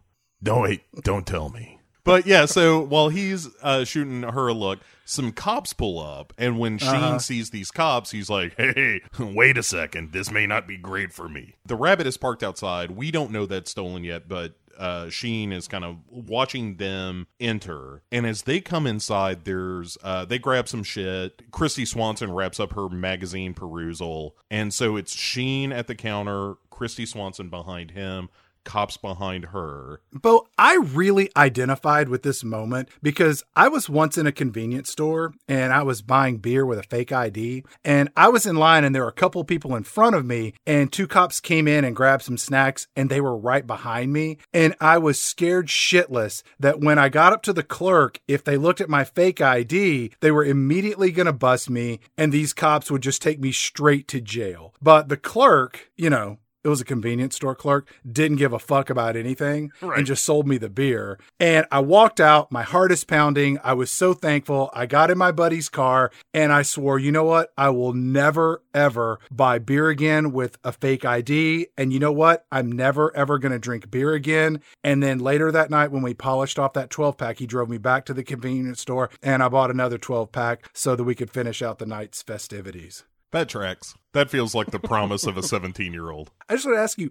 Don't 0.42 0.62
wait, 0.62 0.82
don't 1.02 1.26
tell 1.26 1.48
me. 1.48 1.78
But 2.04 2.26
yeah, 2.26 2.46
so 2.46 2.80
while 2.80 3.10
he's 3.10 3.48
uh, 3.62 3.84
shooting 3.84 4.22
her 4.22 4.48
a 4.48 4.54
look, 4.54 4.80
some 5.04 5.30
cops 5.30 5.72
pull 5.72 6.00
up, 6.00 6.32
and 6.38 6.58
when 6.58 6.78
Sheen 6.78 7.18
sees 7.20 7.50
these 7.50 7.70
cops, 7.70 8.10
he's 8.10 8.30
like, 8.30 8.54
"Hey, 8.56 9.02
wait 9.18 9.58
a 9.58 9.62
second, 9.62 10.12
this 10.12 10.30
may 10.30 10.46
not 10.46 10.66
be 10.66 10.78
great 10.78 11.12
for 11.12 11.28
me." 11.28 11.56
The 11.66 11.76
rabbit 11.76 12.06
is 12.06 12.16
parked 12.16 12.42
outside. 12.42 12.92
We 12.92 13.10
don't 13.10 13.30
know 13.30 13.44
that's 13.44 13.70
stolen 13.70 14.04
yet, 14.04 14.26
but 14.26 14.54
uh, 14.78 15.10
Sheen 15.10 15.52
is 15.52 15.68
kind 15.68 15.84
of 15.84 15.96
watching 16.08 16.76
them 16.76 17.26
enter, 17.40 18.02
and 18.12 18.26
as 18.26 18.42
they 18.42 18.60
come 18.60 18.86
inside, 18.86 19.44
there's 19.44 19.98
uh, 20.02 20.24
they 20.24 20.38
grab 20.38 20.68
some 20.68 20.82
shit. 20.82 21.50
Kristy 21.50 21.86
Swanson 21.86 22.32
wraps 22.32 22.60
up 22.60 22.72
her 22.72 22.88
magazine 22.88 23.54
perusal, 23.54 24.36
and 24.50 24.72
so 24.72 24.96
it's 24.96 25.14
Sheen 25.14 25.72
at 25.72 25.86
the 25.86 25.94
counter, 25.94 26.54
Kristy 26.70 27.06
Swanson 27.06 27.48
behind 27.48 27.90
him, 27.90 28.28
cops 28.64 28.96
behind 28.96 29.46
her. 29.46 30.00
Bo, 30.12 30.46
I 30.58 30.76
really 30.76 31.30
identified 31.36 32.08
with 32.08 32.22
this 32.22 32.44
moment 32.44 32.88
because 33.02 33.42
I 33.56 33.68
was 33.68 33.88
once 33.88 34.18
in 34.18 34.26
a 34.26 34.32
convenience 34.32 34.90
store 34.90 35.32
and 35.48 35.72
I 35.72 35.82
was 35.82 36.02
buying 36.02 36.38
beer 36.38 36.64
with 36.66 36.78
a 36.78 36.82
fake 36.82 37.12
ID. 37.12 37.64
And 37.84 38.10
I 38.16 38.28
was 38.28 38.46
in 38.46 38.56
line 38.56 38.84
and 38.84 38.94
there 38.94 39.02
were 39.02 39.08
a 39.08 39.12
couple 39.12 39.42
people 39.44 39.74
in 39.74 39.84
front 39.84 40.16
of 40.16 40.24
me, 40.26 40.54
and 40.66 40.92
two 40.92 41.06
cops 41.06 41.40
came 41.40 41.66
in 41.68 41.84
and 41.84 41.96
grabbed 41.96 42.22
some 42.22 42.38
snacks 42.38 42.86
and 42.96 43.10
they 43.10 43.20
were 43.20 43.36
right 43.36 43.66
behind 43.66 44.12
me. 44.12 44.38
And 44.52 44.74
I 44.80 44.98
was 44.98 45.20
scared 45.20 45.68
shitless 45.68 46.42
that 46.58 46.80
when 46.80 46.98
I 46.98 47.08
got 47.08 47.32
up 47.32 47.42
to 47.44 47.52
the 47.52 47.62
clerk, 47.62 48.20
if 48.28 48.44
they 48.44 48.56
looked 48.56 48.80
at 48.80 48.88
my 48.88 49.04
fake 49.04 49.40
ID, 49.40 50.12
they 50.20 50.30
were 50.30 50.44
immediately 50.44 51.10
going 51.10 51.26
to 51.26 51.32
bust 51.32 51.70
me 51.70 52.00
and 52.16 52.32
these 52.32 52.52
cops 52.52 52.90
would 52.90 53.02
just 53.02 53.22
take 53.22 53.40
me 53.40 53.52
straight 53.52 54.08
to 54.08 54.20
jail. 54.20 54.74
But 54.82 55.08
the 55.08 55.16
clerk, 55.16 55.90
you 55.96 56.10
know, 56.10 56.38
it 56.64 56.68
was 56.68 56.80
a 56.80 56.84
convenience 56.84 57.36
store 57.36 57.54
clerk, 57.54 57.92
didn't 58.10 58.38
give 58.38 58.52
a 58.52 58.58
fuck 58.58 58.90
about 58.90 59.16
anything 59.16 59.70
and 59.80 60.06
just 60.06 60.24
sold 60.24 60.46
me 60.46 60.58
the 60.58 60.68
beer. 60.68 61.18
And 61.38 61.66
I 61.70 61.80
walked 61.80 62.20
out, 62.20 62.50
my 62.50 62.62
heart 62.62 62.90
is 62.92 63.04
pounding. 63.04 63.58
I 63.62 63.74
was 63.74 63.90
so 63.90 64.12
thankful. 64.12 64.70
I 64.74 64.86
got 64.86 65.10
in 65.10 65.18
my 65.18 65.30
buddy's 65.30 65.68
car 65.68 66.10
and 66.34 66.52
I 66.52 66.62
swore, 66.62 66.98
you 66.98 67.12
know 67.12 67.24
what? 67.24 67.52
I 67.56 67.70
will 67.70 67.92
never, 67.92 68.62
ever 68.74 69.18
buy 69.30 69.58
beer 69.58 69.88
again 69.88 70.32
with 70.32 70.58
a 70.64 70.72
fake 70.72 71.04
ID. 71.04 71.68
And 71.76 71.92
you 71.92 72.00
know 72.00 72.12
what? 72.12 72.44
I'm 72.50 72.70
never, 72.72 73.14
ever 73.16 73.38
going 73.38 73.52
to 73.52 73.58
drink 73.58 73.90
beer 73.90 74.14
again. 74.14 74.60
And 74.82 75.02
then 75.02 75.18
later 75.18 75.52
that 75.52 75.70
night, 75.70 75.92
when 75.92 76.02
we 76.02 76.14
polished 76.14 76.58
off 76.58 76.72
that 76.72 76.90
12 76.90 77.16
pack, 77.16 77.38
he 77.38 77.46
drove 77.46 77.68
me 77.68 77.78
back 77.78 78.04
to 78.06 78.14
the 78.14 78.24
convenience 78.24 78.80
store 78.80 79.10
and 79.22 79.42
I 79.42 79.48
bought 79.48 79.70
another 79.70 79.98
12 79.98 80.32
pack 80.32 80.68
so 80.74 80.96
that 80.96 81.04
we 81.04 81.14
could 81.14 81.30
finish 81.30 81.62
out 81.62 81.78
the 81.78 81.86
night's 81.86 82.22
festivities. 82.22 83.04
That 83.32 83.48
tracks. 83.48 83.94
That 84.14 84.30
feels 84.30 84.54
like 84.54 84.70
the 84.70 84.78
promise 84.78 85.26
of 85.26 85.36
a 85.36 85.42
17 85.42 85.92
year 85.92 86.10
old. 86.10 86.30
I 86.48 86.54
just 86.54 86.64
want 86.64 86.78
to 86.78 86.82
ask 86.82 86.98
you, 86.98 87.10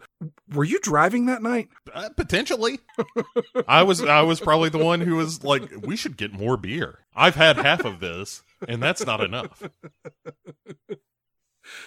were 0.52 0.64
you 0.64 0.80
driving 0.80 1.28
that 1.28 1.44
night? 1.44 1.70
Uh, 1.94 2.10
potentially. 2.18 2.80
I 3.68 3.84
was 3.84 4.04
I 4.04 4.22
was 4.22 4.40
probably 4.40 4.70
the 4.70 4.84
one 4.84 5.02
who 5.02 5.16
was 5.16 5.44
like, 5.44 5.70
we 5.82 5.96
should 5.96 6.18
get 6.18 6.34
more 6.34 6.58
beer. 6.58 7.00
I've 7.16 7.36
had 7.36 7.58
half 7.58 7.86
of 7.86 8.00
this, 8.00 8.42
and 8.68 8.82
that's 8.82 9.06
not 9.06 9.22
enough. 9.22 9.62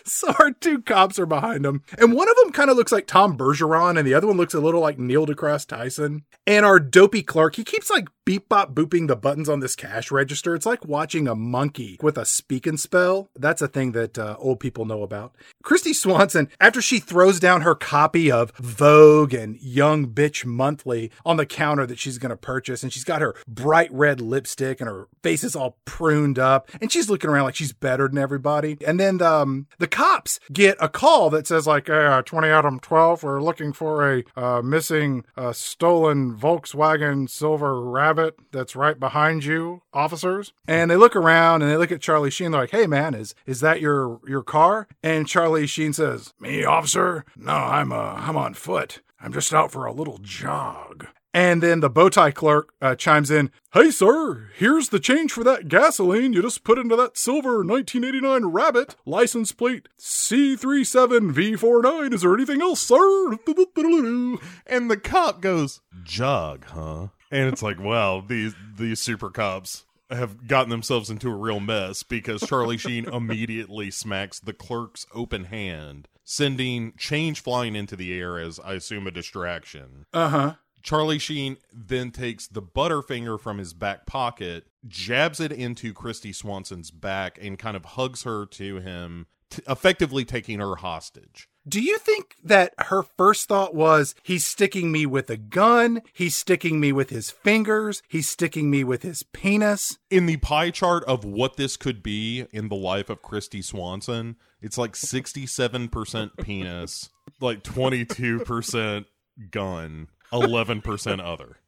So 0.05 0.35
our 0.38 0.51
two 0.51 0.83
cops 0.83 1.19
are 1.19 1.27
behind 1.27 1.64
him, 1.64 1.83
and 1.99 2.12
one 2.12 2.29
of 2.29 2.37
them 2.37 2.53
kind 2.53 2.71
of 2.71 2.77
looks 2.77 2.93
like 2.93 3.07
Tom 3.07 3.37
Bergeron, 3.37 3.99
and 3.99 4.07
the 4.07 4.14
other 4.14 4.27
one 4.27 4.37
looks 4.37 4.55
a 4.55 4.61
little 4.61 4.81
like 4.81 4.99
Neil 4.99 5.27
deGrasse 5.27 5.66
Tyson. 5.66 6.25
And 6.47 6.64
our 6.64 6.81
dopey 6.81 7.23
clerk, 7.23 7.57
he 7.57 7.64
keeps 7.64 7.90
like 7.90 8.09
beep 8.25 8.49
bop 8.49 8.75
booping 8.75 9.09
the 9.09 9.16
buttons 9.16 9.49
on 9.49 9.61
this 9.61 9.75
cash 9.75 10.11
register. 10.11 10.55
It's 10.55 10.66
like 10.66 10.87
watching 10.87 11.27
a 11.27 11.35
monkey 11.35 11.99
with 12.01 12.16
a 12.16 12.25
speak 12.25 12.66
and 12.66 12.79
spell. 12.79 13.29
That's 13.37 13.62
a 13.62 13.69
thing 13.69 13.93
that 13.93 14.19
uh, 14.19 14.37
old 14.38 14.61
people 14.61 14.85
know 14.85 15.03
about. 15.03 15.35
Kristy 15.64 15.95
Swanson, 15.95 16.49
after 16.61 16.81
she 16.81 16.99
throws 16.99 17.40
down 17.40 17.62
her 17.62 17.75
copy 17.75 18.31
of 18.31 18.53
Vogue 18.57 19.35
and 19.35 19.61
Young 19.61 20.07
Bitch 20.07 20.45
Monthly 20.45 21.11
on 21.25 21.38
the 21.38 21.47
counter 21.47 21.87
that 21.87 21.99
she's 21.99 22.19
going 22.19 22.31
to 22.31 22.37
purchase, 22.37 22.83
and 22.83 22.93
she's 22.93 23.05
got 23.05 23.21
her 23.21 23.35
bright 23.49 23.93
red 23.93 24.21
lipstick 24.21 24.81
and 24.81 24.88
her 24.88 25.09
face 25.23 25.43
is 25.43 25.57
all 25.57 25.79
pruned 25.85 26.38
up, 26.38 26.71
and 26.81 26.93
she's 26.93 27.11
looking 27.11 27.31
around 27.31 27.45
like 27.45 27.57
she's 27.57 27.73
better 27.73 28.09
than 28.09 28.19
everybody. 28.19 28.79
And 28.87 29.01
then 29.01 29.21
um, 29.23 29.66
the 29.78 29.88
cops 29.88 30.40
get 30.52 30.76
a 30.80 30.88
call 30.88 31.30
that 31.30 31.46
says 31.46 31.66
like, 31.66 31.87
hey, 31.87 32.06
uh, 32.06 32.22
20 32.22 32.48
Adam 32.48 32.80
12, 32.80 33.22
we're 33.22 33.42
looking 33.42 33.72
for 33.72 34.11
a 34.11 34.24
uh, 34.37 34.62
missing 34.62 35.24
uh, 35.37 35.52
stolen 35.52 36.37
Volkswagen 36.37 37.28
Silver 37.28 37.80
Rabbit 37.83 38.37
that's 38.52 38.76
right 38.76 38.98
behind 38.98 39.44
you, 39.44 39.83
officers. 39.92 40.52
And 40.66 40.90
they 40.90 40.96
look 40.96 41.16
around 41.16 41.62
and 41.62 41.70
they 41.70 41.76
look 41.76 41.92
at 41.92 42.00
Charlie 42.00 42.30
Sheen. 42.30 42.52
They're 42.52 42.62
like, 42.62 42.70
hey 42.70 42.87
man, 42.87 43.14
is 43.14 43.35
is 43.46 43.61
that 43.61 43.80
your 43.80 44.20
your 44.26 44.42
car? 44.42 44.88
And 45.02 45.26
Charlie 45.26 45.66
Sheen 45.66 45.92
says, 45.92 46.35
me, 46.40 46.64
officer? 46.64 47.24
No, 47.37 47.52
I'm 47.52 47.92
uh, 47.92 48.14
I'm 48.16 48.37
on 48.37 48.54
foot. 48.54 49.00
I'm 49.20 49.33
just 49.33 49.52
out 49.52 49.70
for 49.70 49.85
a 49.85 49.92
little 49.92 50.18
jog. 50.18 51.06
And 51.33 51.62
then 51.62 51.79
the 51.79 51.88
bow 51.88 52.09
tie 52.09 52.33
clerk 52.33 52.75
uh, 52.83 52.97
chimes 52.97 53.31
in, 53.31 53.53
Hey, 53.73 53.93
sir, 53.93 54.51
here's 54.57 54.88
the 54.88 54.99
change 54.99 55.31
for 55.33 55.45
that 55.45 55.69
gasoline 55.69 56.33
you 56.33 56.43
just 56.43 56.64
put 56.64 56.77
into 56.79 56.97
that 56.97 57.16
silver 57.16 57.64
1989 57.64 58.47
Rabbit, 58.47 58.97
license 59.07 59.53
plate 59.53 59.88
C37V49. 59.99 62.12
Is 62.14 62.23
there 62.23 62.35
anything 62.35 62.61
else, 62.61 62.81
sir? 62.81 63.37
And 64.66 64.90
the 64.90 64.97
cop 64.97 65.40
goes, 65.40 65.81
"Jog, 66.03 66.64
huh?" 66.66 67.09
And 67.31 67.49
it's 67.49 67.62
like, 67.62 67.81
wow, 67.81 68.23
these 68.27 68.55
these 68.77 68.99
super 69.01 69.31
cops 69.31 69.85
have 70.11 70.49
gotten 70.49 70.71
themselves 70.71 71.11
into 71.11 71.31
a 71.31 71.37
real 71.37 71.61
mess 71.61 72.03
because 72.03 72.43
Charlie 72.47 72.79
Sheen 72.79 73.09
immediately 73.12 73.90
smacks 73.90 74.40
the 74.40 74.53
clerk's 74.53 75.07
open 75.14 75.45
hand, 75.45 76.09
sending 76.25 76.93
change 76.97 77.43
flying 77.43 77.77
into 77.77 77.95
the 77.97 78.19
air 78.19 78.38
as 78.38 78.59
I 78.61 78.75
assume 78.75 79.07
a 79.07 79.11
distraction. 79.12 80.07
Uh 80.12 80.29
huh. 80.29 80.55
Charlie 80.83 81.19
Sheen 81.19 81.57
then 81.73 82.11
takes 82.11 82.47
the 82.47 82.62
butterfinger 82.62 83.38
from 83.38 83.59
his 83.59 83.73
back 83.73 84.07
pocket, 84.07 84.66
jabs 84.87 85.40
it 85.40 85.53
into 85.53 85.93
Kristy 85.93 86.35
Swanson's 86.35 86.90
back, 86.90 87.38
and 87.40 87.59
kind 87.59 87.77
of 87.77 87.85
hugs 87.85 88.23
her 88.23 88.47
to 88.47 88.77
him, 88.77 89.27
t- 89.51 89.62
effectively 89.69 90.25
taking 90.25 90.61
her 90.61 90.77
hostage. 90.77 91.49
Do 91.69 91.81
you 91.81 91.99
think 91.99 92.37
that 92.43 92.73
her 92.79 93.03
first 93.03 93.47
thought 93.47 93.75
was, 93.75 94.14
he's 94.23 94.47
sticking 94.47 94.90
me 94.90 95.05
with 95.05 95.29
a 95.29 95.37
gun, 95.37 96.01
he's 96.14 96.35
sticking 96.35 96.81
me 96.81 96.90
with 96.90 97.11
his 97.11 97.31
fingers, 97.31 98.03
he's 98.09 98.29
sticking 98.29 98.71
me 98.71 98.83
with 98.83 99.03
his 99.03 99.23
penis? 99.23 99.99
In 100.09 100.25
the 100.25 100.38
pie 100.38 100.71
chart 100.71 101.05
of 101.05 101.23
what 101.25 101.57
this 101.57 101.77
could 101.77 102.03
be 102.03 102.47
in 102.51 102.69
the 102.69 102.77
life 102.77 103.11
of 103.11 103.21
Kristy 103.21 103.62
Swanson, 103.62 104.37
it's 104.62 104.79
like 104.79 104.95
67% 104.95 106.31
penis, 106.40 107.11
like 107.40 107.62
22% 107.62 109.05
gun, 109.51 110.09
11% 110.33 111.21
other. 111.25 111.59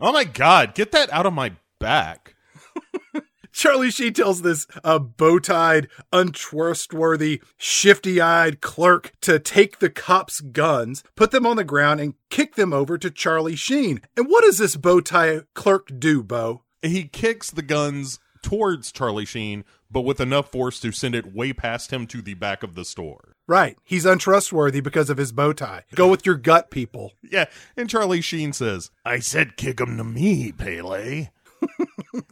Oh 0.00 0.12
my 0.12 0.24
god, 0.24 0.74
get 0.74 0.92
that 0.92 1.12
out 1.12 1.26
of 1.26 1.32
my 1.32 1.52
back. 1.78 2.34
Charlie 3.52 3.92
Sheen 3.92 4.12
tells 4.12 4.42
this 4.42 4.66
uh, 4.82 4.98
bow 4.98 5.38
tied, 5.38 5.88
untrustworthy, 6.12 7.40
shifty 7.56 8.20
eyed 8.20 8.60
clerk 8.60 9.12
to 9.20 9.38
take 9.38 9.78
the 9.78 9.90
cops' 9.90 10.40
guns, 10.40 11.04
put 11.14 11.30
them 11.30 11.46
on 11.46 11.56
the 11.56 11.64
ground, 11.64 12.00
and 12.00 12.14
kick 12.30 12.56
them 12.56 12.72
over 12.72 12.98
to 12.98 13.10
Charlie 13.10 13.54
Sheen. 13.54 14.00
And 14.16 14.26
what 14.28 14.42
does 14.42 14.58
this 14.58 14.76
bow 14.76 15.00
tie 15.00 15.42
clerk 15.54 15.88
do, 15.98 16.24
Bo? 16.24 16.62
He 16.82 17.04
kicks 17.04 17.50
the 17.50 17.62
guns 17.62 18.18
towards 18.42 18.90
Charlie 18.90 19.24
Sheen, 19.24 19.64
but 19.94 20.02
with 20.02 20.20
enough 20.20 20.50
force 20.50 20.80
to 20.80 20.92
send 20.92 21.14
it 21.14 21.34
way 21.34 21.54
past 21.54 21.90
him 21.92 22.06
to 22.08 22.20
the 22.20 22.34
back 22.34 22.62
of 22.62 22.74
the 22.74 22.84
store. 22.84 23.36
Right, 23.46 23.78
he's 23.84 24.04
untrustworthy 24.04 24.80
because 24.80 25.08
of 25.08 25.16
his 25.16 25.32
bow 25.32 25.52
tie. 25.52 25.84
Go 25.94 26.08
with 26.08 26.26
your 26.26 26.34
gut, 26.34 26.70
people. 26.70 27.12
Yeah, 27.22 27.46
and 27.76 27.88
Charlie 27.88 28.20
Sheen 28.20 28.52
says, 28.52 28.90
I 29.04 29.20
said 29.20 29.56
kick 29.56 29.80
him 29.80 29.96
to 29.96 30.04
me, 30.04 30.52
Pele. 30.52 31.28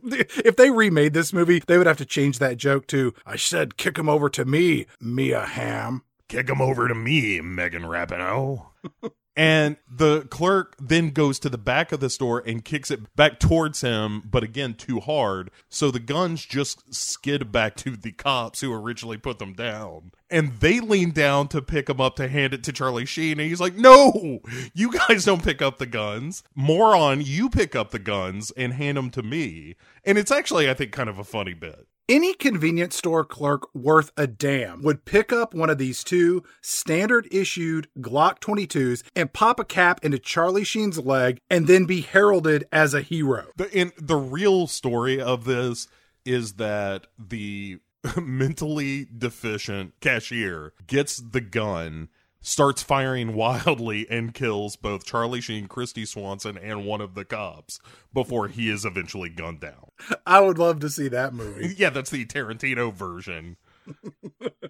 If 0.05 0.57
they 0.57 0.71
remade 0.71 1.15
this 1.15 1.33
movie, 1.33 1.63
they 1.67 1.79
would 1.79 1.87
have 1.87 1.97
to 1.99 2.05
change 2.05 2.39
that 2.39 2.57
joke 2.57 2.87
to, 2.89 3.15
I 3.25 3.37
said 3.37 3.77
kick 3.77 3.99
him 3.99 4.09
over 4.09 4.29
to 4.29 4.45
me, 4.45 4.87
Mia 5.01 5.45
Hamm. 5.45 6.03
Kick 6.29 6.49
him 6.49 6.61
over 6.61 6.87
to 6.87 6.95
me, 6.95 7.41
Megan 7.41 7.83
Rapinoe. 7.83 8.67
And 9.35 9.77
the 9.91 10.23
clerk 10.23 10.77
then 10.79 11.11
goes 11.11 11.39
to 11.39 11.49
the 11.49 11.59
back 11.59 11.91
of 11.91 12.01
the 12.01 12.11
store 12.11 12.43
and 12.45 12.65
kicks 12.65 12.91
it 12.91 13.17
back 13.17 13.41
towards 13.41 13.81
him, 13.81 14.23
but 14.27 14.43
again, 14.43 14.75
too 14.75 15.01
hard. 15.01 15.51
So 15.71 15.91
the 15.91 16.01
guns 16.01 16.45
just 16.45 16.95
skid 16.95 17.51
back 17.51 17.77
to 17.77 17.97
the 17.97 18.13
cops 18.13 18.61
who 18.61 18.73
originally 18.75 19.17
put 19.17 19.39
them 19.39 19.55
down. 19.55 20.13
And 20.31 20.59
they 20.61 20.81
lean 20.81 21.13
down 21.13 21.49
to 21.49 21.63
pick 21.63 21.89
him 21.89 22.01
up 22.01 22.17
to 22.17 22.29
hand 22.29 22.53
it 22.53 22.63
to 22.65 22.73
Charlie 22.73 23.07
Sheen. 23.07 23.41
And 23.41 23.49
he's 23.49 23.61
like, 23.61 23.75
No, 23.75 24.41
you 24.75 24.93
guys 24.93 25.25
don't 25.25 25.45
pick 25.45 25.63
up 25.63 25.79
the 25.79 25.87
guns. 25.87 26.43
Moron, 26.55 27.23
you 27.23 27.49
pick 27.49 27.75
up 27.75 27.91
the 27.91 27.99
guns 27.99 28.51
and 28.51 28.75
hand 28.75 28.99
them 28.99 29.11
to 29.11 29.23
me. 29.23 29.77
And 30.05 30.19
it's 30.19 30.31
actually, 30.31 30.69
I 30.69 30.75
think, 30.75 30.93
kind 30.93 31.09
of 31.09 31.19
a 31.19 31.25
funny 31.25 31.55
bit. 31.55 31.87
Any 32.09 32.35
convenience 32.35 32.97
store 32.97 33.25
clerk 33.25 33.73
worth 33.75 34.11
a 34.17 34.27
damn 34.27 34.83
would 34.83 35.05
pick 35.05 35.33
up 35.33 35.55
one 35.55 35.71
of 35.71 35.79
these 35.79 36.03
two 36.03 36.43
standard 36.61 37.29
issued 37.31 37.87
Glock 38.01 38.41
22s 38.41 39.05
and 39.15 39.33
pop 39.33 39.61
a 39.61 39.65
cap 39.65 40.05
into 40.05 40.19
Charlie 40.19 40.65
Sheen's 40.65 40.99
leg 40.99 41.39
and 41.49 41.69
then 41.69 41.85
be 41.85 42.01
heralded 42.01 42.67
as 42.73 42.93
a 42.93 43.03
hero. 43.03 43.47
The 43.57 43.71
in 43.71 43.93
the 43.97 44.17
real 44.17 44.67
story 44.67 45.21
of 45.21 45.45
this 45.45 45.87
is 46.25 46.55
that 46.55 47.07
the 47.17 47.79
mentally 48.21 49.07
deficient 49.17 49.95
cashier 50.01 50.73
gets 50.89 51.19
the 51.19 51.41
gun 51.41 52.09
starts 52.43 52.83
firing 52.83 53.35
wildly 53.35 54.07
and 54.11 54.35
kills 54.35 54.77
both 54.77 55.05
Charlie 55.07 55.41
Sheen, 55.41 55.69
Kristy 55.69 56.07
Swanson, 56.07 56.59
and 56.59 56.85
one 56.85 57.01
of 57.01 57.15
the 57.15 57.25
cops 57.25 57.81
before 58.13 58.49
he 58.49 58.69
is 58.69 58.85
eventually 58.85 59.29
gunned 59.31 59.61
down. 59.61 59.89
I 60.27 60.41
would 60.41 60.59
love 60.59 60.81
to 60.81 60.91
see 60.91 61.09
that 61.09 61.33
movie. 61.33 61.75
Yeah, 61.79 61.91
that's 61.91 62.11
the 62.11 62.25
Tarantino 62.27 62.93
version. 62.93 63.57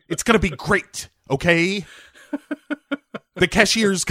it's 0.09 0.23
gonna 0.23 0.39
be 0.39 0.51
great, 0.51 1.09
okay? 1.31 1.85
The 3.37 3.49
cashier's 3.49 4.05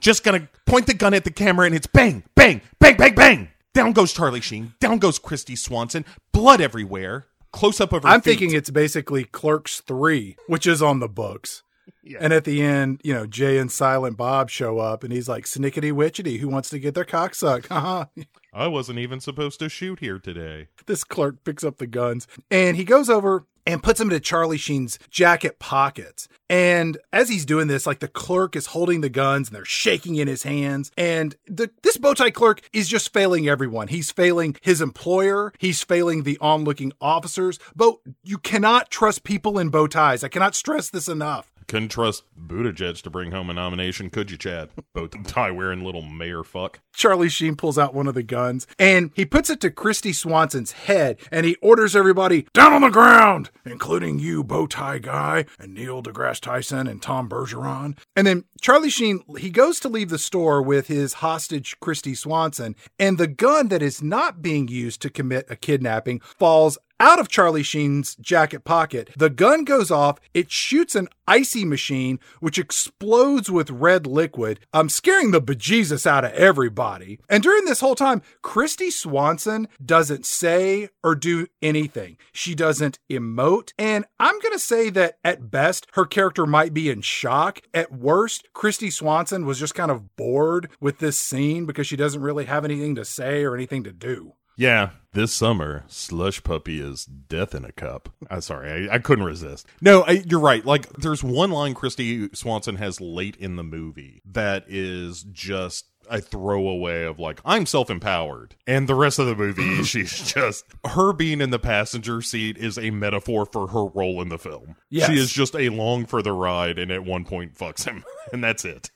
just 0.00 0.24
gonna 0.24 0.48
point 0.66 0.86
the 0.86 0.94
gun 0.94 1.14
at 1.14 1.24
the 1.24 1.30
camera 1.30 1.66
and 1.66 1.74
it's 1.74 1.86
bang, 1.86 2.24
bang, 2.34 2.60
bang, 2.80 2.96
bang, 2.96 3.14
bang. 3.14 3.48
Down 3.74 3.92
goes 3.92 4.12
Charlie 4.12 4.40
Sheen. 4.40 4.72
Down 4.80 4.98
goes 4.98 5.18
Kristy 5.18 5.56
Swanson. 5.56 6.04
Blood 6.32 6.60
everywhere. 6.62 7.26
Close 7.52 7.80
up 7.80 7.92
of 7.92 8.02
her 8.02 8.08
I'm 8.08 8.20
feet. 8.22 8.38
thinking 8.38 8.56
it's 8.56 8.70
basically 8.70 9.24
Clerks 9.24 9.80
3, 9.80 10.36
which 10.46 10.66
is 10.66 10.82
on 10.82 11.00
the 11.00 11.08
books. 11.08 11.62
Yeah. 12.06 12.18
And 12.20 12.32
at 12.32 12.44
the 12.44 12.62
end, 12.62 13.00
you 13.02 13.12
know, 13.12 13.26
Jay 13.26 13.58
and 13.58 13.70
Silent 13.70 14.16
Bob 14.16 14.48
show 14.50 14.78
up 14.78 15.02
and 15.04 15.12
he's 15.12 15.28
like, 15.28 15.44
Snickety 15.44 15.92
witchety, 15.92 16.38
who 16.38 16.48
wants 16.48 16.70
to 16.70 16.78
get 16.78 16.94
their 16.94 17.04
cock 17.04 17.34
sucked? 17.34 17.68
Haha. 17.68 18.04
Uh-huh. 18.16 18.24
I 18.64 18.68
wasn't 18.68 18.98
even 19.00 19.20
supposed 19.20 19.58
to 19.58 19.68
shoot 19.68 19.98
here 20.00 20.18
today. 20.18 20.68
this 20.86 21.04
clerk 21.04 21.44
picks 21.44 21.62
up 21.62 21.76
the 21.76 21.86
guns 21.86 22.26
and 22.50 22.74
he 22.74 22.84
goes 22.84 23.10
over 23.10 23.44
and 23.66 23.82
puts 23.82 23.98
them 23.98 24.08
into 24.08 24.20
Charlie 24.20 24.56
Sheen's 24.56 24.98
jacket 25.10 25.58
pockets. 25.58 26.26
And 26.48 26.96
as 27.12 27.28
he's 27.28 27.44
doing 27.44 27.66
this, 27.66 27.86
like 27.86 27.98
the 27.98 28.08
clerk 28.08 28.56
is 28.56 28.66
holding 28.68 29.02
the 29.02 29.10
guns 29.10 29.48
and 29.48 29.56
they're 29.56 29.64
shaking 29.66 30.16
in 30.16 30.26
his 30.28 30.44
hands. 30.44 30.90
And 30.96 31.34
the 31.46 31.70
this 31.82 31.98
bow 31.98 32.14
tie 32.14 32.30
clerk 32.30 32.62
is 32.72 32.88
just 32.88 33.12
failing 33.12 33.46
everyone. 33.48 33.88
He's 33.88 34.10
failing 34.10 34.56
his 34.62 34.80
employer. 34.80 35.52
He's 35.58 35.82
failing 35.82 36.22
the 36.22 36.38
onlooking 36.40 36.92
officers. 37.00 37.58
But 37.74 37.96
you 38.22 38.38
cannot 38.38 38.90
trust 38.90 39.24
people 39.24 39.58
in 39.58 39.68
bow 39.68 39.86
ties. 39.88 40.24
I 40.24 40.28
cannot 40.28 40.54
stress 40.54 40.88
this 40.88 41.08
enough. 41.08 41.52
Couldn't 41.68 41.88
trust 41.88 42.22
Buttigieg 42.46 43.02
to 43.02 43.10
bring 43.10 43.32
home 43.32 43.50
a 43.50 43.54
nomination, 43.54 44.08
could 44.08 44.30
you, 44.30 44.36
Chad? 44.36 44.70
Both 44.94 45.20
tie 45.26 45.50
wearing 45.50 45.84
little 45.84 46.02
mayor 46.02 46.44
fuck. 46.44 46.80
Charlie 46.94 47.28
Sheen 47.28 47.56
pulls 47.56 47.76
out 47.76 47.94
one 47.94 48.06
of 48.06 48.14
the 48.14 48.22
guns 48.22 48.66
and 48.78 49.10
he 49.14 49.24
puts 49.24 49.50
it 49.50 49.60
to 49.60 49.70
Kristy 49.70 50.14
Swanson's 50.14 50.72
head 50.72 51.18
and 51.30 51.44
he 51.44 51.56
orders 51.56 51.96
everybody 51.96 52.46
down 52.54 52.72
on 52.72 52.82
the 52.82 52.90
ground, 52.90 53.50
including 53.64 54.18
you, 54.18 54.44
bow 54.44 54.66
tie 54.66 54.98
guy, 54.98 55.44
and 55.58 55.74
Neil 55.74 56.02
deGrasse 56.02 56.40
Tyson 56.40 56.86
and 56.86 57.02
Tom 57.02 57.28
Bergeron. 57.28 57.98
And 58.14 58.26
then 58.26 58.44
Charlie 58.60 58.90
Sheen, 58.90 59.20
he 59.38 59.50
goes 59.50 59.80
to 59.80 59.88
leave 59.88 60.08
the 60.08 60.18
store 60.18 60.62
with 60.62 60.86
his 60.86 61.14
hostage, 61.14 61.76
Kristy 61.80 62.16
Swanson, 62.16 62.76
and 62.98 63.18
the 63.18 63.26
gun 63.26 63.68
that 63.68 63.82
is 63.82 64.02
not 64.02 64.40
being 64.40 64.68
used 64.68 65.02
to 65.02 65.10
commit 65.10 65.46
a 65.50 65.56
kidnapping 65.56 66.20
falls 66.20 66.78
out 67.00 67.18
of 67.18 67.28
Charlie 67.28 67.62
Sheen's 67.62 68.14
jacket 68.16 68.64
pocket. 68.64 69.10
The 69.16 69.30
gun 69.30 69.64
goes 69.64 69.90
off, 69.90 70.18
it 70.34 70.50
shoots 70.50 70.94
an 70.94 71.08
icy 71.26 71.64
machine, 71.64 72.20
which 72.40 72.58
explodes 72.58 73.50
with 73.50 73.70
red 73.70 74.06
liquid, 74.06 74.60
um, 74.72 74.88
scaring 74.88 75.30
the 75.30 75.42
bejesus 75.42 76.06
out 76.06 76.24
of 76.24 76.32
everybody. 76.32 77.18
And 77.28 77.42
during 77.42 77.64
this 77.64 77.80
whole 77.80 77.94
time, 77.94 78.22
Kristy 78.42 78.90
Swanson 78.90 79.68
doesn't 79.84 80.26
say 80.26 80.88
or 81.02 81.14
do 81.14 81.46
anything. 81.60 82.16
She 82.32 82.54
doesn't 82.54 82.98
emote. 83.10 83.72
And 83.78 84.04
I'm 84.18 84.38
going 84.40 84.52
to 84.52 84.58
say 84.58 84.90
that 84.90 85.18
at 85.24 85.50
best, 85.50 85.86
her 85.94 86.06
character 86.06 86.46
might 86.46 86.74
be 86.74 86.90
in 86.90 87.02
shock. 87.02 87.60
At 87.74 87.92
worst, 87.92 88.48
Kristy 88.54 88.92
Swanson 88.92 89.46
was 89.46 89.58
just 89.58 89.74
kind 89.74 89.90
of 89.90 90.16
bored 90.16 90.70
with 90.80 90.98
this 90.98 91.18
scene 91.18 91.66
because 91.66 91.86
she 91.86 91.96
doesn't 91.96 92.22
really 92.22 92.44
have 92.44 92.64
anything 92.64 92.94
to 92.94 93.04
say 93.04 93.44
or 93.44 93.54
anything 93.54 93.84
to 93.84 93.92
do. 93.92 94.34
Yeah, 94.56 94.90
this 95.16 95.32
summer, 95.32 95.82
Slush 95.88 96.44
Puppy 96.44 96.78
is 96.78 97.06
death 97.06 97.54
in 97.54 97.64
a 97.64 97.72
cup. 97.72 98.10
I'm 98.30 98.42
sorry, 98.42 98.88
I, 98.88 98.96
I 98.96 98.98
couldn't 98.98 99.24
resist. 99.24 99.66
No, 99.80 100.02
I, 100.02 100.22
you're 100.26 100.38
right. 100.38 100.64
Like, 100.64 100.88
there's 100.90 101.24
one 101.24 101.50
line 101.50 101.74
Kristy 101.74 102.36
Swanson 102.36 102.76
has 102.76 103.00
late 103.00 103.34
in 103.36 103.56
the 103.56 103.64
movie 103.64 104.20
that 104.30 104.66
is 104.68 105.22
just 105.32 105.86
a 106.08 106.20
throwaway 106.20 107.04
of 107.04 107.18
like 107.18 107.40
I'm 107.44 107.66
self-empowered. 107.66 108.56
And 108.66 108.88
the 108.88 108.94
rest 108.94 109.18
of 109.18 109.26
the 109.26 109.34
movie 109.36 109.82
she's 109.84 110.32
just 110.32 110.64
her 110.86 111.12
being 111.12 111.40
in 111.40 111.50
the 111.50 111.58
passenger 111.58 112.22
seat 112.22 112.56
is 112.58 112.78
a 112.78 112.90
metaphor 112.90 113.46
for 113.46 113.68
her 113.68 113.84
role 113.86 114.20
in 114.22 114.28
the 114.28 114.38
film. 114.38 114.76
Yes. 114.90 115.08
she 115.10 115.18
is 115.18 115.32
just 115.32 115.54
along 115.54 116.06
for 116.06 116.22
the 116.22 116.32
ride 116.32 116.78
and 116.78 116.90
at 116.90 117.04
one 117.04 117.24
point 117.24 117.54
fucks 117.54 117.84
him. 117.84 118.04
And 118.32 118.42
that's 118.42 118.64
it. 118.64 118.90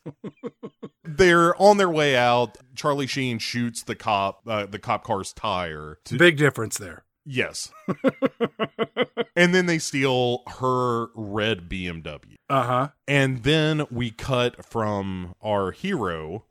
They're 1.05 1.55
on 1.63 1.77
their 1.77 1.89
way 1.89 2.17
out. 2.17 2.59
Charlie 2.75 3.07
Sheen 3.07 3.39
shoots 3.39 3.85
the 3.85 3.95
cop 3.95 4.41
uh, 4.45 4.67
the 4.67 4.81
cop 4.81 5.05
car's 5.05 5.33
tire 5.33 5.99
to, 6.07 6.17
Big 6.19 6.37
difference 6.37 6.77
there. 6.79 7.05
yes. 7.25 7.71
And 9.37 9.55
then 9.55 9.67
they 9.67 9.79
steal 9.79 10.43
her 10.59 11.07
red 11.15 11.69
BMW 11.69 12.35
Uh 12.49 12.63
huh. 12.65 12.89
and 13.07 13.43
then 13.45 13.87
we 13.91 14.11
cut 14.11 14.65
from 14.65 15.35
our 15.41 15.71
hero 15.71 16.45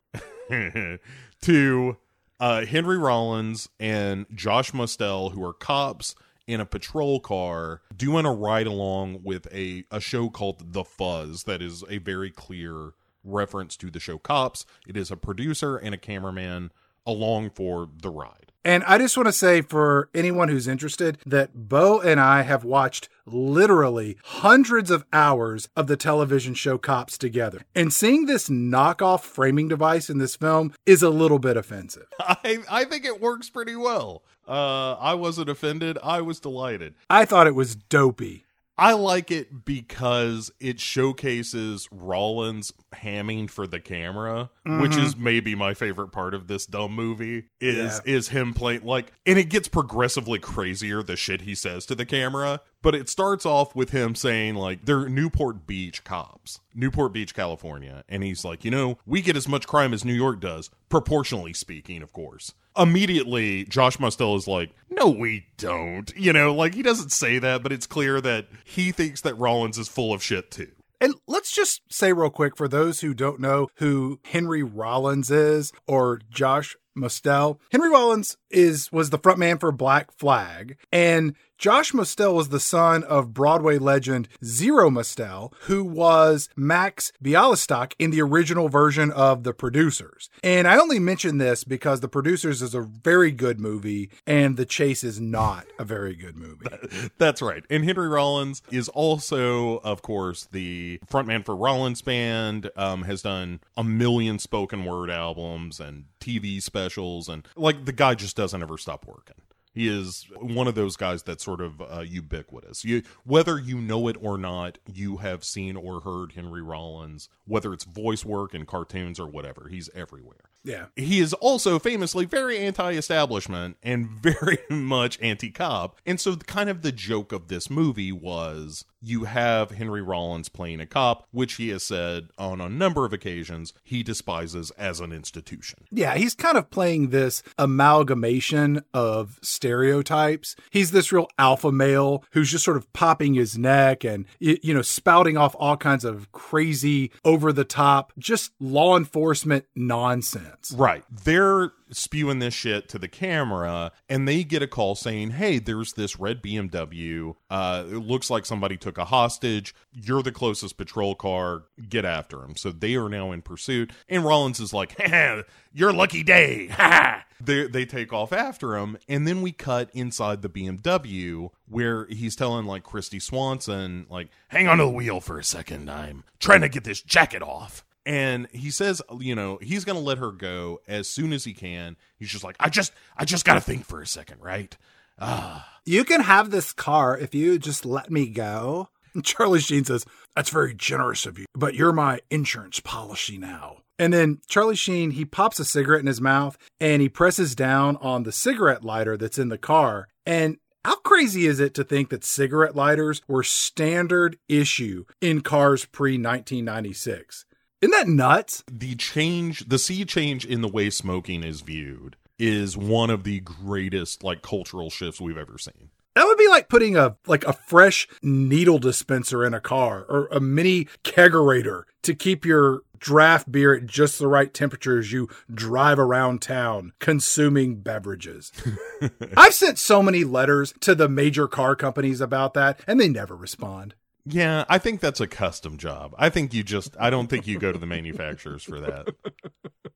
to 1.41 1.97
uh, 2.39 2.65
Henry 2.65 2.97
Rollins 2.97 3.69
and 3.79 4.25
Josh 4.33 4.73
Mostel, 4.73 5.31
who 5.31 5.43
are 5.43 5.53
cops 5.53 6.15
in 6.47 6.59
a 6.59 6.65
patrol 6.65 7.19
car 7.19 7.81
doing 7.95 8.25
a 8.25 8.33
ride 8.33 8.65
along 8.65 9.21
with 9.23 9.47
a, 9.53 9.83
a 9.91 9.99
show 9.99 10.29
called 10.29 10.73
The 10.73 10.83
Fuzz 10.83 11.43
that 11.43 11.61
is 11.61 11.83
a 11.89 11.99
very 11.99 12.31
clear 12.31 12.93
reference 13.23 13.77
to 13.77 13.91
the 13.91 13.99
show 13.99 14.17
Cops. 14.17 14.65
It 14.87 14.97
is 14.97 15.11
a 15.11 15.17
producer 15.17 15.77
and 15.77 15.93
a 15.93 15.97
cameraman 15.97 16.71
along 17.05 17.51
for 17.51 17.87
the 18.01 18.09
ride. 18.09 18.48
And 18.65 18.83
I 18.83 18.97
just 18.97 19.15
want 19.15 19.27
to 19.27 19.33
say 19.33 19.61
for 19.61 20.09
anyone 20.13 20.49
who's 20.49 20.67
interested 20.67 21.17
that 21.25 21.69
Bo 21.69 22.01
and 22.01 22.19
I 22.19 22.41
have 22.41 22.63
watched 22.65 23.07
literally 23.25 24.17
hundreds 24.23 24.91
of 24.91 25.05
hours 25.13 25.69
of 25.75 25.87
the 25.87 25.95
television 25.95 26.53
show 26.53 26.77
Cops 26.77 27.17
together. 27.17 27.61
And 27.73 27.93
seeing 27.93 28.25
this 28.25 28.49
knockoff 28.49 29.21
framing 29.21 29.67
device 29.69 30.09
in 30.09 30.17
this 30.17 30.35
film 30.35 30.73
is 30.85 31.01
a 31.01 31.09
little 31.09 31.39
bit 31.39 31.55
offensive. 31.55 32.07
I, 32.19 32.59
I 32.69 32.85
think 32.85 33.05
it 33.05 33.21
works 33.21 33.49
pretty 33.49 33.75
well. 33.75 34.23
Uh, 34.47 34.93
I 34.93 35.13
wasn't 35.13 35.49
offended. 35.49 35.97
I 36.03 36.21
was 36.21 36.39
delighted. 36.39 36.95
I 37.09 37.23
thought 37.25 37.47
it 37.47 37.55
was 37.55 37.75
dopey. 37.75 38.45
I 38.79 38.93
like 38.93 39.29
it 39.29 39.65
because 39.65 40.51
it 40.59 40.79
showcases 40.79 41.89
Rollins 41.91 42.73
hamming 42.93 43.49
for 43.49 43.67
the 43.67 43.79
camera, 43.79 44.49
which 44.63 44.91
mm-hmm. 44.91 45.05
is 45.05 45.17
maybe 45.17 45.53
my 45.53 45.73
favorite 45.73 46.09
part 46.09 46.33
of 46.33 46.47
this 46.47 46.65
dumb 46.65 46.93
movie. 46.93 47.45
Is 47.59 48.01
is 48.05 48.29
him 48.29 48.53
playing 48.53 48.85
like 48.85 49.11
and 49.25 49.37
it 49.37 49.49
gets 49.49 49.67
progressively 49.67 50.39
crazier 50.39 51.03
the 51.03 51.15
shit 51.15 51.41
he 51.41 51.55
says 51.55 51.85
to 51.87 51.95
the 51.95 52.05
camera. 52.05 52.61
But 52.81 52.95
it 52.95 53.09
starts 53.09 53.45
off 53.45 53.75
with 53.75 53.89
him 53.91 54.15
saying 54.15 54.55
like 54.55 54.85
they're 54.85 55.09
Newport 55.09 55.67
Beach 55.67 56.03
cops. 56.03 56.59
Newport 56.73 57.13
Beach, 57.13 57.33
California. 57.33 58.03
And 58.07 58.23
he's 58.23 58.45
like, 58.45 58.63
you 58.63 58.71
know, 58.71 58.97
we 59.05 59.21
get 59.21 59.35
as 59.35 59.47
much 59.47 59.67
crime 59.67 59.93
as 59.93 60.05
New 60.05 60.13
York 60.13 60.39
does, 60.39 60.69
proportionally 60.87 61.53
speaking, 61.53 62.01
of 62.01 62.13
course. 62.13 62.53
Immediately, 62.77 63.65
Josh 63.65 63.99
Mostel 63.99 64.35
is 64.37 64.47
like, 64.47 64.71
no, 64.89 65.09
we 65.09 65.47
don't. 65.57 66.11
You 66.15 66.31
know, 66.31 66.53
like 66.53 66.73
he 66.73 66.81
doesn't 66.81 67.11
say 67.11 67.39
that, 67.39 67.63
but 67.63 67.73
it's 67.73 67.87
clear 67.87 68.21
that 68.21 68.47
he 68.63 68.91
thinks 68.91 69.21
that 69.21 69.37
Rollins 69.37 69.77
is 69.77 69.89
full 69.89 70.13
of 70.13 70.23
shit 70.23 70.49
too. 70.51 70.71
And 71.01 71.15
let's 71.27 71.51
just 71.51 71.81
say 71.89 72.11
real 72.11 72.29
quick 72.29 72.57
for 72.57 72.67
those 72.67 73.01
who 73.01 73.13
don't 73.13 73.39
know 73.39 73.69
who 73.75 74.19
Henry 74.25 74.63
Rollins 74.63 75.31
is 75.31 75.71
or 75.87 76.19
Josh 76.29 76.75
Mostel. 76.93 77.59
Henry 77.71 77.89
Rollins 77.89 78.37
is 78.49 78.91
was 78.91 79.09
the 79.09 79.19
frontman 79.19 79.59
for 79.59 79.71
Black 79.71 80.11
Flag 80.11 80.77
and 80.91 81.35
Josh 81.59 81.93
Mostel 81.93 82.33
was 82.33 82.47
the 82.47 82.59
son 82.61 83.03
of 83.03 83.33
Broadway 83.33 83.77
legend 83.77 84.29
Zero 84.41 84.89
Mostel, 84.89 85.53
who 85.63 85.83
was 85.83 86.47
Max 86.55 87.11
Bialystock 87.21 87.91
in 87.99 88.11
the 88.11 88.21
original 88.21 88.69
version 88.69 89.11
of 89.11 89.43
The 89.43 89.53
Producers. 89.53 90.29
And 90.41 90.69
I 90.69 90.77
only 90.77 90.99
mention 90.99 91.37
this 91.37 91.65
because 91.65 91.99
The 91.99 92.07
Producers 92.07 92.61
is 92.61 92.73
a 92.73 92.79
very 92.79 93.33
good 93.33 93.59
movie 93.59 94.09
and 94.25 94.55
The 94.55 94.65
Chase 94.65 95.03
is 95.03 95.19
not 95.19 95.65
a 95.77 95.83
very 95.83 96.15
good 96.15 96.37
movie. 96.37 96.65
That's 97.17 97.41
right. 97.41 97.65
And 97.69 97.83
Henry 97.83 98.07
Rollins 98.07 98.61
is 98.71 98.87
also, 98.87 99.79
of 99.79 100.01
course, 100.01 100.47
the 100.53 101.01
frontman 101.11 101.43
for 101.43 101.57
Rollins 101.57 102.01
Band, 102.01 102.71
um, 102.77 103.03
has 103.03 103.21
done 103.21 103.59
a 103.75 103.83
million 103.83 104.39
spoken 104.39 104.85
word 104.85 105.09
albums 105.09 105.81
and 105.81 106.05
TV 106.21 106.61
specials. 106.61 107.27
And 107.27 107.45
like 107.57 107.83
the 107.83 107.91
guy 107.91 108.15
just 108.15 108.37
doesn't 108.37 108.61
ever 108.61 108.77
stop 108.77 109.05
working. 109.05 109.35
He 109.79 109.87
is 109.87 110.25
one 110.35 110.67
of 110.67 110.75
those 110.75 110.97
guys 110.97 111.23
that's 111.23 111.41
sort 111.41 111.61
of 111.61 111.81
uh, 111.81 112.01
ubiquitous. 112.01 112.83
You, 112.83 113.01
whether 113.23 113.57
you 113.57 113.77
know 113.79 114.09
it 114.09 114.17
or 114.19 114.37
not, 114.37 114.77
you 114.91 115.17
have 115.17 115.45
seen 115.45 115.77
or 115.77 116.01
heard 116.01 116.33
Henry 116.33 116.61
Rollins, 116.61 117.29
whether 117.45 117.71
it's 117.71 117.85
voice 117.85 118.25
work 118.25 118.53
in 118.53 118.65
cartoons 118.65 119.21
or 119.21 119.27
whatever. 119.29 119.69
He's 119.69 119.89
everywhere. 119.95 120.49
Yeah. 120.65 120.87
He 120.97 121.21
is 121.21 121.33
also 121.33 121.79
famously 121.79 122.25
very 122.25 122.57
anti 122.57 122.91
establishment 122.91 123.77
and 123.81 124.09
very 124.21 124.57
much 124.69 125.17
anti 125.21 125.49
cop. 125.49 125.95
And 126.05 126.19
so, 126.19 126.35
kind 126.35 126.69
of 126.69 126.81
the 126.81 126.91
joke 126.91 127.31
of 127.31 127.47
this 127.47 127.69
movie 127.69 128.11
was 128.11 128.83
you 129.01 129.23
have 129.23 129.71
Henry 129.71 130.01
Rollins 130.01 130.49
playing 130.49 130.79
a 130.79 130.85
cop, 130.85 131.27
which 131.31 131.53
he 131.55 131.69
has 131.69 131.83
said 131.83 132.29
on 132.37 132.61
a 132.61 132.69
number 132.69 133.05
of 133.05 133.13
occasions 133.13 133.73
he 133.83 134.03
despises 134.03 134.71
as 134.71 134.99
an 134.99 135.11
institution. 135.11 135.79
Yeah, 135.91 136.15
he's 136.15 136.35
kind 136.35 136.57
of 136.57 136.69
playing 136.69 137.09
this 137.09 137.41
amalgamation 137.57 138.83
of 138.93 139.39
stereotypes. 139.41 140.55
He's 140.69 140.91
this 140.91 141.11
real 141.11 141.27
alpha 141.37 141.71
male 141.71 142.23
who's 142.31 142.51
just 142.51 142.65
sort 142.65 142.77
of 142.77 142.91
popping 142.93 143.35
his 143.35 143.57
neck 143.57 144.03
and, 144.03 144.25
you 144.39 144.73
know, 144.73 144.81
spouting 144.81 145.37
off 145.37 145.55
all 145.59 145.77
kinds 145.77 146.05
of 146.05 146.31
crazy, 146.31 147.11
over 147.23 147.53
the 147.53 147.65
top, 147.65 148.11
just 148.17 148.51
law 148.59 148.97
enforcement 148.97 149.65
nonsense. 149.75 150.73
Right. 150.75 151.03
They're 151.09 151.71
spewing 151.91 152.39
this 152.39 152.53
shit 152.53 152.87
to 152.89 152.99
the 152.99 153.07
camera 153.07 153.91
and 154.07 154.27
they 154.27 154.43
get 154.43 154.61
a 154.61 154.67
call 154.67 154.95
saying 154.95 155.31
hey 155.31 155.59
there's 155.59 155.93
this 155.93 156.19
red 156.19 156.41
bmw 156.41 157.35
uh 157.49 157.83
it 157.87 157.97
looks 157.97 158.29
like 158.29 158.45
somebody 158.45 158.77
took 158.77 158.97
a 158.97 159.05
hostage. 159.05 159.73
You're 159.91 160.23
the 160.23 160.31
closest 160.31 160.77
patrol 160.77 161.15
car. 161.15 161.63
Get 161.87 162.05
after 162.05 162.43
him 162.43 162.55
so 162.55 162.71
they 162.71 162.95
are 162.95 163.09
now 163.09 163.31
in 163.31 163.41
pursuit. 163.41 163.91
And 164.07 164.23
rollins 164.23 164.59
is 164.59 164.73
like 164.73 164.95
your 165.73 165.93
lucky 165.93 166.23
day. 166.23 166.69
They, 167.41 167.67
they 167.67 167.85
take 167.85 168.11
off 168.11 168.33
after 168.33 168.75
him 168.75 168.97
and 169.07 169.25
then 169.25 169.41
we 169.41 169.53
cut 169.53 169.89
inside 169.93 170.41
the 170.41 170.49
bmw 170.49 171.51
where 171.69 172.05
he's 172.07 172.35
telling 172.35 172.65
like 172.65 172.83
kristy 172.83 173.21
swanson 173.21 174.07
like 174.09 174.27
hang 174.49 174.67
on 174.67 174.79
to 174.79 174.83
the 174.83 174.89
wheel 174.89 175.21
for 175.21 175.39
a 175.39 175.43
second. 175.43 175.89
I'm 175.89 176.25
trying 176.39 176.59
to 176.61 176.67
get 176.67 176.83
this 176.83 177.01
jacket 177.01 177.41
off 177.41 177.85
and 178.05 178.47
he 178.51 178.71
says 178.71 179.01
you 179.19 179.35
know 179.35 179.57
he's 179.61 179.85
gonna 179.85 179.99
let 179.99 180.17
her 180.17 180.31
go 180.31 180.79
as 180.87 181.09
soon 181.09 181.33
as 181.33 181.43
he 181.43 181.53
can 181.53 181.95
he's 182.17 182.29
just 182.29 182.43
like 182.43 182.55
i 182.59 182.69
just 182.69 182.91
i 183.17 183.25
just 183.25 183.45
gotta 183.45 183.61
think 183.61 183.85
for 183.85 184.01
a 184.01 184.07
second 184.07 184.39
right 184.41 184.77
ah 185.19 185.65
You 185.85 186.03
can 186.05 186.21
have 186.21 186.51
this 186.51 186.71
car 186.71 187.17
if 187.17 187.33
you 187.33 187.57
just 187.57 187.83
let 187.83 188.11
me 188.11 188.27
go. 188.27 188.89
And 189.15 189.25
Charlie 189.25 189.59
Sheen 189.59 189.85
says, 189.85 190.05
That's 190.35 190.51
very 190.51 190.75
generous 190.75 191.25
of 191.25 191.39
you, 191.39 191.45
but 191.55 191.73
you're 191.73 191.91
my 191.91 192.19
insurance 192.29 192.79
policy 192.79 193.37
now. 193.39 193.77
And 193.97 194.13
then 194.13 194.39
Charlie 194.47 194.75
Sheen, 194.75 195.11
he 195.11 195.25
pops 195.25 195.59
a 195.59 195.65
cigarette 195.65 196.01
in 196.01 196.05
his 196.05 196.21
mouth 196.21 196.59
and 196.79 197.01
he 197.01 197.09
presses 197.09 197.55
down 197.55 197.97
on 197.97 198.21
the 198.21 198.31
cigarette 198.31 198.83
lighter 198.83 199.17
that's 199.17 199.39
in 199.39 199.49
the 199.49 199.57
car. 199.57 200.09
And 200.27 200.57
how 200.85 200.97
crazy 200.97 201.47
is 201.47 201.59
it 201.59 201.73
to 201.73 201.83
think 201.83 202.09
that 202.09 202.23
cigarette 202.23 202.75
lighters 202.75 203.23
were 203.27 203.43
standard 203.43 204.37
issue 204.47 205.05
in 205.21 205.41
cars 205.41 205.85
pre 205.85 206.11
1996? 206.13 207.45
Isn't 207.81 207.91
that 207.91 208.07
nuts? 208.07 208.63
the 208.71 208.95
change 208.95 209.67
the 209.67 209.79
sea 209.79 210.05
change 210.05 210.45
in 210.45 210.61
the 210.61 210.67
way 210.67 210.89
smoking 210.89 211.43
is 211.43 211.61
viewed 211.61 212.15
is 212.37 212.77
one 212.77 213.09
of 213.09 213.23
the 213.23 213.39
greatest 213.41 214.23
like 214.23 214.41
cultural 214.41 214.89
shifts 214.89 215.19
we've 215.19 215.37
ever 215.37 215.57
seen 215.57 215.89
That 216.15 216.25
would 216.25 216.37
be 216.37 216.47
like 216.47 216.69
putting 216.69 216.95
a 216.97 217.15
like 217.27 217.45
a 217.45 217.53
fresh 217.53 218.07
needle 218.21 218.79
dispenser 218.79 219.45
in 219.45 219.53
a 219.53 219.59
car 219.61 220.05
or 220.09 220.27
a 220.31 220.39
mini 220.39 220.85
kegerator 221.03 221.83
to 222.03 222.15
keep 222.15 222.45
your 222.45 222.81
draft 222.97 223.49
beer 223.49 223.73
at 223.73 223.85
just 223.85 224.19
the 224.19 224.27
right 224.27 224.53
temperature 224.53 224.99
as 224.99 225.11
you 225.13 225.29
drive 225.53 225.97
around 225.99 226.41
town 226.41 226.91
consuming 226.99 227.75
beverages. 227.79 228.51
I've 229.37 229.53
sent 229.53 229.79
so 229.79 230.03
many 230.03 230.25
letters 230.25 230.73
to 230.81 230.95
the 230.95 231.07
major 231.07 231.47
car 231.47 231.75
companies 231.77 232.19
about 232.19 232.53
that 232.55 232.81
and 232.87 232.99
they 232.99 233.07
never 233.07 233.35
respond. 233.37 233.95
Yeah 234.25 234.65
i 234.69 234.77
think 234.77 234.99
that's 234.99 235.19
a 235.19 235.27
custom 235.27 235.77
job. 235.77 236.13
I 236.17 236.29
think 236.29 236.53
you 236.53 236.63
just 236.63 236.95
i 236.99 237.09
don't 237.09 237.27
think 237.27 237.47
you 237.47 237.57
go 237.59 237.71
to 237.71 237.79
the 237.79 237.85
manufacturers 237.85 238.63
for 238.63 238.79
that 238.81 239.13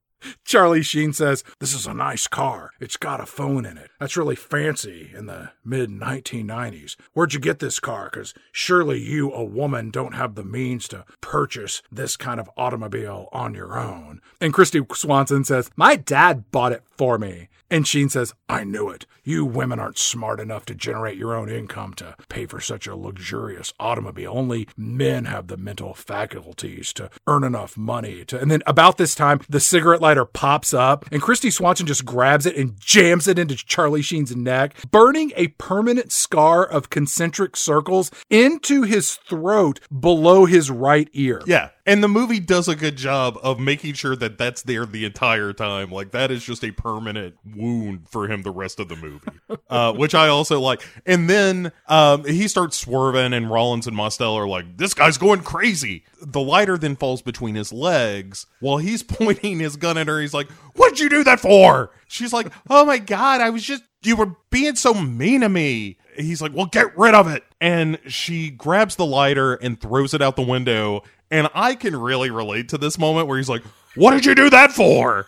Charlie 0.45 0.84
Sheen 0.84 1.13
says, 1.13 1.43
This 1.59 1.74
is 1.74 1.88
a 1.88 1.93
nice 1.93 2.28
car. 2.28 2.71
It's 2.80 2.97
got 2.97 3.21
a 3.21 3.26
phone 3.26 3.65
in 3.65 3.78
it. 3.78 3.89
That's 3.99 4.17
really 4.17 4.36
fancy 4.36 5.11
in 5.15 5.26
the 5.26 5.51
mid 5.63 5.89
1990s. 5.89 6.95
Where'd 7.13 7.34
you 7.34 7.39
get 7.39 7.59
this 7.59 7.80
car? 7.80 8.09
Because 8.11 8.34
surely 8.51 8.99
you, 8.99 9.32
a 9.32 9.43
woman, 9.43 9.89
don't 9.89 10.15
have 10.15 10.36
the 10.36 10.43
means 10.43 10.88
to 10.89 11.05
purchase 11.21 11.82
this 11.91 12.15
kind 12.17 12.39
of 12.39 12.49
automobile 12.57 13.30
on 13.32 13.53
your 13.53 13.78
own. 13.78 14.21
And 14.39 14.53
Kristy 14.53 14.84
Swanson 14.95 15.43
says, 15.43 15.71
My 15.76 15.95
dad 15.95 16.51
bought 16.51 16.71
it 16.71 16.84
for 16.97 17.17
me. 17.17 17.49
And 17.74 17.88
Sheen 17.88 18.07
says, 18.07 18.36
I 18.47 18.63
knew 18.63 18.89
it. 18.89 19.07
You 19.24 19.45
women 19.45 19.80
aren't 19.80 19.97
smart 19.97 20.39
enough 20.39 20.63
to 20.65 20.76
generate 20.76 21.17
your 21.17 21.34
own 21.34 21.49
income 21.49 21.95
to 21.95 22.15
pay 22.30 22.45
for 22.45 22.59
such 22.59 22.86
a 22.86 22.95
luxurious 22.95 23.74
automobile. 23.80 24.32
Only 24.36 24.67
men 24.78 25.26
have 25.26 25.47
the 25.47 25.57
mental 25.57 25.95
faculties 25.95 26.93
to 26.93 27.09
earn 27.26 27.43
enough 27.43 27.76
money 27.76 28.26
to. 28.26 28.39
And 28.39 28.51
then 28.51 28.61
about 28.67 28.97
this 28.97 29.15
time, 29.15 29.41
the 29.49 29.59
cigarette 29.59 30.01
lighter 30.01 30.12
pops 30.26 30.74
up, 30.74 31.05
and 31.11 31.22
Kristy 31.22 31.51
Swanson 31.51 31.86
just 31.88 32.05
grabs 32.05 32.45
it 32.45 32.55
and 32.55 32.80
jams 32.80 33.28
it 33.28 33.39
into 33.39 33.55
Charlie 33.55 34.01
Sheen's 34.01 34.36
neck, 34.36 34.76
burning 34.91 35.32
a 35.36 35.47
permanent 35.47 36.11
scar 36.11 36.64
of 36.66 36.89
concentric 36.89 37.55
circles 37.55 38.11
into 38.30 38.84
his 38.84 39.16
throat 39.16 39.80
below 39.97 40.45
his 40.45 40.70
right 40.70 41.09
ear. 41.14 41.41
yeah 41.45 41.70
and 41.86 42.04
the 42.04 42.08
movie 42.08 42.40
does 42.40 42.68
a 42.68 42.76
good 42.76 42.96
job 42.96 43.38
of 43.44 43.60
making 43.60 43.94
sure 43.94 44.16
that 44.16 44.38
that's 44.38 44.62
there 44.62 44.86
the 44.86 45.04
entire 45.06 45.52
time. 45.52 45.92
Like 45.92 46.12
that 46.12 46.32
is 46.32 46.44
just 46.44 46.64
a 46.64 46.72
permanent 46.72 47.36
wound 47.56 48.08
for 48.10 48.28
him 48.28 48.42
the 48.44 48.52
rest 48.52 48.80
of 48.80 48.90
the 48.90 48.96
movie. 48.96 49.20
Uh, 49.70 49.92
which 49.92 50.14
i 50.14 50.28
also 50.28 50.60
like. 50.60 50.84
And 51.06 51.28
then 51.28 51.72
um, 51.88 52.26
he 52.26 52.48
starts 52.48 52.78
swerving 52.78 53.34
and 53.34 53.50
rollins 53.50 53.88
and 53.88 53.96
mostel 53.96 54.36
are 54.36 54.48
like 54.48 54.78
this 54.78 54.94
guy's 54.94 55.18
going 55.18 55.42
crazy. 55.42 56.04
The 56.22 56.42
lighter 56.42 56.78
then 56.78 56.96
falls 56.96 57.24
between 57.24 57.56
his 57.56 57.74
legs 57.74 58.46
while 58.60 58.78
he's 58.78 59.02
pointing 59.04 59.60
his 59.60 59.76
gun 59.76 59.98
at 59.98 60.08
her. 60.08 60.22
He's 60.22 60.34
like 60.34 60.52
what'd 60.76 61.00
you 61.00 61.10
do 61.10 61.24
that 61.24 61.40
for? 61.40 61.92
She's 62.08 62.34
like 62.34 62.52
oh 62.70 62.86
my 62.86 63.00
god 63.00 63.42
i 63.42 63.50
was 63.50 63.64
just 63.64 63.84
you 64.04 64.16
were 64.16 64.36
being 64.52 64.76
so 64.76 64.94
mean 64.94 65.42
to 65.42 65.50
me. 65.50 65.98
He's 66.16 66.42
like 66.42 66.54
well 66.54 66.68
get 66.68 66.96
rid 66.96 67.16
of 67.16 67.28
it. 67.28 67.44
And 67.60 67.98
she 68.08 68.52
grabs 68.52 68.96
the 68.96 69.06
lighter 69.06 69.56
and 69.56 69.80
throws 69.80 70.14
it 70.14 70.22
out 70.22 70.36
the 70.36 70.44
window 70.44 71.04
and 71.34 71.50
I 71.56 71.74
can 71.74 71.96
really 71.96 72.30
relate 72.30 72.70
to 72.70 72.78
this 72.78 73.00
moment 73.00 73.28
where 73.28 73.38
he's 73.38 73.50
like, 73.50 73.64
What 73.96 74.12
did 74.12 74.24
you 74.26 74.36
do 74.36 74.52
that 74.52 74.72
for? 74.72 75.28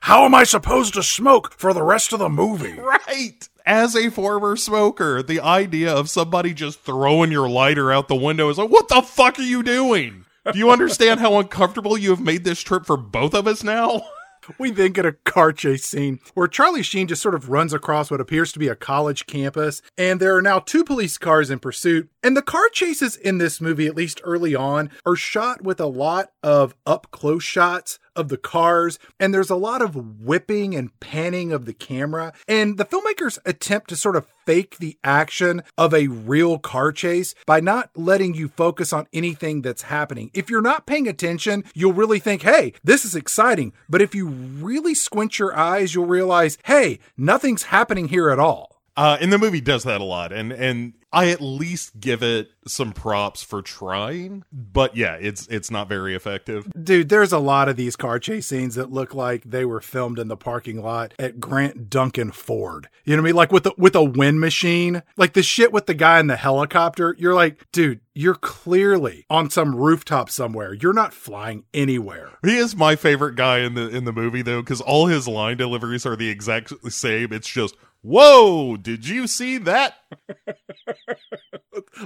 How 0.00 0.24
am 0.24 0.34
I 0.34 0.44
supposed 0.44 0.94
to 0.94 1.02
smoke 1.02 1.52
for 1.52 1.74
the 1.74 1.82
rest 1.82 2.12
of 2.12 2.18
the 2.18 2.30
movie? 2.30 2.78
Right. 2.78 3.48
As 3.66 3.94
a 3.94 4.10
former 4.10 4.56
smoker, 4.56 5.22
the 5.22 5.40
idea 5.40 5.90
of 5.94 6.10
somebody 6.10 6.52
just 6.52 6.80
throwing 6.80 7.30
your 7.30 7.48
lighter 7.48 7.92
out 7.92 8.08
the 8.08 8.14
window 8.14 8.48
is 8.48 8.56
like, 8.58 8.70
What 8.70 8.88
the 8.88 9.02
fuck 9.02 9.38
are 9.38 9.42
you 9.42 9.62
doing? 9.62 10.24
Do 10.50 10.58
you 10.58 10.70
understand 10.70 11.20
how 11.20 11.38
uncomfortable 11.38 11.96
you 11.96 12.10
have 12.10 12.20
made 12.20 12.44
this 12.44 12.60
trip 12.60 12.86
for 12.86 12.96
both 12.96 13.34
of 13.34 13.46
us 13.46 13.62
now? 13.62 14.02
We 14.58 14.70
then 14.70 14.92
get 14.92 15.06
a 15.06 15.12
car 15.12 15.52
chase 15.52 15.84
scene 15.84 16.20
where 16.34 16.48
Charlie 16.48 16.82
Sheen 16.82 17.06
just 17.06 17.22
sort 17.22 17.34
of 17.34 17.48
runs 17.48 17.72
across 17.72 18.10
what 18.10 18.20
appears 18.20 18.52
to 18.52 18.58
be 18.58 18.68
a 18.68 18.74
college 18.74 19.26
campus, 19.26 19.82
and 19.96 20.20
there 20.20 20.36
are 20.36 20.42
now 20.42 20.58
two 20.58 20.84
police 20.84 21.18
cars 21.18 21.50
in 21.50 21.58
pursuit. 21.58 22.08
And 22.22 22.36
the 22.36 22.42
car 22.42 22.68
chases 22.70 23.16
in 23.16 23.38
this 23.38 23.60
movie, 23.60 23.86
at 23.86 23.96
least 23.96 24.20
early 24.24 24.54
on, 24.54 24.90
are 25.06 25.16
shot 25.16 25.62
with 25.62 25.80
a 25.80 25.86
lot 25.86 26.30
of 26.42 26.74
up 26.86 27.08
close 27.10 27.44
shots 27.44 27.98
of 28.16 28.28
the 28.28 28.36
cars, 28.36 28.98
and 29.18 29.32
there's 29.32 29.50
a 29.50 29.56
lot 29.56 29.82
of 29.82 29.94
whipping 30.20 30.74
and 30.74 30.98
panning 31.00 31.52
of 31.52 31.64
the 31.64 31.74
camera. 31.74 32.32
And 32.48 32.76
the 32.78 32.84
filmmakers 32.84 33.38
attempt 33.44 33.88
to 33.88 33.96
sort 33.96 34.16
of 34.16 34.26
fake 34.44 34.76
the 34.78 34.98
action 35.02 35.62
of 35.78 35.94
a 35.94 36.08
real 36.08 36.58
car 36.58 36.92
chase 36.92 37.34
by 37.46 37.60
not 37.60 37.90
letting 37.96 38.34
you 38.34 38.48
focus 38.48 38.92
on 38.92 39.06
anything 39.12 39.62
that's 39.62 39.82
happening. 39.82 40.30
If 40.34 40.50
you're 40.50 40.60
not 40.60 40.86
paying 40.86 41.08
attention, 41.08 41.64
you'll 41.74 41.92
really 41.92 42.18
think, 42.18 42.42
hey, 42.42 42.74
this 42.82 43.04
is 43.04 43.16
exciting. 43.16 43.72
But 43.88 44.02
if 44.02 44.14
you 44.14 44.26
really 44.26 44.94
squint 44.94 45.38
your 45.38 45.56
eyes, 45.56 45.94
you'll 45.94 46.06
realize, 46.06 46.58
hey, 46.64 46.98
nothing's 47.16 47.64
happening 47.64 48.08
here 48.08 48.30
at 48.30 48.38
all. 48.38 48.73
Uh, 48.96 49.16
and 49.20 49.32
the 49.32 49.38
movie 49.38 49.60
does 49.60 49.82
that 49.84 50.00
a 50.00 50.04
lot, 50.04 50.32
and 50.32 50.52
and 50.52 50.92
I 51.12 51.30
at 51.30 51.40
least 51.40 51.98
give 51.98 52.22
it 52.22 52.50
some 52.66 52.92
props 52.92 53.42
for 53.42 53.60
trying. 53.60 54.44
But 54.52 54.96
yeah, 54.96 55.16
it's 55.20 55.48
it's 55.48 55.70
not 55.70 55.88
very 55.88 56.14
effective. 56.14 56.70
Dude, 56.80 57.08
there's 57.08 57.32
a 57.32 57.40
lot 57.40 57.68
of 57.68 57.74
these 57.74 57.96
car 57.96 58.20
chase 58.20 58.46
scenes 58.46 58.76
that 58.76 58.92
look 58.92 59.12
like 59.12 59.42
they 59.44 59.64
were 59.64 59.80
filmed 59.80 60.20
in 60.20 60.28
the 60.28 60.36
parking 60.36 60.80
lot 60.80 61.12
at 61.18 61.40
Grant 61.40 61.90
Duncan 61.90 62.30
Ford. 62.30 62.88
You 63.04 63.16
know 63.16 63.22
what 63.22 63.26
I 63.26 63.30
mean? 63.30 63.36
Like 63.36 63.52
with 63.52 63.64
the, 63.64 63.72
with 63.76 63.96
a 63.96 64.04
wind 64.04 64.40
machine, 64.40 65.02
like 65.16 65.32
the 65.32 65.42
shit 65.42 65.72
with 65.72 65.86
the 65.86 65.94
guy 65.94 66.20
in 66.20 66.28
the 66.28 66.36
helicopter. 66.36 67.16
You're 67.18 67.34
like, 67.34 67.66
dude, 67.72 68.00
you're 68.14 68.34
clearly 68.36 69.26
on 69.28 69.50
some 69.50 69.74
rooftop 69.74 70.30
somewhere. 70.30 70.72
You're 70.72 70.92
not 70.92 71.12
flying 71.12 71.64
anywhere. 71.74 72.30
He 72.44 72.56
is 72.56 72.76
my 72.76 72.94
favorite 72.94 73.34
guy 73.34 73.58
in 73.58 73.74
the 73.74 73.88
in 73.88 74.04
the 74.04 74.12
movie 74.12 74.42
though, 74.42 74.62
because 74.62 74.80
all 74.80 75.06
his 75.06 75.26
line 75.26 75.56
deliveries 75.56 76.06
are 76.06 76.14
the 76.14 76.28
exact 76.28 76.72
same. 76.92 77.32
It's 77.32 77.48
just, 77.48 77.74
"Whoa, 78.04 78.76
did 78.76 79.08
you 79.08 79.26
see 79.26 79.58
that?" 79.58 79.94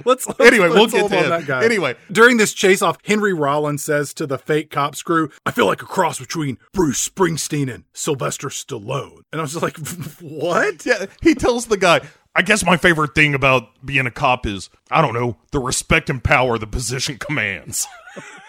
Let's, 0.03 0.27
let's 0.27 0.39
Anyway, 0.39 0.69
we'll 0.69 0.87
get 0.87 1.09
to 1.09 1.15
him. 1.15 1.29
that 1.29 1.45
guy. 1.45 1.63
Anyway. 1.63 1.95
during 2.11 2.37
this 2.37 2.53
chase 2.53 2.81
off, 2.81 2.97
Henry 3.05 3.33
Rollins 3.33 3.83
says 3.83 4.13
to 4.15 4.25
the 4.25 4.37
fake 4.39 4.71
cop 4.71 4.95
crew, 5.03 5.29
"I 5.45 5.51
feel 5.51 5.67
like 5.67 5.83
a 5.83 5.85
cross 5.85 6.17
between 6.19 6.57
Bruce 6.73 7.07
Springsteen 7.07 7.71
and 7.71 7.83
Sylvester 7.93 8.47
Stallone." 8.47 9.21
And 9.31 9.39
I 9.39 9.41
was 9.41 9.53
just 9.53 9.61
like, 9.63 9.77
"What?" 10.21 10.85
Yeah, 10.85 11.05
he 11.21 11.35
tells 11.35 11.67
the 11.67 11.77
guy, 11.77 12.01
I 12.35 12.41
guess 12.41 12.65
my 12.65 12.77
favorite 12.77 13.13
thing 13.15 13.35
about 13.35 13.85
being 13.85 14.07
a 14.07 14.11
cop 14.11 14.45
is, 14.45 14.69
I 14.89 15.01
don't 15.01 15.13
know, 15.13 15.37
the 15.51 15.59
respect 15.59 16.09
and 16.09 16.23
power 16.23 16.57
the 16.57 16.67
position 16.67 17.17
commands. 17.17 17.87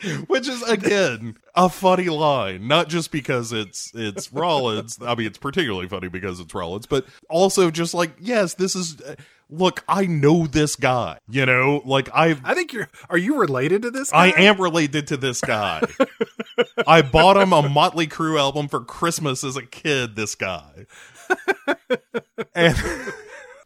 Which 0.26 0.48
is 0.48 0.62
again 0.62 1.36
a 1.54 1.68
funny 1.68 2.08
line, 2.08 2.66
not 2.66 2.88
just 2.88 3.10
because 3.10 3.52
it's 3.52 3.92
it's 3.94 4.32
Rollins. 4.32 4.98
I 5.00 5.14
mean, 5.14 5.26
it's 5.26 5.38
particularly 5.38 5.88
funny 5.88 6.08
because 6.08 6.40
it's 6.40 6.54
Rollins, 6.54 6.86
but 6.86 7.06
also 7.28 7.70
just 7.70 7.94
like, 7.94 8.12
yes, 8.18 8.54
this 8.54 8.74
is. 8.74 9.00
Look, 9.52 9.82
I 9.88 10.06
know 10.06 10.46
this 10.46 10.76
guy. 10.76 11.18
You 11.28 11.44
know, 11.44 11.82
like 11.84 12.08
I 12.14 12.36
I 12.44 12.54
think 12.54 12.72
you're. 12.72 12.88
Are 13.08 13.18
you 13.18 13.40
related 13.40 13.82
to 13.82 13.90
this? 13.90 14.12
I 14.12 14.28
am 14.28 14.60
related 14.60 15.08
to 15.08 15.16
this 15.16 15.40
guy. 15.40 15.82
I 16.86 17.02
bought 17.02 17.36
him 17.36 17.52
a 17.52 17.68
Motley 17.68 18.06
Crue 18.06 18.38
album 18.38 18.68
for 18.68 18.80
Christmas 18.80 19.42
as 19.42 19.56
a 19.56 19.66
kid. 19.66 20.14
This 20.14 20.36
guy, 20.36 20.86
and 22.54 22.76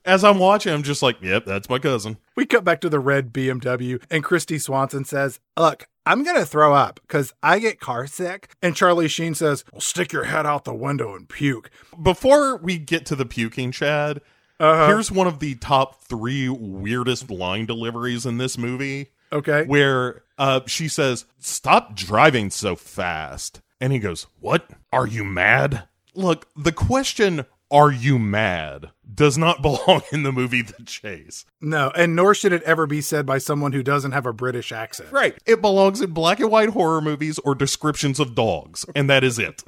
as 0.04 0.24
I'm 0.24 0.38
watching, 0.38 0.72
I'm 0.72 0.82
just 0.82 1.02
like, 1.02 1.20
"Yep, 1.22 1.44
that's 1.46 1.68
my 1.68 1.78
cousin." 1.78 2.18
We 2.36 2.46
cut 2.46 2.64
back 2.64 2.80
to 2.82 2.88
the 2.88 2.98
red 3.00 3.32
BMW, 3.32 4.02
and 4.10 4.24
Kristy 4.24 4.60
Swanson 4.60 5.04
says, 5.04 5.40
Look, 5.56 5.88
I'm 6.06 6.22
going 6.24 6.36
to 6.36 6.44
throw 6.46 6.74
up 6.74 7.00
because 7.06 7.32
I 7.42 7.58
get 7.58 7.80
car 7.80 8.06
sick. 8.06 8.54
And 8.62 8.76
Charlie 8.76 9.08
Sheen 9.08 9.34
says, 9.34 9.64
Well, 9.72 9.80
stick 9.80 10.12
your 10.12 10.24
head 10.24 10.44
out 10.46 10.64
the 10.64 10.74
window 10.74 11.14
and 11.14 11.28
puke. 11.28 11.70
Before 12.02 12.56
we 12.58 12.76
get 12.78 13.06
to 13.06 13.16
the 13.16 13.24
puking, 13.24 13.72
Chad, 13.72 14.20
Uh-huh. 14.60 14.86
here's 14.88 15.10
one 15.10 15.26
of 15.26 15.38
the 15.38 15.54
top 15.56 16.02
three 16.04 16.48
weirdest 16.48 17.30
line 17.30 17.64
deliveries 17.66 18.26
in 18.26 18.36
this 18.38 18.58
movie, 18.58 19.10
Okay. 19.32 19.64
where 19.64 20.22
uh, 20.38 20.60
she 20.66 20.88
says, 20.88 21.24
"Stop 21.38 21.94
driving 21.96 22.50
so 22.50 22.76
fast," 22.76 23.60
and 23.80 23.92
he 23.92 23.98
goes, 23.98 24.26
"What? 24.40 24.68
Are 24.92 25.06
you 25.06 25.24
mad?" 25.24 25.84
Look, 26.16 26.46
the 26.56 26.72
question 26.72 27.44
"Are 27.74 27.90
you 27.90 28.18
mad?" 28.18 28.90
does 29.12 29.38
not 29.38 29.62
belong 29.62 30.02
in 30.12 30.22
the 30.22 30.32
movie 30.32 30.62
The 30.62 30.82
Chase. 30.84 31.44
No, 31.60 31.90
and 31.94 32.16
nor 32.16 32.34
should 32.34 32.52
it 32.52 32.62
ever 32.62 32.86
be 32.86 33.00
said 33.00 33.26
by 33.26 33.38
someone 33.38 33.72
who 33.72 33.82
doesn't 33.82 34.12
have 34.12 34.26
a 34.26 34.32
British 34.32 34.72
accent. 34.72 35.12
Right. 35.12 35.36
It 35.46 35.60
belongs 35.60 36.00
in 36.00 36.10
black 36.12 36.40
and 36.40 36.50
white 36.50 36.70
horror 36.70 37.00
movies 37.00 37.38
or 37.40 37.54
descriptions 37.54 38.20
of 38.20 38.34
dogs, 38.34 38.84
and 38.94 39.08
that 39.10 39.24
is 39.24 39.38
it. 39.38 39.62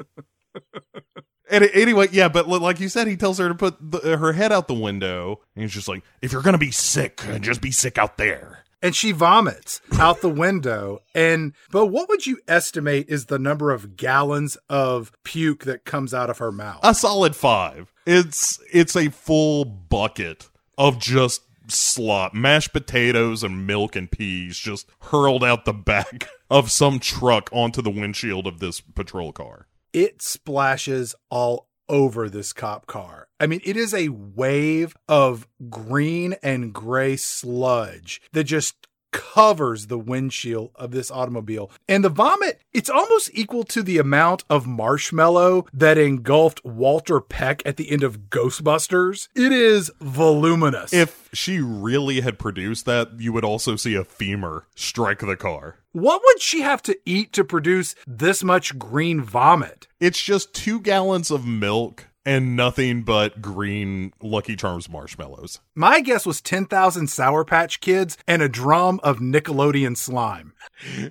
and 1.51 1.65
anyway, 1.75 2.09
yeah, 2.13 2.29
but 2.29 2.49
like 2.49 2.81
you 2.81 2.89
said, 2.89 3.07
he 3.07 3.17
tells 3.17 3.39
her 3.39 3.49
to 3.49 3.55
put 3.55 3.77
the, 3.81 4.17
her 4.17 4.33
head 4.33 4.53
out 4.53 4.69
the 4.69 4.75
window, 4.75 5.41
and 5.55 5.63
he's 5.63 5.73
just 5.73 5.89
like, 5.89 6.03
"If 6.23 6.33
you're 6.33 6.43
gonna 6.43 6.59
be 6.59 6.71
sick, 6.71 7.23
just 7.41 7.61
be 7.61 7.71
sick 7.71 7.99
out 7.99 8.17
there." 8.19 8.65
And 8.83 8.95
she 8.95 9.13
vomits 9.13 9.81
out 9.99 10.21
the 10.21 10.29
window. 10.29 11.01
And, 11.15 11.55
but 11.71 11.87
what 11.87 12.09
would 12.09 12.27
you 12.27 12.39
estimate 12.47 13.07
is 13.09 13.27
the 13.27 13.39
number 13.39 13.71
of 13.73 13.97
gallons 13.97 14.57
of 14.69 15.11
puke 15.25 15.65
that 15.65 15.85
comes 15.85 16.13
out 16.13 16.31
of 16.31 16.39
her 16.39 16.53
mouth? 16.53 16.81
A 16.83 16.95
solid 16.95 17.35
five. 17.35 17.93
It's 18.07 18.61
it's 18.73 18.95
a 18.95 19.11
full 19.11 19.65
bucket 19.65 20.49
of 20.79 20.99
just 20.99 21.43
slop, 21.69 22.35
mashed 22.35 22.73
potatoes 22.73 23.43
and 23.43 23.67
milk 23.67 23.97
and 23.97 24.11
peas, 24.11 24.57
just 24.59 24.87
hurled 25.03 25.43
out 25.43 25.65
the 25.65 25.73
back 25.73 26.29
of 26.51 26.71
some 26.71 27.01
truck 27.01 27.49
onto 27.53 27.83
the 27.83 27.91
windshield 27.91 28.47
of 28.47 28.61
this 28.61 28.81
patrol 28.81 29.33
car. 29.33 29.67
it 29.93 30.21
splashes 30.23 31.15
all 31.31 31.69
over 31.89 32.29
this 32.29 32.53
cop 32.53 32.87
car. 32.87 33.29
I 33.39 33.47
mean, 33.47 33.61
it 33.65 33.77
is 33.77 33.95
a 33.95 34.09
wave 34.09 34.97
of 35.09 35.47
green 35.69 36.37
and 36.43 36.73
gray 36.73 37.17
sludge 37.17 38.21
that 38.33 38.45
just 38.45 38.87
covers 39.17 39.87
the 39.87 39.99
windshield 39.99 40.71
of 40.75 40.91
this 40.91 41.11
automobile. 41.11 41.71
And 41.89 42.05
the 42.05 42.11
vomit, 42.11 42.61
it's 42.75 42.91
almost 42.91 43.31
equal 43.33 43.65
to 43.65 43.83
the 43.83 43.97
amount 43.97 44.45
of 44.51 44.67
marshmallow 44.67 45.67
that 45.73 45.97
engulfed 45.97 46.63
Walter 46.67 47.21
Peck 47.21 47.63
at 47.65 47.79
the 47.79 47.91
end 47.91 48.03
of 48.03 48.29
Ghostbusters. 48.29 49.29
It 49.35 49.53
is 49.53 49.91
voluminous. 50.03 50.93
If 50.93 51.31
she 51.33 51.61
really 51.61 52.21
had 52.21 52.39
produced 52.39 52.85
that, 52.85 53.19
you 53.19 53.33
would 53.33 53.45
also 53.45 53.75
see 53.77 53.95
a 53.95 54.05
femur 54.05 54.67
strike 54.75 55.21
the 55.21 55.37
car. 55.37 55.79
what 55.93 56.21
would 56.23 56.43
she 56.43 56.61
have 56.61 56.83
to 56.83 56.99
eat 57.07 57.33
to 57.33 57.43
produce 57.43 57.95
this 58.07 58.45
much 58.45 58.79
green 58.79 59.23
vomit? 59.23 59.87
It's 59.99 60.21
just 60.21 60.53
two 60.53 60.79
gallons 60.81 61.31
of 61.31 61.47
milk 61.47 62.09
and 62.27 62.57
nothing 62.57 63.05
but 63.05 63.41
green 63.41 64.13
Lucky 64.21 64.57
Charms 64.57 64.91
marshmallows. 64.91 65.61
My 65.77 66.01
guess 66.01 66.27
was 66.27 66.41
10,000 66.41 67.07
Sour 67.07 67.45
Patch 67.45 67.81
Kids 67.81 68.19
and 68.27 68.43
a 68.43 68.49
drum 68.49 68.99
of 69.05 69.19
Nickelodeon 69.19 69.97
slime. 69.97 70.53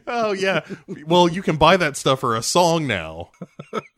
Oh, 0.06 0.34
yeah. 0.34 0.66
well, 1.08 1.30
you 1.30 1.42
can 1.42 1.56
buy 1.56 1.78
that 1.78 1.96
stuff 1.96 2.20
for 2.20 2.36
a 2.36 2.44
song 2.44 2.86
now. 2.86 3.32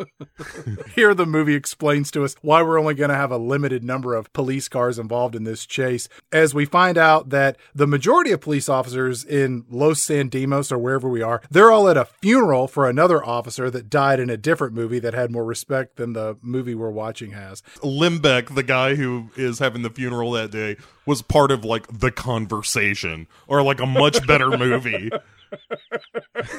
Here, 0.96 1.16
the 1.16 1.26
movie 1.26 1.56
explains 1.56 2.12
to 2.12 2.24
us 2.24 2.36
why 2.42 2.62
we're 2.62 2.80
only 2.80 2.94
going 2.94 3.10
to 3.10 3.16
have 3.16 3.32
a 3.32 3.38
limited 3.38 3.84
number 3.84 4.14
of 4.14 4.32
police 4.34 4.70
cars 4.70 5.00
involved 5.00 5.36
in 5.36 5.44
this 5.44 5.66
chase, 5.66 6.08
as 6.32 6.54
we 6.54 6.66
find 6.66 6.98
out 6.98 7.30
that 7.30 7.58
the 7.74 7.88
majority 7.88 8.32
of 8.32 8.42
police 8.42 8.70
officers 8.70 9.24
in 9.24 9.66
Los 9.70 10.02
San 10.02 10.30
Dimas 10.30 10.72
or 10.72 10.78
wherever 10.78 11.10
we 11.10 11.24
are, 11.24 11.42
they're 11.50 11.72
all 11.72 11.90
at 11.90 11.98
a 11.98 12.06
funeral 12.06 12.68
for 12.68 12.88
another 12.88 13.26
officer 13.26 13.72
that 13.72 13.90
died 13.90 14.20
in 14.20 14.30
a 14.30 14.38
different 14.38 14.76
movie 14.76 15.00
that 15.00 15.16
had 15.16 15.32
more 15.32 15.46
respect 15.46 15.96
than 15.96 16.14
the 16.14 16.38
movie 16.44 16.76
we're 16.76 16.92
watching 16.92 17.07
has. 17.32 17.62
Limbeck, 17.82 18.54
the 18.56 18.64
guy 18.64 18.96
who 18.96 19.30
is 19.36 19.60
having 19.60 19.82
the 19.82 19.90
funeral 19.90 20.32
that 20.32 20.52
day, 20.52 20.78
was 21.06 21.22
part 21.22 21.52
of 21.52 21.64
like 21.64 21.88
The 21.88 22.12
Conversation 22.12 23.28
or 23.48 23.62
like 23.64 23.80
a 23.80 23.86
much 23.86 24.26
better 24.28 24.58
movie. 24.58 25.10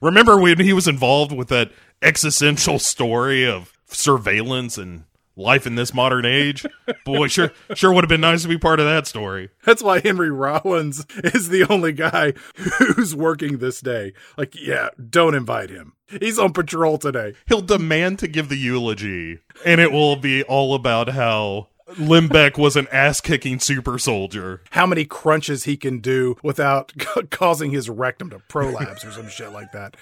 Remember 0.00 0.38
when 0.40 0.58
he 0.60 0.72
was 0.72 0.86
involved 0.86 1.32
with 1.32 1.48
that 1.48 1.72
existential 2.02 2.78
story 2.78 3.46
of 3.46 3.72
surveillance 3.86 4.76
and 4.76 5.04
life 5.36 5.66
in 5.66 5.74
this 5.74 5.94
modern 5.94 6.24
age? 6.24 6.64
Boy, 7.04 7.28
sure 7.28 7.52
sure 7.74 7.92
would 7.92 8.04
have 8.04 8.08
been 8.08 8.20
nice 8.20 8.42
to 8.42 8.48
be 8.48 8.58
part 8.58 8.80
of 8.80 8.86
that 8.86 9.06
story. 9.06 9.50
That's 9.64 9.82
why 9.82 10.00
Henry 10.00 10.30
Rollins 10.30 11.06
is 11.22 11.48
the 11.48 11.66
only 11.68 11.92
guy 11.92 12.34
who's 12.78 13.14
working 13.14 13.58
this 13.58 13.80
day. 13.80 14.12
Like, 14.36 14.54
yeah, 14.54 14.88
don't 15.10 15.34
invite 15.34 15.70
him. 15.70 15.94
He's 16.20 16.38
on 16.38 16.52
patrol 16.52 16.98
today. 16.98 17.34
He'll 17.46 17.62
demand 17.62 18.18
to 18.20 18.28
give 18.28 18.48
the 18.48 18.56
eulogy, 18.56 19.40
and 19.64 19.80
it 19.80 19.90
will 19.90 20.16
be 20.16 20.42
all 20.44 20.74
about 20.74 21.10
how 21.10 21.68
Limbeck 21.98 22.56
was 22.58 22.76
an 22.76 22.88
ass 22.92 23.20
kicking 23.20 23.58
super 23.58 23.98
soldier. 23.98 24.62
how 24.70 24.86
many 24.86 25.04
crunches 25.04 25.64
he 25.64 25.76
can 25.76 26.00
do 26.00 26.36
without 26.42 26.92
causing 27.30 27.70
his 27.70 27.90
rectum 27.90 28.30
to 28.30 28.38
prolapse 28.48 29.04
or 29.04 29.10
some 29.12 29.28
shit 29.28 29.52
like 29.52 29.72
that. 29.72 29.96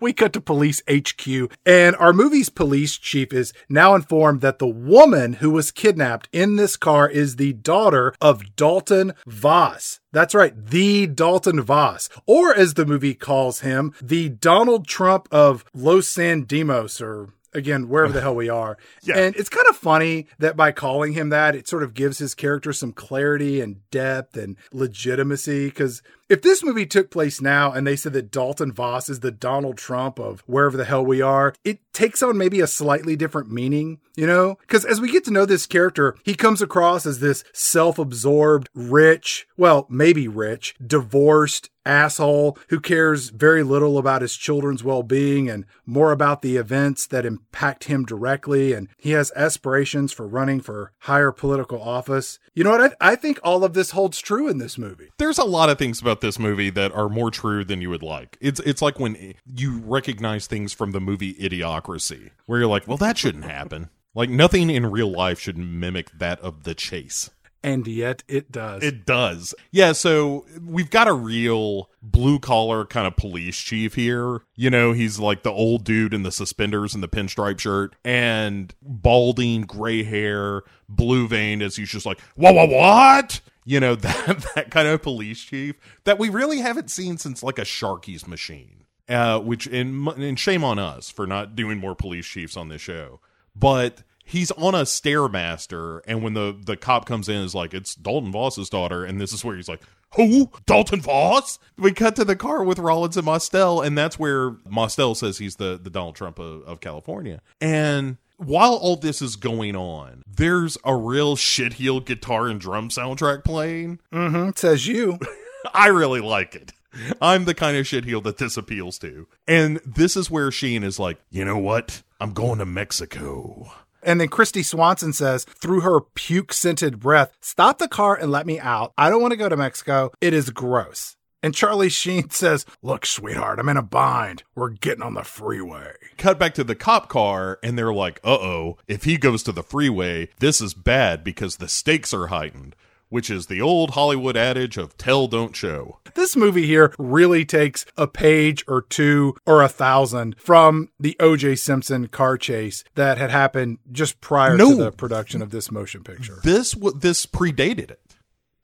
We 0.00 0.12
cut 0.12 0.32
to 0.34 0.40
police 0.40 0.82
HQ, 0.90 1.52
and 1.66 1.96
our 1.96 2.12
movie's 2.12 2.48
police 2.48 2.96
chief 2.96 3.32
is 3.32 3.52
now 3.68 3.94
informed 3.94 4.40
that 4.40 4.58
the 4.58 4.66
woman 4.66 5.34
who 5.34 5.50
was 5.50 5.70
kidnapped 5.70 6.28
in 6.32 6.56
this 6.56 6.76
car 6.76 7.08
is 7.08 7.36
the 7.36 7.52
daughter 7.52 8.14
of 8.20 8.56
Dalton 8.56 9.12
Voss. 9.26 10.00
That's 10.12 10.34
right, 10.34 10.54
the 10.56 11.06
Dalton 11.06 11.60
Voss, 11.60 12.08
or 12.26 12.54
as 12.54 12.74
the 12.74 12.86
movie 12.86 13.14
calls 13.14 13.60
him, 13.60 13.92
the 14.00 14.28
Donald 14.28 14.86
Trump 14.86 15.28
of 15.30 15.64
Los 15.74 16.06
San 16.06 16.44
Dimas, 16.44 17.00
or 17.00 17.30
again, 17.52 17.88
wherever 17.88 18.12
the 18.12 18.20
hell 18.20 18.34
we 18.34 18.48
are. 18.48 18.76
Yeah. 19.02 19.18
And 19.18 19.36
it's 19.36 19.50
kind 19.50 19.66
of 19.68 19.76
funny 19.76 20.28
that 20.38 20.56
by 20.56 20.72
calling 20.72 21.12
him 21.12 21.28
that, 21.28 21.54
it 21.54 21.68
sort 21.68 21.82
of 21.82 21.92
gives 21.92 22.16
his 22.18 22.34
character 22.34 22.72
some 22.72 22.92
clarity 22.92 23.60
and 23.60 23.88
depth 23.90 24.34
and 24.34 24.56
legitimacy 24.72 25.66
because 25.66 26.02
if 26.28 26.42
this 26.42 26.64
movie 26.64 26.86
took 26.86 27.10
place 27.10 27.40
now 27.40 27.72
and 27.72 27.86
they 27.86 27.96
said 27.96 28.12
that 28.14 28.30
Dalton 28.30 28.72
Voss 28.72 29.08
is 29.08 29.20
the 29.20 29.30
Donald 29.30 29.76
Trump 29.76 30.18
of 30.18 30.42
wherever 30.46 30.76
the 30.76 30.84
hell 30.84 31.04
we 31.04 31.20
are, 31.20 31.54
it 31.64 31.80
takes 31.92 32.22
on 32.22 32.38
maybe 32.38 32.60
a 32.60 32.66
slightly 32.66 33.16
different 33.16 33.50
meaning, 33.50 34.00
you 34.16 34.26
know? 34.26 34.56
Because 34.60 34.84
as 34.84 35.00
we 35.00 35.12
get 35.12 35.24
to 35.24 35.30
know 35.30 35.44
this 35.44 35.66
character, 35.66 36.16
he 36.24 36.34
comes 36.34 36.62
across 36.62 37.04
as 37.06 37.20
this 37.20 37.44
self 37.52 37.98
absorbed, 37.98 38.68
rich, 38.74 39.46
well, 39.56 39.86
maybe 39.90 40.26
rich, 40.26 40.74
divorced, 40.84 41.70
asshole 41.86 42.58
who 42.68 42.80
cares 42.80 43.30
very 43.30 43.62
little 43.62 43.98
about 43.98 44.22
his 44.22 44.36
children's 44.36 44.82
well 44.82 45.02
being 45.02 45.48
and 45.48 45.64
more 45.84 46.12
about 46.12 46.42
the 46.42 46.56
events 46.56 47.06
that 47.06 47.26
impact 47.26 47.84
him 47.84 48.04
directly. 48.04 48.72
And 48.72 48.88
he 48.96 49.10
has 49.12 49.32
aspirations 49.36 50.12
for 50.12 50.26
running 50.26 50.60
for 50.60 50.92
higher 51.00 51.32
political 51.32 51.82
office. 51.82 52.38
You 52.54 52.64
know 52.64 52.70
what? 52.70 52.96
I, 53.00 53.12
I 53.12 53.16
think 53.16 53.38
all 53.42 53.64
of 53.64 53.74
this 53.74 53.90
holds 53.90 54.18
true 54.20 54.48
in 54.48 54.58
this 54.58 54.78
movie. 54.78 55.10
There's 55.18 55.38
a 55.38 55.44
lot 55.44 55.70
of 55.70 55.78
things 55.78 56.00
about 56.00 56.13
this 56.20 56.38
movie 56.38 56.70
that 56.70 56.92
are 56.92 57.08
more 57.08 57.30
true 57.30 57.64
than 57.64 57.80
you 57.80 57.90
would 57.90 58.02
like. 58.02 58.36
It's 58.40 58.60
it's 58.60 58.82
like 58.82 58.98
when 58.98 59.34
you 59.46 59.78
recognize 59.80 60.46
things 60.46 60.72
from 60.72 60.92
the 60.92 61.00
movie 61.00 61.34
Idiocracy, 61.34 62.30
where 62.46 62.60
you're 62.60 62.68
like, 62.68 62.86
well, 62.86 62.96
that 62.98 63.18
shouldn't 63.18 63.44
happen. 63.44 63.90
Like 64.14 64.30
nothing 64.30 64.70
in 64.70 64.86
real 64.86 65.10
life 65.10 65.40
should 65.40 65.58
mimic 65.58 66.10
that 66.18 66.40
of 66.40 66.62
the 66.62 66.74
chase. 66.74 67.30
And 67.64 67.86
yet 67.86 68.22
it 68.28 68.52
does. 68.52 68.82
It 68.82 69.06
does. 69.06 69.54
Yeah, 69.72 69.92
so 69.92 70.44
we've 70.62 70.90
got 70.90 71.08
a 71.08 71.14
real 71.14 71.88
blue 72.02 72.38
collar 72.38 72.84
kind 72.84 73.06
of 73.06 73.16
police 73.16 73.56
chief 73.56 73.94
here. 73.94 74.42
You 74.54 74.68
know, 74.68 74.92
he's 74.92 75.18
like 75.18 75.44
the 75.44 75.50
old 75.50 75.82
dude 75.82 76.12
in 76.12 76.24
the 76.24 76.30
suspenders 76.30 76.92
and 76.92 77.02
the 77.02 77.08
pinstripe 77.08 77.58
shirt 77.58 77.96
and 78.04 78.74
balding, 78.82 79.62
gray 79.62 80.02
hair, 80.02 80.60
blue 80.90 81.26
veined 81.26 81.62
as 81.62 81.76
he's 81.76 81.88
just 81.88 82.04
like, 82.04 82.20
what, 82.36 82.54
what, 82.54 82.68
what? 82.68 83.40
You 83.64 83.80
know, 83.80 83.94
that, 83.96 84.46
that 84.54 84.70
kind 84.70 84.88
of 84.88 85.02
police 85.02 85.40
chief 85.40 85.76
that 86.04 86.18
we 86.18 86.28
really 86.28 86.58
haven't 86.58 86.90
seen 86.90 87.18
since 87.18 87.42
like 87.42 87.58
a 87.58 87.62
Sharky's 87.62 88.26
machine. 88.26 88.84
Uh, 89.06 89.38
which, 89.38 89.66
and, 89.66 90.38
shame 90.38 90.64
on 90.64 90.78
us 90.78 91.10
for 91.10 91.26
not 91.26 91.54
doing 91.54 91.76
more 91.76 91.94
police 91.94 92.24
chiefs 92.24 92.56
on 92.56 92.70
this 92.70 92.80
show. 92.80 93.20
But 93.54 94.02
he's 94.24 94.50
on 94.52 94.74
a 94.74 94.82
stairmaster 94.82 96.00
and 96.06 96.22
when 96.22 96.32
the 96.32 96.56
the 96.64 96.76
cop 96.76 97.06
comes 97.06 97.28
in 97.28 97.36
is 97.36 97.54
like 97.54 97.74
it's 97.74 97.94
dalton 97.94 98.32
voss's 98.32 98.70
daughter 98.70 99.04
and 99.04 99.20
this 99.20 99.32
is 99.32 99.44
where 99.44 99.54
he's 99.54 99.68
like 99.68 99.82
who 100.16 100.50
dalton 100.66 101.00
voss 101.00 101.58
we 101.76 101.92
cut 101.92 102.16
to 102.16 102.24
the 102.24 102.34
car 102.34 102.64
with 102.64 102.78
rollins 102.78 103.16
and 103.16 103.26
mostel 103.26 103.82
and 103.82 103.96
that's 103.96 104.18
where 104.18 104.56
mostel 104.68 105.14
says 105.14 105.38
he's 105.38 105.56
the 105.56 105.78
the 105.80 105.90
donald 105.90 106.16
trump 106.16 106.38
of, 106.38 106.62
of 106.62 106.80
california 106.80 107.40
and 107.60 108.16
while 108.36 108.74
all 108.74 108.96
this 108.96 109.22
is 109.22 109.36
going 109.36 109.76
on 109.76 110.22
there's 110.26 110.76
a 110.84 110.94
real 110.94 111.36
shitheel 111.36 112.04
guitar 112.04 112.48
and 112.48 112.60
drum 112.60 112.88
soundtrack 112.88 113.44
playing 113.44 113.98
mm-hmm. 114.12 114.50
Says 114.56 114.86
you. 114.86 115.18
i 115.74 115.86
really 115.86 116.20
like 116.20 116.54
it 116.54 116.72
I'm 117.20 117.44
the 117.44 117.54
kind 117.54 117.76
of 117.76 117.86
shitheel 117.86 118.22
that 118.24 118.38
this 118.38 118.56
appeals 118.56 118.98
to. 118.98 119.26
And 119.48 119.80
this 119.84 120.16
is 120.16 120.30
where 120.30 120.50
Sheen 120.50 120.84
is 120.84 120.98
like, 120.98 121.18
you 121.30 121.44
know 121.44 121.58
what? 121.58 122.02
I'm 122.20 122.32
going 122.32 122.58
to 122.58 122.66
Mexico. 122.66 123.72
And 124.02 124.20
then 124.20 124.28
Kristy 124.28 124.64
Swanson 124.64 125.12
says, 125.12 125.44
through 125.44 125.80
her 125.80 126.00
puke 126.00 126.52
scented 126.52 127.00
breath, 127.00 127.36
Stop 127.40 127.78
the 127.78 127.88
car 127.88 128.14
and 128.14 128.30
let 128.30 128.46
me 128.46 128.60
out. 128.60 128.92
I 128.98 129.10
don't 129.10 129.22
want 129.22 129.32
to 129.32 129.38
go 129.38 129.48
to 129.48 129.56
Mexico. 129.56 130.12
It 130.20 130.34
is 130.34 130.50
gross. 130.50 131.16
And 131.44 131.54
Charlie 131.54 131.90
Sheen 131.90 132.30
says, 132.30 132.64
Look, 132.80 133.04
sweetheart, 133.04 133.58
I'm 133.58 133.68
in 133.68 133.76
a 133.76 133.82
bind. 133.82 134.44
We're 134.54 134.70
getting 134.70 135.02
on 135.02 135.12
the 135.12 135.24
freeway. 135.24 135.92
Cut 136.16 136.38
back 136.38 136.54
to 136.54 136.64
the 136.64 136.74
cop 136.74 137.10
car, 137.10 137.58
and 137.62 137.76
they're 137.76 137.92
like, 137.92 138.18
uh 138.24 138.30
oh, 138.40 138.78
if 138.88 139.04
he 139.04 139.18
goes 139.18 139.42
to 139.42 139.52
the 139.52 139.62
freeway, 139.62 140.30
this 140.38 140.62
is 140.62 140.72
bad 140.72 141.22
because 141.22 141.56
the 141.56 141.68
stakes 141.68 142.14
are 142.14 142.28
heightened 142.28 142.74
which 143.10 143.30
is 143.30 143.46
the 143.46 143.60
old 143.60 143.90
Hollywood 143.90 144.36
adage 144.36 144.76
of 144.76 144.96
tell, 144.98 145.28
don't 145.28 145.54
show. 145.54 146.00
This 146.14 146.34
movie 146.34 146.66
here 146.66 146.92
really 146.98 147.44
takes 147.44 147.86
a 147.96 148.08
page 148.08 148.64
or 148.66 148.82
two 148.82 149.36
or 149.46 149.62
a 149.62 149.68
thousand 149.68 150.34
from 150.36 150.88
the 150.98 151.14
O.J. 151.20 151.54
Simpson 151.54 152.08
car 152.08 152.36
chase 152.36 152.82
that 152.96 153.16
had 153.16 153.30
happened 153.30 153.78
just 153.92 154.20
prior 154.20 154.56
No. 154.56 154.70
to 154.70 154.76
the 154.84 154.90
production 154.90 155.42
of 155.42 155.50
this 155.50 155.70
motion 155.70 156.02
picture. 156.02 156.40
This 156.42 156.74
this 156.96 157.24
predated 157.24 157.92
it 157.92 158.00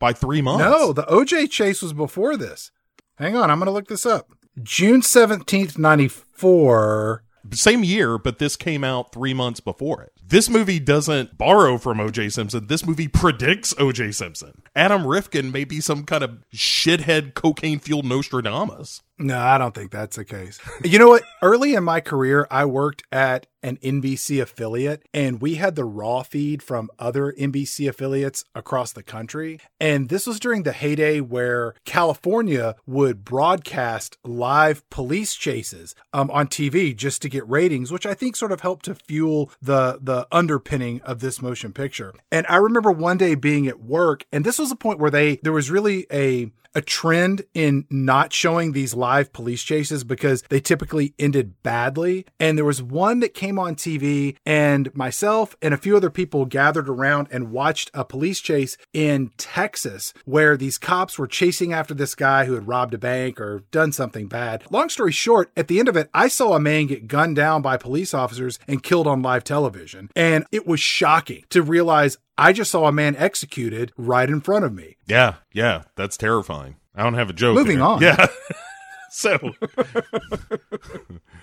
by 0.00 0.12
three 0.12 0.42
months. 0.42 0.64
No, 0.64 0.92
the 0.92 1.04
OJ 1.04 1.48
chase 1.48 1.80
was 1.82 1.92
before 1.92 2.36
this. 2.36 2.72
Hang 3.18 3.36
on, 3.36 3.50
I'm 3.50 3.58
going 3.58 3.66
to 3.66 3.72
look 3.72 3.86
this 3.86 4.04
up. 4.04 4.32
June 4.60 5.00
17th, 5.02 5.78
94. 5.78 7.22
same 7.52 7.84
year, 7.84 8.18
but 8.18 8.38
this 8.38 8.56
came 8.56 8.82
out 8.82 9.12
three 9.12 9.32
months 9.34 9.60
before 9.60 10.02
it. 10.02 10.12
This 10.24 10.48
movie 10.48 10.80
doesn't 10.80 11.38
borrow 11.38 11.78
from 11.78 12.00
O.J. 12.00 12.30
Simpson. 12.30 12.66
This 12.66 12.84
movie 12.86 13.08
predicts 13.08 13.74
O.J. 13.78 14.12
Simpson. 14.12 14.62
Adam 14.74 15.06
Rifkin 15.06 15.52
may 15.52 15.64
be 15.64 15.80
some 15.80 16.04
kind 16.04 16.24
of 16.24 16.38
shithead 16.54 17.34
cocaine 17.34 17.78
fueled 17.78 18.04
Nostradamus. 18.04 19.02
No, 19.20 19.38
I 19.38 19.58
don't 19.58 19.74
think 19.74 19.90
that's 19.90 20.16
the 20.16 20.24
case. 20.24 20.58
You 20.82 20.98
know 20.98 21.08
what? 21.08 21.24
Early 21.42 21.74
in 21.74 21.84
my 21.84 22.00
career, 22.00 22.46
I 22.50 22.64
worked 22.64 23.02
at 23.12 23.46
an 23.62 23.76
NBC 23.78 24.40
affiliate 24.40 25.06
and 25.12 25.42
we 25.42 25.56
had 25.56 25.76
the 25.76 25.84
raw 25.84 26.22
feed 26.22 26.62
from 26.62 26.88
other 26.98 27.34
NBC 27.38 27.86
affiliates 27.86 28.46
across 28.54 28.92
the 28.92 29.02
country. 29.02 29.60
And 29.78 30.08
this 30.08 30.26
was 30.26 30.40
during 30.40 30.62
the 30.62 30.72
heyday 30.72 31.20
where 31.20 31.74
California 31.84 32.76
would 32.86 33.22
broadcast 33.22 34.16
live 34.24 34.88
police 34.88 35.34
chases 35.34 35.94
um, 36.14 36.30
on 36.30 36.46
TV 36.46 36.96
just 36.96 37.20
to 37.20 37.28
get 37.28 37.46
ratings, 37.46 37.92
which 37.92 38.06
I 38.06 38.14
think 38.14 38.36
sort 38.36 38.52
of 38.52 38.62
helped 38.62 38.86
to 38.86 38.94
fuel 38.94 39.50
the, 39.60 39.98
the 40.00 40.26
underpinning 40.32 41.02
of 41.02 41.20
this 41.20 41.42
motion 41.42 41.72
picture. 41.74 42.14
And 42.32 42.46
I 42.48 42.56
remember 42.56 42.90
one 42.90 43.18
day 43.18 43.34
being 43.34 43.66
at 43.66 43.80
work 43.80 44.24
and 44.32 44.46
this 44.46 44.58
was 44.58 44.70
a 44.70 44.76
point 44.76 44.98
where 44.98 45.10
they, 45.10 45.36
there 45.42 45.52
was 45.52 45.70
really 45.70 46.06
a, 46.10 46.50
a 46.74 46.80
trend 46.80 47.42
in 47.54 47.86
not 47.90 48.32
showing 48.32 48.72
these 48.72 48.94
live 48.94 49.32
police 49.32 49.62
chases 49.62 50.04
because 50.04 50.42
they 50.48 50.60
typically 50.60 51.14
ended 51.18 51.62
badly. 51.62 52.26
And 52.38 52.56
there 52.56 52.64
was 52.64 52.82
one 52.82 53.20
that 53.20 53.34
came 53.34 53.58
on 53.58 53.74
TV, 53.74 54.36
and 54.46 54.94
myself 54.94 55.56
and 55.62 55.74
a 55.74 55.78
few 55.78 55.96
other 55.96 56.10
people 56.10 56.44
gathered 56.44 56.88
around 56.88 57.28
and 57.30 57.50
watched 57.50 57.90
a 57.94 58.04
police 58.04 58.40
chase 58.40 58.76
in 58.92 59.30
Texas 59.36 60.12
where 60.24 60.56
these 60.56 60.78
cops 60.78 61.18
were 61.18 61.26
chasing 61.26 61.72
after 61.72 61.94
this 61.94 62.14
guy 62.14 62.44
who 62.44 62.54
had 62.54 62.68
robbed 62.68 62.94
a 62.94 62.98
bank 62.98 63.40
or 63.40 63.64
done 63.70 63.92
something 63.92 64.28
bad. 64.28 64.64
Long 64.70 64.88
story 64.88 65.12
short, 65.12 65.50
at 65.56 65.68
the 65.68 65.78
end 65.78 65.88
of 65.88 65.96
it, 65.96 66.10
I 66.14 66.28
saw 66.28 66.54
a 66.54 66.60
man 66.60 66.86
get 66.86 67.08
gunned 67.08 67.36
down 67.36 67.62
by 67.62 67.76
police 67.76 68.14
officers 68.14 68.58
and 68.68 68.82
killed 68.82 69.06
on 69.06 69.22
live 69.22 69.44
television. 69.44 70.10
And 70.14 70.44
it 70.52 70.66
was 70.66 70.80
shocking 70.80 71.44
to 71.50 71.62
realize 71.62 72.18
I 72.40 72.54
just 72.54 72.70
saw 72.70 72.86
a 72.86 72.92
man 72.92 73.16
executed 73.16 73.92
right 73.98 74.28
in 74.28 74.40
front 74.40 74.64
of 74.64 74.72
me. 74.72 74.96
Yeah, 75.06 75.34
yeah, 75.52 75.82
that's 75.94 76.16
terrifying. 76.16 76.76
I 76.94 77.02
don't 77.02 77.14
have 77.14 77.28
a 77.28 77.34
joke. 77.34 77.54
Moving 77.54 77.78
there. 77.78 77.86
on. 77.86 78.00
Yeah. 78.00 78.26
so 79.10 79.38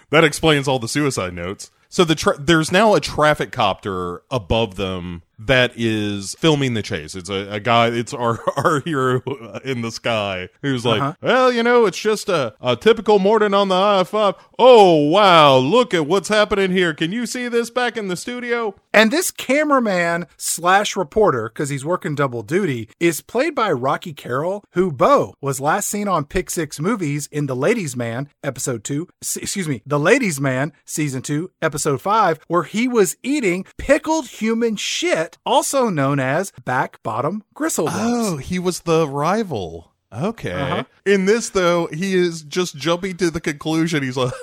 that 0.10 0.24
explains 0.24 0.68
all 0.68 0.80
the 0.80 0.88
suicide 0.88 1.34
notes. 1.34 1.70
So 1.88 2.04
the 2.04 2.16
tra- 2.16 2.40
there's 2.40 2.72
now 2.72 2.96
a 2.96 3.00
traffic 3.00 3.52
copter 3.52 4.24
above 4.32 4.76
them 4.76 5.22
that 5.40 5.72
is 5.76 6.36
filming 6.40 6.74
the 6.74 6.82
chase. 6.82 7.16
It's 7.16 7.30
a, 7.30 7.48
a 7.54 7.60
guy. 7.60 7.88
It's 7.88 8.14
our 8.14 8.40
our 8.58 8.80
hero 8.82 9.22
in 9.64 9.82
the 9.82 9.92
sky 9.92 10.50
who's 10.62 10.86
like, 10.86 11.02
Uh-huh. 11.02 11.14
well, 11.22 11.52
you 11.52 11.64
know, 11.64 11.86
it's 11.86 12.00
just 12.00 12.30
a, 12.30 12.56
a 12.62 12.76
typical 12.76 13.20
morning 13.20 13.54
on 13.54 13.68
the 13.70 13.76
I 13.76 14.04
five. 14.04 14.36
Oh 14.60 15.10
wow, 15.10 15.58
look 15.58 15.94
at 15.94 16.08
what's 16.08 16.30
happening 16.30 16.72
here. 16.72 16.94
Can 16.94 17.12
you 17.12 17.26
see 17.26 17.48
this 17.48 17.70
back 17.70 17.98
in 17.98 18.08
the 18.08 18.16
studio? 18.18 18.76
And 18.94 19.12
this 19.12 19.30
cameraman 19.30 20.26
slash 20.38 20.96
reporter, 20.96 21.50
because 21.50 21.70
he's 21.70 21.86
working 21.86 22.16
double 22.16 22.42
duty, 22.42 22.90
is 23.00 23.22
played 23.22 23.54
by 23.54 23.72
Rocky 23.72 24.14
Carroll, 24.14 24.64
who 24.72 24.92
Bo 24.92 25.36
was 25.42 25.60
last 25.60 25.88
seen 25.90 26.08
on 26.08 26.26
Pick 26.26 26.50
Six 26.50 26.80
Movies 26.80 27.28
in 27.32 27.46
The 27.46 27.56
Ladies 27.56 27.96
Man, 27.96 28.30
episode 28.44 28.84
two, 28.84 29.08
s- 29.22 29.38
excuse 29.38 29.68
me, 29.68 29.84
The 29.86 30.00
Ladies 30.00 30.40
Man, 30.42 30.74
season 30.86 31.22
two, 31.22 31.52
episode 31.62 32.02
five, 32.02 32.40
where 32.48 32.64
he 32.64 32.88
was 32.88 33.18
eating 33.22 33.66
pickled 33.78 34.28
human 34.28 34.76
shit, 34.78 35.27
also 35.46 35.90
known 35.90 36.20
as 36.20 36.52
back 36.64 37.02
bottom 37.04 37.44
gristle. 37.54 37.88
Oh, 37.90 38.38
he 38.38 38.60
was 38.60 38.82
the 38.82 39.08
rival. 39.08 39.94
Okay. 40.14 40.54
Uh-huh. 40.54 40.84
In 41.06 41.26
this, 41.26 41.50
though, 41.50 41.88
he 41.88 42.14
is 42.14 42.42
just 42.44 42.76
jumping 42.78 43.18
to 43.18 43.30
the 43.30 43.42
conclusion. 43.42 44.04
He's 44.04 44.16
like, 44.18 44.34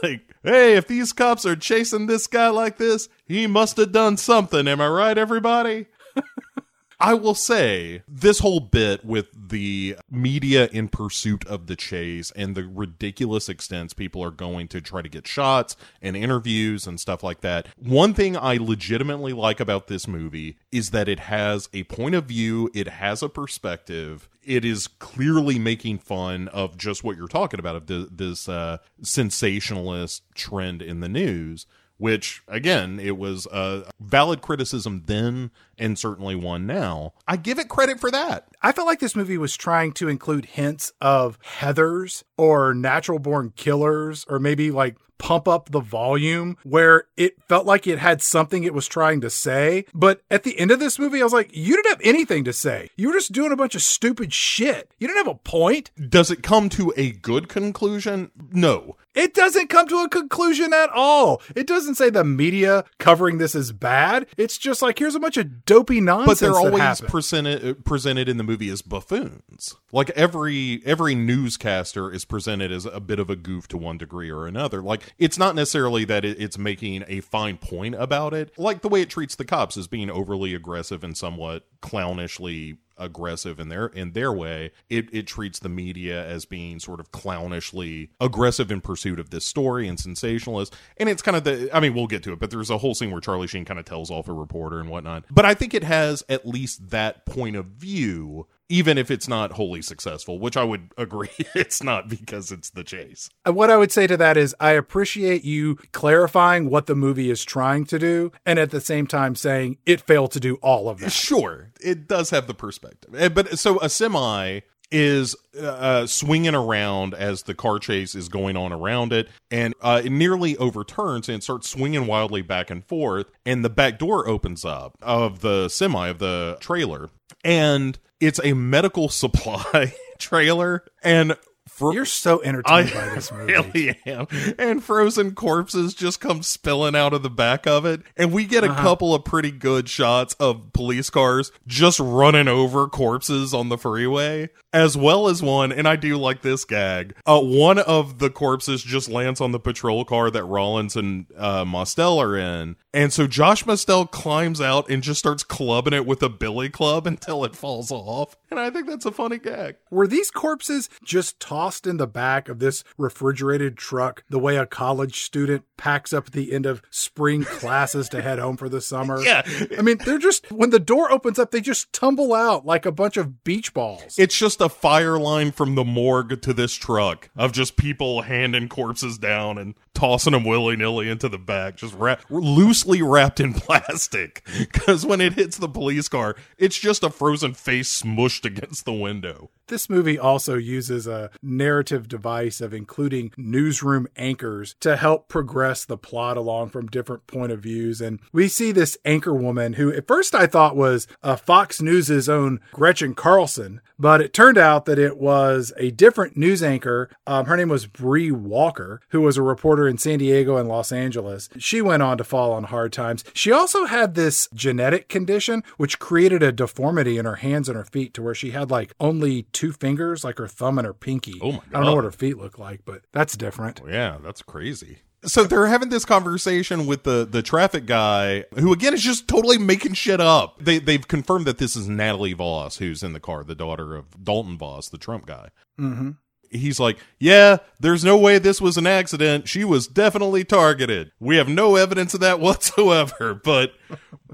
hey, 0.42 0.76
if 0.76 0.86
these 0.86 1.12
cops 1.12 1.46
are 1.46 1.56
chasing 1.56 2.06
this 2.06 2.26
guy 2.26 2.48
like 2.48 2.76
this, 2.76 3.08
he 3.26 3.46
must 3.46 3.76
have 3.78 3.92
done 3.92 4.16
something. 4.16 4.68
Am 4.68 4.80
I 4.80 4.88
right, 4.88 5.16
everybody? 5.16 5.86
I 7.00 7.14
will 7.14 7.34
say 7.34 8.02
this 8.06 8.38
whole 8.38 8.60
bit 8.60 9.04
with 9.04 9.26
the 9.48 9.96
media 10.10 10.68
in 10.72 10.88
pursuit 10.88 11.46
of 11.46 11.66
the 11.66 11.76
chase 11.76 12.30
and 12.36 12.54
the 12.54 12.66
ridiculous 12.66 13.48
extents 13.48 13.94
people 13.94 14.22
are 14.22 14.30
going 14.30 14.68
to 14.68 14.80
try 14.80 15.02
to 15.02 15.08
get 15.08 15.26
shots 15.26 15.76
and 16.00 16.16
interviews 16.16 16.86
and 16.86 17.00
stuff 17.00 17.22
like 17.22 17.40
that. 17.40 17.68
One 17.76 18.14
thing 18.14 18.36
I 18.36 18.56
legitimately 18.56 19.32
like 19.32 19.60
about 19.60 19.88
this 19.88 20.06
movie 20.06 20.58
is 20.70 20.90
that 20.90 21.08
it 21.08 21.20
has 21.20 21.68
a 21.72 21.84
point 21.84 22.14
of 22.14 22.26
view, 22.26 22.70
it 22.74 22.88
has 22.88 23.22
a 23.22 23.28
perspective. 23.28 24.28
It 24.42 24.64
is 24.64 24.86
clearly 24.86 25.58
making 25.58 25.98
fun 25.98 26.48
of 26.48 26.76
just 26.76 27.02
what 27.02 27.16
you're 27.16 27.28
talking 27.28 27.58
about 27.60 27.76
of 27.76 27.86
the, 27.86 28.08
this 28.10 28.48
uh, 28.48 28.78
sensationalist 29.02 30.22
trend 30.34 30.82
in 30.82 31.00
the 31.00 31.08
news 31.08 31.66
which 31.98 32.42
again, 32.48 32.98
it 33.00 33.16
was 33.16 33.46
a 33.46 33.84
valid 34.00 34.40
criticism 34.40 35.02
then 35.06 35.50
and 35.78 35.98
certainly 35.98 36.34
one 36.34 36.66
now. 36.66 37.12
I 37.26 37.36
give 37.36 37.58
it 37.58 37.68
credit 37.68 38.00
for 38.00 38.10
that. 38.10 38.48
I 38.64 38.72
felt 38.72 38.86
like 38.86 38.98
this 38.98 39.14
movie 39.14 39.36
was 39.36 39.58
trying 39.58 39.92
to 39.92 40.08
include 40.08 40.46
hints 40.46 40.90
of 40.98 41.38
Heathers 41.58 42.24
or 42.38 42.72
natural 42.72 43.18
born 43.18 43.52
killers 43.54 44.24
or 44.26 44.38
maybe 44.38 44.70
like 44.70 44.96
pump 45.18 45.46
up 45.46 45.70
the 45.70 45.80
volume 45.80 46.56
where 46.64 47.04
it 47.16 47.34
felt 47.48 47.66
like 47.66 47.86
it 47.86 47.98
had 47.98 48.22
something 48.22 48.64
it 48.64 48.74
was 48.74 48.88
trying 48.88 49.20
to 49.20 49.30
say. 49.30 49.84
But 49.94 50.22
at 50.30 50.42
the 50.42 50.58
end 50.58 50.70
of 50.70 50.80
this 50.80 50.98
movie, 50.98 51.20
I 51.20 51.24
was 51.24 51.32
like, 51.32 51.54
you 51.54 51.76
didn't 51.76 51.90
have 51.90 52.00
anything 52.04 52.44
to 52.44 52.52
say. 52.52 52.90
You 52.96 53.08
were 53.08 53.14
just 53.14 53.32
doing 53.32 53.52
a 53.52 53.56
bunch 53.56 53.74
of 53.74 53.82
stupid 53.82 54.32
shit. 54.32 54.92
You 54.98 55.08
didn't 55.08 55.26
have 55.26 55.34
a 55.34 55.38
point. 55.38 55.90
Does 56.08 56.30
it 56.30 56.42
come 56.42 56.68
to 56.70 56.92
a 56.96 57.12
good 57.12 57.48
conclusion? 57.48 58.30
No. 58.52 58.96
It 59.14 59.32
doesn't 59.32 59.68
come 59.68 59.86
to 59.88 59.98
a 59.98 60.08
conclusion 60.08 60.72
at 60.72 60.90
all. 60.90 61.40
It 61.54 61.68
doesn't 61.68 61.94
say 61.94 62.10
the 62.10 62.24
media 62.24 62.84
covering 62.98 63.38
this 63.38 63.54
is 63.54 63.70
bad. 63.70 64.26
It's 64.36 64.58
just 64.58 64.82
like 64.82 64.98
here's 64.98 65.14
a 65.14 65.20
bunch 65.20 65.36
of 65.36 65.64
dopey 65.64 66.00
nonsense. 66.00 66.40
But 66.40 66.44
they're 66.44 66.58
always 66.58 67.00
presented 67.00 67.84
presented 67.84 68.28
in 68.28 68.38
the 68.38 68.44
movie 68.44 68.53
as 68.62 68.82
buffoons. 68.82 69.76
Like 69.92 70.10
every 70.10 70.82
every 70.84 71.14
newscaster 71.14 72.12
is 72.12 72.24
presented 72.24 72.72
as 72.72 72.86
a 72.86 73.00
bit 73.00 73.18
of 73.18 73.30
a 73.30 73.36
goof 73.36 73.68
to 73.68 73.76
one 73.78 73.98
degree 73.98 74.30
or 74.30 74.46
another. 74.46 74.82
Like 74.82 75.14
it's 75.18 75.38
not 75.38 75.54
necessarily 75.54 76.04
that 76.06 76.24
it, 76.24 76.40
it's 76.40 76.58
making 76.58 77.04
a 77.06 77.20
fine 77.20 77.56
point 77.56 77.94
about 77.94 78.34
it. 78.34 78.58
Like 78.58 78.82
the 78.82 78.88
way 78.88 79.02
it 79.02 79.10
treats 79.10 79.34
the 79.34 79.44
cops 79.44 79.76
as 79.76 79.86
being 79.86 80.10
overly 80.10 80.54
aggressive 80.54 81.04
and 81.04 81.16
somewhat 81.16 81.66
clownishly 81.82 82.78
aggressive 82.96 83.58
in 83.58 83.68
their 83.68 83.86
in 83.86 84.12
their 84.12 84.32
way 84.32 84.70
it 84.88 85.08
it 85.12 85.26
treats 85.26 85.58
the 85.58 85.68
media 85.68 86.24
as 86.26 86.44
being 86.44 86.78
sort 86.78 87.00
of 87.00 87.10
clownishly 87.10 88.08
aggressive 88.20 88.70
in 88.70 88.80
pursuit 88.80 89.18
of 89.18 89.30
this 89.30 89.44
story 89.44 89.88
and 89.88 89.98
sensationalist. 89.98 90.74
And 90.96 91.08
it's 91.08 91.22
kind 91.22 91.36
of 91.36 91.44
the 91.44 91.68
i 91.74 91.80
mean 91.80 91.94
we'll 91.94 92.06
get 92.06 92.22
to 92.24 92.32
it 92.32 92.38
but 92.38 92.50
there's 92.50 92.70
a 92.70 92.78
whole 92.78 92.94
scene 92.94 93.10
where 93.10 93.20
charlie 93.20 93.46
sheen 93.46 93.64
kind 93.64 93.78
of 93.80 93.84
tells 93.84 94.10
off 94.10 94.28
a 94.28 94.32
reporter 94.32 94.80
and 94.80 94.88
whatnot. 94.88 95.24
But 95.30 95.44
i 95.44 95.54
think 95.54 95.74
it 95.74 95.84
has 95.84 96.22
at 96.28 96.46
least 96.46 96.90
that 96.90 97.26
point 97.26 97.56
of 97.56 97.66
view 97.66 98.46
even 98.68 98.98
if 98.98 99.10
it's 99.10 99.28
not 99.28 99.52
wholly 99.52 99.82
successful 99.82 100.38
which 100.38 100.56
i 100.56 100.64
would 100.64 100.90
agree 100.98 101.28
it's 101.54 101.82
not 101.82 102.08
because 102.08 102.50
it's 102.50 102.70
the 102.70 102.84
chase 102.84 103.28
what 103.46 103.70
I 103.70 103.76
would 103.76 103.92
say 103.92 104.06
to 104.06 104.16
that 104.16 104.36
is, 104.36 104.54
I 104.60 104.72
appreciate 104.72 105.44
you 105.44 105.76
clarifying 105.92 106.70
what 106.70 106.86
the 106.86 106.94
movie 106.94 107.30
is 107.30 107.44
trying 107.44 107.84
to 107.86 107.98
do, 107.98 108.32
and 108.46 108.58
at 108.58 108.70
the 108.70 108.80
same 108.80 109.06
time 109.06 109.34
saying 109.34 109.78
it 109.84 110.00
failed 110.00 110.32
to 110.32 110.40
do 110.40 110.56
all 110.56 110.88
of 110.88 111.00
that. 111.00 111.12
Sure, 111.12 111.70
it 111.80 112.08
does 112.08 112.30
have 112.30 112.46
the 112.46 112.54
perspective, 112.54 113.14
Eh, 113.14 113.28
but 113.28 113.58
so 113.58 113.78
a 113.80 113.88
semi 113.88 114.60
is 114.90 115.34
uh, 115.60 116.06
swinging 116.06 116.54
around 116.54 117.14
as 117.14 117.42
the 117.42 117.54
car 117.54 117.78
chase 117.78 118.14
is 118.14 118.28
going 118.28 118.56
on 118.56 118.72
around 118.72 119.12
it, 119.12 119.28
and 119.50 119.74
uh, 119.80 120.00
it 120.04 120.10
nearly 120.10 120.56
overturns 120.56 121.28
and 121.28 121.42
starts 121.42 121.68
swinging 121.68 122.06
wildly 122.06 122.42
back 122.42 122.70
and 122.70 122.84
forth. 122.84 123.26
And 123.44 123.64
the 123.64 123.70
back 123.70 123.98
door 123.98 124.28
opens 124.28 124.64
up 124.64 124.96
of 125.02 125.40
the 125.40 125.68
semi 125.68 126.08
of 126.08 126.18
the 126.18 126.58
trailer, 126.60 127.10
and 127.44 127.98
it's 128.26 128.40
a 128.42 128.54
medical 128.54 129.08
supply 129.08 129.94
trailer. 130.18 130.84
And 131.02 131.36
for 131.74 131.92
You're 131.92 132.04
so 132.04 132.40
entertained 132.42 132.92
by 132.94 133.14
this 133.14 133.32
movie. 133.32 133.52
really 133.52 133.98
am. 134.06 134.26
And 134.58 134.82
frozen 134.82 135.34
corpses 135.34 135.92
just 135.94 136.20
come 136.20 136.42
spilling 136.42 136.94
out 136.94 137.12
of 137.12 137.22
the 137.22 137.30
back 137.30 137.66
of 137.66 137.84
it. 137.84 138.02
And 138.16 138.32
we 138.32 138.44
get 138.44 138.62
a 138.64 138.70
Uh-huh. 138.70 138.82
couple 138.82 139.14
of 139.14 139.24
pretty 139.24 139.50
good 139.50 139.88
shots 139.88 140.34
of 140.40 140.72
police 140.72 141.10
cars 141.10 141.50
just 141.66 141.98
running 142.00 142.48
over 142.48 142.86
corpses 142.88 143.52
on 143.52 143.68
the 143.68 143.76
freeway, 143.78 144.50
as 144.72 144.96
well 144.96 145.28
as 145.28 145.42
one, 145.42 145.70
and 145.72 145.86
I 145.88 145.96
do 145.96 146.16
like 146.16 146.42
this 146.42 146.64
gag. 146.64 147.14
Uh, 147.26 147.40
one 147.40 147.78
of 147.78 148.18
the 148.18 148.30
corpses 148.30 148.82
just 148.82 149.08
lands 149.08 149.40
on 149.40 149.52
the 149.52 149.60
patrol 149.60 150.04
car 150.04 150.30
that 150.30 150.44
Rollins 150.44 150.96
and 150.96 151.26
uh, 151.36 151.64
Mostel 151.64 152.20
are 152.20 152.36
in. 152.36 152.76
And 152.92 153.12
so 153.12 153.26
Josh 153.26 153.66
Mostel 153.66 154.06
climbs 154.06 154.60
out 154.60 154.88
and 154.88 155.02
just 155.02 155.18
starts 155.18 155.42
clubbing 155.42 155.92
it 155.92 156.06
with 156.06 156.22
a 156.22 156.28
billy 156.28 156.68
club 156.70 157.06
until 157.08 157.44
it 157.44 157.56
falls 157.56 157.90
off. 157.90 158.36
And 158.58 158.64
I 158.64 158.70
think 158.70 158.86
that's 158.86 159.04
a 159.04 159.10
funny 159.10 159.38
gag. 159.38 159.76
Were 159.90 160.06
these 160.06 160.30
corpses 160.30 160.88
just 161.02 161.40
tossed 161.40 161.86
in 161.86 161.96
the 161.96 162.06
back 162.06 162.48
of 162.48 162.60
this 162.60 162.84
refrigerated 162.96 163.76
truck 163.76 164.22
the 164.28 164.38
way 164.38 164.56
a 164.56 164.64
college 164.64 165.22
student 165.22 165.64
packs 165.76 166.12
up 166.12 166.28
at 166.28 166.32
the 166.32 166.52
end 166.52 166.64
of 166.64 166.80
spring 166.90 167.42
classes 167.44 168.08
to 168.10 168.22
head 168.22 168.38
home 168.38 168.56
for 168.56 168.68
the 168.68 168.80
summer? 168.80 169.20
Yeah. 169.20 169.42
I 169.76 169.82
mean, 169.82 169.98
they're 170.04 170.18
just, 170.18 170.50
when 170.52 170.70
the 170.70 170.78
door 170.78 171.10
opens 171.10 171.38
up, 171.38 171.50
they 171.50 171.60
just 171.60 171.92
tumble 171.92 172.32
out 172.32 172.64
like 172.64 172.86
a 172.86 172.92
bunch 172.92 173.16
of 173.16 173.42
beach 173.42 173.74
balls. 173.74 174.16
It's 174.18 174.38
just 174.38 174.60
a 174.60 174.68
fire 174.68 175.18
line 175.18 175.50
from 175.50 175.74
the 175.74 175.84
morgue 175.84 176.40
to 176.42 176.52
this 176.52 176.74
truck 176.74 177.30
of 177.36 177.52
just 177.52 177.76
people 177.76 178.22
handing 178.22 178.68
corpses 178.68 179.18
down 179.18 179.58
and 179.58 179.74
tossing 179.94 180.32
them 180.32 180.44
willy 180.44 180.76
nilly 180.76 181.08
into 181.08 181.28
the 181.28 181.38
back, 181.38 181.76
just 181.76 181.94
wrap, 181.94 182.22
loosely 182.28 183.00
wrapped 183.00 183.40
in 183.40 183.54
plastic. 183.54 184.46
Because 184.58 185.06
when 185.06 185.20
it 185.20 185.34
hits 185.34 185.56
the 185.56 185.68
police 185.68 186.08
car, 186.08 186.36
it's 186.58 186.78
just 186.78 187.02
a 187.02 187.10
frozen 187.10 187.54
face 187.54 188.02
smushed 188.02 188.44
against 188.44 188.84
the 188.84 188.92
window. 188.92 189.50
This 189.68 189.88
movie 189.88 190.18
also 190.18 190.56
uses 190.56 191.06
a 191.06 191.30
narrative 191.42 192.06
device 192.06 192.60
of 192.60 192.74
including 192.74 193.32
newsroom 193.38 194.06
anchors 194.14 194.76
to 194.80 194.96
help 194.96 195.28
progress 195.28 195.86
the 195.86 195.96
plot 195.96 196.36
along 196.36 196.68
from 196.68 196.86
different 196.86 197.26
point 197.26 197.50
of 197.50 197.60
views. 197.60 198.02
And 198.02 198.20
we 198.30 198.46
see 198.48 198.72
this 198.72 198.98
anchor 199.06 199.32
woman 199.32 199.74
who 199.74 199.90
at 199.90 200.06
first 200.06 200.34
I 200.34 200.46
thought 200.46 200.76
was 200.76 201.06
uh, 201.22 201.36
Fox 201.36 201.80
News's 201.80 202.28
own 202.28 202.60
Gretchen 202.72 203.14
Carlson, 203.14 203.80
but 203.98 204.20
it 204.20 204.34
turned 204.34 204.58
out 204.58 204.84
that 204.84 204.98
it 204.98 205.16
was 205.16 205.72
a 205.78 205.90
different 205.90 206.36
news 206.36 206.62
anchor. 206.62 207.08
Um, 207.26 207.46
her 207.46 207.56
name 207.56 207.70
was 207.70 207.86
Bree 207.86 208.30
Walker, 208.30 209.00
who 209.08 209.22
was 209.22 209.38
a 209.38 209.42
reporter 209.42 209.88
in 209.88 209.96
San 209.96 210.18
Diego 210.18 210.58
and 210.58 210.68
Los 210.68 210.92
Angeles. 210.92 211.48
She 211.56 211.80
went 211.80 212.02
on 212.02 212.18
to 212.18 212.24
fall 212.24 212.52
on 212.52 212.64
hard 212.64 212.92
times. 212.92 213.24
She 213.32 213.50
also 213.50 213.86
had 213.86 214.14
this 214.14 214.46
genetic 214.52 215.08
condition, 215.08 215.64
which 215.78 215.98
created 215.98 216.42
a 216.42 216.52
deformity 216.52 217.16
in 217.16 217.24
her 217.24 217.36
hands 217.36 217.70
and 217.70 217.78
her 217.78 217.84
feet 217.84 218.12
to 218.14 218.22
where 218.22 218.34
she 218.34 218.50
had 218.50 218.70
like 218.70 218.92
only 219.00 219.44
two 219.54 219.72
fingers, 219.72 220.24
like 220.24 220.38
her 220.38 220.48
thumb 220.48 220.78
and 220.78 220.86
her 220.86 220.92
pinky. 220.92 221.38
Oh 221.40 221.52
my 221.52 221.58
God. 221.58 221.64
I 221.72 221.76
don't 221.78 221.84
know 221.86 221.94
what 221.94 222.04
her 222.04 222.12
feet 222.12 222.36
look 222.36 222.58
like, 222.58 222.80
but 222.84 223.02
that's 223.12 223.36
different. 223.36 223.80
Yeah, 223.88 224.18
that's 224.22 224.42
crazy. 224.42 224.98
So 225.24 225.44
they're 225.44 225.66
having 225.68 225.88
this 225.88 226.04
conversation 226.04 226.84
with 226.84 227.04
the 227.04 227.24
the 227.24 227.40
traffic 227.42 227.86
guy, 227.86 228.44
who 228.58 228.72
again 228.74 228.92
is 228.92 229.02
just 229.02 229.26
totally 229.26 229.56
making 229.56 229.94
shit 229.94 230.20
up. 230.20 230.62
They 230.62 230.78
they've 230.78 231.06
confirmed 231.06 231.46
that 231.46 231.56
this 231.56 231.76
is 231.76 231.88
Natalie 231.88 232.34
Voss, 232.34 232.76
who's 232.76 233.02
in 233.02 233.14
the 233.14 233.20
car, 233.20 233.42
the 233.42 233.54
daughter 233.54 233.96
of 233.96 234.22
Dalton 234.22 234.58
Voss, 234.58 234.90
the 234.90 234.98
Trump 234.98 235.24
guy. 235.26 235.48
hmm 235.78 236.10
he's 236.50 236.78
like, 236.80 236.98
Yeah, 237.18 237.56
there's 237.80 238.04
no 238.04 238.16
way 238.16 238.38
this 238.38 238.60
was 238.60 238.76
an 238.76 238.86
accident. 238.86 239.48
She 239.48 239.64
was 239.64 239.86
definitely 239.86 240.44
targeted. 240.44 241.10
We 241.18 241.36
have 241.36 241.48
no 241.48 241.76
evidence 241.76 242.14
of 242.14 242.20
that 242.20 242.40
whatsoever, 242.40 243.34
but 243.34 243.72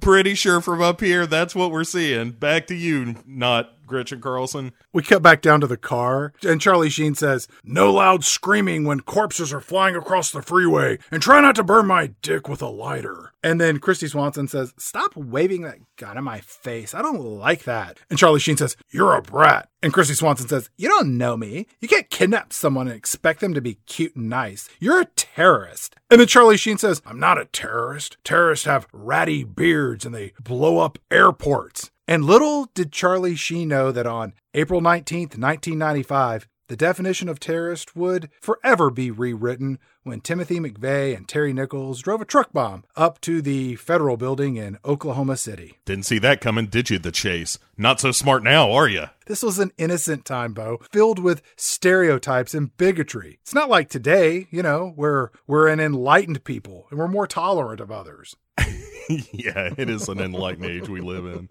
pretty 0.01 0.35
sure 0.35 0.61
from 0.61 0.83
up 0.83 1.01
here, 1.01 1.27
that's 1.27 1.55
what 1.55 1.71
we're 1.71 1.85
seeing. 1.85 2.33
Back 2.33 2.66
to 2.68 2.75
you, 2.75 3.16
not 3.27 3.73
Gretchen 3.91 4.20
Carlson. 4.20 4.72
We 4.93 5.03
cut 5.03 5.20
back 5.22 5.43
down 5.43 5.61
to 5.61 5.66
the 5.66 5.76
car, 5.76 6.32
and 6.43 6.61
Charlie 6.61 6.88
Sheen 6.88 7.14
says, 7.14 7.49
No 7.62 7.93
loud 7.93 8.24
screaming 8.24 8.84
when 8.84 9.01
corpses 9.01 9.53
are 9.53 9.61
flying 9.61 9.97
across 9.97 10.30
the 10.30 10.41
freeway, 10.41 10.99
and 11.11 11.20
try 11.20 11.41
not 11.41 11.57
to 11.57 11.64
burn 11.64 11.86
my 11.86 12.12
dick 12.22 12.49
with 12.49 12.62
a 12.62 12.68
lighter. 12.68 13.32
And 13.43 13.61
then 13.61 13.80
Kristy 13.80 14.09
Swanson 14.09 14.49
says, 14.49 14.72
Stop 14.78 15.16
waving 15.16 15.62
that 15.62 15.78
gun 15.97 16.16
in 16.16 16.24
my 16.24 16.41
face. 16.41 16.95
I 16.95 17.03
don't 17.03 17.20
like 17.20 17.64
that. 17.64 17.99
And 18.09 18.18
Charlie 18.18 18.41
Sheen 18.41 18.57
says, 18.57 18.76
You're 18.91 19.16
a 19.16 19.22
brat. 19.22 19.68
And 19.82 19.93
Kristy 19.93 20.14
Swanson 20.14 20.49
says, 20.49 20.70
You 20.76 20.88
don't 20.88 21.16
know 21.16 21.36
me. 21.36 21.66
You 21.80 21.88
can't 21.88 22.11
kidnap 22.11 22.53
someone 22.53 22.86
and 22.86 22.97
expect 22.97 23.41
them 23.41 23.55
to 23.55 23.61
be 23.61 23.74
cute 23.86 24.14
and 24.14 24.28
nice. 24.28 24.68
You're 24.78 25.01
a 25.01 25.07
terrorist. 25.07 25.97
And 26.11 26.20
then 26.20 26.28
Charlie 26.28 26.57
Sheen 26.57 26.78
says, 26.78 27.01
I'm 27.07 27.18
not 27.18 27.41
a 27.41 27.47
terrorist. 27.47 28.18
Terrorists 28.24 28.66
have 28.66 28.86
ratty 28.93 29.45
beards 29.45 30.05
and 30.05 30.14
they 30.14 30.32
blow 30.41 30.78
up 30.78 30.99
airports. 31.11 31.91
And 32.11 32.25
little 32.25 32.69
did 32.75 32.91
Charlie 32.91 33.37
Sheen 33.37 33.69
know 33.69 33.93
that 33.93 34.05
on 34.05 34.33
April 34.53 34.81
19th, 34.81 35.39
1995, 35.39 36.49
the 36.67 36.77
definition 36.77 37.29
of 37.29 37.39
terrorist 37.39 37.95
would 37.95 38.31
forever 38.41 38.91
be 38.91 39.13
rewritten 39.13 39.79
when 40.03 40.21
Timothy 40.21 40.59
McVeigh 40.59 41.17
and 41.17 41.29
Terry 41.29 41.53
Nichols 41.53 42.03
drove 42.03 42.21
a 42.21 42.25
truck 42.25 42.53
bomb 42.53 42.83
up 42.97 43.21
to 43.21 43.41
the 43.41 43.77
federal 43.77 44.17
building 44.17 44.57
in 44.57 44.77
Oklahoma 44.85 45.37
City. 45.37 45.79
Didn't 45.85 46.07
see 46.07 46.19
that 46.19 46.41
coming, 46.41 46.67
did 46.67 46.91
you, 46.91 46.99
the 46.99 47.13
chase? 47.13 47.59
Not 47.79 48.01
so 48.01 48.11
smart 48.11 48.43
now, 48.43 48.73
are 48.73 48.89
you? 48.89 49.05
This 49.27 49.45
was 49.45 49.61
an 49.61 49.71
innocent 49.79 50.25
time, 50.25 50.53
Bo, 50.53 50.81
filled 50.91 51.21
with 51.21 51.43
stereotypes 51.55 52.55
and 52.55 52.77
bigotry. 52.77 53.39
It's 53.43 53.55
not 53.55 53.71
like 53.71 53.89
today, 53.89 54.49
you 54.51 54.65
know, 54.65 54.95
where 54.97 55.31
we're 55.47 55.69
an 55.69 55.79
enlightened 55.79 56.43
people 56.43 56.89
and 56.91 56.99
we're 56.99 57.07
more 57.07 57.29
tolerant 57.29 57.81
of 57.81 57.93
others. 57.93 58.35
yeah, 59.33 59.71
it 59.77 59.91
is 59.91 60.09
an 60.09 60.21
enlightened 60.21 60.67
age 60.67 60.89
we 60.89 61.01
live 61.01 61.27
in. 61.27 61.49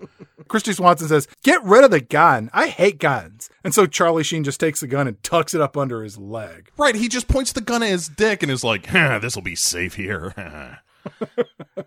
Kristy 0.47 0.75
Swanson 0.75 1.07
says, 1.07 1.27
Get 1.43 1.63
rid 1.63 1.83
of 1.83 1.91
the 1.91 2.01
gun. 2.01 2.49
I 2.53 2.67
hate 2.67 2.99
guns. 2.99 3.49
And 3.63 3.73
so 3.73 3.85
Charlie 3.85 4.23
Sheen 4.23 4.43
just 4.43 4.59
takes 4.59 4.79
the 4.79 4.87
gun 4.87 5.07
and 5.07 5.21
tucks 5.23 5.53
it 5.53 5.61
up 5.61 5.77
under 5.77 6.03
his 6.03 6.17
leg. 6.17 6.71
Right, 6.77 6.95
he 6.95 7.07
just 7.07 7.27
points 7.27 7.51
the 7.51 7.61
gun 7.61 7.83
at 7.83 7.89
his 7.89 8.07
dick 8.07 8.41
and 8.43 8.51
is 8.51 8.63
like, 8.63 8.91
"This 8.91 9.35
will 9.35 9.43
be 9.43 9.55
safe 9.55 9.95
here." 9.95 10.33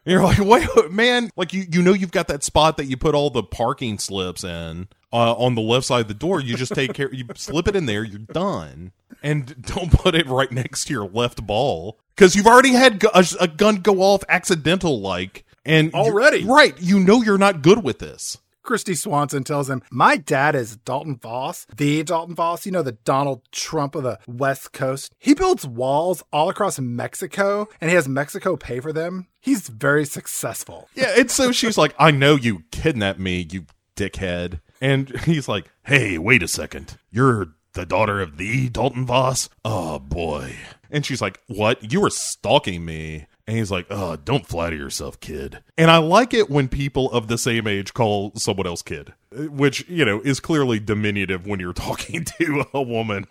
You're 0.05 0.23
like, 0.23 0.39
wait, 0.39 0.69
man! 0.91 1.31
Like 1.37 1.53
you, 1.53 1.65
you 1.71 1.83
know, 1.83 1.93
you've 1.93 2.13
got 2.13 2.29
that 2.29 2.43
spot 2.43 2.77
that 2.77 2.87
you 2.87 2.97
put 2.97 3.15
all 3.15 3.31
the 3.31 3.43
parking 3.43 3.99
slips 3.99 4.43
in 4.43 4.89
uh, 5.13 5.35
on 5.35 5.55
the 5.55 5.61
left 5.61 5.87
side 5.87 6.01
of 6.01 6.09
the 6.09 6.15
door. 6.15 6.41
You 6.41 6.57
just 6.57 6.75
take 6.75 6.95
care, 6.95 7.13
you 7.13 7.25
slip 7.35 7.69
it 7.69 7.77
in 7.77 7.87
there. 7.87 8.03
You're 8.05 8.19
done. 8.21 8.93
and 9.23 9.63
don't 9.63 9.93
put 9.93 10.15
it 10.15 10.27
right 10.27 10.51
next 10.51 10.87
to 10.87 10.95
your 10.95 11.09
left 11.09 11.47
ball 11.47 11.99
because 12.17 12.35
you've 12.35 12.47
already 12.47 12.73
had 12.73 13.03
a, 13.05 13.25
a 13.41 13.49
gun 13.49 13.77
go 13.77 14.01
off 14.01 14.25
accidental 14.29 15.01
like 15.01 15.45
and 15.65 15.93
Already. 15.95 16.45
right 16.45 16.75
you 16.81 16.99
know 17.01 17.23
you're 17.23 17.39
not 17.39 17.63
good 17.63 17.83
with 17.85 17.99
this 17.99 18.39
Kristy 18.65 18.97
Swanson 18.97 19.43
tells 19.43 19.69
him, 19.69 19.83
My 19.91 20.17
dad 20.17 20.55
is 20.55 20.77
Dalton 20.77 21.17
Voss, 21.17 21.67
the 21.77 22.05
Dalton 22.05 22.37
Voss, 22.37 22.65
you 22.65 22.71
know, 22.71 22.83
the 22.85 22.93
Donald 22.93 23.43
Trump 23.51 23.97
of 23.97 24.05
the 24.05 24.21
West 24.29 24.73
Coast. 24.73 25.13
He 25.19 25.35
builds 25.35 25.67
walls 25.67 26.23
all 26.33 26.49
across 26.49 26.79
Mexico 26.79 27.67
and 27.81 27.91
he 27.91 27.97
has 27.97 28.07
Mexico 28.09 28.57
pay 28.57 28.79
for 28.79 28.93
them. 28.93 29.27
He's 29.41 29.67
very 29.69 30.05
successful. 30.05 30.89
yeah 30.95 31.13
and 31.19 31.29
so 31.29 31.51
she's 31.51 31.77
like 31.77 31.93
i 31.99 32.13
know 32.13 32.37
you 32.37 32.63
kidnapped 32.71 33.19
me 33.19 33.49
you 33.51 33.67
dickhead 33.97 34.61
and 34.81 35.11
he's 35.25 35.49
like 35.49 35.69
hey 35.87 36.17
wait 36.19 36.45
a 36.45 36.49
second 36.49 36.97
you're 37.11 37.49
the 37.73 37.85
daughter 37.85 38.21
of 38.21 38.37
the 38.37 38.69
dalton 38.69 39.05
voss 39.05 39.49
oh 39.65 39.99
boy 39.99 40.55
and 40.91 41.05
she's 41.05 41.21
like 41.21 41.41
what 41.49 41.93
you 41.93 42.01
were 42.01 42.11
stalking 42.11 42.85
me 42.85 43.27
and 43.47 43.57
he's 43.57 43.71
like 43.71 43.87
oh 43.91 44.17
don't 44.17 44.47
flatter 44.47 44.77
yourself 44.77 45.21
kid. 45.21 45.63
And 45.77 45.91
i 45.91 45.99
like 45.99 46.35
it 46.35 46.51
when 46.51 46.69
people 46.69 47.11
of 47.13 47.29
the 47.29 47.39
same 47.39 47.67
age 47.67 47.95
call 47.95 48.33
someone 48.37 48.67
else 48.67 48.83
kid 48.83 49.13
which 49.35 49.89
you 49.89 50.05
know 50.05 50.21
is 50.21 50.41
clearly 50.41 50.79
diminutive 50.79 51.47
when 51.47 51.61
you're 51.61 51.73
talking 51.73 52.25
to 52.25 52.65
a 52.75 52.83
woman. 52.83 53.27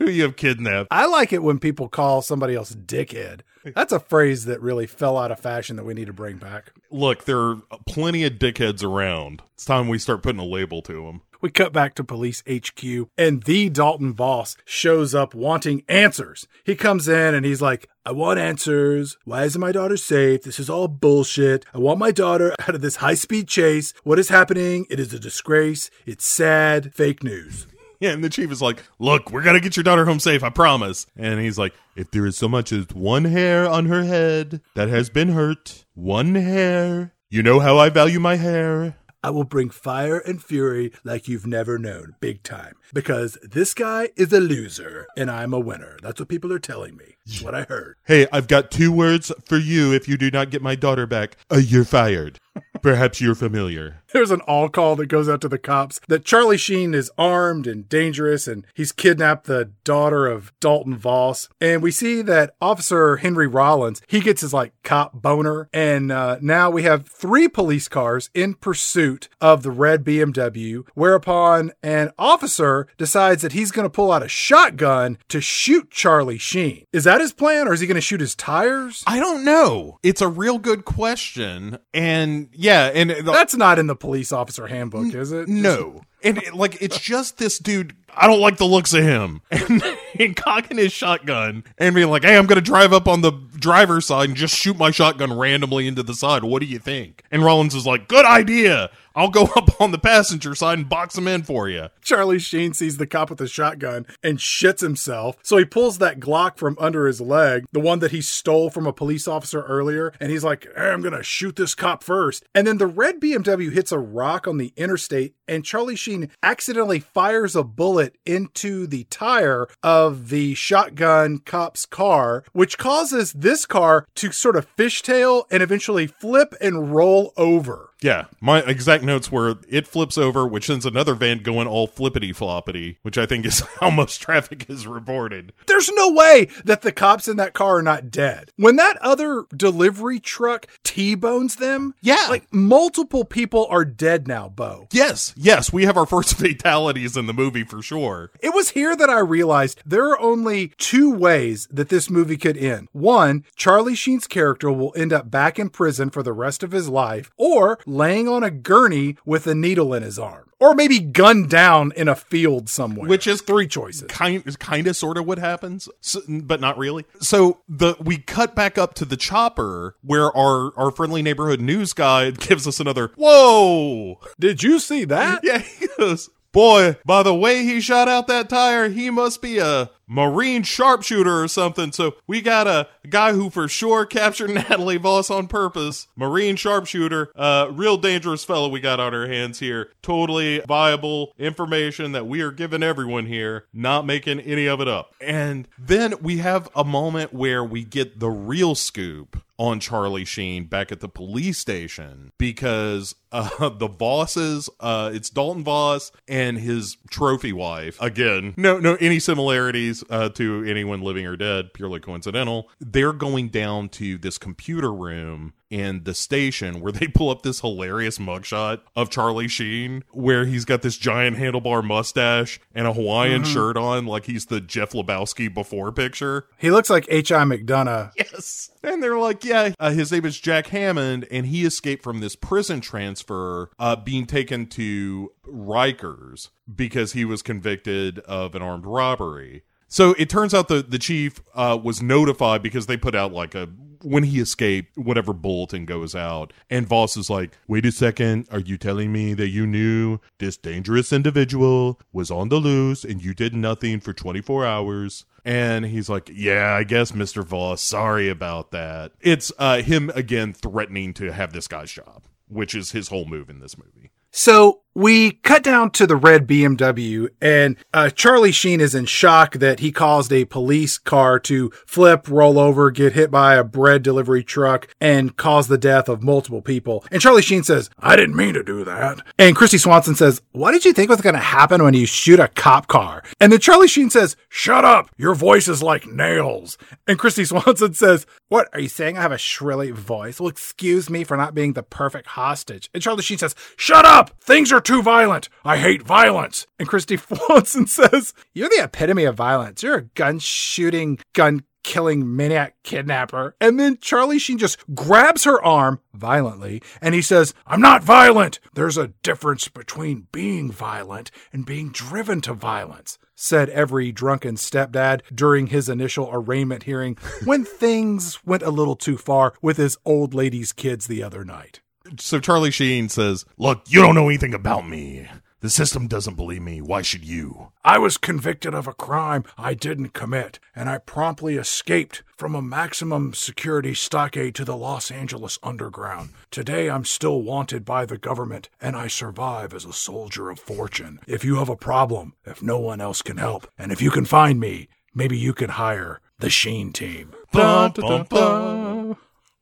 Who 0.00 0.06
you 0.10 0.24
have 0.24 0.34
kidnapped 0.34 0.88
I 0.90 1.06
like 1.06 1.32
it 1.32 1.44
when 1.44 1.60
people 1.60 1.88
call 1.88 2.22
somebody 2.22 2.56
else 2.56 2.74
dickhead. 2.74 3.42
That's 3.64 3.92
a 3.92 4.00
phrase 4.00 4.46
that 4.46 4.60
really 4.60 4.86
fell 4.86 5.16
out 5.16 5.30
of 5.30 5.38
fashion 5.38 5.76
that 5.76 5.84
we 5.84 5.94
need 5.94 6.06
to 6.06 6.12
bring 6.12 6.38
back. 6.38 6.72
look 6.90 7.24
there 7.24 7.38
are 7.38 7.62
plenty 7.86 8.24
of 8.24 8.32
dickheads 8.34 8.82
around. 8.82 9.42
It's 9.54 9.64
time 9.64 9.88
we 9.88 9.98
start 9.98 10.22
putting 10.24 10.40
a 10.40 10.44
label 10.44 10.82
to 10.82 11.06
them 11.06 11.22
We 11.40 11.50
cut 11.50 11.72
back 11.72 11.94
to 11.94 12.04
police 12.04 12.42
HQ, 12.46 13.08
and 13.16 13.42
the 13.44 13.70
Dalton 13.70 14.12
Voss 14.12 14.56
shows 14.66 15.14
up 15.14 15.34
wanting 15.34 15.82
answers. 15.88 16.46
He 16.64 16.74
comes 16.76 17.08
in 17.08 17.34
and 17.34 17.46
he's 17.46 17.62
like, 17.62 17.88
I 18.04 18.12
want 18.12 18.38
answers. 18.38 19.16
Why 19.24 19.44
isn't 19.44 19.60
my 19.60 19.72
daughter 19.72 19.96
safe? 19.96 20.42
This 20.42 20.58
is 20.58 20.68
all 20.68 20.86
bullshit. 20.86 21.64
I 21.72 21.78
want 21.78 21.98
my 21.98 22.10
daughter 22.10 22.54
out 22.60 22.74
of 22.74 22.82
this 22.82 22.96
high 22.96 23.14
speed 23.14 23.48
chase. 23.48 23.94
What 24.04 24.18
is 24.18 24.28
happening? 24.28 24.86
It 24.90 25.00
is 25.00 25.14
a 25.14 25.18
disgrace. 25.18 25.90
It's 26.04 26.26
sad. 26.26 26.94
Fake 26.94 27.22
news. 27.22 27.66
Yeah, 28.02 28.12
and 28.12 28.24
the 28.24 28.30
chief 28.30 28.50
is 28.50 28.62
like, 28.62 28.82
"Look, 28.98 29.30
we're 29.30 29.42
gonna 29.42 29.60
get 29.60 29.76
your 29.76 29.84
daughter 29.84 30.06
home 30.06 30.20
safe, 30.20 30.42
I 30.42 30.48
promise." 30.48 31.04
And 31.18 31.38
he's 31.38 31.58
like, 31.58 31.74
"If 31.94 32.10
there 32.10 32.24
is 32.24 32.34
so 32.34 32.48
much 32.48 32.72
as 32.72 32.86
one 32.94 33.26
hair 33.26 33.68
on 33.68 33.84
her 33.86 34.04
head 34.04 34.62
that 34.74 34.88
has 34.88 35.10
been 35.10 35.28
hurt, 35.28 35.84
one 35.92 36.34
hair, 36.34 37.12
you 37.28 37.42
know 37.42 37.60
how 37.60 37.76
I 37.76 37.90
value 37.90 38.18
my 38.18 38.36
hair." 38.36 38.96
I 39.22 39.30
will 39.30 39.44
bring 39.44 39.68
fire 39.68 40.18
and 40.18 40.42
fury 40.42 40.92
like 41.04 41.28
you've 41.28 41.46
never 41.46 41.78
known, 41.78 42.14
big 42.20 42.42
time. 42.42 42.74
Because 42.92 43.36
this 43.42 43.74
guy 43.74 44.08
is 44.16 44.32
a 44.32 44.40
loser 44.40 45.06
and 45.16 45.30
I'm 45.30 45.52
a 45.52 45.60
winner. 45.60 45.98
That's 46.02 46.20
what 46.20 46.28
people 46.28 46.52
are 46.52 46.58
telling 46.58 46.96
me. 46.96 47.16
That's 47.26 47.42
what 47.42 47.54
I 47.54 47.62
heard. 47.64 47.96
Hey, 48.04 48.26
I've 48.32 48.48
got 48.48 48.70
two 48.70 48.90
words 48.90 49.30
for 49.44 49.58
you. 49.58 49.92
If 49.92 50.08
you 50.08 50.16
do 50.16 50.30
not 50.30 50.50
get 50.50 50.62
my 50.62 50.74
daughter 50.74 51.06
back, 51.06 51.36
uh, 51.52 51.56
you're 51.56 51.84
fired. 51.84 52.38
Perhaps 52.82 53.20
you're 53.20 53.34
familiar. 53.34 54.02
There's 54.12 54.30
an 54.30 54.40
all 54.42 54.68
call 54.68 54.96
that 54.96 55.06
goes 55.06 55.28
out 55.28 55.40
to 55.42 55.48
the 55.48 55.58
cops 55.58 56.00
that 56.08 56.24
Charlie 56.24 56.56
Sheen 56.56 56.94
is 56.94 57.10
armed 57.16 57.66
and 57.66 57.88
dangerous 57.88 58.48
and 58.48 58.66
he's 58.74 58.92
kidnapped 58.92 59.46
the 59.46 59.70
daughter 59.84 60.26
of 60.26 60.52
Dalton 60.60 60.96
Voss. 60.96 61.48
And 61.60 61.82
we 61.82 61.90
see 61.90 62.22
that 62.22 62.54
Officer 62.60 63.18
Henry 63.18 63.46
Rollins, 63.46 64.02
he 64.08 64.20
gets 64.20 64.40
his 64.40 64.52
like 64.52 64.72
cop 64.82 65.22
boner. 65.22 65.68
And 65.72 66.10
uh, 66.10 66.38
now 66.40 66.70
we 66.70 66.82
have 66.82 67.06
three 67.06 67.48
police 67.48 67.88
cars 67.88 68.30
in 68.34 68.54
pursuit 68.54 69.28
of 69.40 69.62
the 69.62 69.70
red 69.70 70.04
BMW, 70.04 70.84
whereupon 70.94 71.72
an 71.82 72.10
officer 72.18 72.88
decides 72.98 73.42
that 73.42 73.52
he's 73.52 73.70
going 73.70 73.86
to 73.86 73.90
pull 73.90 74.10
out 74.10 74.22
a 74.22 74.28
shotgun 74.28 75.18
to 75.28 75.40
shoot 75.40 75.90
Charlie 75.90 76.38
Sheen. 76.38 76.84
Is 76.92 77.04
that 77.04 77.20
his 77.20 77.32
plan 77.32 77.68
or 77.68 77.74
is 77.74 77.80
he 77.80 77.86
going 77.86 77.94
to 77.94 78.00
shoot 78.00 78.20
his 78.20 78.34
tires? 78.34 79.04
I 79.06 79.20
don't 79.20 79.44
know. 79.44 79.98
It's 80.02 80.20
a 80.20 80.28
real 80.28 80.58
good 80.58 80.84
question, 80.84 81.78
and 81.94 82.48
yeah, 82.52 82.69
and 82.70 83.10
That's 83.10 83.54
not 83.54 83.78
in 83.78 83.86
the 83.86 83.96
police 83.96 84.32
officer 84.32 84.66
handbook, 84.66 85.14
is 85.14 85.32
it? 85.32 85.48
No. 85.48 86.02
And 86.22 86.38
it, 86.38 86.54
like 86.54 86.80
it's 86.82 87.00
just 87.00 87.38
this 87.38 87.58
dude. 87.58 87.96
I 88.14 88.26
don't 88.26 88.40
like 88.40 88.58
the 88.58 88.66
looks 88.66 88.92
of 88.92 89.02
him, 89.02 89.40
and, 89.50 89.82
and 90.20 90.36
cocking 90.36 90.78
his 90.78 90.92
shotgun 90.92 91.64
and 91.78 91.94
being 91.94 92.10
like, 92.10 92.24
"Hey, 92.24 92.36
I'm 92.36 92.46
gonna 92.46 92.60
drive 92.60 92.92
up 92.92 93.08
on 93.08 93.22
the 93.22 93.32
driver's 93.32 94.06
side 94.06 94.28
and 94.28 94.36
just 94.36 94.56
shoot 94.56 94.76
my 94.76 94.90
shotgun 94.90 95.36
randomly 95.36 95.86
into 95.86 96.02
the 96.02 96.14
side. 96.14 96.44
What 96.44 96.60
do 96.60 96.66
you 96.66 96.78
think?" 96.78 97.24
And 97.30 97.44
Rollins 97.44 97.74
is 97.74 97.86
like, 97.86 98.08
"Good 98.08 98.24
idea. 98.24 98.90
I'll 99.14 99.28
go 99.28 99.44
up 99.56 99.80
on 99.80 99.90
the 99.90 99.98
passenger 99.98 100.54
side 100.54 100.78
and 100.78 100.88
box 100.88 101.16
him 101.16 101.28
in 101.28 101.42
for 101.42 101.68
you." 101.68 101.88
Charlie 102.02 102.38
Sheen 102.38 102.74
sees 102.74 102.96
the 102.96 103.06
cop 103.06 103.30
with 103.30 103.38
the 103.38 103.46
shotgun 103.46 104.06
and 104.22 104.38
shits 104.38 104.80
himself. 104.80 105.36
So 105.42 105.56
he 105.56 105.64
pulls 105.64 105.98
that 105.98 106.20
Glock 106.20 106.56
from 106.56 106.76
under 106.80 107.06
his 107.06 107.20
leg, 107.20 107.64
the 107.72 107.80
one 107.80 108.00
that 108.00 108.10
he 108.10 108.20
stole 108.20 108.70
from 108.70 108.86
a 108.86 108.92
police 108.92 109.28
officer 109.28 109.62
earlier, 109.62 110.12
and 110.20 110.30
he's 110.30 110.44
like, 110.44 110.66
hey, 110.76 110.90
I'm 110.90 111.02
going 111.02 111.16
to 111.16 111.22
shoot 111.22 111.56
this 111.56 111.74
cop 111.74 112.02
first. 112.02 112.44
And 112.54 112.66
then 112.66 112.78
the 112.78 112.86
red 112.86 113.20
BMW 113.20 113.72
hits 113.72 113.92
a 113.92 113.98
rock 113.98 114.48
on 114.48 114.58
the 114.58 114.72
interstate, 114.76 115.34
and 115.50 115.64
Charlie 115.64 115.96
Sheen 115.96 116.30
accidentally 116.42 117.00
fires 117.00 117.56
a 117.56 117.64
bullet 117.64 118.16
into 118.24 118.86
the 118.86 119.04
tire 119.04 119.66
of 119.82 120.28
the 120.28 120.54
shotgun 120.54 121.40
cop's 121.40 121.84
car, 121.84 122.44
which 122.52 122.78
causes 122.78 123.32
this 123.32 123.66
car 123.66 124.06
to 124.14 124.30
sort 124.30 124.56
of 124.56 124.74
fishtail 124.76 125.44
and 125.50 125.62
eventually 125.62 126.06
flip 126.06 126.54
and 126.60 126.94
roll 126.94 127.32
over. 127.36 127.89
Yeah, 128.02 128.26
my 128.40 128.60
exact 128.60 129.04
notes 129.04 129.30
were 129.30 129.56
it 129.68 129.86
flips 129.86 130.16
over, 130.16 130.46
which 130.46 130.66
sends 130.66 130.86
another 130.86 131.14
van 131.14 131.42
going 131.42 131.66
all 131.68 131.86
flippity 131.86 132.32
floppity, 132.32 132.96
which 133.02 133.18
I 133.18 133.26
think 133.26 133.44
is 133.44 133.60
how 133.80 133.90
most 133.90 134.20
traffic 134.22 134.66
is 134.70 134.86
reported. 134.86 135.52
There's 135.66 135.90
no 135.92 136.10
way 136.10 136.48
that 136.64 136.82
the 136.82 136.92
cops 136.92 137.28
in 137.28 137.36
that 137.36 137.52
car 137.52 137.76
are 137.78 137.82
not 137.82 138.10
dead. 138.10 138.50
When 138.56 138.76
that 138.76 138.96
other 138.98 139.44
delivery 139.54 140.18
truck 140.20 140.66
T-bones 140.84 141.56
them, 141.56 141.94
Yeah. 142.00 142.26
like 142.28 142.52
multiple 142.52 143.24
people 143.24 143.66
are 143.70 143.84
dead 143.84 144.26
now, 144.26 144.48
Bo. 144.48 144.88
Yes, 144.92 145.34
yes, 145.36 145.72
we 145.72 145.84
have 145.84 145.96
our 145.96 146.06
first 146.06 146.34
fatalities 146.38 147.16
in 147.16 147.26
the 147.26 147.32
movie 147.34 147.64
for 147.64 147.82
sure. 147.82 148.30
It 148.40 148.54
was 148.54 148.70
here 148.70 148.96
that 148.96 149.10
I 149.10 149.18
realized 149.20 149.82
there 149.84 150.08
are 150.10 150.20
only 150.20 150.72
two 150.78 151.10
ways 151.10 151.68
that 151.70 151.90
this 151.90 152.08
movie 152.10 152.36
could 152.36 152.56
end. 152.56 152.88
One, 152.92 153.44
Charlie 153.56 153.94
Sheen's 153.94 154.26
character 154.26 154.70
will 154.72 154.92
end 154.96 155.12
up 155.12 155.30
back 155.30 155.58
in 155.58 155.68
prison 155.70 156.10
for 156.10 156.22
the 156.22 156.32
rest 156.32 156.62
of 156.62 156.72
his 156.72 156.88
life, 156.88 157.30
or 157.36 157.78
laying 157.90 158.28
on 158.28 158.42
a 158.42 158.50
gurney 158.50 159.16
with 159.24 159.46
a 159.46 159.54
needle 159.54 159.92
in 159.94 160.02
his 160.02 160.18
arm. 160.18 160.46
Or 160.58 160.74
maybe 160.74 160.98
gunned 161.00 161.48
down 161.48 161.90
in 161.96 162.06
a 162.06 162.14
field 162.14 162.68
somewhere. 162.68 163.08
Which 163.08 163.26
is 163.26 163.40
three 163.40 163.66
choices. 163.66 164.08
kind 164.08 164.44
kind 164.58 164.86
of 164.86 164.94
sort 164.94 165.16
of 165.16 165.26
what 165.26 165.38
happens 165.38 165.88
so, 166.00 166.20
but 166.28 166.60
not 166.60 166.76
really 166.76 167.04
so 167.20 167.60
the 167.68 167.96
we 167.98 168.18
cut 168.18 168.54
back 168.54 168.76
up 168.76 168.92
to 168.94 169.04
the 169.06 169.16
chopper 169.16 169.96
where 170.02 170.36
our 170.36 170.72
our 170.78 170.90
friendly 170.90 171.22
neighborhood 171.22 171.60
news 171.60 171.92
guy 171.94 172.30
gives 172.48 172.66
us 172.66 172.78
another 172.78 173.10
whoa 173.16 174.20
Did 174.38 174.62
you 174.62 174.78
see 174.78 175.04
that? 175.06 175.40
yeah 175.44 175.58
he 175.58 175.88
goes 175.98 176.28
boy 176.52 176.96
by 177.04 177.22
the 177.22 177.34
way 177.34 177.62
he 177.64 177.80
shot 177.80 178.08
out 178.08 178.26
that 178.26 178.48
tire 178.50 178.88
he 178.88 179.08
must 179.08 179.40
be 179.40 179.58
a 179.58 179.90
marine 180.10 180.64
sharpshooter 180.64 181.40
or 181.40 181.46
something. 181.46 181.92
So 181.92 182.16
we 182.26 182.40
got 182.40 182.66
a 182.66 182.88
guy 183.08 183.32
who 183.32 183.48
for 183.48 183.68
sure 183.68 184.04
captured 184.04 184.50
natalie 184.54 184.96
voss 184.96 185.30
on 185.30 185.46
purpose. 185.46 186.08
Marine 186.16 186.56
sharpshooter 186.56 187.30
uh 187.36 187.70
real 187.72 187.96
dangerous 187.96 188.44
fellow 188.44 188.68
we 188.68 188.80
got 188.80 188.98
on 189.00 189.14
our 189.14 189.28
hands 189.28 189.60
here. 189.60 189.92
Totally 190.02 190.60
viable 190.66 191.32
information 191.38 192.12
that 192.12 192.26
we 192.26 192.40
are 192.40 192.50
giving 192.50 192.82
everyone 192.82 193.26
here 193.26 193.66
not 193.72 194.04
making 194.04 194.40
any 194.40 194.66
of 194.66 194.80
it 194.80 194.88
up. 194.88 195.14
And 195.20 195.68
then 195.78 196.14
we 196.20 196.38
have 196.38 196.68
a 196.74 196.84
moment 196.84 197.32
where 197.32 197.62
we 197.62 197.84
get 197.84 198.18
the 198.18 198.30
real 198.30 198.74
scoop 198.74 199.40
on 199.60 199.78
Charlie 199.78 200.24
Sheen 200.24 200.64
back 200.64 200.90
at 200.90 201.00
the 201.00 201.08
police 201.08 201.58
station 201.58 202.32
because 202.38 203.14
uh, 203.30 203.68
the 203.68 203.88
Vosses, 203.88 204.70
uh, 204.80 205.10
it's 205.12 205.28
Dalton 205.28 205.62
Voss 205.62 206.10
and 206.26 206.56
his 206.56 206.96
trophy 207.10 207.52
wife. 207.52 208.00
Again, 208.00 208.54
no, 208.56 208.78
no, 208.78 208.96
any 209.00 209.20
similarities 209.20 210.02
uh, 210.08 210.30
to 210.30 210.64
anyone 210.64 211.02
living 211.02 211.26
or 211.26 211.36
dead, 211.36 211.74
purely 211.74 212.00
coincidental. 212.00 212.70
They're 212.80 213.12
going 213.12 213.50
down 213.50 213.90
to 213.90 214.16
this 214.16 214.38
computer 214.38 214.90
room 214.90 215.52
in 215.70 216.02
the 216.02 216.14
station 216.14 216.80
where 216.80 216.92
they 216.92 217.06
pull 217.06 217.30
up 217.30 217.42
this 217.42 217.60
hilarious 217.60 218.18
mugshot 218.18 218.80
of 218.96 219.08
Charlie 219.08 219.48
Sheen 219.48 220.04
where 220.10 220.44
he's 220.44 220.64
got 220.64 220.82
this 220.82 220.96
giant 220.96 221.36
handlebar 221.36 221.84
mustache 221.84 222.60
and 222.74 222.86
a 222.86 222.92
Hawaiian 222.92 223.44
shirt 223.44 223.76
on 223.76 224.06
like 224.06 224.26
he's 224.26 224.46
the 224.46 224.60
Jeff 224.60 224.90
Lebowski 224.90 225.52
before 225.52 225.92
picture. 225.92 226.46
He 226.58 226.70
looks 226.70 226.90
like 226.90 227.06
H.I. 227.08 227.44
McDonough. 227.44 228.12
Yes. 228.16 228.70
And 228.82 229.02
they're 229.02 229.18
like, 229.18 229.44
yeah, 229.44 229.72
uh, 229.78 229.90
his 229.90 230.10
name 230.10 230.24
is 230.24 230.40
Jack 230.40 230.68
Hammond, 230.68 231.26
and 231.30 231.46
he 231.46 231.64
escaped 231.64 232.02
from 232.02 232.20
this 232.20 232.34
prison 232.34 232.80
transfer, 232.80 233.70
uh, 233.78 233.96
being 233.96 234.26
taken 234.26 234.66
to 234.68 235.32
Rikers 235.46 236.48
because 236.74 237.12
he 237.12 237.24
was 237.24 237.42
convicted 237.42 238.18
of 238.20 238.54
an 238.54 238.62
armed 238.62 238.86
robbery. 238.86 239.64
So 239.88 240.14
it 240.18 240.28
turns 240.30 240.54
out 240.54 240.68
the 240.68 240.82
the 240.82 240.98
chief 240.98 241.42
uh, 241.54 241.78
was 241.82 242.00
notified 242.00 242.62
because 242.62 242.86
they 242.86 242.96
put 242.96 243.14
out 243.14 243.32
like 243.32 243.54
a 243.54 243.68
when 244.02 244.24
he 244.24 244.40
escaped, 244.40 244.96
whatever 244.96 245.32
bulletin 245.32 245.84
goes 245.84 246.14
out, 246.14 246.52
and 246.68 246.86
Voss 246.86 247.16
is 247.16 247.30
like, 247.30 247.56
"Wait 247.68 247.86
a 247.86 247.92
second, 247.92 248.46
are 248.50 248.60
you 248.60 248.76
telling 248.76 249.12
me 249.12 249.34
that 249.34 249.48
you 249.48 249.66
knew 249.66 250.18
this 250.38 250.56
dangerous 250.56 251.12
individual 251.12 252.00
was 252.12 252.30
on 252.30 252.48
the 252.48 252.56
loose 252.56 253.04
and 253.04 253.22
you 253.22 253.34
did 253.34 253.54
nothing 253.54 254.00
for 254.00 254.12
24 254.12 254.64
hours?" 254.66 255.24
And 255.44 255.86
he's 255.86 256.08
like, 256.08 256.30
"Yeah, 256.32 256.74
I 256.74 256.84
guess, 256.84 257.14
Mister 257.14 257.42
Voss. 257.42 257.80
Sorry 257.80 258.28
about 258.28 258.72
that." 258.72 259.12
It's 259.20 259.50
uh, 259.58 259.82
him 259.82 260.10
again 260.14 260.52
threatening 260.52 261.14
to 261.14 261.32
have 261.32 261.52
this 261.52 261.66
guy's 261.66 261.90
job, 261.92 262.24
which 262.48 262.74
is 262.74 262.92
his 262.92 263.08
whole 263.08 263.24
move 263.24 263.48
in 263.48 263.60
this 263.60 263.78
movie. 263.78 264.10
So 264.30 264.82
we 265.00 265.30
cut 265.30 265.62
down 265.62 265.90
to 265.90 266.06
the 266.06 266.14
red 266.14 266.46
BMW 266.46 267.30
and 267.40 267.74
uh, 267.94 268.10
Charlie 268.10 268.52
Sheen 268.52 268.82
is 268.82 268.94
in 268.94 269.06
shock 269.06 269.54
that 269.54 269.80
he 269.80 269.92
caused 269.92 270.30
a 270.30 270.44
police 270.44 270.98
car 270.98 271.38
to 271.40 271.70
flip, 271.86 272.28
roll 272.28 272.58
over, 272.58 272.90
get 272.90 273.14
hit 273.14 273.30
by 273.30 273.54
a 273.54 273.64
bread 273.64 274.02
delivery 274.02 274.44
truck 274.44 274.94
and 275.00 275.34
cause 275.38 275.68
the 275.68 275.78
death 275.78 276.10
of 276.10 276.22
multiple 276.22 276.60
people. 276.60 277.02
And 277.10 277.22
Charlie 277.22 277.40
Sheen 277.40 277.62
says, 277.62 277.88
I 277.98 278.14
didn't 278.14 278.36
mean 278.36 278.52
to 278.52 278.62
do 278.62 278.84
that. 278.84 279.22
And 279.38 279.56
Kristy 279.56 279.80
Swanson 279.80 280.16
says, 280.16 280.42
what 280.52 280.72
did 280.72 280.84
you 280.84 280.92
think 280.92 281.08
was 281.08 281.22
going 281.22 281.34
to 281.34 281.40
happen 281.40 281.82
when 281.82 281.94
you 281.94 282.04
shoot 282.04 282.38
a 282.38 282.48
cop 282.48 282.86
car? 282.86 283.22
And 283.40 283.50
then 283.50 283.60
Charlie 283.60 283.88
Sheen 283.88 284.10
says, 284.10 284.36
shut 284.50 284.84
up. 284.84 285.08
Your 285.16 285.34
voice 285.34 285.66
is 285.66 285.82
like 285.82 286.06
nails. 286.06 286.76
And 287.08 287.18
Kristy 287.18 287.46
Swanson 287.64 287.94
says, 287.94 288.26
what 288.48 288.68
are 288.74 288.80
you 288.80 288.88
saying? 288.88 289.16
I 289.16 289.22
have 289.22 289.32
a 289.32 289.38
shrilly 289.38 289.92
voice. 289.92 290.40
Well, 290.40 290.50
excuse 290.50 291.08
me 291.08 291.24
for 291.24 291.38
not 291.38 291.54
being 291.54 291.72
the 291.72 291.82
perfect 291.82 292.26
hostage. 292.26 292.90
And 292.92 293.02
Charlie 293.02 293.22
Sheen 293.22 293.38
says, 293.38 293.54
shut 293.76 294.04
up. 294.04 294.38
Things 294.42 294.72
are 294.72 294.80
violent. 294.98 295.48
I 295.64 295.76
hate 295.76 296.02
violence. 296.02 296.66
And 296.78 296.88
Kristy 296.88 297.18
Swanson 297.46 297.86
says, 297.86 298.34
You're 298.52 298.68
the 298.68 298.84
epitome 298.84 299.24
of 299.24 299.36
violence. 299.36 299.82
You're 299.82 299.98
a 299.98 300.02
gun 300.02 300.38
shooting, 300.38 301.18
gun 301.32 301.62
killing 301.82 302.36
maniac 302.36 302.76
kidnapper. 302.82 303.56
And 303.60 303.78
then 303.78 303.98
Charlie 304.00 304.38
Sheen 304.38 304.58
just 304.58 304.78
grabs 304.94 305.44
her 305.44 305.62
arm 305.64 306.00
violently 306.12 306.82
and 307.00 307.14
he 307.14 307.22
says, 307.22 307.54
I'm 307.66 307.80
not 307.80 308.02
violent. 308.02 308.60
There's 308.74 308.98
a 308.98 309.08
difference 309.22 309.68
between 309.68 310.26
being 310.32 310.70
violent 310.70 311.30
and 311.52 311.66
being 311.66 311.90
driven 311.90 312.40
to 312.42 312.54
violence. 312.54 313.18
Said 313.34 313.70
every 313.70 314.12
drunken 314.12 314.56
stepdad 314.56 315.22
during 315.34 315.68
his 315.68 315.88
initial 315.88 316.28
arraignment 316.30 316.82
hearing 316.82 317.16
when 317.44 317.64
things 317.80 318.44
went 318.44 318.62
a 318.62 318.70
little 318.70 318.96
too 318.96 319.16
far 319.16 319.54
with 319.62 319.78
his 319.78 319.96
old 320.04 320.34
lady's 320.34 320.72
kids 320.72 321.06
the 321.06 321.22
other 321.22 321.44
night. 321.44 321.80
So 322.18 322.40
Charlie 322.40 322.70
Sheen 322.70 323.08
says, 323.08 323.44
Look, 323.56 323.82
you 323.86 324.00
don't 324.00 324.14
know 324.14 324.28
anything 324.28 324.54
about 324.54 324.88
me. 324.88 325.28
The 325.60 325.68
system 325.68 326.06
doesn't 326.08 326.36
believe 326.36 326.62
me. 326.62 326.80
Why 326.80 327.02
should 327.02 327.22
you? 327.22 327.70
I 327.84 327.98
was 327.98 328.16
convicted 328.16 328.72
of 328.72 328.86
a 328.86 328.94
crime 328.94 329.44
I 329.58 329.74
didn't 329.74 330.14
commit, 330.14 330.58
and 330.74 330.88
I 330.88 330.96
promptly 330.96 331.56
escaped 331.56 332.22
from 332.34 332.54
a 332.54 332.62
maximum 332.62 333.34
security 333.34 333.92
stockade 333.92 334.54
to 334.54 334.64
the 334.64 334.76
Los 334.76 335.10
Angeles 335.10 335.58
underground. 335.62 336.30
Today 336.50 336.88
I'm 336.88 337.04
still 337.04 337.42
wanted 337.42 337.84
by 337.84 338.06
the 338.06 338.16
government, 338.16 338.70
and 338.80 338.96
I 338.96 339.08
survive 339.08 339.74
as 339.74 339.84
a 339.84 339.92
soldier 339.92 340.48
of 340.48 340.58
fortune. 340.58 341.20
If 341.26 341.44
you 341.44 341.56
have 341.56 341.68
a 341.68 341.76
problem, 341.76 342.32
if 342.46 342.62
no 342.62 342.78
one 342.78 343.02
else 343.02 343.20
can 343.20 343.36
help, 343.36 343.68
and 343.76 343.92
if 343.92 344.00
you 344.00 344.10
can 344.10 344.24
find 344.24 344.58
me, 344.58 344.88
maybe 345.14 345.36
you 345.36 345.52
can 345.52 345.70
hire 345.70 346.20
the 346.38 346.48
Sheen 346.48 346.90
team. 346.90 347.34
Bum, 347.52 347.92
bum, 347.92 348.26
bum. 348.30 349.16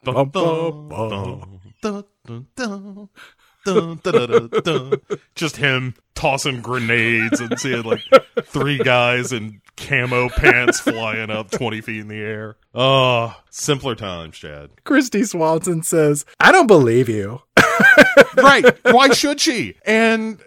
Bum, 0.05 0.29
bum, 0.29 0.89
bum. 0.89 1.61
Dun, 1.83 1.93
dun, 1.93 2.05
dun. 2.29 3.09
Dun, 3.65 4.01
dun, 4.03 4.15
dun, 4.15 4.49
dun, 4.49 4.63
dun. 4.63 5.01
Just 5.35 5.57
him 5.57 5.95
tossing 6.15 6.63
grenades 6.63 7.41
and 7.41 7.59
seeing 7.59 7.83
like 7.83 8.03
three 8.45 8.79
guys 8.79 9.33
in 9.33 9.61
camo 9.77 10.29
pants 10.29 10.81
flying 10.81 11.31
up 11.31 11.51
20 11.51 11.81
feet 11.81 12.01
in 12.01 12.09
the 12.09 12.17
air. 12.21 12.57
Oh, 12.75 13.37
simpler 13.51 13.95
times, 13.95 14.37
Chad. 14.37 14.71
Kristy 14.85 15.27
Swanson 15.27 15.83
says, 15.83 16.25
I 16.41 16.53
don't 16.53 16.67
believe 16.67 17.09
you. 17.09 17.43
right. 18.37 18.65
Why 18.85 19.11
should 19.11 19.41
she? 19.41 19.75
And. 19.85 20.39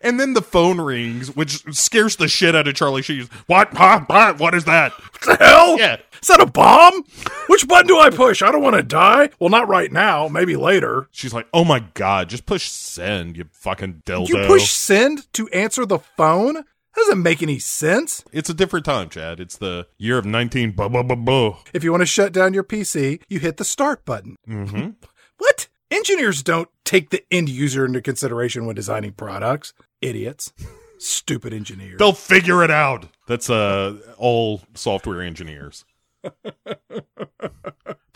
And 0.00 0.18
then 0.20 0.34
the 0.34 0.42
phone 0.42 0.80
rings, 0.80 1.34
which 1.34 1.62
scares 1.74 2.16
the 2.16 2.28
shit 2.28 2.54
out 2.54 2.68
of 2.68 2.74
Charlie 2.74 3.02
Sheen. 3.02 3.28
What? 3.46 3.72
Huh? 3.74 4.00
What? 4.06 4.38
What 4.38 4.54
is 4.54 4.64
that? 4.64 4.92
What 4.92 5.38
the 5.38 5.44
hell? 5.44 5.78
Yeah. 5.78 5.96
Is 6.20 6.28
that 6.28 6.40
a 6.40 6.46
bomb? 6.46 7.04
Which 7.48 7.68
button 7.68 7.86
do 7.86 7.98
I 7.98 8.10
push? 8.10 8.42
I 8.42 8.50
don't 8.50 8.62
want 8.62 8.76
to 8.76 8.82
die. 8.82 9.30
Well, 9.38 9.50
not 9.50 9.68
right 9.68 9.92
now. 9.92 10.28
Maybe 10.28 10.56
later. 10.56 11.08
She's 11.12 11.32
like, 11.32 11.46
"Oh 11.52 11.64
my 11.64 11.80
god, 11.94 12.28
just 12.28 12.46
push 12.46 12.68
send, 12.68 13.36
you 13.36 13.44
fucking 13.52 14.02
dildo." 14.06 14.28
You 14.28 14.46
push 14.46 14.70
send 14.70 15.32
to 15.34 15.48
answer 15.48 15.86
the 15.86 15.98
phone? 15.98 16.64
Doesn't 16.96 17.22
make 17.22 17.42
any 17.42 17.58
sense. 17.58 18.24
It's 18.32 18.48
a 18.48 18.54
different 18.54 18.86
time, 18.86 19.10
Chad. 19.10 19.38
It's 19.38 19.58
the 19.58 19.86
year 19.98 20.16
of 20.18 20.24
19 20.24 20.72
blah 20.72 20.88
blah 20.88 21.02
blah 21.02 21.16
blah. 21.16 21.58
If 21.74 21.84
you 21.84 21.90
want 21.90 22.00
to 22.00 22.06
shut 22.06 22.32
down 22.32 22.54
your 22.54 22.64
PC, 22.64 23.20
you 23.28 23.38
hit 23.38 23.58
the 23.58 23.64
start 23.64 24.04
button. 24.04 24.36
Mm-hmm. 24.48 24.90
What? 25.38 25.68
Engineers 25.90 26.42
don't 26.42 26.68
take 26.84 27.10
the 27.10 27.22
end 27.30 27.50
user 27.50 27.84
into 27.84 28.00
consideration 28.00 28.64
when 28.64 28.74
designing 28.74 29.12
products. 29.12 29.74
Idiots. 30.00 30.52
Stupid 30.98 31.52
engineers. 31.52 31.98
They'll 31.98 32.12
figure 32.12 32.64
it 32.64 32.70
out. 32.70 33.08
That's 33.26 33.50
uh 33.50 33.96
all 34.16 34.62
software 34.74 35.22
engineers. 35.22 35.84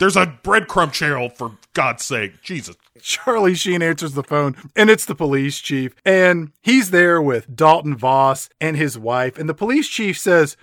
There's 0.01 0.17
a 0.17 0.25
breadcrumb 0.25 0.91
trail 0.91 1.29
for 1.29 1.51
God's 1.73 2.03
sake. 2.03 2.41
Jesus. 2.41 2.75
Charlie 3.03 3.53
Sheen 3.53 3.83
answers 3.83 4.13
the 4.13 4.23
phone, 4.23 4.55
and 4.75 4.89
it's 4.89 5.05
the 5.05 5.13
police 5.13 5.59
chief. 5.59 5.93
And 6.03 6.53
he's 6.63 6.89
there 6.89 7.21
with 7.21 7.55
Dalton 7.55 7.95
Voss 7.95 8.49
and 8.59 8.75
his 8.75 8.97
wife. 8.97 9.37
And 9.37 9.47
the 9.47 9.53
police 9.53 9.87
chief 9.87 10.17
says, 10.17 10.57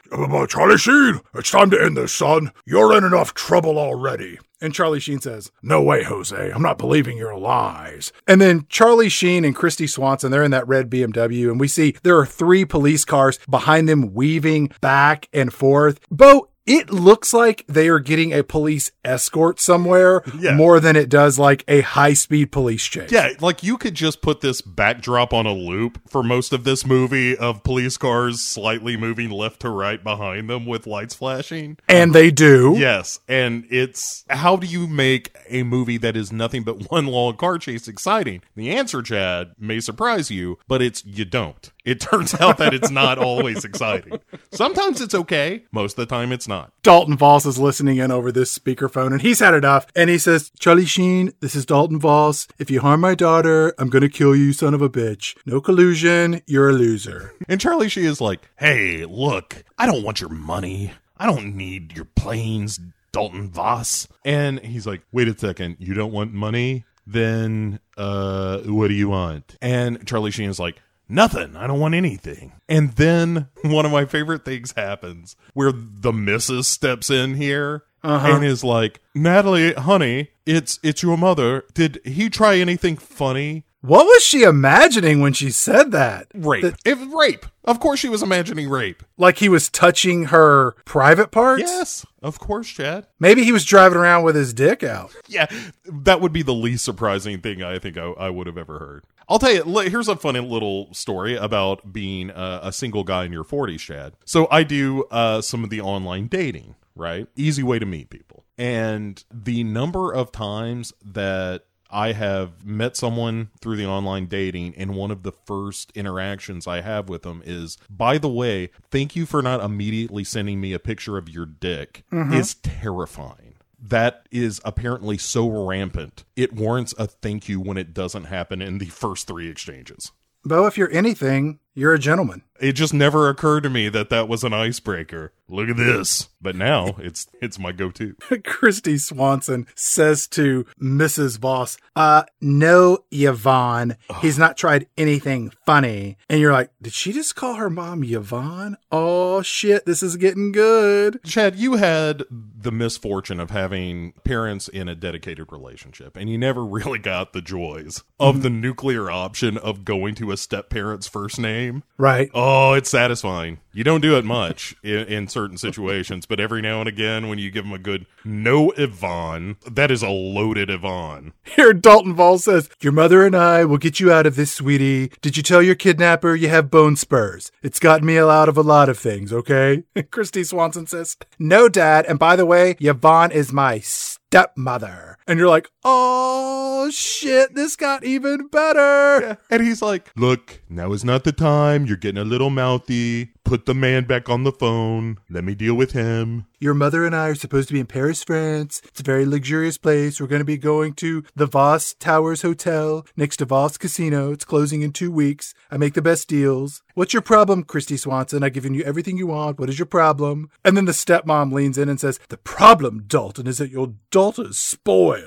Charlie 0.49 0.76
Sheen, 0.76 1.20
it's 1.36 1.53
time 1.53 1.70
to 1.70 1.80
end 1.80 1.97
this, 1.97 2.12
son. 2.12 2.51
You're 2.66 2.99
in 2.99 3.05
enough 3.05 3.32
trouble 3.32 3.78
already. 3.78 4.41
And 4.61 4.74
Charlie 4.74 4.99
Sheen 4.99 5.20
says, 5.20 5.53
No 5.62 5.80
way, 5.80 6.03
Jose. 6.03 6.51
I'm 6.51 6.62
not 6.62 6.78
believing 6.78 7.16
your 7.16 7.39
lies. 7.39 8.12
And 8.26 8.41
then 8.41 8.66
Charlie 8.68 9.09
Sheen 9.09 9.45
and 9.45 9.55
Kristy 9.55 9.89
Swanson, 9.89 10.32
they're 10.32 10.43
in 10.43 10.51
that 10.51 10.66
red 10.66 10.91
BMW, 10.91 11.49
and 11.49 11.61
we 11.61 11.68
see 11.68 11.95
there 12.03 12.18
are 12.18 12.26
three 12.26 12.64
police 12.64 13.05
cars 13.05 13.39
behind 13.49 13.89
them 13.89 14.14
weaving 14.14 14.72
back 14.80 15.28
and 15.32 15.53
forth. 15.53 16.01
Bo, 16.11 16.49
it 16.69 16.91
looks 16.91 17.33
like 17.33 17.64
they 17.66 17.89
are 17.89 17.99
getting 17.99 18.33
a 18.33 18.45
police 18.45 18.91
escort 19.05 19.59
somewhere 19.61 20.23
Yeah. 20.39 20.55
more 20.55 20.81
than 20.81 20.97
it 20.97 21.09
does 21.09 21.39
like 21.39 21.64
a 21.66 21.81
high 21.81 22.12
speed 22.12 22.53
police 22.53 22.85
chase. 22.85 23.11
Yeah, 23.11 23.31
like 23.41 23.62
you 23.62 23.79
could 23.79 23.95
just 23.95 24.21
put 24.23 24.41
this 24.41 24.61
backdrop 24.61 25.33
on 25.33 25.47
a 25.47 25.53
loop 25.53 25.99
for 26.09 26.23
most 26.23 26.53
of 26.53 26.64
this 26.64 26.85
movie 26.87 27.37
of 27.37 27.62
police 27.64 27.97
cars 27.97 28.41
slightly 28.41 28.97
moving 28.97 29.31
left 29.31 29.61
to 29.61 29.71
right 29.71 30.03
behind 30.03 30.51
them 30.51 30.66
with 30.66 30.87
lights 30.87 31.14
flashing. 31.14 31.79
And 31.89 32.14
they 32.14 32.31
do. 32.31 32.75
Yes, 32.79 33.19
and 33.29 33.64
it's 33.71 34.25
how 34.29 34.57
do 34.57 34.66
you 34.66 34.87
make 34.87 35.35
a 35.49 35.62
movie 35.62 35.97
that 35.99 36.16
is 36.16 36.31
nothing 36.33 36.62
but 36.64 36.83
one 36.91 37.07
long 37.07 37.37
car 37.37 37.59
chase 37.59 37.89
exciting? 37.89 38.43
The 38.57 38.71
answer, 38.71 39.01
Chad, 39.03 39.53
may 39.59 39.81
surprise 39.81 40.31
you, 40.31 40.59
but 40.69 40.83
it's 40.83 41.05
you 41.05 41.25
don't. 41.25 41.73
It 41.89 42.01
turns 42.01 42.34
out 42.34 42.59
that 42.59 42.74
it's 42.74 42.91
not 42.91 43.16
always 43.18 43.64
exciting. 43.64 44.20
Sometimes 44.53 45.01
it's 45.01 45.14
okay, 45.14 45.64
most 45.72 45.99
of 45.99 46.07
the 46.07 46.14
time 46.14 46.32
it's 46.32 46.47
not. 46.47 46.70
Dalton 46.82 47.16
Voss 47.16 47.47
is 47.47 47.59
listening 47.59 47.97
in 47.97 48.11
over 48.11 48.30
this 48.30 48.57
speakerphone 48.57 49.12
and 49.12 49.22
he's 49.22 49.41
had 49.41 49.55
enough. 49.55 49.86
And 49.97 50.11
he 50.11 50.18
says, 50.18 50.53
Charlie 50.59 50.84
Sheen, 50.84 51.32
this 51.41 51.55
is 51.55 51.64
Dalton 51.64 51.99
Voss. 51.99 52.47
If 52.59 52.70
you 52.70 52.80
harm 52.80 53.01
my 53.01 53.14
daughter, 53.14 53.74
I'm 53.78 53.89
going 53.89 54.03
to 54.03 54.09
kill 54.11 54.36
you, 54.36 54.53
son 54.53 54.74
of 54.74 54.82
a 54.82 54.91
bitch. 54.91 55.34
No 55.47 55.62
collusion. 55.62 56.43
You're 56.47 56.68
a 56.68 56.72
loser. 56.74 57.32
And 57.49 57.59
Charlie 57.61 57.89
Sheen 57.89 58.05
is 58.05 58.20
like, 58.20 58.51
"Hey, 58.57 59.07
look, 59.07 59.64
I 59.78 59.86
don't 59.86 60.03
want 60.03 60.20
your 60.20 60.30
money. 60.30 60.93
I 61.16 61.24
don't 61.26 61.57
need 61.57 61.95
your 61.97 62.05
planes, 62.05 62.78
Dalton 63.12 63.49
Voss." 63.49 64.09
And 64.26 64.61
he's 64.61 64.86
like, 64.86 65.03
"Wait 65.11 65.28
a 65.28 65.39
second, 65.39 65.76
you 65.78 65.95
don't 65.95 66.12
want 66.12 66.32
money? 66.34 66.84
Then 67.07 67.80
uh 67.97 68.59
what 68.66 68.89
do 68.89 68.95
you 68.95 69.09
want?" 69.09 69.57
And 69.62 70.07
Charlie 70.07 70.30
Sheen 70.30 70.51
is 70.51 70.59
like, 70.59 70.76
"Nothing. 71.09 71.57
I 71.57 71.67
don't 71.67 71.81
want 71.81 71.95
anything." 71.95 72.53
And 72.69 72.93
then 72.93 73.49
one 73.63 73.87
of 73.87 73.93
my 73.93 74.05
favorite 74.05 74.45
things 74.45 74.73
happens 74.77 75.37
where 75.55 75.73
the 75.73 76.13
missus 76.13 76.69
steps 76.69 77.11
in 77.11 77.35
here 77.35 77.85
uh-huh. 78.03 78.37
and 78.37 78.45
is 78.45 78.65
like, 78.65 79.01
"Natalie, 79.15 79.75
honey, 79.75 80.31
it's 80.47 80.79
it's 80.83 81.03
your 81.03 81.17
mother. 81.17 81.65
Did 81.75 82.01
he 82.05 82.29
try 82.31 82.57
anything 82.57 82.97
funny?" 82.97 83.65
What 83.81 84.07
was 84.07 84.25
she 84.25 84.43
imagining 84.43 85.21
when 85.21 85.33
she 85.33 85.51
said 85.51 85.93
that? 85.93 86.27
Rape. 86.35 86.63
That- 86.63 86.81
if 86.85 86.99
rape. 87.15 87.47
Of 87.65 87.79
course 87.79 88.01
she 88.01 88.09
was 88.09 88.23
imagining 88.23 88.69
rape. 88.69 89.03
like 89.19 89.39
he 89.39 89.49
was 89.49 89.69
touching 89.69 90.25
her 90.25 90.73
private 90.85 91.31
parts? 91.31 91.63
Yes, 91.63 92.05
of 92.23 92.41
course, 92.41 92.67
Chad. 92.67 93.07
Maybe 93.21 93.45
he 93.45 93.53
was 93.53 93.65
driving 93.65 93.99
around 93.99 94.25
with 94.25 94.35
his 94.35 94.53
dick 94.53 94.83
out. 94.83 95.15
Yeah, 95.29 95.47
that 95.85 96.21
would 96.21 96.33
be 96.33 96.43
the 96.43 96.55
least 96.55 96.85
surprising 96.85 97.41
thing 97.41 97.63
I 97.63 97.79
think 97.79 97.97
I, 97.97 98.07
I 98.07 98.31
would 98.31 98.47
have 98.47 98.59
ever 98.59 98.79
heard. 98.79 99.05
I'll 99.29 99.39
tell 99.39 99.53
you, 99.53 99.79
here's 99.91 100.09
a 100.09 100.16
funny 100.16 100.41
little 100.41 100.93
story 100.95 101.37
about 101.37 101.93
being 101.93 102.31
a, 102.31 102.61
a 102.64 102.72
single 102.72 103.05
guy 103.05 103.24
in 103.24 103.33
your 103.33 103.45
40s, 103.45 103.81
Chad. 103.81 104.14
So 104.24 104.49
I 104.51 104.62
do 104.62 105.05
uh, 105.11 105.43
some 105.43 105.64
of 105.64 105.70
the 105.70 105.81
online 105.83 106.29
dating, 106.29 106.76
right? 106.95 107.26
Easy 107.37 107.62
way 107.62 107.79
to 107.79 107.87
meet 107.87 108.09
people. 108.09 108.45
And 108.57 109.22
the 109.31 109.64
number 109.64 110.12
of 110.12 110.33
times 110.33 110.93
that 111.05 111.64
I 111.91 112.12
have 112.12 112.66
met 112.66 112.97
someone 112.97 113.51
through 113.61 113.76
the 113.76 113.87
online 113.87 114.26
dating, 114.26 114.74
and 114.76 114.95
one 114.95 115.11
of 115.11 115.22
the 115.22 115.33
first 115.33 115.91
interactions 115.95 116.66
I 116.66 116.81
have 116.83 117.09
with 117.09 117.22
them 117.22 117.43
is, 117.45 117.79
by 117.89 118.18
the 118.18 118.29
way, 118.29 118.70
thank 118.91 119.16
you 119.16 119.24
for 119.24 119.43
not 119.43 119.62
immediately 119.62 120.24
sending 120.24 120.61
me 120.61 120.72
a 120.72 120.79
picture 120.79 121.16
of 121.16 121.29
your 121.29 121.47
dick, 121.47 122.05
is 122.33 122.55
terrifying. 122.57 123.47
That 123.81 124.26
is 124.31 124.61
apparently 124.64 125.18
so 125.18 125.49
rampant. 125.66 126.24
It 126.37 126.53
warrants 126.53 126.95
a 126.99 127.07
thank 127.07 127.49
you 127.49 127.61
when 127.61 127.76
it 127.76 127.95
doesn't 127.95 128.24
happen 128.24 128.61
in 128.61 128.79
the 128.79 128.87
first 128.87 129.26
three 129.26 129.49
exchanges. 129.49 130.12
Bo, 130.45 130.66
if 130.66 130.76
you're 130.76 130.93
anything, 130.93 131.61
you're 131.74 131.95
a 131.95 131.99
gentleman. 131.99 132.43
It 132.61 132.73
just 132.73 132.95
never 132.95 133.29
occurred 133.29 133.63
to 133.63 133.71
me 133.71 133.89
that 133.89 134.11
that 134.11 134.29
was 134.29 134.45
an 134.45 134.53
icebreaker. 134.53 135.33
Look 135.49 135.69
at 135.69 135.77
this. 135.77 136.29
But 136.41 136.55
now 136.57 136.97
it's 136.99 137.27
it's 137.41 137.59
my 137.59 137.73
go-to. 137.73 138.15
Kristy 138.30 139.01
Swanson 139.01 139.67
says 139.75 140.26
to 140.29 140.67
Mrs. 140.80 141.39
Voss, 141.39 141.79
uh, 141.97 142.25
no, 142.41 142.99
Yvonne. 143.11 143.97
He's 144.21 144.39
not 144.39 144.57
tried 144.57 144.87
anything 144.97 145.53
funny. 145.67 146.17
And 146.29 146.41
you're 146.41 146.53
like, 146.53 146.71
did 146.80 146.93
she 146.93 147.13
just 147.13 147.35
call 147.35 147.55
her 147.55 147.71
mom 147.71 148.05
Yvonne? 148.05 148.76
Oh 148.93 149.43
shit, 149.43 149.85
this 149.85 150.03
is 150.03 150.17
getting 150.17 150.53
good. 150.53 151.21
Chad, 151.25 151.57
you 151.57 151.75
had 151.75 152.25
the 152.30 152.72
misfortune 152.72 153.41
of 153.41 153.51
having 153.51 154.13
parents 154.25 154.68
in 154.68 154.89
a 154.89 154.95
dedicated 154.95 155.51
relationship, 155.51 156.17
and 156.17 156.29
you 156.30 156.39
never 156.39 156.64
really 156.67 156.99
got 156.99 157.33
the 157.33 157.43
joys 157.43 158.05
of 158.21 158.43
the 158.43 158.51
nuclear 158.51 159.11
option 159.11 159.57
of 159.59 159.85
going 159.85 160.14
to 160.17 160.30
a 160.30 160.37
step 160.37 160.71
parent's 160.71 161.09
first 161.09 161.39
name. 161.39 161.83
Right. 161.97 162.30
Oh, 162.35 162.47
Oh, 162.50 162.72
it's 162.72 162.88
satisfying. 162.88 163.61
You 163.75 163.84
don't 163.84 164.00
do 164.00 164.16
it 164.16 164.25
much 164.25 164.75
in, 164.83 165.07
in 165.07 165.29
certain 165.29 165.58
situations, 165.58 166.25
but 166.25 166.41
every 166.41 166.62
now 166.62 166.80
and 166.80 166.88
again, 166.88 167.29
when 167.29 167.38
you 167.38 167.50
give 167.50 167.64
them 167.64 167.75
a 167.75 167.79
good 167.79 168.07
no 168.25 168.70
Yvonne, 168.70 169.57
that 169.70 169.91
is 169.91 170.03
a 170.03 170.08
loaded 170.08 170.70
Yvonne. 170.70 171.34
Here, 171.45 171.75
Dalton 171.75 172.14
Ball 172.14 172.38
says, 172.38 172.70
Your 172.80 172.95
mother 172.95 173.26
and 173.26 173.37
I 173.37 173.66
will 173.66 173.76
get 173.76 174.00
you 174.00 174.11
out 174.11 174.25
of 174.25 174.34
this, 174.34 174.50
sweetie. 174.50 175.12
Did 175.20 175.37
you 175.37 175.42
tell 175.42 175.62
your 175.62 175.75
kidnapper 175.75 176.34
you 176.34 176.49
have 176.49 176.70
bone 176.70 176.96
spurs? 176.96 177.53
It's 177.62 177.79
gotten 177.79 178.07
me 178.07 178.18
out 178.18 178.49
of 178.49 178.57
a 178.57 178.62
lot 178.62 178.88
of 178.88 178.99
things, 178.99 179.30
okay? 179.30 179.84
Kristy 179.96 180.46
Swanson 180.46 180.87
says, 180.87 181.18
No, 181.38 181.68
Dad. 181.68 182.07
And 182.07 182.18
by 182.18 182.34
the 182.34 182.46
way, 182.46 182.76
Yvonne 182.80 183.30
is 183.30 183.53
my 183.53 183.80
stepmother. 183.80 185.17
And 185.29 185.38
you're 185.38 185.49
like, 185.49 185.68
Oh 185.84 186.91
shit, 186.91 187.55
this 187.55 187.76
got 187.76 188.03
even 188.03 188.49
better. 188.49 189.37
And 189.50 189.63
he's 189.63 189.83
like, 189.83 190.11
Look, 190.17 190.63
now 190.71 190.92
is 190.92 191.05
not 191.05 191.25
the 191.25 191.33
time. 191.33 191.84
You're 191.84 191.99
getting 191.99 192.21
a 192.21 192.25
little 192.25 192.50
mouthy. 192.50 193.33
Put 193.45 193.67
the 193.67 193.75
man 193.75 194.05
back 194.05 194.29
on 194.29 194.45
the 194.45 194.53
phone. 194.53 195.18
Let 195.30 195.45
me 195.45 195.55
deal 195.55 195.75
with 195.75 195.92
him. 195.92 196.46
Your 196.61 196.75
mother 196.75 197.07
and 197.07 197.14
I 197.14 197.29
are 197.29 197.34
supposed 197.34 197.68
to 197.68 197.75
be 197.75 197.80
in 197.80 197.87
Paris, 197.87 198.22
France. 198.22 198.83
It's 198.84 199.00
a 199.00 199.05
very 199.05 199.25
luxurious 199.25 199.79
place. 199.79 200.21
We're 200.21 200.26
going 200.26 200.41
to 200.41 200.45
be 200.45 200.59
going 200.59 200.95
to 200.95 201.25
the 201.34 201.46
Voss 201.46 201.95
Towers 201.95 202.42
Hotel 202.42 203.07
next 203.17 203.38
to 203.38 203.45
Voss 203.45 203.79
Casino. 203.79 204.33
It's 204.33 204.45
closing 204.45 204.83
in 204.83 204.92
two 204.92 205.11
weeks. 205.11 205.55
I 205.71 205.76
make 205.76 205.95
the 205.95 206.03
best 206.03 206.29
deals. 206.29 206.83
What's 206.95 207.13
your 207.13 207.22
problem, 207.22 207.64
Kristy 207.64 207.99
Swanson? 207.99 208.42
I've 208.42 208.53
given 208.53 208.75
you 208.75 208.83
everything 208.83 209.17
you 209.17 209.29
want. 209.29 209.59
What 209.59 209.68
is 209.71 209.79
your 209.79 209.87
problem? 209.87 210.50
And 210.64 210.76
then 210.76 210.84
the 210.84 210.92
stepmom 210.92 211.53
leans 211.53 211.79
in 211.79 211.88
and 211.88 212.00
says, 212.00 212.18
The 212.29 212.37
problem, 212.37 213.05
Dalton, 213.07 213.46
is 213.46 213.59
that 213.59 213.71
your 213.71 213.95
daughter's 214.11 214.59
spoiled. 214.59 215.17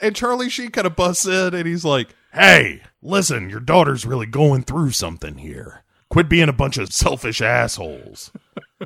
And 0.00 0.16
Charlie 0.16 0.50
Sheen 0.50 0.70
kind 0.70 0.86
of 0.86 0.96
busts 0.96 1.26
in 1.26 1.54
and 1.54 1.66
he's 1.66 1.84
like, 1.84 2.14
Hey, 2.32 2.82
listen, 3.02 3.50
your 3.50 3.60
daughter's 3.60 4.06
really 4.06 4.26
going 4.26 4.62
through 4.62 4.90
something 4.90 5.38
here. 5.38 5.84
Quit 6.10 6.28
being 6.28 6.48
a 6.48 6.52
bunch 6.52 6.78
of 6.78 6.92
selfish 6.92 7.40
assholes. 7.40 8.30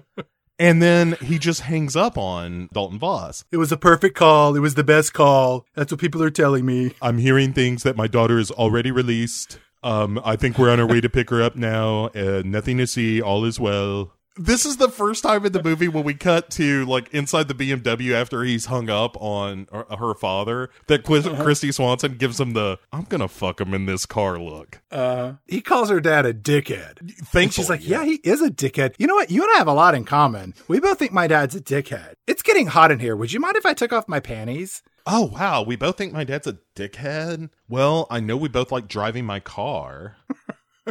and 0.59 0.82
then 0.82 1.16
he 1.23 1.39
just 1.39 1.62
hangs 1.62 1.97
up 1.97 2.16
on 2.16 2.69
Dalton 2.73 2.98
Voss. 2.98 3.44
It 3.51 3.56
was 3.56 3.73
a 3.73 3.77
perfect 3.77 4.16
call. 4.16 4.56
It 4.56 4.60
was 4.60 4.74
the 4.74 4.85
best 4.85 5.12
call. 5.12 5.66
That's 5.74 5.93
what 5.93 6.01
people 6.01 6.23
are 6.23 6.31
telling 6.31 6.65
me. 6.66 6.94
I'm 7.02 7.19
hearing 7.19 7.52
things 7.52 7.82
that 7.82 7.97
my 7.97 8.06
daughter 8.06 8.39
is 8.39 8.51
already 8.51 8.90
released. 8.90 9.59
Um, 9.82 10.20
I 10.24 10.36
think 10.36 10.59
we're 10.59 10.70
on 10.70 10.81
our 10.81 10.86
way 10.86 11.01
to 11.01 11.09
pick 11.09 11.31
her 11.31 11.43
up 11.43 11.56
now. 11.56 12.06
Uh, 12.06 12.43
nothing 12.44 12.78
to 12.78 12.86
see. 12.86 13.23
All 13.23 13.44
is 13.44 13.60
well. 13.60 14.12
This 14.39 14.65
is 14.65 14.77
the 14.77 14.89
first 14.89 15.23
time 15.24 15.44
in 15.44 15.52
the 15.52 15.62
movie 15.62 15.89
when 15.89 16.05
we 16.05 16.15
cut 16.15 16.48
to 16.52 16.85
like 16.86 17.12
inside 17.12 17.48
the 17.48 17.55
BMW 17.55 18.12
after 18.12 18.44
he's 18.44 18.66
hung 18.66 18.89
up 18.89 19.16
on 19.20 19.66
her, 19.73 19.85
her 19.97 20.15
father 20.15 20.70
that 20.86 21.02
Quis- 21.02 21.27
Kristy 21.27 21.74
Swanson 21.74 22.16
gives 22.16 22.39
him 22.39 22.52
the 22.52 22.78
"I'm 22.93 23.02
gonna 23.05 23.28
fuck 23.28 23.60
him 23.60 23.74
in 23.74 23.86
this 23.86 24.06
car" 24.06 24.39
look. 24.39 24.81
Uh, 24.93 25.35
he 25.47 25.60
calls 25.60 25.90
her 25.90 26.01
dad 26.01 26.24
a 26.24 26.32
dickhead. 26.32 26.98
Thankfully, 26.98 27.43
And 27.43 27.52
she's 27.52 27.69
like, 27.70 27.86
yeah, 27.86 28.05
he 28.05 28.15
is 28.24 28.40
a 28.40 28.48
dickhead. 28.51 28.94
You 28.98 29.06
know 29.09 29.16
what? 29.16 29.31
You 29.31 29.43
and 29.43 29.51
I 29.55 29.59
have 29.59 29.66
a 29.69 29.73
lot 29.74 29.94
in 29.94 30.05
common. 30.05 30.55
We 30.69 30.78
both 30.81 30.98
think 30.98 31.12
my 31.12 31.27
dad's 31.27 31.55
a 31.56 31.60
dickhead. 31.60 32.15
It's 32.27 32.43
getting 32.43 32.69
hot 32.69 32.90
in 32.93 33.01
here. 33.01 33.16
Would 33.16 33.32
you 33.32 33.40
mind 33.40 33.56
if 33.56 33.66
I 33.66 33.74
took 33.74 33.93
off 33.93 34.06
my 34.09 34.20
panties? 34.20 34.82
Oh 35.06 35.27
wow, 35.27 35.62
we 35.62 35.74
both 35.74 35.97
think 35.98 36.12
my 36.12 36.24
dad's 36.24 36.47
a 36.47 36.59
dickhead. 36.77 37.51
Well, 37.69 38.06
I 38.10 38.20
know 38.20 38.36
we 38.36 38.48
both 38.48 38.70
like 38.70 38.86
driving 38.89 39.24
my 39.24 39.40
car. 39.40 40.16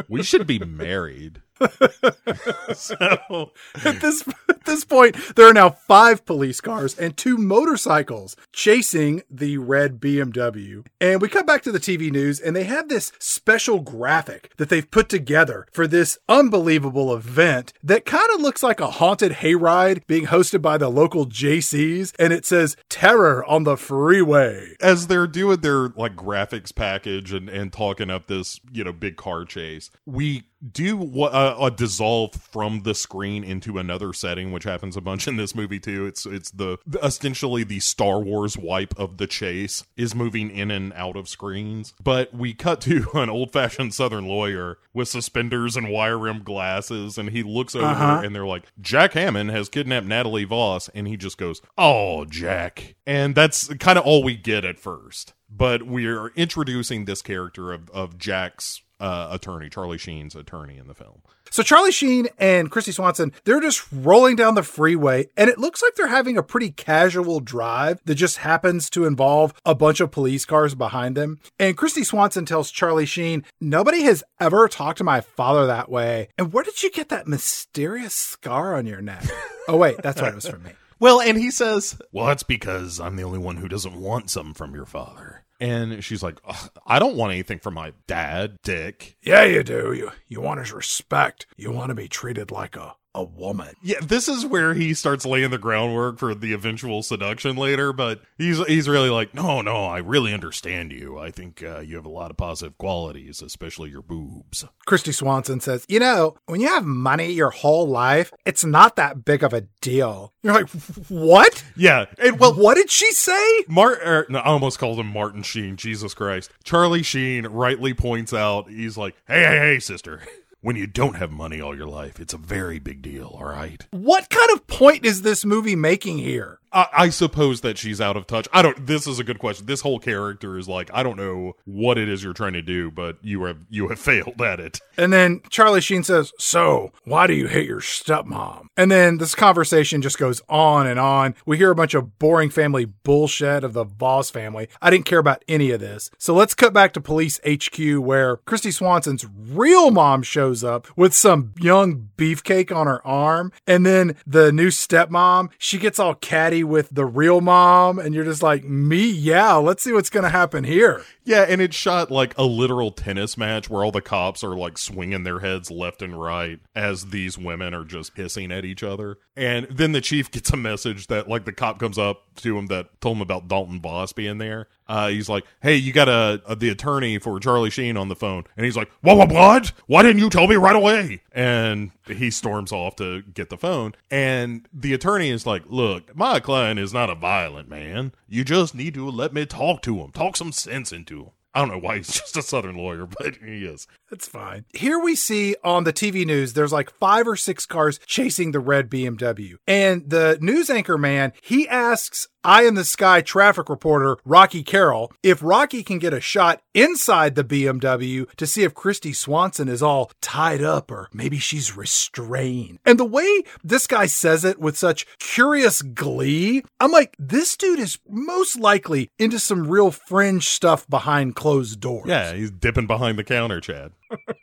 we 0.08 0.22
should 0.22 0.46
be 0.46 0.58
married. 0.58 1.40
so 2.74 3.50
At 3.84 4.00
this 4.00 4.24
at 4.48 4.64
this 4.64 4.84
point, 4.84 5.16
there 5.36 5.48
are 5.48 5.52
now 5.52 5.70
five 5.70 6.24
police 6.24 6.60
cars 6.60 6.98
and 6.98 7.16
two 7.16 7.36
motorcycles 7.36 8.36
chasing 8.52 9.22
the 9.30 9.58
red 9.58 10.00
BMW. 10.00 10.86
And 11.00 11.20
we 11.20 11.28
come 11.28 11.46
back 11.46 11.62
to 11.62 11.72
the 11.72 11.80
TV 11.80 12.10
news, 12.10 12.40
and 12.40 12.54
they 12.54 12.64
have 12.64 12.88
this 12.88 13.12
special 13.18 13.80
graphic 13.80 14.52
that 14.56 14.68
they've 14.68 14.90
put 14.90 15.08
together 15.08 15.66
for 15.72 15.86
this 15.86 16.18
unbelievable 16.28 17.14
event 17.14 17.72
that 17.82 18.04
kind 18.04 18.28
of 18.34 18.40
looks 18.40 18.62
like 18.62 18.80
a 18.80 18.90
haunted 18.92 19.32
hayride 19.32 20.06
being 20.06 20.26
hosted 20.26 20.62
by 20.62 20.76
the 20.78 20.88
local 20.88 21.26
JCs, 21.26 22.14
and 22.18 22.32
it 22.32 22.44
says 22.44 22.76
"Terror 22.88 23.44
on 23.44 23.64
the 23.64 23.76
Freeway." 23.76 24.76
as 24.80 25.06
they're 25.06 25.26
doing 25.26 25.60
their 25.60 25.88
like 25.90 26.16
graphics 26.16 26.74
package 26.74 27.32
and 27.32 27.48
and 27.48 27.72
talking 27.72 28.10
up 28.10 28.26
this 28.26 28.60
you 28.72 28.84
know 28.84 28.92
big 28.92 29.16
car 29.16 29.44
chase, 29.44 29.90
we 30.06 30.44
do 30.72 30.96
what 30.96 31.32
uh, 31.34 31.56
a 31.60 31.70
dissolve 31.70 32.34
from 32.34 32.82
the 32.82 32.94
screen 32.94 33.44
into 33.44 33.78
another 33.78 34.12
setting, 34.12 34.50
which 34.52 34.64
happens 34.64 34.96
a 34.96 35.00
bunch 35.00 35.28
in 35.28 35.36
this 35.36 35.54
movie 35.54 35.78
too. 35.78 36.06
It's 36.06 36.26
it's 36.26 36.50
the 36.50 36.78
essentially 37.02 37.64
the 37.64 37.80
Star 37.80 38.18
Wars 38.20 38.56
wipe 38.58 38.98
of 38.98 39.18
the 39.18 39.26
chase 39.26 39.84
is 39.96 40.14
moving 40.14 40.50
in 40.50 40.70
and 40.70 40.92
out 40.94 41.16
of 41.16 41.28
screens. 41.28 41.94
But 42.02 42.34
we 42.34 42.54
cut 42.54 42.80
to 42.82 43.06
an 43.14 43.30
old 43.30 43.52
fashioned 43.52 43.94
Southern 43.94 44.26
lawyer 44.26 44.78
with 44.92 45.08
suspenders 45.08 45.76
and 45.76 45.90
wire 45.90 46.18
rimmed 46.18 46.44
glasses, 46.44 47.18
and 47.18 47.30
he 47.30 47.42
looks 47.42 47.74
over 47.76 47.86
Uh-huh. 47.86 48.22
and 48.24 48.34
they're 48.34 48.46
like, 48.46 48.64
Jack 48.80 49.12
Hammond 49.12 49.50
has 49.50 49.68
kidnapped 49.68 50.06
Natalie 50.06 50.44
Voss, 50.44 50.88
and 50.90 51.06
he 51.06 51.16
just 51.16 51.38
goes, 51.38 51.62
"Oh, 51.76 52.24
Jack," 52.24 52.96
and 53.06 53.34
that's 53.34 53.68
kind 53.74 53.98
of 53.98 54.04
all 54.04 54.22
we 54.24 54.36
get 54.36 54.64
at 54.64 54.80
first. 54.80 55.34
But 55.50 55.84
we're 55.84 56.28
introducing 56.36 57.04
this 57.04 57.22
character 57.22 57.72
of 57.72 57.88
of 57.90 58.18
Jack's 58.18 58.82
uh, 59.00 59.28
attorney, 59.30 59.68
Charlie 59.68 59.98
Sheen's 59.98 60.34
attorney 60.34 60.76
in 60.78 60.86
the 60.86 60.94
film. 60.94 61.22
So 61.50 61.62
Charlie 61.62 61.92
Sheen 61.92 62.28
and 62.38 62.70
Kristy 62.70 62.92
Swanson, 62.92 63.32
they're 63.44 63.60
just 63.60 63.86
rolling 63.92 64.36
down 64.36 64.54
the 64.54 64.62
freeway, 64.62 65.28
and 65.36 65.48
it 65.48 65.58
looks 65.58 65.82
like 65.82 65.94
they're 65.94 66.08
having 66.08 66.36
a 66.36 66.42
pretty 66.42 66.70
casual 66.70 67.40
drive 67.40 68.00
that 68.04 68.16
just 68.16 68.38
happens 68.38 68.90
to 68.90 69.06
involve 69.06 69.54
a 69.64 69.74
bunch 69.74 70.00
of 70.00 70.10
police 70.10 70.44
cars 70.44 70.74
behind 70.74 71.16
them. 71.16 71.38
And 71.58 71.76
Kristy 71.76 72.04
Swanson 72.04 72.44
tells 72.44 72.70
Charlie 72.70 73.06
Sheen, 73.06 73.44
Nobody 73.60 74.02
has 74.02 74.22
ever 74.40 74.68
talked 74.68 74.98
to 74.98 75.04
my 75.04 75.20
father 75.20 75.66
that 75.66 75.90
way. 75.90 76.28
And 76.36 76.52
where 76.52 76.64
did 76.64 76.82
you 76.82 76.90
get 76.90 77.08
that 77.08 77.26
mysterious 77.26 78.14
scar 78.14 78.74
on 78.74 78.86
your 78.86 79.00
neck? 79.00 79.24
oh, 79.68 79.76
wait, 79.76 79.96
that's 80.02 80.20
right, 80.20 80.32
it 80.32 80.34
was 80.34 80.48
from 80.48 80.62
me. 80.64 80.72
Well, 81.00 81.20
and 81.20 81.38
he 81.38 81.52
says, 81.52 81.96
"Well, 82.10 82.26
that's 82.26 82.42
because 82.42 82.98
I'm 82.98 83.14
the 83.14 83.22
only 83.22 83.38
one 83.38 83.58
who 83.58 83.68
doesn't 83.68 83.94
want 83.94 84.30
some 84.30 84.52
from 84.52 84.74
your 84.74 84.84
father." 84.84 85.44
And 85.60 86.04
she's 86.04 86.22
like, 86.22 86.38
"I 86.86 86.98
don't 86.98 87.16
want 87.16 87.32
anything 87.32 87.58
from 87.58 87.74
my 87.74 87.92
dad, 88.06 88.56
Dick." 88.62 89.16
Yeah, 89.22 89.44
you 89.44 89.62
do. 89.62 89.92
You, 89.92 90.12
you 90.26 90.40
want 90.40 90.60
his 90.60 90.72
respect. 90.72 91.46
You 91.56 91.72
want 91.72 91.88
to 91.88 91.94
be 91.94 92.08
treated 92.08 92.50
like 92.50 92.76
a, 92.76 92.94
a 93.18 93.24
woman. 93.24 93.74
Yeah, 93.82 93.98
this 94.00 94.28
is 94.28 94.46
where 94.46 94.74
he 94.74 94.94
starts 94.94 95.26
laying 95.26 95.50
the 95.50 95.58
groundwork 95.58 96.18
for 96.18 96.34
the 96.34 96.52
eventual 96.52 97.02
seduction 97.02 97.56
later. 97.56 97.92
But 97.92 98.22
he's 98.36 98.64
he's 98.66 98.88
really 98.88 99.10
like, 99.10 99.34
"No, 99.34 99.60
no, 99.60 99.86
I 99.86 99.98
really 99.98 100.32
understand 100.32 100.92
you. 100.92 101.18
I 101.18 101.30
think 101.30 101.62
uh, 101.62 101.80
you 101.80 101.96
have 101.96 102.06
a 102.06 102.10
lot 102.10 102.30
of 102.30 102.36
positive 102.36 102.78
qualities, 102.78 103.42
especially 103.42 103.90
your 103.90 104.02
boobs." 104.02 104.64
Kristy 104.86 105.14
Swanson 105.14 105.60
says, 105.60 105.84
You 105.88 106.00
know, 106.00 106.36
when 106.46 106.60
you 106.60 106.68
have 106.68 106.84
money 106.84 107.30
your 107.30 107.50
whole 107.50 107.86
life, 107.86 108.32
it's 108.46 108.64
not 108.64 108.96
that 108.96 109.24
big 109.24 109.42
of 109.42 109.52
a 109.52 109.62
deal. 109.80 110.32
You're 110.42 110.54
like, 110.54 110.70
What? 111.08 111.64
Yeah, 111.76 112.06
and 112.18 112.38
well, 112.38 112.54
what 112.54 112.74
did 112.74 112.90
she 112.90 113.12
say? 113.12 113.64
Mart, 113.68 113.98
er, 114.04 114.26
no, 114.28 114.38
I 114.38 114.46
almost 114.46 114.78
called 114.78 114.98
him 114.98 115.08
Martin 115.08 115.42
Sheen. 115.42 115.76
Jesus 115.76 116.14
Christ. 116.14 116.50
Charlie 116.64 117.02
Sheen 117.02 117.46
rightly 117.46 117.94
points 117.94 118.32
out, 118.32 118.70
he's 118.70 118.96
like, 118.96 119.14
hey, 119.26 119.42
hey, 119.42 119.58
hey, 119.58 119.78
sister. 119.78 120.22
When 120.60 120.74
you 120.74 120.88
don't 120.88 121.14
have 121.14 121.30
money 121.30 121.60
all 121.60 121.76
your 121.76 121.86
life, 121.86 122.18
it's 122.18 122.34
a 122.34 122.36
very 122.36 122.80
big 122.80 123.00
deal, 123.00 123.28
all 123.28 123.44
right? 123.44 123.86
What 123.92 124.28
kind 124.28 124.50
of 124.50 124.66
point 124.66 125.06
is 125.06 125.22
this 125.22 125.44
movie 125.44 125.76
making 125.76 126.18
here? 126.18 126.58
I, 126.78 126.88
I 126.92 127.08
suppose 127.08 127.62
that 127.62 127.76
she's 127.76 128.00
out 128.00 128.16
of 128.16 128.26
touch. 128.28 128.46
I 128.52 128.62
don't. 128.62 128.86
This 128.86 129.08
is 129.08 129.18
a 129.18 129.24
good 129.24 129.40
question. 129.40 129.66
This 129.66 129.80
whole 129.80 129.98
character 129.98 130.56
is 130.56 130.68
like, 130.68 130.90
I 130.94 131.02
don't 131.02 131.16
know 131.16 131.54
what 131.64 131.98
it 131.98 132.08
is 132.08 132.22
you're 132.22 132.32
trying 132.32 132.52
to 132.52 132.62
do, 132.62 132.90
but 132.92 133.18
you 133.20 133.42
have 133.44 133.58
you 133.68 133.88
have 133.88 133.98
failed 134.08 134.40
at 134.40 134.60
it. 134.60 134.80
And 134.96 135.12
then 135.12 135.40
Charlie 135.50 135.80
Sheen 135.80 136.04
says, 136.04 136.32
So, 136.38 136.92
why 137.04 137.26
do 137.26 137.34
you 137.34 137.48
hate 137.48 137.66
your 137.66 137.80
stepmom? 137.80 138.66
And 138.76 138.92
then 138.92 139.18
this 139.18 139.34
conversation 139.34 140.02
just 140.02 140.18
goes 140.18 140.40
on 140.48 140.86
and 140.86 141.00
on. 141.00 141.34
We 141.44 141.56
hear 141.56 141.72
a 141.72 141.74
bunch 141.74 141.94
of 141.94 142.20
boring 142.20 142.50
family 142.50 142.84
bullshit 142.84 143.64
of 143.64 143.72
the 143.72 143.84
Voss 143.84 144.30
family. 144.30 144.68
I 144.80 144.90
didn't 144.90 145.06
care 145.06 145.18
about 145.18 145.44
any 145.48 145.72
of 145.72 145.80
this. 145.80 146.10
So 146.16 146.32
let's 146.32 146.54
cut 146.54 146.72
back 146.72 146.92
to 146.92 147.00
police 147.00 147.40
HQ 147.44 147.78
where 147.98 148.36
Kristy 148.38 148.72
Swanson's 148.72 149.26
real 149.26 149.90
mom 149.90 150.22
shows 150.22 150.62
up 150.62 150.86
with 150.96 151.12
some 151.12 151.54
young 151.58 152.10
beefcake 152.16 152.74
on 152.74 152.86
her 152.86 153.04
arm. 153.06 153.52
And 153.66 153.84
then 153.84 154.14
the 154.26 154.52
new 154.52 154.68
stepmom, 154.68 155.50
she 155.58 155.78
gets 155.78 155.98
all 155.98 156.14
catty 156.14 156.62
with 156.68 156.90
the 156.90 157.04
real 157.04 157.40
mom. 157.40 157.98
And 157.98 158.14
you're 158.14 158.24
just 158.24 158.42
like, 158.42 158.64
me? 158.64 159.10
Yeah, 159.10 159.54
let's 159.54 159.82
see 159.82 159.92
what's 159.92 160.10
going 160.10 160.24
to 160.24 160.30
happen 160.30 160.64
here. 160.64 161.04
Yeah, 161.24 161.42
and 161.42 161.60
it 161.60 161.74
shot 161.74 162.10
like 162.10 162.36
a 162.38 162.44
literal 162.44 162.90
tennis 162.90 163.36
match 163.36 163.68
where 163.68 163.84
all 163.84 163.92
the 163.92 164.00
cops 164.00 164.42
are 164.42 164.56
like 164.56 164.78
swinging 164.78 165.24
their 165.24 165.40
heads 165.40 165.70
left 165.70 166.00
and 166.00 166.18
right 166.18 166.58
as 166.74 167.06
these 167.06 167.36
women 167.36 167.74
are 167.74 167.84
just 167.84 168.16
hissing 168.16 168.50
at 168.50 168.64
each 168.64 168.82
other. 168.82 169.18
And 169.36 169.66
then 169.66 169.92
the 169.92 170.00
chief 170.00 170.30
gets 170.30 170.50
a 170.50 170.56
message 170.56 171.08
that 171.08 171.28
like 171.28 171.44
the 171.44 171.52
cop 171.52 171.78
comes 171.78 171.98
up 171.98 172.22
to 172.36 172.56
him 172.56 172.66
that 172.66 173.00
told 173.00 173.16
him 173.16 173.22
about 173.22 173.48
Dalton 173.48 173.80
Voss 173.80 174.12
being 174.12 174.38
there. 174.38 174.68
Uh, 174.88 175.08
he's 175.08 175.28
like, 175.28 175.44
"Hey, 175.60 175.76
you 175.76 175.92
got 175.92 176.08
a, 176.08 176.40
a 176.46 176.56
the 176.56 176.70
attorney 176.70 177.18
for 177.18 177.38
Charlie 177.40 177.68
Sheen 177.68 177.98
on 177.98 178.08
the 178.08 178.16
phone," 178.16 178.44
and 178.56 178.64
he's 178.64 178.76
like, 178.76 178.90
"What? 179.02 179.18
What? 179.18 179.30
What? 179.30 179.72
Why 179.86 180.02
didn't 180.02 180.20
you 180.20 180.30
tell 180.30 180.46
me 180.46 180.56
right 180.56 180.74
away?" 180.74 181.20
And 181.30 181.90
he 182.06 182.30
storms 182.30 182.72
off 182.72 182.96
to 182.96 183.20
get 183.22 183.50
the 183.50 183.58
phone, 183.58 183.94
and 184.10 184.66
the 184.72 184.94
attorney 184.94 185.28
is 185.28 185.44
like, 185.44 185.64
"Look, 185.66 186.16
my 186.16 186.40
client 186.48 186.80
is 186.80 186.94
not 186.94 187.10
a 187.10 187.14
violent 187.14 187.68
man. 187.68 188.12
You 188.26 188.42
just 188.42 188.74
need 188.74 188.94
to 188.94 189.10
let 189.10 189.34
me 189.34 189.44
talk 189.44 189.82
to 189.82 189.98
him, 189.98 190.12
talk 190.12 190.34
some 190.34 190.50
sense 190.50 190.92
into 190.92 191.24
him." 191.24 191.30
I 191.54 191.60
don't 191.60 191.68
know 191.68 191.78
why 191.78 191.96
he's 191.96 192.08
just 192.20 192.38
a 192.38 192.42
Southern 192.42 192.76
lawyer, 192.76 193.04
but 193.04 193.36
he 193.36 193.66
is. 193.66 193.86
That's 194.10 194.26
fine. 194.26 194.64
Here 194.72 194.98
we 194.98 195.14
see 195.14 195.56
on 195.62 195.84
the 195.84 195.92
TV 195.92 196.24
news, 196.24 196.54
there's 196.54 196.72
like 196.72 196.90
five 196.98 197.28
or 197.28 197.36
six 197.36 197.66
cars 197.66 198.00
chasing 198.06 198.52
the 198.52 198.60
red 198.60 198.88
BMW. 198.88 199.56
And 199.66 200.08
the 200.08 200.38
news 200.40 200.70
anchor 200.70 200.96
man, 200.96 201.34
he 201.42 201.68
asks 201.68 202.28
Eye 202.44 202.64
in 202.64 202.74
the 202.74 202.84
Sky 202.84 203.20
traffic 203.20 203.68
reporter 203.68 204.16
Rocky 204.24 204.62
Carroll 204.62 205.12
if 205.22 205.42
Rocky 205.42 205.82
can 205.82 205.98
get 205.98 206.14
a 206.14 206.20
shot 206.20 206.60
inside 206.74 207.34
the 207.34 207.44
BMW 207.44 208.30
to 208.36 208.46
see 208.46 208.62
if 208.62 208.74
Kristy 208.74 209.14
Swanson 209.14 209.68
is 209.68 209.82
all 209.82 210.10
tied 210.20 210.62
up 210.62 210.90
or 210.90 211.08
maybe 211.12 211.38
she's 211.38 211.76
restrained. 211.76 212.78
And 212.84 212.98
the 212.98 213.04
way 213.04 213.42
this 213.64 213.86
guy 213.86 214.06
says 214.06 214.44
it 214.44 214.58
with 214.58 214.76
such 214.76 215.06
curious 215.18 215.82
glee, 215.82 216.62
I'm 216.80 216.92
like, 216.92 217.16
this 217.18 217.56
dude 217.56 217.80
is 217.80 217.98
most 218.08 218.58
likely 218.58 219.10
into 219.18 219.38
some 219.38 219.68
real 219.68 219.90
fringe 219.90 220.46
stuff 220.48 220.86
behind 220.88 221.34
closed 221.34 221.80
doors. 221.80 222.08
Yeah, 222.08 222.34
he's 222.34 222.50
dipping 222.50 222.86
behind 222.86 223.18
the 223.18 223.24
counter, 223.24 223.60
Chad. 223.60 223.92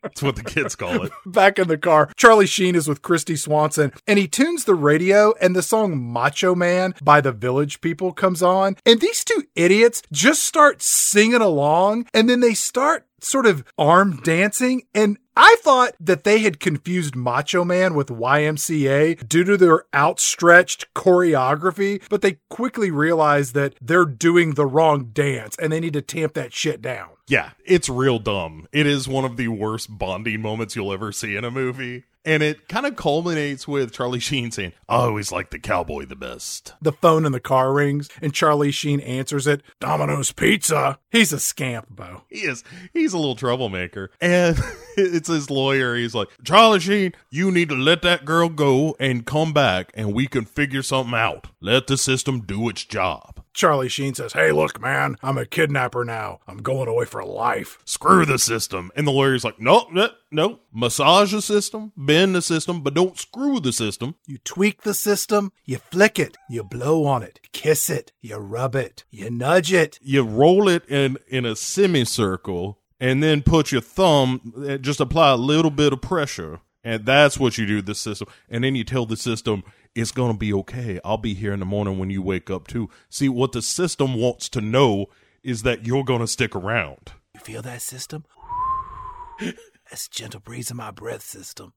That's 0.04 0.24
what 0.24 0.36
the 0.36 0.44
kids 0.44 0.76
call 0.76 1.04
it. 1.04 1.12
Back 1.26 1.60
in 1.60 1.68
the 1.68 1.78
car, 1.78 2.12
Charlie 2.16 2.48
Sheen 2.48 2.76
is 2.76 2.88
with 2.88 3.02
Kristy 3.02 3.38
Swanson 3.38 3.92
and 4.08 4.20
he 4.20 4.28
tunes 4.28 4.66
the 4.66 4.76
radio 4.76 5.34
and 5.42 5.56
the 5.56 5.62
song 5.62 6.02
Macho 6.02 6.56
Man 6.56 6.96
by 7.04 7.22
the 7.22 7.32
Village 7.32 7.82
People 7.82 8.12
comes 8.12 8.42
on. 8.42 8.78
And 8.86 9.02
these 9.02 9.24
two 9.24 9.44
idiots 9.56 10.02
just 10.12 10.44
start 10.44 10.82
singing 10.82 11.42
along 11.42 12.08
and 12.14 12.30
then 12.30 12.40
they 12.40 12.54
start 12.54 13.06
sort 13.20 13.46
of 13.46 13.64
arm 13.78 14.22
dancing. 14.24 14.84
And 14.94 15.18
I 15.36 15.58
thought 15.62 15.96
that 16.00 16.24
they 16.24 16.40
had 16.40 16.60
confused 16.60 17.16
Macho 17.16 17.66
Man 17.66 17.94
with 17.96 18.08
YMCA 18.08 19.28
due 19.28 19.44
to 19.44 19.58
their 19.58 19.84
outstretched 19.94 20.94
choreography, 20.94 22.02
but 22.10 22.22
they 22.22 22.38
quickly 22.50 22.92
realize 22.92 23.52
that 23.52 23.76
they're 23.82 24.06
doing 24.06 24.54
the 24.54 24.66
wrong 24.66 25.10
dance 25.12 25.58
and 25.60 25.74
they 25.74 25.80
need 25.80 25.94
to 25.94 26.02
tamp 26.02 26.34
that 26.36 26.54
shit 26.54 26.82
down. 26.82 27.10
Yeah, 27.28 27.52
it's 27.66 27.90
real 27.90 28.20
dumb. 28.20 28.68
It 28.72 28.86
is 28.86 29.08
one 29.08 29.26
of 29.26 29.36
the 29.38 29.48
worst 29.48 29.98
bonding 29.98 30.42
moments 30.42 30.76
you'll 30.76 30.94
ever 30.94 31.12
see 31.12 31.36
in 31.36 31.44
a 31.44 31.50
movie. 31.50 32.04
And 32.24 32.42
it 32.42 32.68
kind 32.68 32.88
of 32.88 32.96
culminates 32.96 33.68
with 33.68 33.94
Charlie 33.94 34.20
Sheen 34.20 34.50
saying, 34.52 34.74
I 34.90 34.96
always 34.96 35.32
like 35.32 35.52
the 35.52 35.60
cowboy 35.60 36.06
the 36.06 36.16
best. 36.16 36.74
The 36.82 36.92
phone 36.92 37.24
in 37.24 37.32
the 37.32 37.40
car 37.40 37.72
rings 37.72 38.10
and 38.20 38.34
Charlie 38.34 38.72
Sheen 38.72 39.00
answers 39.00 39.46
it 39.46 39.62
Domino's 39.80 40.32
Pizza. 40.32 41.00
He's 41.16 41.32
a 41.32 41.40
scamp, 41.40 41.88
Bo. 41.90 42.24
He 42.30 42.40
is. 42.40 42.62
He's 42.92 43.14
a 43.14 43.18
little 43.18 43.38
troublemaker. 43.38 44.12
And 44.20 44.58
it's 44.98 45.30
his 45.30 45.50
lawyer. 45.50 45.96
He's 45.96 46.14
like, 46.14 46.28
Charlie 46.44 46.82
Sheen, 46.82 47.14
you 47.30 47.52
need 47.52 47.70
to 47.70 47.76
let 47.76 48.02
that 48.02 48.26
girl 48.26 48.50
go 48.50 48.98
and 49.00 49.26
come 49.26 49.54
back 49.54 49.92
and 49.94 50.14
we 50.14 50.28
can 50.28 50.44
figure 50.44 50.84
something 50.84 51.16
out. 51.16 51.48
Let 51.62 51.88
the 51.88 51.98
system 51.98 52.42
do 52.42 52.68
its 52.68 52.84
job. 52.84 53.46
Charlie 53.56 53.88
Sheen 53.88 54.14
says, 54.14 54.34
Hey, 54.34 54.52
look, 54.52 54.82
man, 54.82 55.16
I'm 55.24 55.38
a 55.38 55.46
kidnapper 55.46 56.04
now. 56.04 56.40
I'm 56.46 56.58
going 56.58 56.90
away 56.90 57.06
for 57.06 57.24
life. 57.24 57.80
Screw 57.86 58.26
the 58.26 58.38
system. 58.38 58.92
And 58.98 59.08
the 59.08 59.12
lawyer's 59.12 59.46
like, 59.46 59.60
No, 59.60 59.88
no, 59.92 60.10
no. 60.30 60.60
Massage 60.74 61.32
the 61.32 61.42
system, 61.42 61.94
bend 61.96 62.36
the 62.36 62.42
system, 62.42 62.82
but 62.82 62.94
don't 62.94 63.18
screw 63.18 63.62
the 63.62 63.72
system. 63.72 64.16
You 64.28 64.40
tweak 64.40 64.82
the 64.82 64.94
system, 64.94 65.54
you 65.64 65.78
flick 65.78 66.20
it, 66.20 66.36
you 66.50 66.66
blow 66.66 67.06
on 67.06 67.24
it, 67.24 67.40
kiss 67.54 67.90
it, 67.90 68.12
you 68.22 68.36
rub 68.36 68.76
it, 68.76 69.06
you 69.10 69.32
nudge 69.32 69.72
it. 69.72 70.00
You 70.02 70.24
roll 70.24 70.68
it 70.68 70.84
in, 71.06 71.18
in 71.28 71.46
a 71.46 71.56
semicircle 71.56 72.80
and 73.00 73.22
then 73.22 73.42
put 73.42 73.72
your 73.72 73.82
thumb, 73.82 74.54
uh, 74.68 74.78
just 74.78 75.00
apply 75.00 75.32
a 75.32 75.38
little 75.38 75.72
bit 75.72 75.94
of 75.94 76.02
pressure. 76.02 76.60
And 76.84 77.06
that's 77.06 77.40
what 77.40 77.58
you 77.58 77.66
do 77.66 77.82
the 77.82 77.96
system. 77.96 78.28
And 78.50 78.64
then 78.64 78.76
you 78.76 78.84
tell 78.84 79.06
the 79.06 79.18
system, 79.18 79.64
it's 79.96 80.12
going 80.12 80.34
to 80.34 80.38
be 80.38 80.54
okay. 80.54 81.00
I'll 81.04 81.18
be 81.18 81.34
here 81.34 81.54
in 81.54 81.60
the 81.60 81.66
morning 81.66 81.98
when 81.98 82.10
you 82.10 82.22
wake 82.22 82.50
up 82.52 82.68
too. 82.68 82.90
See, 83.10 83.30
what 83.30 83.54
the 83.54 83.62
system 83.62 84.16
wants 84.16 84.50
to 84.50 84.62
know 84.62 85.08
is 85.44 85.64
that 85.64 85.86
you're 85.86 86.04
going 86.04 86.20
to 86.20 86.28
stick 86.28 86.56
around. 86.56 87.14
You 87.34 87.40
feel 87.40 87.62
that 87.64 87.82
system? 87.82 88.26
That's 89.90 90.08
gentle 90.08 90.40
breeze 90.40 90.70
in 90.70 90.78
my 90.78 90.92
breath 90.92 91.24
system. 91.24 91.74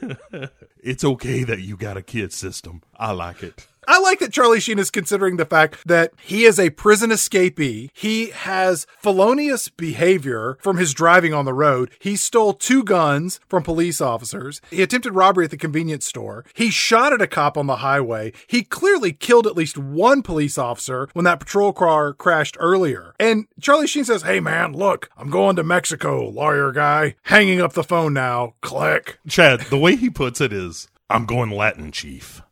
it's 0.82 1.04
okay 1.04 1.44
that 1.44 1.60
you 1.60 1.76
got 1.76 1.96
a 1.96 2.02
kid 2.02 2.32
system. 2.32 2.82
I 2.96 3.12
like 3.12 3.42
it. 3.42 3.66
I 3.88 3.98
like 3.98 4.18
that 4.20 4.32
Charlie 4.32 4.60
Sheen 4.60 4.78
is 4.78 4.90
considering 4.90 5.36
the 5.36 5.44
fact 5.44 5.86
that 5.86 6.12
he 6.20 6.44
is 6.44 6.58
a 6.58 6.70
prison 6.70 7.10
escapee. 7.10 7.90
He 7.92 8.30
has 8.30 8.86
felonious 8.98 9.68
behavior 9.68 10.58
from 10.60 10.76
his 10.76 10.94
driving 10.94 11.32
on 11.34 11.44
the 11.44 11.54
road. 11.54 11.90
He 11.98 12.16
stole 12.16 12.52
two 12.52 12.84
guns 12.84 13.40
from 13.48 13.62
police 13.62 14.00
officers. 14.00 14.60
He 14.70 14.82
attempted 14.82 15.14
robbery 15.14 15.46
at 15.46 15.50
the 15.50 15.56
convenience 15.56 16.06
store. 16.06 16.44
He 16.54 16.70
shot 16.70 17.12
at 17.12 17.22
a 17.22 17.26
cop 17.26 17.56
on 17.56 17.66
the 17.66 17.76
highway. 17.76 18.32
He 18.46 18.62
clearly 18.62 19.12
killed 19.12 19.46
at 19.46 19.56
least 19.56 19.78
one 19.78 20.22
police 20.22 20.58
officer 20.58 21.08
when 21.12 21.24
that 21.24 21.40
patrol 21.40 21.72
car 21.72 22.12
crashed 22.12 22.56
earlier. 22.60 23.14
And 23.18 23.46
Charlie 23.60 23.86
Sheen 23.86 24.04
says, 24.04 24.22
Hey 24.22 24.40
man, 24.40 24.72
look, 24.72 25.10
I'm 25.16 25.30
going 25.30 25.56
to 25.56 25.64
Mexico, 25.64 26.28
lawyer 26.28 26.72
guy. 26.72 27.16
Hanging 27.24 27.60
up 27.60 27.72
the 27.72 27.84
phone 27.84 28.12
now. 28.12 28.54
Click. 28.60 29.18
Chad, 29.28 29.62
the 29.62 29.78
way 29.78 29.96
he 29.96 30.10
puts 30.10 30.40
it 30.40 30.52
is, 30.52 30.88
I'm 31.08 31.26
going 31.26 31.50
Latin, 31.50 31.90
chief 31.92 32.42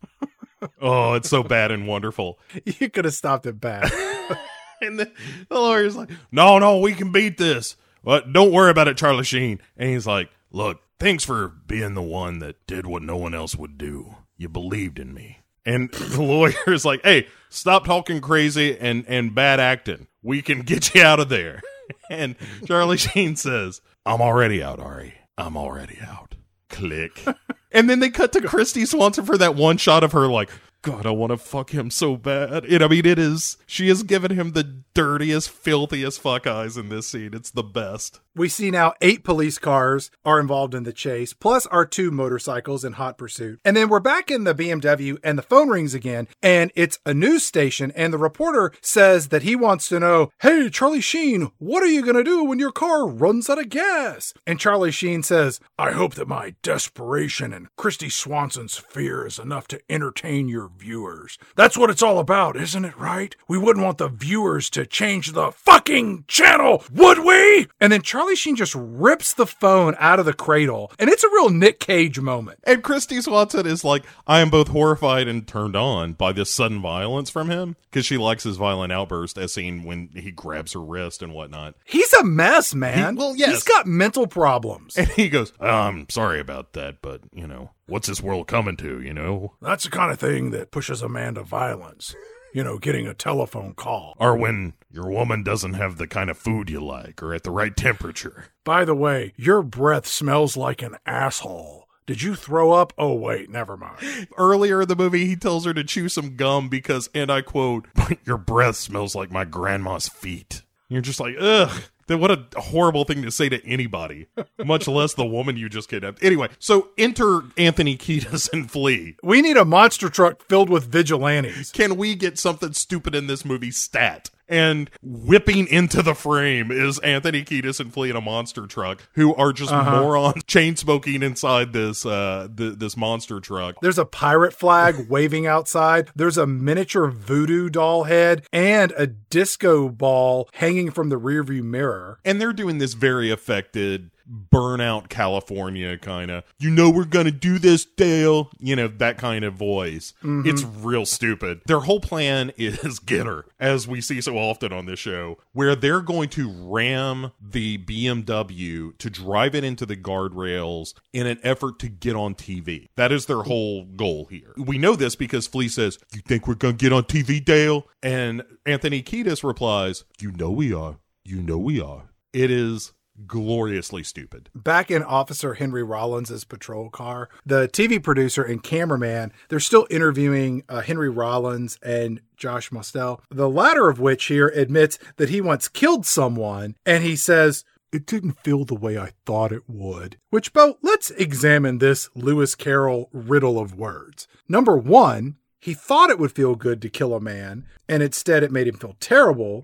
oh, 0.80 1.14
it's 1.14 1.28
so 1.28 1.42
bad 1.42 1.70
and 1.70 1.86
wonderful. 1.86 2.38
You 2.64 2.90
could 2.90 3.04
have 3.04 3.14
stopped 3.14 3.46
it 3.46 3.60
bad. 3.60 3.90
and 4.80 4.98
the, 4.98 5.10
the 5.48 5.58
lawyer's 5.58 5.96
like, 5.96 6.10
no, 6.30 6.58
no, 6.58 6.78
we 6.78 6.94
can 6.94 7.12
beat 7.12 7.38
this. 7.38 7.76
But 8.04 8.32
don't 8.32 8.52
worry 8.52 8.70
about 8.70 8.88
it, 8.88 8.96
Charlie 8.96 9.24
Sheen. 9.24 9.60
And 9.76 9.90
he's 9.90 10.06
like, 10.06 10.30
look, 10.50 10.80
thanks 10.98 11.24
for 11.24 11.48
being 11.48 11.94
the 11.94 12.02
one 12.02 12.38
that 12.38 12.66
did 12.66 12.86
what 12.86 13.02
no 13.02 13.16
one 13.16 13.34
else 13.34 13.56
would 13.56 13.78
do. 13.78 14.16
You 14.36 14.48
believed 14.48 14.98
in 14.98 15.12
me. 15.12 15.40
And 15.66 15.90
the 15.92 16.22
lawyer's 16.22 16.84
like, 16.84 17.02
hey, 17.04 17.26
stop 17.48 17.84
talking 17.84 18.20
crazy 18.20 18.78
and, 18.78 19.04
and 19.08 19.34
bad 19.34 19.60
acting. 19.60 20.06
We 20.22 20.42
can 20.42 20.62
get 20.62 20.94
you 20.94 21.02
out 21.02 21.20
of 21.20 21.28
there. 21.28 21.60
And 22.10 22.36
Charlie 22.66 22.98
Sheen 22.98 23.36
says, 23.36 23.80
I'm 24.04 24.20
already 24.20 24.62
out, 24.62 24.78
Ari. 24.78 25.14
I'm 25.38 25.56
already 25.56 25.98
out. 26.06 26.34
Click. 26.68 27.24
And 27.70 27.88
then 27.88 28.00
they 28.00 28.10
cut 28.10 28.32
to 28.32 28.40
Kristy 28.40 28.86
Swanson 28.86 29.24
for 29.24 29.36
that 29.38 29.54
one 29.54 29.76
shot 29.76 30.04
of 30.04 30.12
her 30.12 30.26
like, 30.26 30.50
God, 30.82 31.06
I 31.06 31.10
want 31.10 31.30
to 31.30 31.36
fuck 31.36 31.70
him 31.70 31.90
so 31.90 32.16
bad. 32.16 32.64
And 32.64 32.84
I 32.84 32.88
mean, 32.88 33.04
it 33.04 33.18
is, 33.18 33.56
she 33.66 33.88
has 33.88 34.04
given 34.04 34.30
him 34.30 34.52
the 34.52 34.82
dirtiest, 34.94 35.50
filthiest 35.50 36.20
fuck 36.20 36.46
eyes 36.46 36.76
in 36.76 36.88
this 36.88 37.08
scene. 37.08 37.34
It's 37.34 37.50
the 37.50 37.64
best. 37.64 38.20
We 38.34 38.48
see 38.48 38.70
now 38.70 38.94
eight 39.00 39.24
police 39.24 39.58
cars 39.58 40.12
are 40.24 40.38
involved 40.38 40.72
in 40.72 40.84
the 40.84 40.92
chase, 40.92 41.32
plus 41.32 41.66
our 41.66 41.84
two 41.84 42.12
motorcycles 42.12 42.84
in 42.84 42.92
hot 42.92 43.18
pursuit. 43.18 43.58
And 43.64 43.76
then 43.76 43.88
we're 43.88 43.98
back 43.98 44.30
in 44.30 44.44
the 44.44 44.54
BMW 44.54 45.18
and 45.24 45.36
the 45.36 45.42
phone 45.42 45.68
rings 45.68 45.92
again, 45.92 46.28
and 46.40 46.70
it's 46.76 47.00
a 47.04 47.12
news 47.12 47.44
station. 47.44 47.92
And 47.96 48.12
the 48.12 48.18
reporter 48.18 48.72
says 48.80 49.28
that 49.28 49.42
he 49.42 49.56
wants 49.56 49.88
to 49.88 49.98
know, 49.98 50.30
Hey, 50.40 50.70
Charlie 50.70 51.00
Sheen, 51.00 51.50
what 51.58 51.82
are 51.82 51.86
you 51.86 52.02
going 52.02 52.14
to 52.14 52.22
do 52.22 52.44
when 52.44 52.60
your 52.60 52.70
car 52.70 53.08
runs 53.08 53.50
out 53.50 53.58
of 53.58 53.70
gas? 53.70 54.32
And 54.46 54.60
Charlie 54.60 54.92
Sheen 54.92 55.24
says, 55.24 55.58
I 55.76 55.90
hope 55.90 56.14
that 56.14 56.28
my 56.28 56.54
desperation 56.62 57.52
and 57.52 57.66
Kristy 57.76 58.10
Swanson's 58.10 58.76
fear 58.76 59.26
is 59.26 59.40
enough 59.40 59.66
to 59.68 59.80
entertain 59.90 60.48
your 60.48 60.67
viewers. 60.76 61.38
That's 61.56 61.76
what 61.76 61.90
it's 61.90 62.02
all 62.02 62.18
about, 62.18 62.56
isn't 62.56 62.84
it, 62.84 62.98
right? 62.98 63.34
We 63.48 63.58
wouldn't 63.58 63.84
want 63.84 63.98
the 63.98 64.08
viewers 64.08 64.70
to 64.70 64.86
change 64.86 65.32
the 65.32 65.50
fucking 65.52 66.24
channel, 66.28 66.84
would 66.92 67.20
we? 67.20 67.66
And 67.80 67.92
then 67.92 68.02
Charlie 68.02 68.36
Sheen 68.36 68.56
just 68.56 68.74
rips 68.76 69.32
the 69.34 69.46
phone 69.46 69.94
out 69.98 70.18
of 70.20 70.26
the 70.26 70.32
cradle, 70.32 70.92
and 70.98 71.08
it's 71.10 71.24
a 71.24 71.28
real 71.28 71.50
Nick 71.50 71.80
Cage 71.80 72.20
moment. 72.20 72.58
And 72.64 72.82
Kristy 72.82 73.22
Swanson 73.22 73.66
is 73.66 73.84
like, 73.84 74.04
I 74.26 74.40
am 74.40 74.50
both 74.50 74.68
horrified 74.68 75.28
and 75.28 75.46
turned 75.46 75.76
on 75.76 76.12
by 76.14 76.32
this 76.32 76.52
sudden 76.52 76.80
violence 76.80 77.30
from 77.30 77.50
him 77.50 77.76
because 77.90 78.06
she 78.06 78.16
likes 78.18 78.44
his 78.44 78.56
violent 78.56 78.92
outburst 78.92 79.38
as 79.38 79.52
seen 79.54 79.84
when 79.84 80.10
he 80.14 80.30
grabs 80.30 80.72
her 80.74 80.80
wrist 80.80 81.22
and 81.22 81.32
whatnot. 81.34 81.74
He's 81.84 82.12
a 82.14 82.24
mess, 82.24 82.74
man. 82.74 83.14
He- 83.14 83.18
well, 83.18 83.34
yes. 83.36 83.50
He's 83.50 83.62
got 83.64 83.86
mental 83.86 84.26
problems. 84.26 84.96
And 84.96 85.08
he 85.08 85.28
goes, 85.28 85.52
I'm 85.60 86.08
sorry 86.10 86.40
about 86.40 86.72
that, 86.74 87.00
but, 87.02 87.20
you 87.32 87.46
know, 87.46 87.70
what's 87.88 88.08
this 88.08 88.22
world 88.22 88.46
coming 88.46 88.76
to, 88.76 89.00
you 89.00 89.12
know? 89.12 89.54
That's 89.60 89.84
the 89.84 89.90
kind 89.90 90.12
of 90.12 90.20
thing 90.20 90.50
that 90.50 90.70
pushes 90.70 91.02
a 91.02 91.08
man 91.08 91.34
to 91.34 91.42
violence. 91.42 92.14
You 92.54 92.64
know, 92.64 92.78
getting 92.78 93.06
a 93.06 93.14
telephone 93.14 93.74
call. 93.74 94.14
Or 94.18 94.36
when 94.36 94.72
your 94.90 95.10
woman 95.10 95.42
doesn't 95.42 95.74
have 95.74 95.98
the 95.98 96.06
kind 96.06 96.30
of 96.30 96.38
food 96.38 96.70
you 96.70 96.80
like 96.80 97.22
or 97.22 97.34
at 97.34 97.42
the 97.42 97.50
right 97.50 97.76
temperature. 97.76 98.46
By 98.64 98.86
the 98.86 98.94
way, 98.94 99.34
your 99.36 99.62
breath 99.62 100.06
smells 100.06 100.56
like 100.56 100.80
an 100.80 100.96
asshole. 101.04 101.88
Did 102.06 102.22
you 102.22 102.34
throw 102.34 102.72
up? 102.72 102.94
Oh, 102.96 103.12
wait, 103.12 103.50
never 103.50 103.76
mind. 103.76 104.28
Earlier 104.38 104.80
in 104.80 104.88
the 104.88 104.96
movie, 104.96 105.26
he 105.26 105.36
tells 105.36 105.66
her 105.66 105.74
to 105.74 105.84
chew 105.84 106.08
some 106.08 106.36
gum 106.36 106.70
because, 106.70 107.10
and 107.14 107.30
I 107.30 107.42
quote, 107.42 107.86
your 108.24 108.38
breath 108.38 108.76
smells 108.76 109.14
like 109.14 109.30
my 109.30 109.44
grandma's 109.44 110.08
feet. 110.08 110.62
You're 110.88 111.02
just 111.02 111.20
like, 111.20 111.36
ugh. 111.38 111.82
Then 112.08 112.20
what 112.20 112.30
a 112.30 112.60
horrible 112.60 113.04
thing 113.04 113.22
to 113.22 113.30
say 113.30 113.48
to 113.48 113.64
anybody, 113.66 114.26
much 114.64 114.88
less 114.88 115.14
the 115.14 115.26
woman 115.26 115.56
you 115.56 115.68
just 115.68 115.88
kidnapped. 115.88 116.22
Anyway, 116.24 116.48
so 116.58 116.88
enter 116.98 117.42
Anthony 117.56 117.96
Kiedis 117.96 118.52
and 118.52 118.70
Flea. 118.70 119.16
We 119.22 119.42
need 119.42 119.56
a 119.56 119.64
monster 119.64 120.08
truck 120.08 120.42
filled 120.48 120.70
with 120.70 120.90
vigilantes. 120.90 121.70
Can 121.70 121.96
we 121.96 122.14
get 122.14 122.38
something 122.38 122.72
stupid 122.72 123.14
in 123.14 123.26
this 123.26 123.44
movie 123.44 123.70
stat? 123.70 124.30
And 124.48 124.90
whipping 125.02 125.66
into 125.66 126.02
the 126.02 126.14
frame 126.14 126.70
is 126.70 126.98
Anthony 127.00 127.44
Kiedis 127.44 127.80
and 127.80 127.92
Flea 127.92 128.10
in 128.10 128.16
a 128.16 128.20
monster 128.20 128.66
truck, 128.66 129.06
who 129.12 129.34
are 129.34 129.52
just 129.52 129.72
morons 129.72 130.44
chain 130.46 130.76
smoking 130.76 131.22
inside 131.22 131.72
this 131.72 132.06
uh 132.06 132.48
th- 132.56 132.78
this 132.78 132.96
monster 132.96 133.40
truck. 133.40 133.76
There's 133.82 133.98
a 133.98 134.04
pirate 134.04 134.52
flag 134.54 135.06
waving 135.10 135.46
outside. 135.46 136.10
There's 136.16 136.38
a 136.38 136.46
miniature 136.46 137.08
voodoo 137.08 137.68
doll 137.68 138.04
head 138.04 138.46
and 138.52 138.92
a 138.96 139.06
disco 139.06 139.88
ball 139.88 140.48
hanging 140.54 140.90
from 140.90 141.08
the 141.10 141.18
rearview 141.20 141.62
mirror. 141.62 142.18
and 142.24 142.40
they're 142.40 142.52
doing 142.52 142.78
this 142.78 142.94
very 142.94 143.30
affected 143.30 144.10
burnout 144.52 145.08
california 145.08 145.96
kind 145.98 146.30
of 146.30 146.44
you 146.58 146.70
know 146.70 146.90
we're 146.90 147.04
gonna 147.04 147.30
do 147.30 147.58
this 147.58 147.84
dale 147.84 148.50
you 148.58 148.76
know 148.76 148.88
that 148.88 149.18
kind 149.18 149.44
of 149.44 149.54
voice. 149.54 150.12
Mm-hmm. 150.22 150.48
It's 150.48 150.62
real 150.62 151.06
stupid. 151.06 151.62
Their 151.66 151.80
whole 151.80 152.00
plan 152.00 152.52
is 152.56 152.98
get 152.98 153.26
her 153.26 153.44
as 153.58 153.86
we 153.88 154.00
see 154.00 154.20
so 154.20 154.36
often 154.36 154.72
on 154.72 154.86
this 154.86 154.98
show 154.98 155.38
where 155.52 155.74
they're 155.74 156.00
going 156.00 156.28
to 156.30 156.50
ram 156.50 157.32
the 157.40 157.78
bmw 157.78 158.98
to 158.98 159.10
drive 159.10 159.54
it 159.54 159.64
into 159.64 159.86
the 159.86 159.96
guardrails 159.96 160.94
in 161.12 161.26
an 161.26 161.38
effort 161.42 161.78
to 161.78 161.88
get 161.88 162.14
on 162.14 162.34
tv 162.34 162.88
that 162.96 163.12
is 163.12 163.26
their 163.26 163.42
whole 163.42 163.84
goal 163.84 164.26
here. 164.30 164.52
We 164.56 164.78
know 164.78 164.96
this 164.96 165.16
because 165.16 165.46
flea 165.46 165.68
says 165.68 165.98
you 166.14 166.20
think 166.20 166.46
we're 166.46 166.54
gonna 166.54 166.74
get 166.74 166.92
on 166.92 167.04
tv 167.04 167.44
dale? 167.44 167.86
And 168.02 168.42
anthony 168.66 169.02
kiedis 169.02 169.42
replies 169.42 170.04
you 170.20 170.32
know 170.32 170.50
we 170.50 170.72
are. 170.72 170.98
You 171.24 171.42
know 171.42 171.58
we 171.58 171.80
are. 171.80 172.10
It 172.32 172.50
is 172.50 172.92
gloriously 173.26 174.02
stupid. 174.02 174.50
Back 174.54 174.90
in 174.90 175.02
Officer 175.02 175.54
Henry 175.54 175.82
Rollins' 175.82 176.44
patrol 176.44 176.90
car, 176.90 177.28
the 177.44 177.68
TV 177.68 178.02
producer 178.02 178.42
and 178.42 178.62
cameraman, 178.62 179.32
they're 179.48 179.60
still 179.60 179.86
interviewing 179.90 180.62
uh, 180.68 180.80
Henry 180.80 181.10
Rollins 181.10 181.78
and 181.82 182.20
Josh 182.36 182.70
Mostel, 182.70 183.20
the 183.30 183.48
latter 183.48 183.88
of 183.88 184.00
which 184.00 184.26
here 184.26 184.48
admits 184.48 184.98
that 185.16 185.30
he 185.30 185.40
once 185.40 185.68
killed 185.68 186.06
someone, 186.06 186.76
and 186.86 187.02
he 187.02 187.16
says, 187.16 187.64
it 187.92 188.06
didn't 188.06 188.38
feel 188.40 188.64
the 188.64 188.74
way 188.74 188.98
I 188.98 189.12
thought 189.24 189.52
it 189.52 189.62
would. 189.66 190.18
Which, 190.30 190.52
Bo, 190.52 190.76
let's 190.82 191.10
examine 191.12 191.78
this 191.78 192.10
Lewis 192.14 192.54
Carroll 192.54 193.08
riddle 193.12 193.58
of 193.58 193.74
words. 193.74 194.28
Number 194.48 194.76
one, 194.76 195.36
he 195.60 195.74
thought 195.74 196.10
it 196.10 196.18
would 196.18 196.32
feel 196.32 196.54
good 196.54 196.80
to 196.82 196.88
kill 196.90 197.14
a 197.14 197.20
man, 197.20 197.64
and 197.88 198.02
instead 198.02 198.42
it 198.42 198.52
made 198.52 198.68
him 198.68 198.76
feel 198.76 198.96
terrible. 199.00 199.62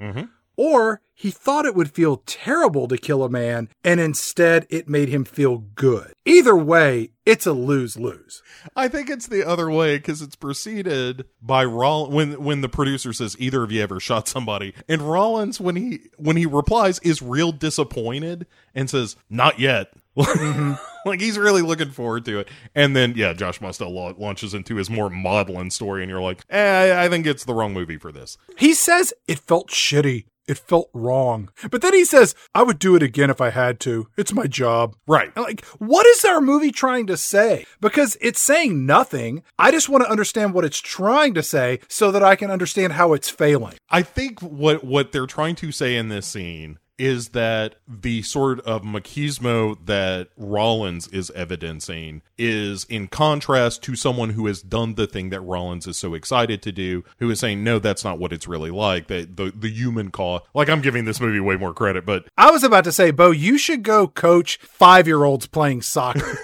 Or 0.57 1.01
he 1.17 1.31
thought 1.31 1.65
it 1.65 1.77
would 1.77 1.93
feel 1.93 2.23
terrible 2.27 2.89
to 2.89 2.99
kill 2.99 3.23
a 3.23 3.31
man, 3.31 3.69
and 3.85 4.01
instead 4.01 4.67
it 4.69 4.89
made 4.89 5.09
him 5.09 5.25
feel 5.25 5.59
good. 5.59 6.13
Either 6.25 6.57
way, 6.57 7.11
it's 7.25 7.47
a 7.47 7.53
lose 7.53 7.97
lose. 7.97 8.43
I 8.75 8.89
think 8.89 9.09
it's 9.09 9.29
the 9.29 9.47
other 9.47 9.71
way 9.71 9.97
because 9.97 10.21
it's 10.21 10.37
preceded 10.37 11.25
by 11.41 11.65
Roll 11.65 12.11
when 12.11 12.43
when 12.43 12.61
the 12.61 12.69
producer 12.69 13.13
says 13.13 13.37
either 13.39 13.63
of 13.63 13.71
you 13.71 13.81
ever 13.81 14.01
shot 14.01 14.27
somebody, 14.29 14.75
and 14.89 15.03
Rollins 15.03 15.61
when 15.61 15.77
he 15.77 16.01
when 16.17 16.37
he 16.37 16.47
replies 16.47 16.99
is 16.99 17.23
real 17.23 17.53
disappointed 17.53 18.47
and 18.75 18.91
says 18.91 19.17
not 19.31 19.59
yet. 19.59 19.93
like 21.05 21.21
he's 21.21 21.37
really 21.37 21.63
looking 21.63 21.91
forward 21.91 22.25
to 22.25 22.39
it, 22.41 22.49
and 22.75 22.95
then 22.95 23.15
yeah, 23.17 23.33
Josh 23.33 23.61
Mostel 23.61 23.93
la- 23.93 24.15
launches 24.17 24.55
into 24.55 24.77
his 24.77 24.89
more 24.89 25.11
maudlin 25.11 25.71
story, 25.71 26.03
and 26.03 26.11
you're 26.11 26.21
like, 26.21 26.45
eh, 26.51 26.93
I, 26.93 27.05
I 27.05 27.09
think 27.09 27.27
it's 27.27 27.45
the 27.45 27.55
wrong 27.55 27.73
movie 27.73 27.99
for 27.99 28.13
this. 28.13 28.37
He 28.57 28.75
says 28.75 29.13
it 29.27 29.41
felt 29.41 29.71
shitty. 29.71 30.27
It 30.47 30.59
felt 30.59 30.91
wrong. 30.93 31.51
But 31.71 31.81
then 31.81 31.95
he 31.95 32.05
says, 32.05 32.35
I 32.55 32.63
would 32.63 32.79
do 32.79 32.95
it 32.97 33.03
again 33.03 33.31
if 33.31 33.41
I 33.41 33.51
had 33.51 33.81
to. 33.81 34.09
It's 34.17 34.33
my 34.33 34.47
job. 34.47 34.95
Right. 35.07 35.35
Like, 35.37 35.65
what 35.79 36.07
is 36.07 36.25
our 36.25 36.41
movie 36.41 36.71
trying 36.71 37.07
to 37.07 37.17
say? 37.17 37.65
Because 37.81 38.17
it's 38.21 38.41
saying 38.41 38.85
nothing. 38.85 39.43
I 39.59 39.71
just 39.71 39.89
want 39.89 40.05
to 40.05 40.11
understand 40.11 40.53
what 40.53 40.65
it's 40.65 40.81
trying 40.81 41.35
to 41.35 41.43
say 41.43 41.81
so 41.89 42.11
that 42.11 42.23
I 42.23 42.37
can 42.37 42.51
understand 42.51 42.95
how 42.95 43.13
it's 43.15 43.31
failing. 43.31 43.75
I 43.89 44.03
think 44.03 44.41
what 44.41 44.85
what 44.85 45.13
they're 45.13 45.27
trying 45.27 45.55
to 45.57 45.73
say 45.73 45.97
in 45.97 46.09
this 46.09 46.27
scene 46.27 46.79
is 46.99 47.31
that 47.31 47.75
the 47.89 48.23
sort 48.23 48.61
of 48.61 48.83
machismo 48.83 49.77
that 49.87 50.29
Rollins 50.37 51.09
is 51.09 51.31
evidencing 51.33 52.23
is 52.39 52.85
in 52.85 53.09
contrast 53.09 53.83
to 53.85 53.97
someone 53.97 54.31
who 54.31 54.47
has 54.47 54.63
done 54.63 54.95
the 54.95 55.07
thing 55.07 55.31
that 55.31 55.41
Rollins 55.41 55.87
is 55.87 55.97
so 55.97 56.15
excited 56.15 56.63
to 56.63 56.73
do, 56.73 57.05
who 57.19 57.31
is 57.31 57.41
saying, 57.41 57.65
no, 57.65 57.79
that's 57.79 58.05
not 58.05 58.19
what 58.19 58.33
it's 58.33 58.47
really 58.47 58.71
like. 58.71 59.09
That 59.09 59.37
the, 59.37 59.53
the 59.55 59.71
human 59.71 60.11
cause, 60.11 60.43
like 60.55 60.69
I'm 60.69 60.81
giving 60.83 61.05
this 61.05 61.21
movie 61.21 61.41
way 61.41 61.57
more 61.57 61.75
credit, 61.75 62.07
but 62.07 62.27
I 62.37 62.51
was 62.51 62.63
about 62.63 62.85
to 62.85 62.93
say, 62.93 63.11
Bo, 63.11 63.31
you 63.31 63.59
should 63.59 63.83
go 63.83 64.07
coach 64.07 64.59
five 64.59 65.07
year 65.07 65.25
olds 65.25 65.47
playing 65.47 65.83
soccer. 65.83 66.39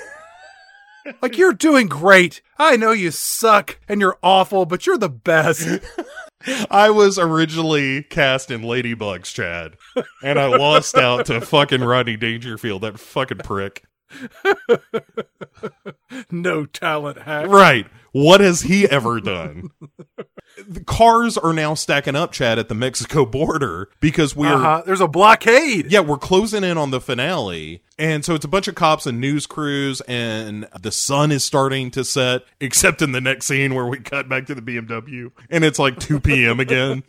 like, 1.22 1.38
you're 1.38 1.52
doing 1.52 1.86
great. 1.86 2.42
I 2.58 2.76
know 2.76 2.92
you 2.92 3.10
suck 3.10 3.78
and 3.88 4.00
you're 4.00 4.18
awful, 4.22 4.66
but 4.66 4.86
you're 4.86 4.98
the 4.98 5.08
best. 5.08 5.80
I 6.70 6.90
was 6.90 7.18
originally 7.18 8.02
cast 8.02 8.50
in 8.50 8.62
Ladybugs, 8.62 9.24
Chad, 9.24 9.76
and 10.22 10.38
I 10.38 10.46
lost 10.46 10.96
out 10.96 11.26
to 11.26 11.40
fucking 11.40 11.82
Rodney 11.82 12.16
Dangerfield, 12.16 12.82
that 12.82 12.98
fucking 12.98 13.38
prick. 13.38 13.84
no 16.30 16.66
talent 16.66 17.22
hack. 17.22 17.48
Right. 17.48 17.86
What 18.12 18.40
has 18.40 18.62
he 18.62 18.88
ever 18.88 19.20
done? 19.20 19.70
the 20.68 20.82
cars 20.84 21.38
are 21.38 21.52
now 21.52 21.74
stacking 21.74 22.16
up, 22.16 22.32
Chad, 22.32 22.58
at 22.58 22.68
the 22.68 22.74
Mexico 22.74 23.24
border 23.24 23.88
because 24.00 24.34
we're 24.34 24.52
Uh-huh. 24.52 24.82
There's 24.84 25.00
a 25.00 25.06
blockade. 25.06 25.92
yeah, 25.92 26.00
we're 26.00 26.18
closing 26.18 26.64
in 26.64 26.76
on 26.76 26.90
the 26.90 27.00
finale. 27.00 27.82
And 27.98 28.24
so 28.24 28.34
it's 28.34 28.44
a 28.44 28.48
bunch 28.48 28.66
of 28.66 28.74
cops 28.74 29.06
and 29.06 29.20
news 29.20 29.46
crews, 29.46 30.00
and 30.02 30.66
the 30.80 30.90
sun 30.90 31.30
is 31.30 31.44
starting 31.44 31.90
to 31.92 32.04
set, 32.04 32.42
except 32.60 33.02
in 33.02 33.12
the 33.12 33.20
next 33.20 33.46
scene 33.46 33.74
where 33.74 33.86
we 33.86 33.98
cut 33.98 34.28
back 34.28 34.46
to 34.46 34.54
the 34.54 34.62
BMW, 34.62 35.30
and 35.50 35.64
it's 35.64 35.78
like 35.78 35.98
2 36.00 36.18
p.m. 36.18 36.58
again. 36.60 37.04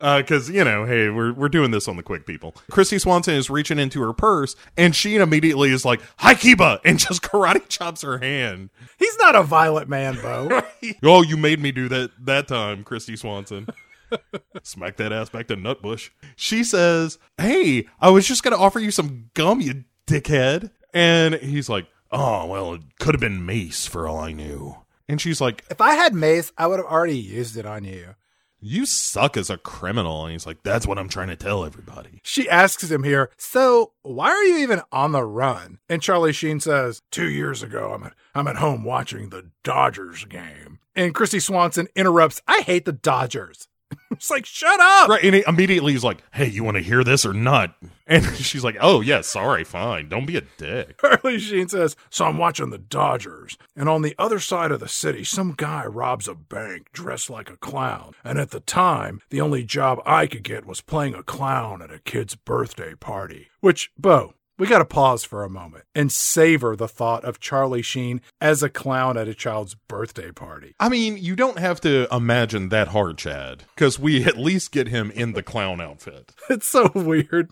Uh, 0.00 0.18
because, 0.18 0.48
you 0.48 0.64
know, 0.64 0.86
hey, 0.86 1.10
we're, 1.10 1.32
we're 1.32 1.48
doing 1.48 1.70
this 1.70 1.86
on 1.86 1.96
the 1.96 2.02
quick 2.02 2.26
people. 2.26 2.54
Kristy 2.70 3.00
Swanson 3.00 3.34
is 3.34 3.50
reaching 3.50 3.78
into 3.78 4.00
her 4.00 4.14
purse, 4.14 4.56
and 4.76 4.96
she 4.96 5.16
immediately 5.16 5.70
is 5.70 5.84
like, 5.84 6.00
Hi, 6.18 6.34
Kiba! 6.34 6.80
And 6.84 6.98
just 6.98 7.22
karate 7.22 7.68
chops 7.68 8.02
her 8.02 8.18
hand. 8.18 8.70
He's 8.98 9.16
not 9.18 9.36
a 9.36 9.42
violent 9.42 9.88
man, 9.88 10.14
Bo. 10.16 10.62
oh, 11.02 11.22
you 11.22 11.36
made 11.36 11.60
me 11.60 11.72
do 11.72 11.88
that 11.88 12.10
that 12.24 12.48
time, 12.48 12.84
Kristy 12.84 13.18
Swanson. 13.18 13.66
Smack 14.62 14.96
that 14.96 15.12
ass 15.12 15.28
back 15.28 15.46
to 15.48 15.56
Nutbush. 15.56 16.10
She 16.36 16.64
says, 16.64 17.18
Hey, 17.36 17.86
I 18.00 18.10
was 18.10 18.26
just 18.26 18.42
going 18.42 18.56
to 18.56 18.62
offer 18.62 18.80
you 18.80 18.90
some 18.90 19.30
gum, 19.34 19.60
you 19.60 19.84
dickhead. 20.06 20.70
And 20.94 21.34
he's 21.34 21.68
like, 21.68 21.86
Oh, 22.10 22.46
well, 22.46 22.74
it 22.74 22.82
could 22.98 23.14
have 23.14 23.20
been 23.20 23.44
mace 23.46 23.86
for 23.86 24.08
all 24.08 24.18
I 24.18 24.32
knew. 24.32 24.76
And 25.08 25.20
she's 25.20 25.40
like, 25.40 25.64
if 25.70 25.80
I 25.80 25.94
had 25.94 26.14
mace, 26.14 26.52
I 26.56 26.68
would 26.68 26.78
have 26.78 26.86
already 26.86 27.18
used 27.18 27.56
it 27.56 27.66
on 27.66 27.82
you. 27.82 28.14
You 28.60 28.84
suck 28.84 29.36
as 29.36 29.48
a 29.48 29.56
criminal. 29.56 30.24
And 30.24 30.32
he's 30.32 30.46
like, 30.46 30.62
That's 30.62 30.86
what 30.86 30.98
I'm 30.98 31.08
trying 31.08 31.28
to 31.28 31.36
tell 31.36 31.64
everybody. 31.64 32.20
She 32.22 32.48
asks 32.48 32.90
him 32.90 33.02
here, 33.02 33.30
So, 33.36 33.92
why 34.02 34.30
are 34.30 34.44
you 34.44 34.58
even 34.58 34.82
on 34.92 35.12
the 35.12 35.24
run? 35.24 35.78
And 35.88 36.02
Charlie 36.02 36.32
Sheen 36.32 36.60
says, 36.60 37.00
Two 37.10 37.28
years 37.28 37.62
ago, 37.62 37.92
I'm 37.94 38.04
at, 38.04 38.14
I'm 38.34 38.48
at 38.48 38.56
home 38.56 38.84
watching 38.84 39.30
the 39.30 39.50
Dodgers 39.64 40.24
game. 40.26 40.78
And 40.94 41.14
Kristy 41.14 41.40
Swanson 41.40 41.88
interrupts, 41.94 42.42
I 42.46 42.60
hate 42.60 42.84
the 42.84 42.92
Dodgers. 42.92 43.68
it's 44.10 44.30
like, 44.30 44.46
Shut 44.46 44.80
up. 44.80 45.08
Right. 45.08 45.24
And 45.24 45.34
he, 45.36 45.44
immediately 45.46 45.92
he's 45.92 46.04
like, 46.04 46.22
Hey, 46.32 46.48
you 46.48 46.64
want 46.64 46.76
to 46.76 46.82
hear 46.82 47.04
this 47.04 47.24
or 47.24 47.32
not? 47.32 47.74
And 48.10 48.24
she's 48.36 48.64
like, 48.64 48.76
oh, 48.80 49.00
yeah, 49.00 49.20
sorry, 49.20 49.62
fine. 49.62 50.08
Don't 50.08 50.26
be 50.26 50.36
a 50.36 50.42
dick. 50.58 51.00
Charlie 51.00 51.38
Sheen 51.38 51.68
says, 51.68 51.94
So 52.10 52.24
I'm 52.24 52.38
watching 52.38 52.70
the 52.70 52.78
Dodgers, 52.78 53.56
and 53.76 53.88
on 53.88 54.02
the 54.02 54.16
other 54.18 54.40
side 54.40 54.72
of 54.72 54.80
the 54.80 54.88
city, 54.88 55.22
some 55.22 55.54
guy 55.56 55.86
robs 55.86 56.26
a 56.26 56.34
bank 56.34 56.88
dressed 56.92 57.30
like 57.30 57.48
a 57.48 57.56
clown. 57.56 58.14
And 58.24 58.38
at 58.38 58.50
the 58.50 58.60
time, 58.60 59.22
the 59.30 59.40
only 59.40 59.62
job 59.62 60.00
I 60.04 60.26
could 60.26 60.42
get 60.42 60.66
was 60.66 60.80
playing 60.80 61.14
a 61.14 61.22
clown 61.22 61.82
at 61.82 61.92
a 61.92 62.00
kid's 62.00 62.34
birthday 62.34 62.94
party. 62.96 63.48
Which, 63.60 63.92
Bo, 63.96 64.34
we 64.60 64.66
got 64.66 64.78
to 64.78 64.84
pause 64.84 65.24
for 65.24 65.42
a 65.42 65.48
moment 65.48 65.84
and 65.94 66.12
savor 66.12 66.76
the 66.76 66.86
thought 66.86 67.24
of 67.24 67.40
Charlie 67.40 67.80
Sheen 67.80 68.20
as 68.42 68.62
a 68.62 68.68
clown 68.68 69.16
at 69.16 69.26
a 69.26 69.34
child's 69.34 69.74
birthday 69.74 70.32
party. 70.32 70.74
I 70.78 70.90
mean, 70.90 71.16
you 71.16 71.34
don't 71.34 71.58
have 71.58 71.80
to 71.80 72.06
imagine 72.14 72.68
that 72.68 72.88
hard, 72.88 73.16
Chad, 73.16 73.64
because 73.74 73.98
we 73.98 74.22
at 74.22 74.36
least 74.36 74.70
get 74.70 74.88
him 74.88 75.10
in 75.12 75.32
the 75.32 75.42
clown 75.42 75.80
outfit. 75.80 76.32
It's 76.50 76.66
so 76.66 76.90
weird. 76.94 77.50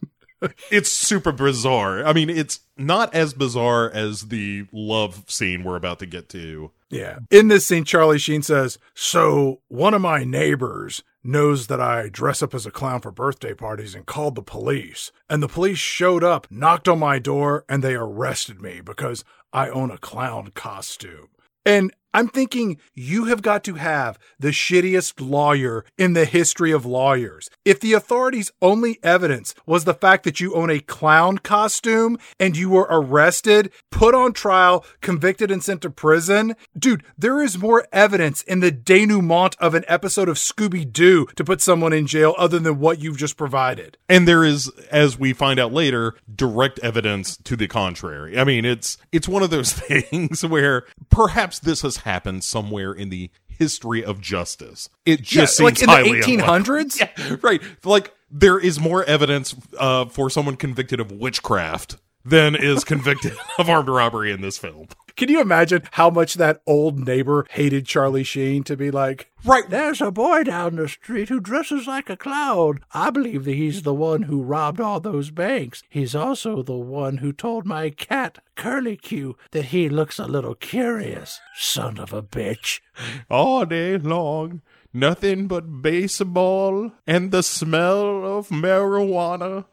It's 0.70 0.90
super 0.90 1.32
bizarre. 1.32 2.04
I 2.04 2.12
mean, 2.12 2.30
it's 2.30 2.60
not 2.76 3.14
as 3.14 3.32
bizarre 3.32 3.90
as 3.90 4.28
the 4.28 4.66
love 4.72 5.24
scene 5.26 5.64
we're 5.64 5.76
about 5.76 5.98
to 5.98 6.06
get 6.06 6.28
to. 6.30 6.70
Yeah. 6.90 7.20
In 7.30 7.48
this 7.48 7.66
scene, 7.66 7.84
Charlie 7.84 8.18
Sheen 8.18 8.42
says, 8.42 8.78
So 8.94 9.60
one 9.68 9.94
of 9.94 10.00
my 10.00 10.24
neighbors 10.24 11.02
knows 11.24 11.66
that 11.66 11.80
I 11.80 12.08
dress 12.08 12.42
up 12.42 12.54
as 12.54 12.66
a 12.66 12.70
clown 12.70 13.00
for 13.00 13.10
birthday 13.10 13.54
parties 13.54 13.94
and 13.94 14.06
called 14.06 14.34
the 14.34 14.42
police. 14.42 15.12
And 15.28 15.42
the 15.42 15.48
police 15.48 15.78
showed 15.78 16.24
up, 16.24 16.46
knocked 16.50 16.88
on 16.88 16.98
my 16.98 17.18
door, 17.18 17.64
and 17.68 17.82
they 17.82 17.94
arrested 17.94 18.62
me 18.62 18.80
because 18.80 19.24
I 19.52 19.68
own 19.68 19.90
a 19.90 19.98
clown 19.98 20.52
costume. 20.54 21.28
And 21.66 21.92
I'm 22.14 22.28
thinking 22.28 22.78
you 22.94 23.26
have 23.26 23.42
got 23.42 23.62
to 23.64 23.74
have 23.74 24.18
the 24.38 24.48
shittiest 24.48 25.14
lawyer 25.20 25.84
in 25.98 26.14
the 26.14 26.24
history 26.24 26.72
of 26.72 26.86
lawyers. 26.86 27.50
If 27.64 27.80
the 27.80 27.92
authorities' 27.92 28.50
only 28.62 28.98
evidence 29.02 29.54
was 29.66 29.84
the 29.84 29.94
fact 29.94 30.24
that 30.24 30.40
you 30.40 30.54
own 30.54 30.70
a 30.70 30.80
clown 30.80 31.38
costume 31.38 32.18
and 32.40 32.56
you 32.56 32.70
were 32.70 32.86
arrested, 32.88 33.70
put 33.90 34.14
on 34.14 34.32
trial, 34.32 34.86
convicted, 35.02 35.50
and 35.50 35.62
sent 35.62 35.82
to 35.82 35.90
prison, 35.90 36.56
dude, 36.78 37.04
there 37.18 37.42
is 37.42 37.58
more 37.58 37.86
evidence 37.92 38.42
in 38.42 38.60
the 38.60 38.72
denouement 38.72 39.54
of 39.60 39.74
an 39.74 39.84
episode 39.86 40.30
of 40.30 40.36
Scooby 40.36 40.90
Doo 40.90 41.26
to 41.36 41.44
put 41.44 41.60
someone 41.60 41.92
in 41.92 42.06
jail 42.06 42.34
other 42.38 42.58
than 42.58 42.78
what 42.78 43.00
you've 43.00 43.18
just 43.18 43.36
provided. 43.36 43.98
And 44.08 44.26
there 44.26 44.44
is, 44.44 44.68
as 44.90 45.18
we 45.18 45.34
find 45.34 45.60
out 45.60 45.72
later, 45.72 46.14
direct 46.34 46.78
evidence 46.78 47.36
to 47.44 47.54
the 47.54 47.68
contrary. 47.68 48.38
I 48.38 48.44
mean, 48.44 48.64
it's 48.64 48.96
it's 49.12 49.28
one 49.28 49.42
of 49.42 49.50
those 49.50 49.72
things 49.74 50.44
where 50.44 50.84
perhaps 51.10 51.58
this 51.58 51.82
has 51.82 51.97
happened 52.00 52.44
somewhere 52.44 52.92
in 52.92 53.08
the 53.08 53.30
history 53.46 54.04
of 54.04 54.20
justice. 54.20 54.88
It 55.04 55.22
just 55.22 55.58
yeah, 55.58 55.64
like 55.64 55.78
seems 55.78 55.82
in 55.82 55.86
the 55.86 56.10
highly 56.10 56.20
1800s? 56.20 57.00
unlikely. 57.00 57.24
Yeah, 57.30 57.36
right. 57.42 57.60
Like 57.84 58.14
there 58.30 58.58
is 58.58 58.78
more 58.78 59.04
evidence 59.04 59.54
uh, 59.78 60.06
for 60.06 60.30
someone 60.30 60.56
convicted 60.56 61.00
of 61.00 61.10
witchcraft 61.10 61.96
than 62.24 62.54
is 62.54 62.84
convicted 62.84 63.32
of 63.58 63.68
armed 63.68 63.88
robbery 63.88 64.30
in 64.32 64.40
this 64.40 64.58
film. 64.58 64.88
Can 65.18 65.28
you 65.28 65.40
imagine 65.40 65.82
how 65.90 66.10
much 66.10 66.34
that 66.34 66.62
old 66.64 67.04
neighbor 67.04 67.44
hated 67.50 67.86
Charlie 67.86 68.22
Sheen 68.22 68.62
to 68.62 68.76
be 68.76 68.92
like, 68.92 69.32
Right. 69.44 69.68
There's 69.68 70.00
a 70.00 70.12
boy 70.12 70.44
down 70.44 70.76
the 70.76 70.86
street 70.86 71.28
who 71.28 71.40
dresses 71.40 71.88
like 71.88 72.08
a 72.08 72.16
clown. 72.16 72.78
I 72.92 73.10
believe 73.10 73.44
that 73.44 73.54
he's 73.54 73.82
the 73.82 73.94
one 73.94 74.22
who 74.22 74.42
robbed 74.42 74.80
all 74.80 75.00
those 75.00 75.32
banks. 75.32 75.82
He's 75.88 76.14
also 76.14 76.62
the 76.62 76.76
one 76.76 77.16
who 77.16 77.32
told 77.32 77.66
my 77.66 77.90
cat, 77.90 78.38
Curlicue, 78.56 79.34
that 79.50 79.66
he 79.66 79.88
looks 79.88 80.20
a 80.20 80.26
little 80.26 80.54
curious. 80.54 81.40
Son 81.56 81.98
of 81.98 82.12
a 82.12 82.22
bitch. 82.22 82.80
All 83.28 83.66
day 83.66 83.98
long, 83.98 84.62
nothing 84.92 85.48
but 85.48 85.82
baseball 85.82 86.92
and 87.08 87.32
the 87.32 87.42
smell 87.42 88.38
of 88.38 88.50
marijuana. 88.50 89.64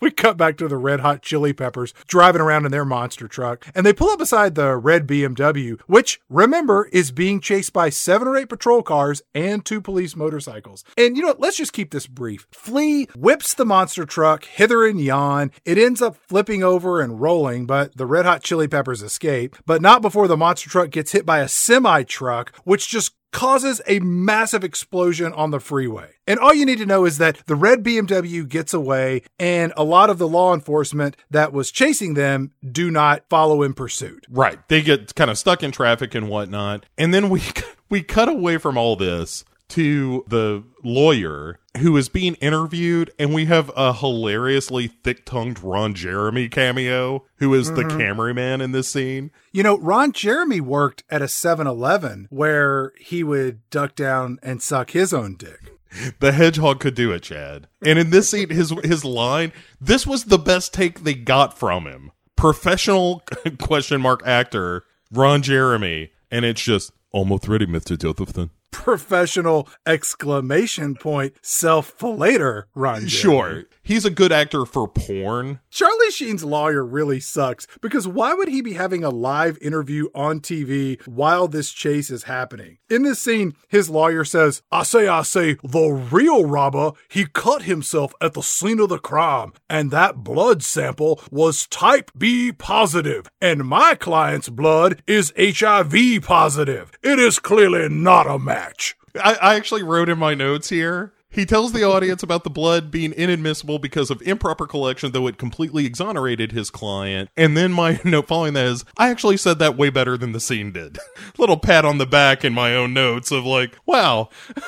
We 0.08 0.12
cut 0.12 0.36
back 0.36 0.56
to 0.58 0.68
the 0.68 0.76
red 0.76 1.00
hot 1.00 1.22
chili 1.22 1.52
peppers 1.52 1.92
driving 2.06 2.40
around 2.40 2.64
in 2.64 2.70
their 2.70 2.84
monster 2.84 3.26
truck, 3.26 3.66
and 3.74 3.84
they 3.84 3.92
pull 3.92 4.10
up 4.10 4.20
beside 4.20 4.54
the 4.54 4.76
red 4.76 5.06
BMW, 5.08 5.80
which, 5.86 6.20
remember, 6.28 6.88
is 6.92 7.10
being 7.10 7.40
chased 7.40 7.72
by 7.72 7.90
seven 7.90 8.28
or 8.28 8.36
eight 8.36 8.48
patrol 8.48 8.82
cars 8.82 9.22
and 9.34 9.64
two 9.64 9.80
police 9.80 10.14
motorcycles. 10.14 10.84
And 10.96 11.16
you 11.16 11.22
know 11.22 11.28
what? 11.28 11.40
Let's 11.40 11.56
just 11.56 11.72
keep 11.72 11.90
this 11.90 12.06
brief. 12.06 12.46
Flea 12.52 13.08
whips 13.16 13.54
the 13.54 13.66
monster 13.66 14.06
truck 14.06 14.44
hither 14.44 14.86
and 14.86 15.00
yon. 15.00 15.50
It 15.64 15.78
ends 15.78 16.00
up 16.00 16.16
flipping 16.28 16.62
over 16.62 17.00
and 17.00 17.20
rolling, 17.20 17.66
but 17.66 17.96
the 17.96 18.06
red 18.06 18.24
hot 18.24 18.42
chili 18.42 18.68
peppers 18.68 19.02
escape, 19.02 19.56
but 19.66 19.82
not 19.82 20.00
before 20.00 20.28
the 20.28 20.36
monster 20.36 20.70
truck 20.70 20.90
gets 20.90 21.12
hit 21.12 21.26
by 21.26 21.40
a 21.40 21.48
semi 21.48 22.04
truck, 22.04 22.52
which 22.64 22.88
just 22.88 23.14
causes 23.32 23.80
a 23.86 23.98
massive 24.00 24.64
explosion 24.64 25.32
on 25.32 25.50
the 25.50 25.60
freeway. 25.60 26.10
And 26.26 26.38
all 26.38 26.54
you 26.54 26.66
need 26.66 26.78
to 26.78 26.86
know 26.86 27.04
is 27.04 27.18
that 27.18 27.42
the 27.46 27.56
red 27.56 27.82
BMW 27.82 28.48
gets 28.48 28.74
away, 28.74 29.22
and 29.38 29.72
a 29.76 29.84
lot 29.84 30.10
of 30.10 30.18
the 30.18 30.28
law 30.28 30.54
enforcement 30.54 31.16
that 31.30 31.52
was 31.52 31.70
chasing 31.70 32.14
them 32.14 32.52
do 32.70 32.90
not 32.90 33.24
follow 33.28 33.62
in 33.62 33.74
pursuit. 33.74 34.26
Right. 34.28 34.58
They 34.68 34.82
get 34.82 35.14
kind 35.14 35.30
of 35.30 35.38
stuck 35.38 35.62
in 35.62 35.72
traffic 35.72 36.14
and 36.14 36.28
whatnot. 36.28 36.86
And 36.96 37.12
then 37.12 37.28
we 37.28 37.42
we 37.88 38.02
cut 38.02 38.28
away 38.28 38.58
from 38.58 38.76
all 38.76 38.96
this 38.96 39.44
to 39.68 40.24
the 40.28 40.64
lawyer 40.82 41.58
who 41.78 41.96
is 41.96 42.08
being 42.08 42.34
interviewed 42.36 43.10
and 43.18 43.34
we 43.34 43.44
have 43.44 43.70
a 43.76 43.92
hilariously 43.92 44.88
thick-tongued 44.88 45.62
Ron 45.62 45.94
Jeremy 45.94 46.48
cameo 46.48 47.24
who 47.36 47.54
is 47.54 47.72
the 47.72 47.82
mm-hmm. 47.82 47.98
cameraman 47.98 48.60
in 48.60 48.72
this 48.72 48.88
scene. 48.88 49.30
You 49.52 49.62
know, 49.62 49.78
Ron 49.78 50.12
Jeremy 50.12 50.60
worked 50.60 51.04
at 51.10 51.22
a 51.22 51.28
7 51.28 51.66
Eleven 51.66 52.26
where 52.30 52.92
he 52.98 53.22
would 53.22 53.68
duck 53.70 53.94
down 53.94 54.38
and 54.42 54.62
suck 54.62 54.90
his 54.90 55.12
own 55.12 55.36
dick. 55.36 55.72
The 56.20 56.32
hedgehog 56.32 56.80
could 56.80 56.94
do 56.94 57.12
it, 57.12 57.22
Chad. 57.22 57.66
And 57.82 57.98
in 57.98 58.10
this 58.10 58.28
scene 58.28 58.50
his 58.50 58.74
his 58.84 59.06
line, 59.06 59.52
this 59.80 60.06
was 60.06 60.24
the 60.24 60.38
best 60.38 60.74
take 60.74 61.02
they 61.02 61.14
got 61.14 61.58
from 61.58 61.86
him. 61.86 62.12
Professional 62.36 63.22
question 63.58 64.00
mark 64.00 64.22
actor 64.26 64.84
Ron 65.10 65.42
Jeremy 65.42 66.10
and 66.30 66.44
it's 66.44 66.62
just 66.62 66.92
almost 67.10 67.48
ready, 67.48 67.66
Mr. 67.66 67.98
Josephson. 67.98 68.50
Professional 68.70 69.68
exclamation 69.86 70.94
point 70.94 71.34
self 71.42 71.96
fillator 71.98 72.64
Ron 72.74 73.06
Jeremy. 73.06 73.10
Sure. 73.10 73.64
He's 73.88 74.04
a 74.04 74.10
good 74.10 74.32
actor 74.32 74.66
for 74.66 74.86
porn. 74.86 75.60
Charlie 75.70 76.10
Sheen's 76.10 76.44
lawyer 76.44 76.84
really 76.84 77.20
sucks 77.20 77.66
because 77.80 78.06
why 78.06 78.34
would 78.34 78.48
he 78.48 78.60
be 78.60 78.74
having 78.74 79.02
a 79.02 79.08
live 79.08 79.56
interview 79.62 80.08
on 80.14 80.40
TV 80.40 81.00
while 81.06 81.48
this 81.48 81.70
chase 81.70 82.10
is 82.10 82.24
happening? 82.24 82.76
In 82.90 83.02
this 83.02 83.18
scene, 83.18 83.56
his 83.66 83.88
lawyer 83.88 84.26
says, 84.26 84.60
I 84.70 84.82
say, 84.82 85.08
I 85.08 85.22
say, 85.22 85.54
the 85.64 86.06
real 86.12 86.44
robber, 86.44 86.92
he 87.08 87.24
cut 87.32 87.62
himself 87.62 88.12
at 88.20 88.34
the 88.34 88.42
scene 88.42 88.78
of 88.78 88.90
the 88.90 88.98
crime, 88.98 89.54
and 89.70 89.90
that 89.90 90.16
blood 90.16 90.62
sample 90.62 91.22
was 91.30 91.66
type 91.66 92.10
B 92.14 92.52
positive, 92.52 93.30
and 93.40 93.64
my 93.64 93.94
client's 93.94 94.50
blood 94.50 95.02
is 95.06 95.32
HIV 95.38 96.24
positive. 96.24 96.92
It 97.02 97.18
is 97.18 97.38
clearly 97.38 97.88
not 97.88 98.26
a 98.26 98.38
match. 98.38 98.98
I, 99.14 99.38
I 99.40 99.54
actually 99.54 99.82
wrote 99.82 100.10
in 100.10 100.18
my 100.18 100.34
notes 100.34 100.68
here. 100.68 101.14
He 101.30 101.44
tells 101.44 101.72
the 101.72 101.82
audience 101.84 102.22
about 102.22 102.44
the 102.44 102.50
blood 102.50 102.90
being 102.90 103.12
inadmissible 103.12 103.78
because 103.78 104.10
of 104.10 104.22
improper 104.22 104.66
collection, 104.66 105.12
though 105.12 105.26
it 105.26 105.36
completely 105.36 105.84
exonerated 105.84 106.52
his 106.52 106.70
client. 106.70 107.28
And 107.36 107.56
then 107.56 107.72
my 107.72 108.00
note 108.04 108.28
following 108.28 108.54
that 108.54 108.66
is, 108.66 108.84
I 108.96 109.10
actually 109.10 109.36
said 109.36 109.58
that 109.58 109.76
way 109.76 109.90
better 109.90 110.16
than 110.16 110.32
the 110.32 110.40
scene 110.40 110.72
did. 110.72 110.98
Little 111.38 111.58
pat 111.58 111.84
on 111.84 111.98
the 111.98 112.06
back 112.06 112.44
in 112.44 112.54
my 112.54 112.74
own 112.74 112.94
notes 112.94 113.30
of 113.30 113.44
like, 113.44 113.76
wow, 113.84 114.30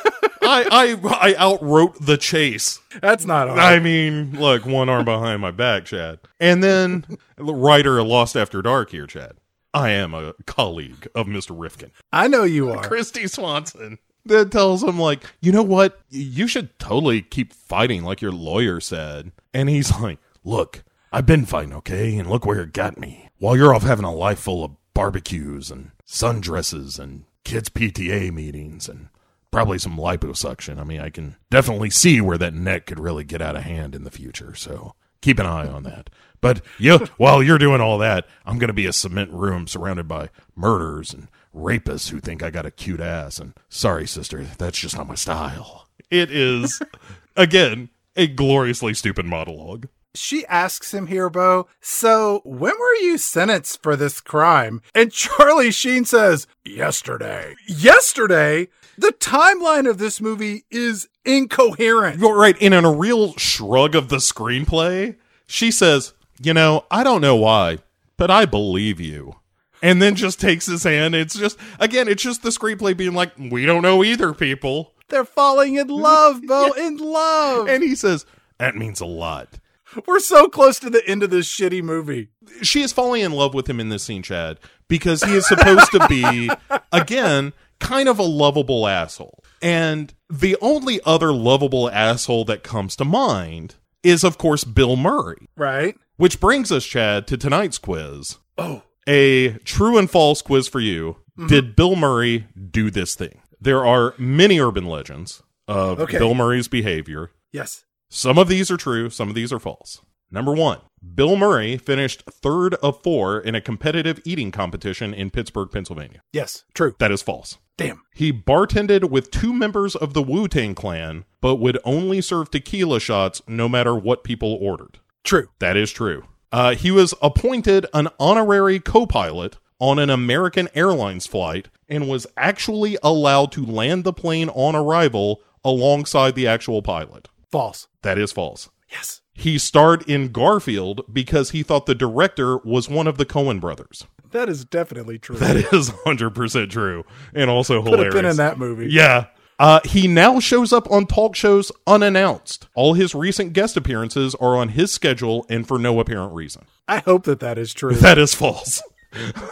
I 0.42 0.96
I 1.02 1.30
I 1.30 1.34
outwrote 1.36 2.04
the 2.04 2.18
chase. 2.18 2.80
That's 3.00 3.24
not 3.24 3.48
hard. 3.48 3.58
I 3.58 3.78
mean, 3.78 4.38
look, 4.38 4.66
one 4.66 4.88
arm 4.88 5.06
behind 5.06 5.40
my 5.40 5.50
back, 5.50 5.86
Chad. 5.86 6.20
And 6.38 6.62
then 6.62 7.04
the 7.36 7.54
writer 7.54 8.02
Lost 8.02 8.36
After 8.36 8.60
Dark 8.60 8.90
here, 8.90 9.06
Chad. 9.06 9.32
I 9.72 9.90
am 9.90 10.14
a 10.14 10.34
colleague 10.46 11.08
of 11.14 11.26
Mr. 11.26 11.58
Rifkin. 11.58 11.92
I 12.12 12.26
know 12.28 12.42
you 12.42 12.70
are. 12.70 12.82
Kristy 12.82 13.30
Swanson 13.30 13.98
that 14.30 14.50
tells 14.50 14.82
him 14.82 14.98
like, 14.98 15.22
you 15.40 15.52
know 15.52 15.62
what? 15.62 16.00
You 16.08 16.48
should 16.48 16.78
totally 16.78 17.22
keep 17.22 17.52
fighting 17.52 18.02
like 18.02 18.20
your 18.20 18.32
lawyer 18.32 18.80
said. 18.80 19.32
And 19.52 19.68
he's 19.68 19.90
like, 20.00 20.18
look, 20.44 20.82
I've 21.12 21.26
been 21.26 21.46
fighting, 21.46 21.74
okay? 21.74 22.16
And 22.16 22.28
look 22.28 22.46
where 22.46 22.62
it 22.62 22.72
got 22.72 22.98
me. 22.98 23.28
While 23.38 23.56
you're 23.56 23.74
off 23.74 23.82
having 23.82 24.04
a 24.04 24.14
life 24.14 24.38
full 24.38 24.64
of 24.64 24.72
barbecues 24.94 25.70
and 25.70 25.92
sundresses 26.06 26.98
and 26.98 27.24
kids' 27.44 27.68
PTA 27.68 28.32
meetings 28.32 28.88
and 28.88 29.08
probably 29.50 29.78
some 29.78 29.96
liposuction. 29.96 30.78
I 30.78 30.84
mean, 30.84 31.00
I 31.00 31.10
can 31.10 31.36
definitely 31.50 31.90
see 31.90 32.20
where 32.20 32.38
that 32.38 32.54
neck 32.54 32.86
could 32.86 33.00
really 33.00 33.24
get 33.24 33.42
out 33.42 33.56
of 33.56 33.62
hand 33.62 33.94
in 33.94 34.04
the 34.04 34.10
future. 34.10 34.54
So 34.54 34.94
keep 35.20 35.38
an 35.38 35.46
eye 35.46 35.66
on 35.66 35.82
that. 35.84 36.10
But 36.40 36.62
you, 36.78 36.98
while 37.16 37.42
you're 37.42 37.58
doing 37.58 37.80
all 37.80 37.98
that, 37.98 38.26
I'm 38.44 38.58
going 38.58 38.68
to 38.68 38.74
be 38.74 38.86
a 38.86 38.92
cement 38.92 39.30
room 39.32 39.66
surrounded 39.66 40.06
by 40.06 40.30
murders 40.54 41.12
and 41.12 41.28
rapists 41.54 42.10
who 42.10 42.20
think 42.20 42.42
I 42.42 42.50
got 42.50 42.66
a 42.66 42.70
cute 42.70 43.00
ass. 43.00 43.38
And 43.38 43.54
sorry, 43.68 44.06
sister, 44.06 44.44
that's 44.58 44.78
just 44.78 44.96
not 44.96 45.08
my 45.08 45.14
style. 45.14 45.88
It 46.10 46.30
is, 46.30 46.80
again, 47.36 47.90
a 48.16 48.26
gloriously 48.26 48.94
stupid 48.94 49.26
monologue. 49.26 49.86
she 50.14 50.44
asks 50.46 50.92
him 50.92 51.06
here, 51.06 51.30
Bo, 51.30 51.68
so 51.80 52.40
when 52.44 52.72
were 52.78 52.94
you 52.96 53.16
sentenced 53.18 53.82
for 53.82 53.94
this 53.96 54.20
crime? 54.20 54.82
And 54.94 55.12
Charlie 55.12 55.70
Sheen 55.70 56.04
says, 56.04 56.46
yesterday. 56.64 57.54
Yesterday? 57.68 58.68
The 58.98 59.14
timeline 59.18 59.88
of 59.88 59.98
this 59.98 60.20
movie 60.20 60.64
is 60.70 61.08
incoherent. 61.24 62.20
You're 62.20 62.36
right. 62.36 62.56
And 62.60 62.74
in 62.74 62.84
a 62.84 62.92
real 62.92 63.34
shrug 63.36 63.94
of 63.94 64.08
the 64.08 64.16
screenplay, 64.16 65.16
she 65.46 65.70
says, 65.70 66.12
You 66.42 66.52
know, 66.54 66.84
I 66.90 67.02
don't 67.04 67.22
know 67.22 67.36
why, 67.36 67.78
but 68.16 68.30
I 68.30 68.44
believe 68.44 69.00
you. 69.00 69.36
And 69.82 70.00
then 70.00 70.14
just 70.14 70.40
takes 70.40 70.66
his 70.66 70.84
hand. 70.84 71.14
It's 71.14 71.38
just, 71.38 71.58
again, 71.78 72.08
it's 72.08 72.22
just 72.22 72.42
the 72.42 72.50
screenplay 72.50 72.96
being 72.96 73.14
like, 73.14 73.32
We 73.38 73.66
don't 73.66 73.82
know 73.82 74.04
either, 74.04 74.34
people. 74.34 74.92
They're 75.08 75.24
falling 75.24 75.76
in 75.76 75.88
love, 75.88 76.42
Bo, 76.46 76.72
in 76.78 76.98
love. 76.98 77.68
And 77.68 77.82
he 77.82 77.94
says, 77.94 78.26
That 78.58 78.76
means 78.76 79.00
a 79.00 79.06
lot. 79.06 79.58
We're 80.06 80.20
so 80.20 80.48
close 80.48 80.78
to 80.80 80.90
the 80.90 81.06
end 81.08 81.22
of 81.22 81.30
this 81.30 81.48
shitty 81.48 81.82
movie. 81.82 82.28
She 82.62 82.82
is 82.82 82.92
falling 82.92 83.22
in 83.22 83.32
love 83.32 83.54
with 83.54 83.68
him 83.68 83.80
in 83.80 83.88
this 83.88 84.04
scene, 84.04 84.22
Chad, 84.22 84.58
because 84.86 85.22
he 85.24 85.34
is 85.34 85.48
supposed 85.48 85.90
to 85.92 86.06
be, 86.08 86.48
again, 86.92 87.52
kind 87.80 88.08
of 88.08 88.18
a 88.18 88.24
lovable 88.24 88.86
asshole. 88.86 89.42
And 89.60 90.14
the 90.28 90.56
only 90.60 91.00
other 91.04 91.32
lovable 91.32 91.90
asshole 91.90 92.44
that 92.44 92.62
comes 92.62 92.94
to 92.96 93.04
mind 93.04 93.74
is, 94.02 94.22
of 94.22 94.38
course, 94.38 94.64
Bill 94.64 94.96
Murray. 94.96 95.48
Right? 95.56 95.96
Which 96.16 96.40
brings 96.40 96.70
us, 96.70 96.84
Chad, 96.84 97.26
to 97.28 97.36
tonight's 97.36 97.78
quiz. 97.78 98.38
Oh. 98.56 98.82
A 99.08 99.50
true 99.64 99.98
and 99.98 100.10
false 100.10 100.42
quiz 100.42 100.68
for 100.68 100.80
you. 100.80 101.16
Mm-hmm. 101.38 101.46
Did 101.46 101.76
Bill 101.76 101.96
Murray 101.96 102.46
do 102.70 102.90
this 102.90 103.14
thing? 103.14 103.40
There 103.60 103.84
are 103.84 104.14
many 104.18 104.60
urban 104.60 104.86
legends 104.86 105.42
of 105.68 106.00
Okay. 106.00 106.18
Bill 106.18 106.34
Murray's 106.34 106.68
behavior. 106.68 107.30
Yes. 107.52 107.84
Some 108.08 108.38
of 108.38 108.48
these 108.48 108.70
are 108.70 108.76
true, 108.76 109.10
some 109.10 109.28
of 109.28 109.34
these 109.34 109.52
are 109.52 109.58
false. 109.58 110.00
Number 110.32 110.52
one, 110.52 110.78
Bill 111.14 111.36
Murray 111.36 111.76
finished 111.76 112.22
third 112.30 112.74
of 112.74 113.02
four 113.02 113.40
in 113.40 113.54
a 113.54 113.60
competitive 113.60 114.20
eating 114.24 114.50
competition 114.52 115.12
in 115.12 115.30
Pittsburgh, 115.30 115.70
Pennsylvania. 115.72 116.22
Yes. 116.32 116.64
True. 116.74 116.94
That 116.98 117.10
is 117.10 117.22
false. 117.22 117.58
Damn. 117.76 118.02
He 118.14 118.32
bartended 118.32 119.10
with 119.10 119.30
two 119.30 119.52
members 119.52 119.96
of 119.96 120.12
the 120.14 120.22
Wu 120.22 120.46
Tang 120.46 120.74
Clan, 120.74 121.24
but 121.40 121.56
would 121.56 121.78
only 121.84 122.20
serve 122.20 122.50
tequila 122.50 123.00
shots 123.00 123.42
no 123.48 123.68
matter 123.68 123.94
what 123.94 124.22
people 124.22 124.58
ordered. 124.60 124.98
True. 125.24 125.48
That 125.58 125.76
is 125.76 125.90
true. 125.90 126.24
Uh, 126.52 126.74
he 126.74 126.90
was 126.90 127.14
appointed 127.22 127.86
an 127.94 128.08
honorary 128.18 128.80
co 128.80 129.06
pilot 129.06 129.58
on 129.78 129.98
an 129.98 130.10
American 130.10 130.68
Airlines 130.74 131.26
flight 131.26 131.68
and 131.88 132.08
was 132.08 132.26
actually 132.36 132.98
allowed 133.02 133.52
to 133.52 133.64
land 133.64 134.04
the 134.04 134.12
plane 134.12 134.48
on 134.50 134.76
arrival 134.76 135.40
alongside 135.64 136.34
the 136.34 136.46
actual 136.46 136.82
pilot. 136.82 137.28
False. 137.50 137.88
That 138.02 138.18
is 138.18 138.32
false. 138.32 138.68
Yes. 138.88 139.20
He 139.32 139.58
starred 139.58 140.02
in 140.08 140.32
Garfield 140.32 141.02
because 141.10 141.50
he 141.50 141.62
thought 141.62 141.86
the 141.86 141.94
director 141.94 142.58
was 142.58 142.88
one 142.88 143.06
of 143.06 143.16
the 143.16 143.24
Coen 143.24 143.60
brothers. 143.60 144.06
That 144.32 144.48
is 144.48 144.64
definitely 144.64 145.18
true. 145.18 145.36
That 145.36 145.56
is 145.56 145.90
100% 146.06 146.70
true 146.70 147.04
and 147.34 147.50
also 147.50 147.82
Could 147.82 147.98
have 147.98 148.12
been 148.12 148.24
in 148.24 148.36
that 148.36 148.58
movie. 148.58 148.88
Yeah. 148.90 149.26
Uh, 149.60 149.78
he 149.84 150.08
now 150.08 150.40
shows 150.40 150.72
up 150.72 150.90
on 150.90 151.04
talk 151.06 151.36
shows 151.36 151.70
unannounced. 151.86 152.66
All 152.74 152.94
his 152.94 153.14
recent 153.14 153.52
guest 153.52 153.76
appearances 153.76 154.34
are 154.36 154.56
on 154.56 154.70
his 154.70 154.90
schedule 154.90 155.44
and 155.50 155.68
for 155.68 155.78
no 155.78 156.00
apparent 156.00 156.32
reason. 156.32 156.64
I 156.88 157.00
hope 157.00 157.24
that 157.24 157.40
that 157.40 157.58
is 157.58 157.74
true. 157.74 157.94
That 158.00 158.16
is 158.16 158.34
false. 158.34 158.82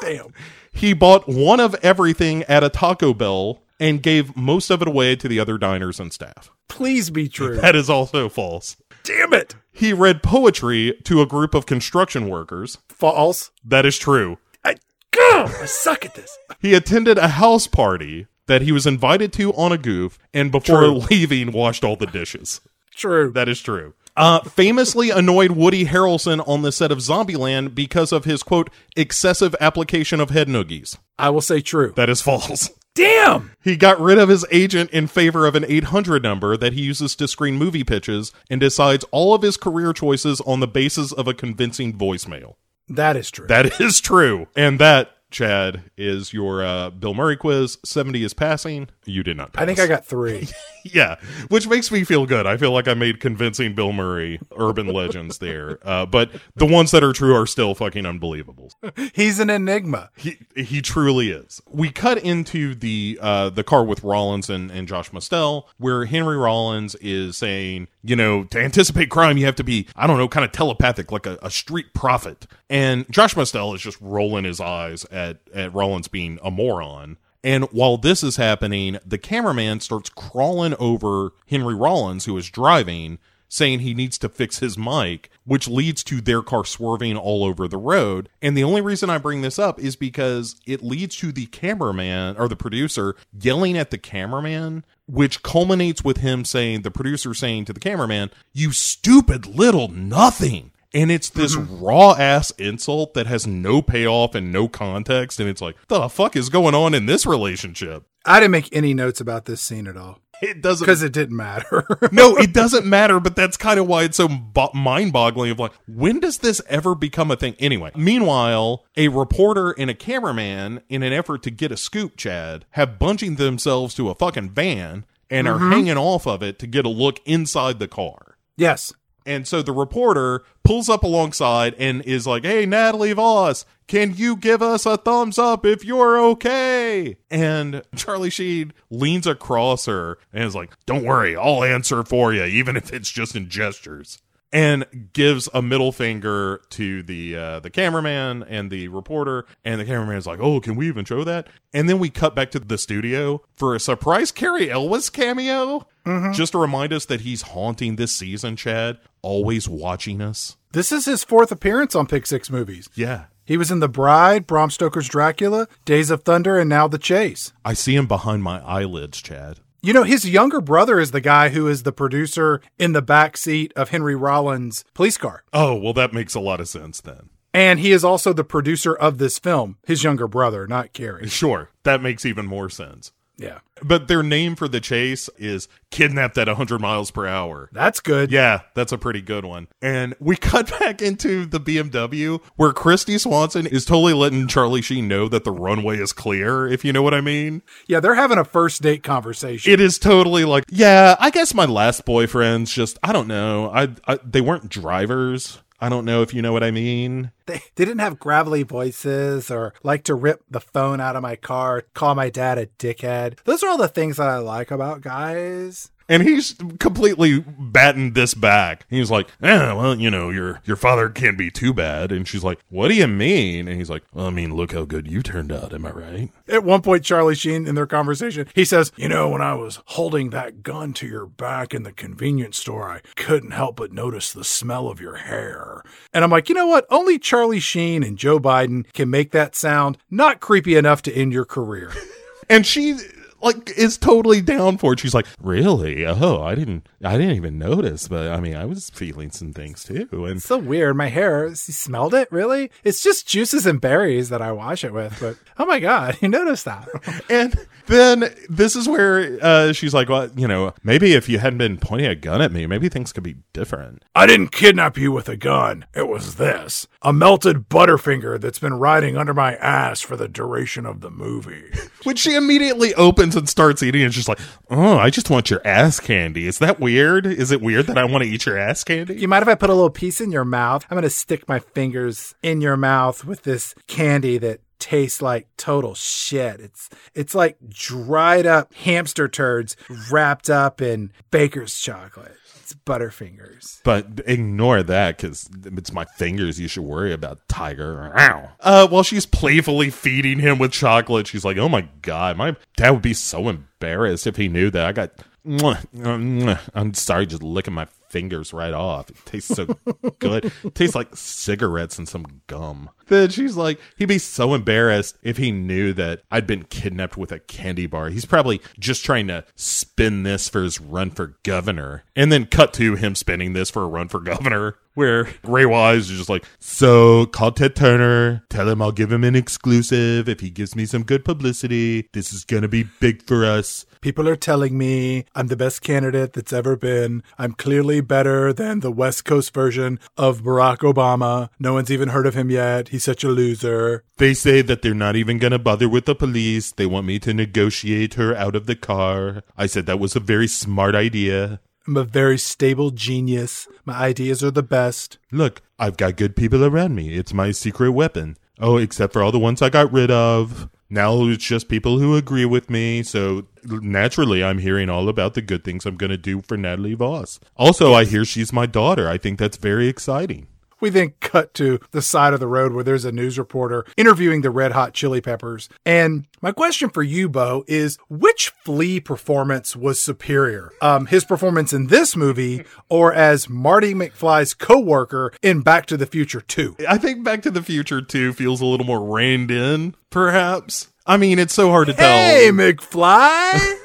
Damn. 0.00 0.32
He 0.72 0.94
bought 0.94 1.28
one 1.28 1.60
of 1.60 1.74
everything 1.82 2.42
at 2.44 2.64
a 2.64 2.70
Taco 2.70 3.12
Bell 3.12 3.60
and 3.78 4.02
gave 4.02 4.34
most 4.34 4.70
of 4.70 4.80
it 4.80 4.88
away 4.88 5.14
to 5.16 5.28
the 5.28 5.38
other 5.38 5.58
diners 5.58 6.00
and 6.00 6.10
staff. 6.10 6.50
Please 6.68 7.10
be 7.10 7.28
true. 7.28 7.58
That 7.58 7.76
is 7.76 7.90
also 7.90 8.30
false. 8.30 8.78
Damn 9.02 9.34
it. 9.34 9.56
He 9.70 9.92
read 9.92 10.22
poetry 10.22 10.98
to 11.04 11.20
a 11.20 11.26
group 11.26 11.54
of 11.54 11.66
construction 11.66 12.30
workers. 12.30 12.78
False. 12.88 13.50
That 13.62 13.84
is 13.84 13.98
true. 13.98 14.38
I, 14.64 14.76
God, 15.10 15.54
I 15.60 15.66
suck 15.66 16.06
at 16.06 16.14
this. 16.14 16.38
He 16.60 16.72
attended 16.72 17.18
a 17.18 17.28
house 17.28 17.66
party 17.66 18.26
that 18.48 18.62
he 18.62 18.72
was 18.72 18.86
invited 18.86 19.32
to 19.34 19.52
on 19.54 19.72
a 19.72 19.78
goof 19.78 20.18
and 20.34 20.50
before 20.50 20.80
True. 20.80 20.94
leaving 21.10 21.52
washed 21.52 21.84
all 21.84 21.96
the 21.96 22.06
dishes. 22.06 22.60
True. 22.94 23.30
That 23.30 23.48
is 23.48 23.60
true. 23.60 23.94
Uh, 24.16 24.40
famously 24.40 25.10
annoyed 25.10 25.52
Woody 25.52 25.84
Harrelson 25.84 26.46
on 26.48 26.62
the 26.62 26.72
set 26.72 26.90
of 26.90 26.98
Zombieland 26.98 27.76
because 27.76 28.10
of 28.10 28.24
his 28.24 28.42
quote 28.42 28.68
excessive 28.96 29.54
application 29.60 30.18
of 30.18 30.30
head 30.30 30.48
noogies. 30.48 30.98
I 31.16 31.30
will 31.30 31.40
say 31.40 31.60
true. 31.60 31.92
That 31.94 32.10
is 32.10 32.20
false. 32.20 32.70
Damn. 32.96 33.52
He 33.62 33.76
got 33.76 34.00
rid 34.00 34.18
of 34.18 34.28
his 34.28 34.44
agent 34.50 34.90
in 34.90 35.06
favor 35.06 35.46
of 35.46 35.54
an 35.54 35.64
800 35.68 36.20
number 36.20 36.56
that 36.56 36.72
he 36.72 36.82
uses 36.82 37.14
to 37.14 37.28
screen 37.28 37.54
movie 37.54 37.84
pitches 37.84 38.32
and 38.50 38.60
decides 38.60 39.04
all 39.12 39.34
of 39.34 39.42
his 39.42 39.56
career 39.56 39.92
choices 39.92 40.40
on 40.40 40.58
the 40.58 40.66
basis 40.66 41.12
of 41.12 41.28
a 41.28 41.34
convincing 41.34 41.96
voicemail. 41.96 42.56
That 42.88 43.16
is 43.16 43.30
true. 43.30 43.46
That 43.46 43.80
is 43.80 44.00
true. 44.00 44.48
And 44.56 44.80
that, 44.80 45.12
Chad, 45.30 45.84
is 45.96 46.32
your 46.32 46.64
uh, 46.64 46.90
Bill 46.90 47.14
Murray 47.14 47.36
quiz. 47.36 47.78
70 47.84 48.24
is 48.24 48.34
passing. 48.34 48.88
You 49.04 49.22
did 49.22 49.36
not 49.36 49.52
pass. 49.52 49.62
I 49.62 49.66
think 49.66 49.78
I 49.78 49.86
got 49.86 50.04
three. 50.04 50.48
Yeah, 50.84 51.16
which 51.48 51.68
makes 51.68 51.90
me 51.90 52.04
feel 52.04 52.24
good. 52.24 52.46
I 52.46 52.56
feel 52.56 52.70
like 52.72 52.88
I 52.88 52.94
made 52.94 53.20
convincing 53.20 53.74
Bill 53.74 53.92
Murray 53.92 54.40
urban 54.56 54.86
legends 54.86 55.36
there. 55.38 55.78
Uh, 55.82 56.06
but 56.06 56.30
the 56.56 56.64
ones 56.64 56.92
that 56.92 57.04
are 57.04 57.12
true 57.12 57.34
are 57.34 57.46
still 57.46 57.74
fucking 57.74 58.06
unbelievable. 58.06 58.72
He's 59.14 59.38
an 59.38 59.50
enigma. 59.50 60.10
He 60.16 60.38
he 60.56 60.80
truly 60.80 61.30
is. 61.30 61.60
We 61.68 61.90
cut 61.90 62.16
into 62.18 62.74
the 62.74 63.18
uh, 63.20 63.50
the 63.50 63.64
car 63.64 63.84
with 63.84 64.02
Rollins 64.02 64.48
and, 64.48 64.70
and 64.70 64.88
Josh 64.88 65.12
Mostel, 65.12 65.68
where 65.76 66.06
Henry 66.06 66.36
Rollins 66.38 66.94
is 66.96 67.36
saying, 67.36 67.88
you 68.02 68.16
know, 68.16 68.44
to 68.44 68.58
anticipate 68.58 69.10
crime, 69.10 69.36
you 69.36 69.44
have 69.44 69.56
to 69.56 69.64
be, 69.64 69.86
I 69.94 70.06
don't 70.06 70.16
know, 70.16 70.28
kind 70.28 70.44
of 70.44 70.52
telepathic, 70.52 71.12
like 71.12 71.26
a, 71.26 71.38
a 71.42 71.50
street 71.50 71.92
prophet. 71.92 72.46
And 72.70 73.04
Josh 73.10 73.36
Mostel 73.36 73.74
is 73.74 73.82
just 73.82 74.00
rolling 74.00 74.44
his 74.44 74.60
eyes 74.60 75.04
at 75.06 75.17
at 75.18 75.74
Rollins 75.74 76.08
being 76.08 76.38
a 76.42 76.50
moron. 76.50 77.16
And 77.44 77.64
while 77.70 77.96
this 77.96 78.22
is 78.22 78.36
happening, 78.36 78.98
the 79.06 79.18
cameraman 79.18 79.80
starts 79.80 80.10
crawling 80.10 80.74
over 80.78 81.32
Henry 81.46 81.74
Rollins, 81.74 82.24
who 82.24 82.36
is 82.36 82.50
driving, 82.50 83.18
saying 83.48 83.80
he 83.80 83.94
needs 83.94 84.18
to 84.18 84.28
fix 84.28 84.58
his 84.58 84.76
mic, 84.76 85.30
which 85.44 85.68
leads 85.68 86.04
to 86.04 86.20
their 86.20 86.42
car 86.42 86.64
swerving 86.64 87.16
all 87.16 87.44
over 87.44 87.66
the 87.66 87.78
road. 87.78 88.28
And 88.42 88.56
the 88.56 88.64
only 88.64 88.80
reason 88.80 89.08
I 89.08 89.18
bring 89.18 89.40
this 89.40 89.58
up 89.58 89.80
is 89.80 89.96
because 89.96 90.56
it 90.66 90.82
leads 90.82 91.16
to 91.16 91.32
the 91.32 91.46
cameraman 91.46 92.36
or 92.36 92.48
the 92.48 92.56
producer 92.56 93.16
yelling 93.40 93.78
at 93.78 93.90
the 93.90 93.98
cameraman, 93.98 94.84
which 95.06 95.42
culminates 95.42 96.04
with 96.04 96.18
him 96.18 96.44
saying, 96.44 96.82
the 96.82 96.90
producer 96.90 97.32
saying 97.32 97.64
to 97.66 97.72
the 97.72 97.80
cameraman, 97.80 98.30
You 98.52 98.72
stupid 98.72 99.46
little 99.46 99.88
nothing. 99.88 100.72
And 100.94 101.10
it's 101.10 101.28
this 101.28 101.54
mm-hmm. 101.54 101.84
raw 101.84 102.12
ass 102.12 102.50
insult 102.52 103.14
that 103.14 103.26
has 103.26 103.46
no 103.46 103.82
payoff 103.82 104.34
and 104.34 104.50
no 104.50 104.68
context. 104.68 105.38
And 105.38 105.48
it's 105.48 105.60
like, 105.60 105.76
the 105.88 106.08
fuck 106.08 106.34
is 106.34 106.48
going 106.48 106.74
on 106.74 106.94
in 106.94 107.06
this 107.06 107.26
relationship? 107.26 108.04
I 108.24 108.40
didn't 108.40 108.52
make 108.52 108.74
any 108.74 108.94
notes 108.94 109.20
about 109.20 109.44
this 109.46 109.60
scene 109.60 109.86
at 109.86 109.96
all 109.96 110.20
It 110.42 110.62
doesn't 110.62 110.84
because 110.84 111.02
it 111.02 111.12
didn't 111.12 111.36
matter. 111.36 111.86
no, 112.12 112.36
it 112.36 112.52
doesn't 112.52 112.86
matter, 112.86 113.20
but 113.20 113.36
that's 113.36 113.56
kind 113.56 113.80
of 113.80 113.86
why 113.86 114.04
it's 114.04 114.16
so 114.16 114.28
bo- 114.28 114.70
mind 114.74 115.12
boggling 115.12 115.50
of 115.50 115.58
like, 115.58 115.72
when 115.86 116.20
does 116.20 116.38
this 116.38 116.60
ever 116.68 116.94
become 116.94 117.30
a 117.30 117.36
thing? 117.36 117.54
Anyway, 117.58 117.90
meanwhile, 117.96 118.84
a 118.96 119.08
reporter 119.08 119.70
and 119.72 119.90
a 119.90 119.94
cameraman, 119.94 120.82
in 120.88 121.02
an 121.02 121.12
effort 121.12 121.42
to 121.44 121.50
get 121.50 121.72
a 121.72 121.76
scoop, 121.76 122.16
Chad, 122.16 122.64
have 122.70 122.98
bunging 122.98 123.36
themselves 123.36 123.94
to 123.94 124.10
a 124.10 124.14
fucking 124.14 124.50
van 124.50 125.04
and 125.30 125.46
are 125.46 125.56
mm-hmm. 125.56 125.72
hanging 125.72 125.98
off 125.98 126.26
of 126.26 126.42
it 126.42 126.58
to 126.58 126.66
get 126.66 126.86
a 126.86 126.90
look 126.90 127.20
inside 127.26 127.78
the 127.78 127.88
car. 127.88 128.36
yes. 128.56 128.92
And 129.28 129.46
so 129.46 129.60
the 129.60 129.72
reporter 129.72 130.42
pulls 130.64 130.88
up 130.88 131.02
alongside 131.02 131.74
and 131.78 132.00
is 132.02 132.26
like, 132.26 132.44
Hey, 132.44 132.64
Natalie 132.64 133.12
Voss, 133.12 133.66
can 133.86 134.16
you 134.16 134.36
give 134.36 134.62
us 134.62 134.86
a 134.86 134.96
thumbs 134.96 135.38
up 135.38 135.66
if 135.66 135.84
you're 135.84 136.18
okay? 136.18 137.18
And 137.30 137.82
Charlie 137.94 138.30
Sheen 138.30 138.72
leans 138.88 139.26
across 139.26 139.84
her 139.84 140.16
and 140.32 140.44
is 140.44 140.54
like, 140.54 140.72
Don't 140.86 141.04
worry, 141.04 141.36
I'll 141.36 141.62
answer 141.62 142.02
for 142.04 142.32
you, 142.32 142.44
even 142.44 142.74
if 142.74 142.90
it's 142.90 143.10
just 143.10 143.36
in 143.36 143.50
gestures. 143.50 144.18
And 144.50 145.10
gives 145.12 145.46
a 145.52 145.60
middle 145.60 145.92
finger 145.92 146.62
to 146.70 147.02
the 147.02 147.36
uh, 147.36 147.60
the 147.60 147.68
cameraman 147.68 148.42
and 148.44 148.70
the 148.70 148.88
reporter, 148.88 149.44
and 149.62 149.78
the 149.78 149.84
cameraman's 149.84 150.26
like, 150.26 150.40
"Oh, 150.40 150.58
can 150.58 150.74
we 150.74 150.88
even 150.88 151.04
show 151.04 151.22
that?" 151.24 151.48
And 151.74 151.86
then 151.86 151.98
we 151.98 152.08
cut 152.08 152.34
back 152.34 152.50
to 152.52 152.58
the 152.58 152.78
studio 152.78 153.42
for 153.52 153.74
a 153.74 153.80
surprise 153.80 154.32
Cary 154.32 154.70
Elwes 154.70 155.10
cameo, 155.10 155.86
just 156.32 156.52
to 156.52 156.58
remind 156.58 156.94
us 156.94 157.04
that 157.04 157.20
he's 157.20 157.42
haunting 157.42 157.96
this 157.96 158.12
season. 158.12 158.56
Chad, 158.56 158.98
always 159.20 159.68
watching 159.68 160.22
us. 160.22 160.56
This 160.72 160.92
is 160.92 161.04
his 161.04 161.24
fourth 161.24 161.52
appearance 161.52 161.94
on 161.94 162.06
Pick 162.06 162.24
Six 162.24 162.48
movies. 162.48 162.88
Yeah, 162.94 163.24
He 163.44 163.58
was 163.58 163.70
in 163.70 163.80
The 163.80 163.88
Bride, 163.88 164.46
Bram 164.46 164.70
Stoker's 164.70 165.08
Dracula, 165.08 165.68
Days 165.84 166.10
of 166.10 166.22
Thunder, 166.22 166.58
and 166.58 166.70
now 166.70 166.88
The 166.88 166.96
Chase. 166.96 167.52
I 167.66 167.74
see 167.74 167.94
him 167.96 168.06
behind 168.06 168.42
my 168.42 168.60
eyelids, 168.60 169.20
Chad. 169.20 169.60
You 169.80 169.92
know, 169.92 170.02
his 170.02 170.28
younger 170.28 170.60
brother 170.60 170.98
is 170.98 171.12
the 171.12 171.20
guy 171.20 171.50
who 171.50 171.68
is 171.68 171.84
the 171.84 171.92
producer 171.92 172.60
in 172.80 172.94
the 172.94 173.02
back 173.02 173.36
seat 173.36 173.72
of 173.76 173.90
Henry 173.90 174.16
Rollins' 174.16 174.84
police 174.92 175.16
car. 175.16 175.44
Oh, 175.52 175.76
well, 175.76 175.92
that 175.92 176.12
makes 176.12 176.34
a 176.34 176.40
lot 176.40 176.58
of 176.58 176.68
sense 176.68 177.00
then. 177.00 177.30
And 177.54 177.78
he 177.78 177.92
is 177.92 178.02
also 178.02 178.32
the 178.32 178.42
producer 178.42 178.92
of 178.92 179.18
this 179.18 179.38
film, 179.38 179.78
his 179.86 180.02
younger 180.02 180.26
brother, 180.26 180.66
not 180.66 180.92
Cary. 180.92 181.28
Sure, 181.28 181.70
that 181.84 182.02
makes 182.02 182.26
even 182.26 182.44
more 182.44 182.68
sense. 182.68 183.12
Yeah. 183.38 183.60
But 183.80 184.08
their 184.08 184.24
name 184.24 184.56
for 184.56 184.66
the 184.66 184.80
chase 184.80 185.30
is 185.38 185.68
kidnapped 185.90 186.36
at 186.36 186.48
100 186.48 186.80
miles 186.80 187.12
per 187.12 187.26
hour. 187.26 187.70
That's 187.72 188.00
good. 188.00 188.32
Yeah, 188.32 188.62
that's 188.74 188.90
a 188.90 188.98
pretty 188.98 189.22
good 189.22 189.44
one. 189.44 189.68
And 189.80 190.16
we 190.18 190.36
cut 190.48 190.76
back 190.80 191.00
into 191.00 191.46
the 191.46 191.60
BMW 191.60 192.42
where 192.56 192.72
Kristy 192.72 193.18
Swanson 193.20 193.66
is 193.66 193.84
totally 193.84 194.12
letting 194.12 194.48
Charlie 194.48 194.82
Sheen 194.82 195.06
know 195.06 195.28
that 195.28 195.44
the 195.44 195.52
runway 195.52 195.98
is 195.98 196.12
clear, 196.12 196.66
if 196.66 196.84
you 196.84 196.92
know 196.92 197.02
what 197.02 197.14
I 197.14 197.20
mean. 197.20 197.62
Yeah, 197.86 198.00
they're 198.00 198.16
having 198.16 198.38
a 198.38 198.44
first 198.44 198.82
date 198.82 199.04
conversation. 199.04 199.72
It 199.72 199.80
is 199.80 199.98
totally 199.98 200.44
like, 200.44 200.64
yeah, 200.68 201.14
I 201.20 201.30
guess 201.30 201.54
my 201.54 201.64
last 201.64 202.04
boyfriends 202.04 202.72
just, 202.72 202.98
I 203.02 203.12
don't 203.12 203.28
know. 203.28 203.70
I, 203.70 203.88
I 204.06 204.18
they 204.24 204.40
weren't 204.40 204.68
drivers. 204.68 205.60
I 205.80 205.88
don't 205.88 206.04
know 206.04 206.22
if 206.22 206.34
you 206.34 206.42
know 206.42 206.52
what 206.52 206.64
I 206.64 206.70
mean. 206.70 207.30
they, 207.46 207.62
didn't 207.76 208.00
have 208.00 208.18
gravelly 208.18 208.64
voices 208.64 209.50
or 209.50 209.74
like 209.82 210.02
to 210.04 210.14
rip 210.14 210.42
the 210.50 210.60
phone 210.60 211.00
out 211.00 211.16
of 211.16 211.22
my 211.22 211.36
car, 211.36 211.82
call 211.94 212.14
my 212.14 212.30
dad 212.30 212.58
a 212.58 212.66
dickhead. 212.66 213.38
Those 213.44 213.62
are 213.62 213.68
all 213.68 213.78
the 213.78 213.88
things 213.88 214.16
that 214.16 214.28
I 214.28 214.38
like 214.38 214.70
about 214.70 215.00
guys. 215.00 215.90
And 216.08 216.22
he's 216.22 216.54
completely 216.78 217.40
batting 217.40 218.14
this 218.14 218.34
back. 218.34 218.86
He's 218.88 219.10
like, 219.10 219.28
"Yeah, 219.42 219.74
well, 219.74 219.98
you 219.98 220.10
know, 220.10 220.30
your 220.30 220.60
your 220.64 220.76
father 220.76 221.08
can't 221.08 221.36
be 221.36 221.50
too 221.50 221.74
bad." 221.74 222.12
And 222.12 222.26
she's 222.26 222.44
like, 222.44 222.58
"What 222.70 222.88
do 222.88 222.94
you 222.94 223.06
mean?" 223.06 223.68
And 223.68 223.76
he's 223.76 223.90
like, 223.90 224.04
well, 224.12 224.26
"I 224.26 224.30
mean, 224.30 224.54
look 224.54 224.72
how 224.72 224.84
good 224.84 225.06
you 225.06 225.22
turned 225.22 225.52
out. 225.52 225.72
Am 225.72 225.84
I 225.84 225.90
right?" 225.90 226.30
At 226.48 226.64
one 226.64 226.80
point, 226.80 227.04
Charlie 227.04 227.34
Sheen, 227.34 227.66
in 227.66 227.74
their 227.74 227.86
conversation, 227.86 228.48
he 228.54 228.64
says, 228.64 228.90
You 228.96 229.08
know, 229.08 229.28
when 229.28 229.42
I 229.42 229.54
was 229.54 229.80
holding 229.84 230.30
that 230.30 230.62
gun 230.62 230.94
to 230.94 231.06
your 231.06 231.26
back 231.26 231.74
in 231.74 231.82
the 231.82 231.92
convenience 231.92 232.56
store, 232.56 232.90
I 232.90 233.00
couldn't 233.16 233.50
help 233.50 233.76
but 233.76 233.92
notice 233.92 234.32
the 234.32 234.44
smell 234.44 234.88
of 234.88 235.00
your 235.00 235.16
hair. 235.16 235.82
And 236.14 236.24
I'm 236.24 236.30
like, 236.30 236.48
You 236.48 236.54
know 236.54 236.66
what? 236.66 236.86
Only 236.88 237.18
Charlie 237.18 237.60
Sheen 237.60 238.02
and 238.02 238.16
Joe 238.16 238.38
Biden 238.38 238.90
can 238.94 239.10
make 239.10 239.32
that 239.32 239.54
sound 239.54 239.98
not 240.10 240.40
creepy 240.40 240.76
enough 240.76 241.02
to 241.02 241.12
end 241.12 241.32
your 241.32 241.44
career. 241.44 241.92
And 242.50 242.64
she 242.64 242.96
like 243.40 243.70
is 243.76 243.96
totally 243.98 244.40
down 244.40 244.78
for 244.78 244.92
it. 244.92 245.00
She's 245.00 245.14
like, 245.14 245.26
"Really? 245.40 246.06
Oh, 246.06 246.42
I 246.42 246.54
didn't 246.54 246.86
I 247.02 247.16
didn't 247.16 247.36
even 247.36 247.58
notice, 247.58 248.08
but 248.08 248.30
I 248.30 248.40
mean, 248.40 248.56
I 248.56 248.64
was 248.64 248.90
feeling 248.90 249.30
some 249.30 249.52
things 249.52 249.84
too." 249.84 250.08
And 250.12 250.42
so 250.42 250.58
weird. 250.58 250.96
My 250.96 251.08
hair, 251.08 251.54
she 251.54 251.72
smelled 251.72 252.14
it? 252.14 252.30
Really? 252.30 252.70
It's 252.84 253.02
just 253.02 253.28
juices 253.28 253.66
and 253.66 253.80
berries 253.80 254.28
that 254.28 254.42
I 254.42 254.52
wash 254.52 254.84
it 254.84 254.92
with, 254.92 255.16
but 255.20 255.36
oh 255.58 255.66
my 255.66 255.80
God, 255.80 256.18
you 256.22 256.28
noticed 256.28 256.64
that. 256.64 256.88
and 257.30 257.66
then 257.86 258.34
this 258.48 258.76
is 258.76 258.88
where 258.88 259.38
uh, 259.42 259.72
she's 259.72 259.94
like, 259.94 260.08
"Well, 260.08 260.30
you 260.36 260.48
know, 260.48 260.74
maybe 260.82 261.14
if 261.14 261.28
you 261.28 261.38
hadn't 261.38 261.58
been 261.58 261.78
pointing 261.78 262.06
a 262.06 262.14
gun 262.14 262.42
at 262.42 262.52
me, 262.52 262.66
maybe 262.66 262.88
things 262.88 263.12
could 263.12 263.24
be 263.24 263.36
different." 263.52 264.04
I 264.14 264.26
didn't 264.26 264.52
kidnap 264.52 264.98
you 264.98 265.12
with 265.12 265.28
a 265.28 265.36
gun. 265.36 265.86
It 265.94 266.08
was 266.08 266.36
this 266.36 266.86
a 267.02 267.12
melted 267.12 267.68
Butterfinger 267.68 268.40
that's 268.40 268.58
been 268.58 268.74
riding 268.74 269.16
under 269.16 269.32
my 269.32 269.54
ass 269.56 270.00
for 270.00 270.16
the 270.16 270.28
duration 270.28 270.84
of 270.84 271.00
the 271.00 271.10
movie. 271.10 271.64
Which 272.04 272.18
she 272.18 272.34
immediately 272.34 272.94
opens 272.94 273.27
and 273.36 273.48
starts 273.48 273.82
eating, 273.82 274.02
it's 274.02 274.14
just 274.14 274.28
like, 274.28 274.40
"Oh, 274.70 274.98
I 274.98 275.10
just 275.10 275.30
want 275.30 275.50
your 275.50 275.66
ass 275.66 276.00
candy." 276.00 276.46
Is 276.46 276.58
that 276.58 276.80
weird? 276.80 277.26
Is 277.26 277.50
it 277.50 277.60
weird 277.60 277.86
that 277.86 277.98
I 277.98 278.04
want 278.04 278.24
to 278.24 278.30
eat 278.30 278.46
your 278.46 278.58
ass 278.58 278.84
candy? 278.84 279.20
You 279.20 279.28
mind 279.28 279.42
if 279.42 279.48
I 279.48 279.54
put 279.54 279.70
a 279.70 279.74
little 279.74 279.90
piece 279.90 280.20
in 280.20 280.32
your 280.32 280.44
mouth? 280.44 280.84
I'm 280.90 280.94
going 280.94 281.02
to 281.02 281.10
stick 281.10 281.48
my 281.48 281.58
fingers 281.58 282.34
in 282.42 282.60
your 282.60 282.76
mouth 282.76 283.24
with 283.24 283.42
this 283.42 283.74
candy 283.86 284.38
that 284.38 284.60
tastes 284.78 285.20
like 285.20 285.48
total 285.56 285.94
shit. 285.94 286.60
It's 286.60 286.88
it's 287.14 287.34
like 287.34 287.56
dried 287.68 288.46
up 288.46 288.72
hamster 288.74 289.28
turds 289.28 289.76
wrapped 290.10 290.48
up 290.48 290.80
in 290.80 291.12
baker's 291.30 291.78
chocolate. 291.78 292.37
It's 292.68 292.74
Butterfingers. 292.84 293.80
But 293.82 294.20
ignore 294.26 294.82
that 294.82 295.16
because 295.16 295.48
it's 295.64 295.90
my 295.90 296.04
fingers 296.04 296.60
you 296.60 296.68
should 296.68 296.82
worry 296.82 297.14
about, 297.14 297.40
Tiger. 297.48 298.12
Ow. 298.14 298.50
Uh, 298.60 298.86
while 298.88 299.02
she's 299.02 299.24
playfully 299.24 299.88
feeding 299.88 300.38
him 300.38 300.58
with 300.58 300.72
chocolate, 300.72 301.26
she's 301.26 301.46
like, 301.46 301.56
"Oh 301.56 301.70
my 301.70 301.88
god, 302.02 302.36
my 302.36 302.56
dad 302.76 302.90
would 302.90 303.00
be 303.00 303.14
so 303.14 303.48
embarrassed 303.48 304.26
if 304.26 304.36
he 304.36 304.48
knew 304.48 304.68
that 304.70 304.84
I 304.84 304.92
got." 304.92 305.12
Mwah, 305.46 305.82
mwah. 305.96 306.60
I'm 306.74 306.92
sorry, 306.92 307.24
just 307.24 307.42
licking 307.42 307.72
my 307.72 307.86
fingers 308.10 308.52
right 308.52 308.74
off. 308.74 309.08
It 309.08 309.16
tastes 309.24 309.56
so 309.56 309.64
good. 310.18 310.52
It 310.62 310.74
tastes 310.74 310.94
like 310.94 311.08
cigarettes 311.16 311.96
and 311.96 312.06
some 312.06 312.42
gum. 312.48 312.90
Then 313.08 313.30
she's 313.30 313.56
like, 313.56 313.80
he'd 313.96 314.06
be 314.06 314.18
so 314.18 314.54
embarrassed 314.54 315.18
if 315.22 315.36
he 315.36 315.50
knew 315.50 315.92
that 315.94 316.22
I'd 316.30 316.46
been 316.46 316.64
kidnapped 316.64 317.16
with 317.16 317.32
a 317.32 317.38
candy 317.38 317.86
bar. 317.86 318.10
He's 318.10 318.24
probably 318.24 318.60
just 318.78 319.04
trying 319.04 319.26
to 319.28 319.44
spin 319.56 320.22
this 320.22 320.48
for 320.48 320.62
his 320.62 320.80
run 320.80 321.10
for 321.10 321.34
governor. 321.42 322.04
And 322.14 322.30
then 322.30 322.46
cut 322.46 322.72
to 322.74 322.94
him 322.94 323.14
spinning 323.14 323.52
this 323.52 323.70
for 323.70 323.82
a 323.82 323.88
run 323.88 324.08
for 324.08 324.20
governor. 324.20 324.76
Where 324.94 325.28
Ray 325.44 325.64
Wise 325.64 326.10
is 326.10 326.18
just 326.18 326.28
like, 326.28 326.44
so 326.58 327.26
call 327.26 327.52
Ted 327.52 327.76
Turner, 327.76 328.44
tell 328.50 328.68
him 328.68 328.82
I'll 328.82 328.90
give 328.90 329.12
him 329.12 329.22
an 329.22 329.36
exclusive 329.36 330.28
if 330.28 330.40
he 330.40 330.50
gives 330.50 330.74
me 330.74 330.86
some 330.86 331.04
good 331.04 331.24
publicity. 331.24 332.08
This 332.12 332.32
is 332.32 332.44
gonna 332.44 332.66
be 332.66 332.82
big 332.98 333.22
for 333.22 333.44
us. 333.44 333.86
People 334.00 334.28
are 334.28 334.34
telling 334.34 334.76
me 334.76 335.24
I'm 335.36 335.46
the 335.46 335.56
best 335.56 335.82
candidate 335.82 336.32
that's 336.32 336.52
ever 336.52 336.76
been. 336.76 337.22
I'm 337.38 337.52
clearly 337.52 338.00
better 338.00 338.52
than 338.52 338.80
the 338.80 338.90
West 338.90 339.24
Coast 339.24 339.54
version 339.54 340.00
of 340.16 340.42
Barack 340.42 340.78
Obama. 340.78 341.50
No 341.60 341.74
one's 341.74 341.92
even 341.92 342.08
heard 342.08 342.26
of 342.26 342.34
him 342.34 342.50
yet. 342.50 342.88
Such 342.98 343.24
a 343.24 343.28
loser. 343.28 344.04
They 344.18 344.34
say 344.34 344.62
that 344.62 344.82
they're 344.82 344.94
not 344.94 345.16
even 345.16 345.38
gonna 345.38 345.58
bother 345.58 345.88
with 345.88 346.06
the 346.06 346.14
police. 346.14 346.72
They 346.72 346.86
want 346.86 347.06
me 347.06 347.18
to 347.20 347.34
negotiate 347.34 348.14
her 348.14 348.34
out 348.36 348.56
of 348.56 348.66
the 348.66 348.76
car. 348.76 349.42
I 349.56 349.66
said 349.66 349.86
that 349.86 350.00
was 350.00 350.16
a 350.16 350.20
very 350.20 350.48
smart 350.48 350.94
idea. 350.94 351.60
I'm 351.86 351.96
a 351.96 352.04
very 352.04 352.36
stable 352.36 352.90
genius. 352.90 353.66
My 353.86 353.94
ideas 353.94 354.44
are 354.44 354.50
the 354.50 354.62
best. 354.62 355.16
Look, 355.32 355.62
I've 355.78 355.96
got 355.96 356.16
good 356.16 356.36
people 356.36 356.62
around 356.62 356.94
me. 356.94 357.14
It's 357.14 357.32
my 357.32 357.50
secret 357.50 357.92
weapon. 357.92 358.36
Oh, 358.60 358.76
except 358.76 359.12
for 359.12 359.22
all 359.22 359.32
the 359.32 359.38
ones 359.38 359.62
I 359.62 359.70
got 359.70 359.90
rid 359.90 360.10
of. 360.10 360.68
Now 360.90 361.24
it's 361.24 361.44
just 361.44 361.68
people 361.68 361.98
who 361.98 362.16
agree 362.16 362.46
with 362.46 362.70
me, 362.70 363.02
so 363.02 363.46
naturally 363.64 364.42
I'm 364.42 364.58
hearing 364.58 364.88
all 364.88 365.08
about 365.08 365.34
the 365.34 365.42
good 365.42 365.62
things 365.62 365.84
I'm 365.84 365.96
going 365.96 366.10
to 366.10 366.16
do 366.16 366.40
for 366.40 366.56
Natalie 366.56 366.94
Voss. 366.94 367.40
Also, 367.56 367.92
I 367.92 368.04
hear 368.04 368.24
she's 368.24 368.52
my 368.52 368.66
daughter. 368.66 369.08
I 369.08 369.18
think 369.18 369.38
that's 369.38 369.58
very 369.58 369.88
exciting. 369.88 370.46
We 370.80 370.90
then 370.90 371.14
cut 371.20 371.54
to 371.54 371.80
the 371.90 372.02
side 372.02 372.34
of 372.34 372.40
the 372.40 372.46
road 372.46 372.72
where 372.72 372.84
there's 372.84 373.04
a 373.04 373.12
news 373.12 373.38
reporter 373.38 373.84
interviewing 373.96 374.42
the 374.42 374.50
Red 374.50 374.72
Hot 374.72 374.94
Chili 374.94 375.20
Peppers. 375.20 375.68
And 375.84 376.26
my 376.40 376.52
question 376.52 376.90
for 376.90 377.02
you, 377.02 377.28
Bo, 377.28 377.64
is 377.66 377.98
which 378.08 378.50
Flea 378.64 379.00
performance 379.00 379.74
was 379.74 380.00
superior? 380.00 380.72
Um, 380.80 381.06
his 381.06 381.24
performance 381.24 381.72
in 381.72 381.88
this 381.88 382.14
movie 382.16 382.64
or 382.88 383.12
as 383.12 383.48
Marty 383.48 383.94
McFly's 383.94 384.54
co-worker 384.54 385.32
in 385.42 385.62
Back 385.62 385.86
to 385.86 385.96
the 385.96 386.06
Future 386.06 386.40
2? 386.40 386.76
I 386.88 386.98
think 386.98 387.24
Back 387.24 387.42
to 387.42 387.50
the 387.50 387.62
Future 387.62 388.00
2 388.00 388.32
feels 388.32 388.60
a 388.60 388.66
little 388.66 388.86
more 388.86 389.04
reined 389.04 389.50
in, 389.50 389.94
perhaps. 390.10 390.88
I 391.06 391.16
mean, 391.16 391.38
it's 391.38 391.54
so 391.54 391.70
hard 391.70 391.88
to 391.88 391.94
tell. 391.94 392.06
Hey, 392.06 392.50
McFly! 392.52 393.77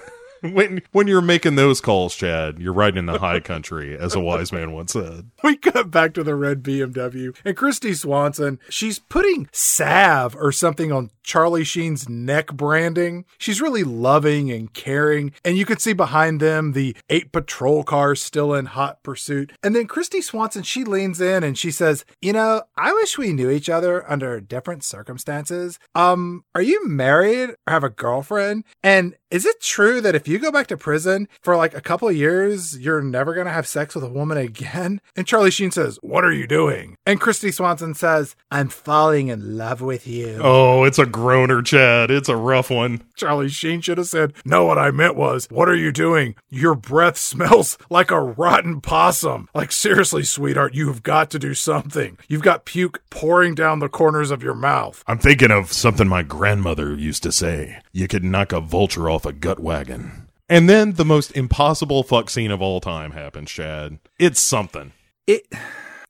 when 0.52 0.82
when 0.92 1.08
you're 1.08 1.22
making 1.22 1.56
those 1.56 1.80
calls, 1.82 2.16
Chad, 2.16 2.60
you're 2.60 2.74
riding 2.74 3.00
in 3.00 3.06
the 3.06 3.20
high 3.20 3.40
country, 3.54 3.98
as 3.98 4.16
a 4.16 4.20
wise 4.20 4.52
man 4.52 4.74
once 4.74 4.94
said. 4.94 5.32
we 5.44 5.56
cut 5.56 5.90
back 5.90 6.14
to 6.14 6.24
the 6.24 6.36
red 6.36 6.64
BMW 6.64 7.36
and 7.46 7.56
Kristy 7.56 7.96
Swanson, 7.96 8.60
she's 8.70 9.00
putting 9.00 9.48
salve 9.52 10.36
or 10.36 10.52
something 10.52 10.92
on 10.92 11.10
Charlie 11.24 11.64
Sheen's 11.64 12.10
neck 12.10 12.48
branding. 12.54 13.26
She's 13.38 13.62
really 13.62 13.84
loving 13.84 14.52
and 14.52 14.72
caring. 14.74 15.32
And 15.44 15.58
you 15.58 15.66
can 15.66 15.80
see 15.80 15.94
behind 15.94 16.40
them 16.40 16.74
the 16.74 16.96
eight 17.10 17.32
patrol 17.32 17.84
cars 17.84 18.22
still 18.22 18.54
in 18.54 18.68
hot 18.68 19.04
pursuit. 19.04 19.54
And 19.64 19.76
then 19.76 19.88
Kristy 19.88 20.22
Swanson, 20.22 20.64
she 20.64 20.84
leans 20.84 21.22
in 21.22 21.44
and 21.44 21.58
she 21.58 21.72
says, 21.72 22.06
You 22.22 22.34
know, 22.34 22.64
I 22.76 22.94
wish 22.94 23.18
we 23.18 23.34
knew 23.34 23.50
each 23.50 23.70
other 23.70 24.10
under 24.10 24.40
different 24.42 24.84
circumstances. 24.84 25.80
Um, 25.96 26.44
are 26.54 26.62
you 26.62 26.86
married 26.88 27.52
or 27.52 27.74
have 27.74 27.84
a 27.84 27.90
girlfriend? 27.90 28.66
And 28.84 29.16
is 29.34 29.48
it 29.48 29.60
true 29.60 30.00
that 30.00 30.14
if 30.14 30.28
you 30.28 30.38
go 30.38 30.52
back 30.52 30.68
to 30.68 30.78
prison 30.78 31.28
for 31.42 31.58
like 31.58 31.74
a 31.74 31.82
couple 31.82 32.08
of 32.08 32.16
years, 32.16 32.78
you're 32.78 33.02
never 33.02 33.34
going 33.34 33.48
to 33.48 33.52
have 33.52 33.66
sex 33.66 33.96
with 33.96 34.04
a 34.04 34.10
woman 34.10 34.38
again? 34.38 35.02
And 35.16 35.28
Charlie 35.28 35.52
Sheen 35.52 35.72
says, 35.72 35.98
What 36.02 36.26
are 36.26 36.32
you 36.32 36.48
doing? 36.48 36.98
And 37.06 37.22
Kristy 37.22 37.54
Swanson 37.54 37.94
says, 37.94 38.36
I'm 38.52 38.68
falling 38.68 39.28
in 39.28 39.58
love 39.58 39.80
with 39.82 40.08
you. 40.08 40.40
Oh, 40.42 40.84
it's 40.84 41.00
a 41.00 41.06
groaner, 41.06 41.62
Chad. 41.62 42.12
It's 42.12 42.30
a 42.30 42.36
rough 42.36 42.70
one. 42.70 43.04
Charlie 43.16 43.50
Sheen 43.50 43.82
should 43.82 43.98
have 43.98 44.08
said, 44.08 44.34
No, 44.44 44.66
what 44.66 44.78
I 44.78 44.92
meant 44.92 45.16
was, 45.16 45.48
What 45.50 45.70
are 45.70 45.76
you 45.76 45.92
doing? 45.92 46.36
Your 46.50 46.76
breath 46.76 47.18
smells 47.18 47.78
like 47.90 48.12
a 48.12 48.22
rotten 48.22 48.82
possum. 48.82 49.50
Like, 49.56 49.72
seriously, 49.72 50.24
sweetheart, 50.24 50.74
you've 50.76 51.04
got 51.04 51.32
to 51.32 51.40
do 51.40 51.54
something. 51.54 52.18
You've 52.28 52.42
got 52.42 52.66
puke 52.66 53.02
pouring 53.10 53.56
down 53.56 53.80
the 53.80 53.90
corners 53.90 54.32
of 54.32 54.44
your 54.44 54.56
mouth. 54.56 55.04
I'm 55.08 55.20
thinking 55.20 55.52
of 55.52 55.72
something 55.72 56.08
my 56.08 56.24
grandmother 56.24 56.96
used 56.96 57.24
to 57.24 57.32
say. 57.32 57.80
You 57.96 58.08
could 58.08 58.24
knock 58.24 58.52
a 58.52 58.60
vulture 58.60 59.08
off 59.08 59.24
a 59.24 59.32
gut 59.32 59.60
wagon. 59.60 60.28
And 60.50 60.68
then 60.68 60.94
the 60.94 61.06
most 61.06 61.30
impossible 61.38 62.02
fuck 62.02 62.28
scene 62.28 62.50
of 62.50 62.60
all 62.60 62.82
time 62.82 63.12
happens, 63.12 63.52
Chad. 63.52 64.00
It's 64.18 64.42
something. 64.42 64.94
It. 65.28 65.46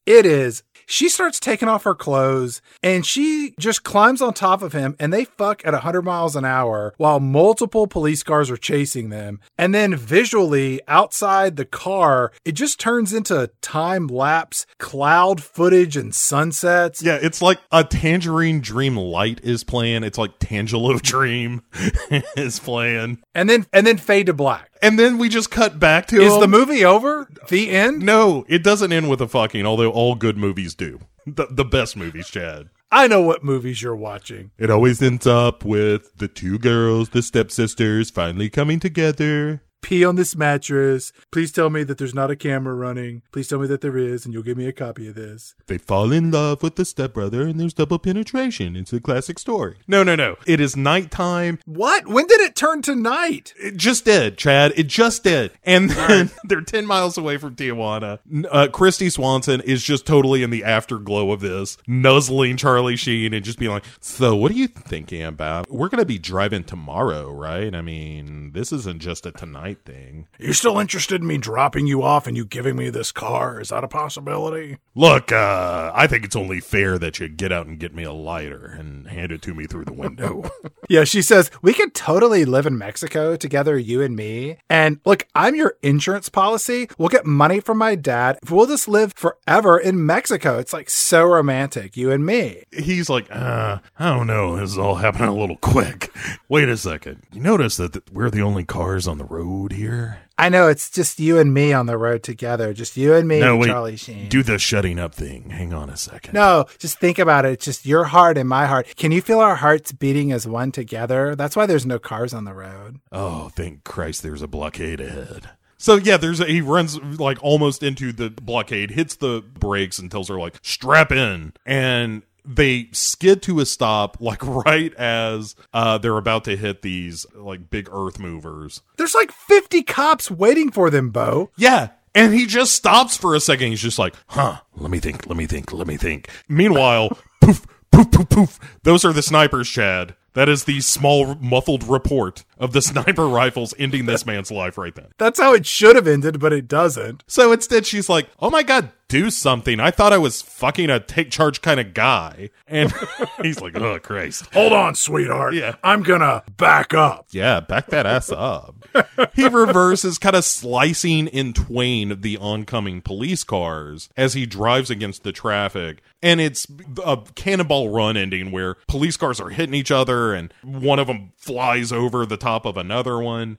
It 0.05 0.25
is. 0.25 0.63
She 0.85 1.09
starts 1.09 1.39
taking 1.39 1.67
off 1.67 1.83
her 1.83 1.95
clothes 1.95 2.61
and 2.81 3.05
she 3.05 3.53
just 3.59 3.83
climbs 3.83 4.21
on 4.21 4.33
top 4.33 4.61
of 4.61 4.73
him 4.73 4.95
and 4.99 5.11
they 5.11 5.25
fuck 5.25 5.65
at 5.65 5.73
100 5.73 6.01
miles 6.01 6.35
an 6.35 6.45
hour 6.45 6.93
while 6.97 7.19
multiple 7.19 7.87
police 7.87 8.23
cars 8.23 8.49
are 8.49 8.57
chasing 8.57 9.09
them. 9.09 9.39
And 9.57 9.73
then 9.73 9.95
visually 9.95 10.81
outside 10.87 11.55
the 11.55 11.65
car, 11.65 12.31
it 12.45 12.53
just 12.53 12.79
turns 12.79 13.13
into 13.13 13.51
time 13.61 14.07
lapse 14.07 14.65
cloud 14.77 15.41
footage 15.41 15.97
and 15.97 16.13
sunsets. 16.13 17.01
Yeah, 17.01 17.19
it's 17.21 17.41
like 17.41 17.59
a 17.71 17.83
Tangerine 17.83 18.61
Dream 18.61 18.97
Light 18.97 19.39
is 19.43 19.63
playing. 19.63 20.03
It's 20.03 20.17
like 20.17 20.39
Tangelo 20.39 21.01
Dream 21.01 21.63
is 22.35 22.59
playing. 22.59 23.21
And 23.33 23.49
then 23.49 23.65
and 23.73 23.85
then 23.85 23.97
fade 23.97 24.27
to 24.27 24.33
black. 24.33 24.69
And 24.83 24.99
then 24.99 25.17
we 25.17 25.29
just 25.29 25.49
cut 25.49 25.79
back 25.79 26.07
to 26.07 26.21
Is 26.21 26.33
him. 26.33 26.41
the 26.41 26.47
movie 26.47 26.83
over? 26.83 27.29
The 27.47 27.69
end? 27.69 28.01
No, 28.03 28.43
it 28.49 28.63
doesn't 28.63 28.91
end 28.91 29.09
with 29.09 29.21
a 29.21 29.27
fucking, 29.29 29.65
although 29.65 29.89
all 29.89 30.13
good 30.15 30.37
movies 30.37 30.75
do. 30.75 30.99
The, 31.25 31.47
the 31.49 31.63
best 31.63 31.95
movies, 31.95 32.27
Chad. 32.27 32.69
I 32.91 33.07
know 33.07 33.21
what 33.21 33.45
movies 33.45 33.81
you're 33.81 33.95
watching. 33.95 34.51
It 34.59 34.69
always 34.69 35.01
ends 35.01 35.25
up 35.25 35.63
with 35.63 36.17
the 36.17 36.27
two 36.27 36.59
girls, 36.59 37.09
the 37.09 37.21
stepsisters, 37.21 38.09
finally 38.11 38.49
coming 38.49 38.81
together. 38.81 39.63
Pee 39.83 40.03
on 40.03 40.15
this 40.15 40.35
mattress. 40.35 41.11
Please 41.31 41.51
tell 41.51 41.69
me 41.69 41.83
that 41.83 41.97
there's 41.97 42.15
not 42.15 42.31
a 42.31 42.35
camera 42.35 42.73
running. 42.73 43.21
Please 43.31 43.47
tell 43.49 43.59
me 43.59 43.67
that 43.67 43.81
there 43.81 43.97
is, 43.97 44.25
and 44.25 44.33
you'll 44.33 44.41
give 44.41 44.57
me 44.57 44.65
a 44.65 44.73
copy 44.73 45.07
of 45.07 45.15
this. 45.15 45.53
They 45.67 45.77
fall 45.77 46.11
in 46.11 46.31
love 46.31 46.63
with 46.63 46.77
the 46.77 46.85
stepbrother, 46.85 47.41
and 47.43 47.59
there's 47.59 47.73
double 47.73 47.99
penetration. 47.99 48.75
It's 48.75 48.93
a 48.93 49.01
classic 49.01 49.37
story. 49.37 49.77
No, 49.87 50.01
no, 50.01 50.15
no. 50.15 50.37
It 50.47 50.59
is 50.59 50.75
nighttime. 50.77 51.59
What? 51.65 52.07
When 52.07 52.25
did 52.27 52.41
it 52.41 52.55
turn 52.55 52.81
to 52.83 52.95
night? 52.95 53.53
It 53.57 53.77
just 53.77 54.05
did, 54.05 54.37
Chad. 54.37 54.73
It 54.77 54.87
just 54.87 55.23
did. 55.23 55.51
And 55.63 55.89
then 55.89 56.31
they're 56.45 56.61
10 56.61 56.85
miles 56.85 57.17
away 57.17 57.37
from 57.37 57.55
Tijuana. 57.55 58.19
Uh, 58.49 58.67
Kristy 58.71 59.11
Swanson 59.11 59.61
is 59.61 59.83
just 59.83 60.05
totally 60.05 60.43
in 60.43 60.49
the 60.49 60.63
afterglow 60.63 61.31
of 61.31 61.41
this, 61.41 61.77
nuzzling 61.85 62.55
Charlie 62.57 62.95
Sheen 62.95 63.33
and 63.33 63.43
just 63.43 63.59
being 63.59 63.71
like, 63.71 63.85
So, 63.99 64.35
what 64.35 64.51
are 64.51 64.55
you 64.55 64.67
thinking 64.67 65.23
about? 65.23 65.69
We're 65.69 65.89
going 65.89 65.99
to 65.99 66.05
be 66.05 66.19
driving 66.19 66.63
tomorrow, 66.63 67.31
right? 67.31 67.75
I 67.75 67.81
mean, 67.81 68.53
this 68.53 68.71
isn't 68.71 69.01
just 69.01 69.25
a 69.25 69.31
tonight 69.31 69.72
thing. 69.73 70.27
You 70.39 70.53
still 70.53 70.79
interested 70.79 71.21
in 71.21 71.27
me 71.27 71.37
dropping 71.37 71.87
you 71.87 72.03
off 72.03 72.27
and 72.27 72.35
you 72.37 72.45
giving 72.45 72.75
me 72.75 72.89
this 72.89 73.11
car? 73.11 73.59
Is 73.61 73.69
that 73.69 73.83
a 73.83 73.87
possibility? 73.87 74.77
Look, 74.95 75.31
uh, 75.31 75.91
I 75.93 76.07
think 76.07 76.25
it's 76.25 76.35
only 76.35 76.59
fair 76.59 76.97
that 76.99 77.19
you 77.19 77.27
get 77.27 77.51
out 77.51 77.65
and 77.67 77.79
get 77.79 77.93
me 77.93 78.03
a 78.03 78.13
lighter 78.13 78.65
and 78.77 79.07
hand 79.07 79.31
it 79.31 79.41
to 79.43 79.53
me 79.53 79.65
through 79.65 79.85
the 79.85 79.93
window. 79.93 80.43
Yeah, 80.89 81.05
she 81.05 81.21
says, 81.21 81.49
We 81.61 81.73
could 81.73 81.93
totally 81.95 82.43
live 82.43 82.65
in 82.65 82.77
Mexico 82.77 83.37
together, 83.37 83.77
you 83.77 84.01
and 84.01 84.17
me. 84.17 84.57
And 84.69 84.99
look, 85.05 85.25
I'm 85.33 85.55
your 85.55 85.75
insurance 85.81 86.27
policy. 86.27 86.89
We'll 86.97 87.07
get 87.07 87.25
money 87.25 87.61
from 87.61 87.77
my 87.77 87.95
dad. 87.95 88.37
We'll 88.49 88.67
just 88.67 88.89
live 88.89 89.13
forever 89.15 89.79
in 89.79 90.05
Mexico. 90.05 90.59
It's 90.59 90.73
like 90.73 90.89
so 90.89 91.23
romantic, 91.23 91.95
you 91.95 92.11
and 92.11 92.25
me. 92.25 92.63
He's 92.71 93.09
like, 93.09 93.27
uh, 93.31 93.79
I 93.97 94.09
don't 94.09 94.27
know. 94.27 94.57
This 94.57 94.71
is 94.71 94.77
all 94.77 94.95
happening 94.95 95.29
a 95.29 95.35
little 95.35 95.55
quick. 95.57 96.13
Wait 96.49 96.67
a 96.67 96.75
second. 96.75 97.23
You 97.31 97.39
notice 97.39 97.77
that 97.77 97.93
th- 97.93 98.05
we're 98.11 98.29
the 98.29 98.41
only 98.41 98.65
cars 98.65 99.07
on 99.07 99.17
the 99.17 99.25
road 99.25 99.62
here? 99.71 100.19
I 100.37 100.49
know 100.49 100.67
it's 100.67 100.89
just 100.89 101.19
you 101.19 101.39
and 101.39 101.53
me 101.53 101.71
on 101.73 101.85
the 101.85 101.97
road 101.97 102.23
together. 102.23 102.73
Just 102.73 102.97
you 102.97 103.13
and 103.13 103.27
me 103.27 103.39
No, 103.39 103.51
and 103.51 103.61
wait. 103.61 103.67
Charlie 103.67 103.95
Sheen. 103.95 104.29
Do 104.29 104.43
the 104.43 104.57
shutting 104.59 104.99
up 104.99 105.13
thing. 105.15 105.51
Hang 105.51 105.73
on 105.73 105.89
a 105.89 105.95
second. 105.97 106.33
No, 106.33 106.65
just 106.79 106.99
think 106.99 107.19
about 107.19 107.45
it. 107.45 107.53
It's 107.53 107.65
just 107.65 107.85
your 107.85 108.05
heart 108.05 108.37
and 108.37 108.49
my 108.49 108.65
heart. 108.65 108.95
Can 108.95 109.11
you 109.11 109.21
feel 109.21 109.39
our 109.39 109.55
hearts 109.55 109.91
beating 109.91 110.31
as 110.31 110.47
one 110.47 110.71
together? 110.71 111.35
That's 111.35 111.55
why 111.55 111.65
there's 111.65 111.85
no 111.85 111.99
cars 111.99 112.33
on 112.33 112.45
the 112.45 112.53
road. 112.53 112.99
Oh, 113.11 113.49
thank 113.55 113.83
Christ 113.83 114.23
there's 114.23 114.41
a 114.41 114.47
blockade 114.47 114.99
ahead. 114.99 115.51
So 115.77 115.95
yeah, 115.95 116.17
there's 116.17 116.39
a, 116.39 116.45
he 116.45 116.61
runs 116.61 116.97
like 117.01 117.37
almost 117.43 117.83
into 117.83 118.11
the 118.13 118.29
blockade, 118.29 118.91
hits 118.91 119.15
the 119.15 119.43
brakes 119.59 119.99
and 119.99 120.09
tells 120.09 120.29
her 120.29 120.39
like 120.39 120.55
strap 120.61 121.11
in 121.11 121.53
and 121.65 122.23
they 122.45 122.89
skid 122.91 123.41
to 123.43 123.59
a 123.59 123.65
stop 123.65 124.17
like 124.19 124.45
right 124.45 124.93
as 124.95 125.55
uh 125.73 125.97
they're 125.97 126.17
about 126.17 126.43
to 126.45 126.57
hit 126.57 126.81
these 126.81 127.25
like 127.35 127.69
big 127.69 127.87
earth 127.91 128.19
movers. 128.19 128.81
There's 128.97 129.15
like 129.15 129.31
50 129.31 129.83
cops 129.83 130.29
waiting 130.29 130.71
for 130.71 130.89
them, 130.89 131.09
Bo. 131.09 131.51
Yeah. 131.55 131.89
And 132.15 132.33
he 132.33 132.45
just 132.45 132.73
stops 132.73 133.17
for 133.17 133.33
a 133.33 133.39
second. 133.39 133.69
He's 133.69 133.81
just 133.81 133.97
like, 133.97 134.13
huh, 134.27 134.59
let 134.75 134.91
me 134.91 134.99
think, 134.99 135.25
let 135.27 135.35
me 135.35 135.47
think, 135.47 135.73
let 135.73 135.87
me 135.87 135.97
think. 135.97 136.29
Meanwhile, 136.47 137.17
poof, 137.41 137.65
poof, 137.91 138.11
poof, 138.11 138.29
poof. 138.29 138.59
Those 138.83 139.03
are 139.03 139.13
the 139.13 139.23
snipers, 139.23 139.67
Chad. 139.67 140.15
That 140.33 140.49
is 140.49 140.63
the 140.63 140.81
small 140.81 141.35
muffled 141.35 141.83
report 141.83 142.43
of 142.57 142.73
the 142.73 142.81
sniper 142.83 143.27
rifles 143.27 143.73
ending 143.77 144.05
this 144.05 144.25
man's 144.25 144.51
life 144.51 144.77
right 144.77 144.95
then. 144.95 145.07
That's 145.17 145.39
how 145.39 145.53
it 145.53 145.65
should 145.65 145.95
have 145.95 146.07
ended, 146.07 146.39
but 146.39 146.53
it 146.53 146.67
doesn't. 146.67 147.23
So 147.27 147.51
instead, 147.51 147.85
she's 147.85 148.09
like, 148.09 148.29
oh 148.39 148.49
my 148.49 148.63
God, 148.63 148.91
do 149.13 149.29
something. 149.29 149.79
I 149.79 149.91
thought 149.91 150.11
I 150.11 150.17
was 150.17 150.41
fucking 150.41 150.89
a 150.89 150.99
take 150.99 151.29
charge 151.29 151.61
kind 151.61 151.79
of 151.79 151.93
guy. 151.93 152.49
And 152.67 152.91
he's 153.41 153.61
like, 153.61 153.75
oh, 153.77 153.99
Christ. 153.99 154.51
Hold 154.53 154.73
on, 154.73 154.95
sweetheart. 154.95 155.53
Yeah. 155.53 155.75
I'm 155.83 156.01
gonna 156.01 156.43
back 156.57 156.93
up. 156.93 157.27
Yeah, 157.31 157.59
back 157.59 157.87
that 157.87 158.07
ass 158.07 158.31
up. 158.31 158.75
he 159.35 159.47
reverses, 159.47 160.17
kind 160.17 160.35
of 160.35 160.43
slicing 160.43 161.27
in 161.27 161.53
twain 161.53 162.21
the 162.21 162.37
oncoming 162.37 163.01
police 163.01 163.43
cars 163.43 164.09
as 164.17 164.33
he 164.33 164.45
drives 164.47 164.89
against 164.89 165.23
the 165.23 165.31
traffic. 165.31 166.01
And 166.23 166.39
it's 166.39 166.65
a 167.05 167.17
cannonball 167.35 167.89
run 167.89 168.15
ending 168.15 168.51
where 168.51 168.75
police 168.87 169.17
cars 169.17 169.41
are 169.41 169.49
hitting 169.49 169.75
each 169.75 169.91
other 169.91 170.22
and 170.31 170.53
one 170.63 170.99
of 170.99 171.07
them 171.07 171.31
flies 171.35 171.91
over 171.91 172.25
the 172.25 172.37
top 172.37 172.65
of 172.65 172.77
another 172.77 173.19
one. 173.19 173.57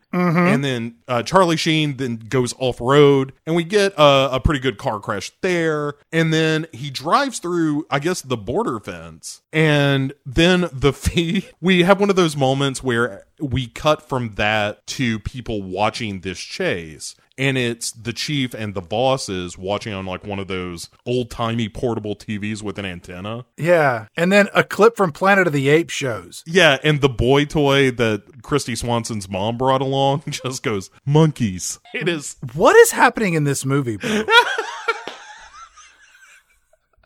And 0.48 0.64
then 0.64 0.96
uh, 1.08 1.22
Charlie 1.22 1.56
Sheen 1.56 1.96
then 1.96 2.16
goes 2.16 2.54
off 2.58 2.80
road 2.80 3.32
and 3.44 3.54
we 3.56 3.64
get 3.64 3.92
a, 3.98 4.30
a 4.36 4.40
pretty 4.40 4.60
good 4.60 4.78
car 4.78 5.00
crash 5.00 5.32
there. 5.40 5.94
And 6.12 6.32
then 6.32 6.66
he 6.72 6.90
drives 6.90 7.40
through, 7.40 7.86
I 7.90 7.98
guess, 7.98 8.22
the 8.22 8.36
border 8.36 8.80
fence. 8.80 9.42
And 9.52 10.14
then 10.24 10.68
the 10.72 10.92
fee, 10.94 11.48
we 11.60 11.82
have 11.82 12.00
one 12.00 12.10
of 12.10 12.16
those 12.16 12.36
moments 12.36 12.82
where 12.82 13.26
we 13.40 13.66
cut 13.66 14.08
from 14.08 14.34
that 14.34 14.86
to 14.86 15.18
people 15.20 15.62
watching 15.62 16.20
this 16.20 16.38
chase 16.38 17.16
and 17.36 17.58
it's 17.58 17.92
the 17.92 18.12
chief 18.12 18.54
and 18.54 18.74
the 18.74 18.80
bosses 18.80 19.58
watching 19.58 19.92
on 19.92 20.06
like 20.06 20.24
one 20.24 20.38
of 20.38 20.48
those 20.48 20.88
old 21.06 21.30
timey 21.30 21.68
portable 21.68 22.14
TVs 22.14 22.62
with 22.62 22.78
an 22.78 22.84
antenna. 22.84 23.44
Yeah. 23.56 24.06
And 24.16 24.30
then 24.30 24.48
a 24.54 24.62
clip 24.62 24.96
from 24.96 25.12
Planet 25.12 25.46
of 25.46 25.52
the 25.52 25.68
Apes 25.68 25.92
shows. 25.92 26.42
Yeah, 26.46 26.78
and 26.84 27.00
the 27.00 27.08
boy 27.08 27.44
toy 27.44 27.90
that 27.92 28.42
Kristy 28.42 28.76
Swanson's 28.76 29.28
mom 29.28 29.58
brought 29.58 29.80
along 29.80 30.22
just 30.28 30.62
goes 30.62 30.90
monkeys. 31.04 31.80
It 31.92 32.08
is 32.08 32.36
What 32.54 32.76
is 32.76 32.92
happening 32.92 33.34
in 33.34 33.44
this 33.44 33.64
movie, 33.64 33.96
Bo? 33.96 34.24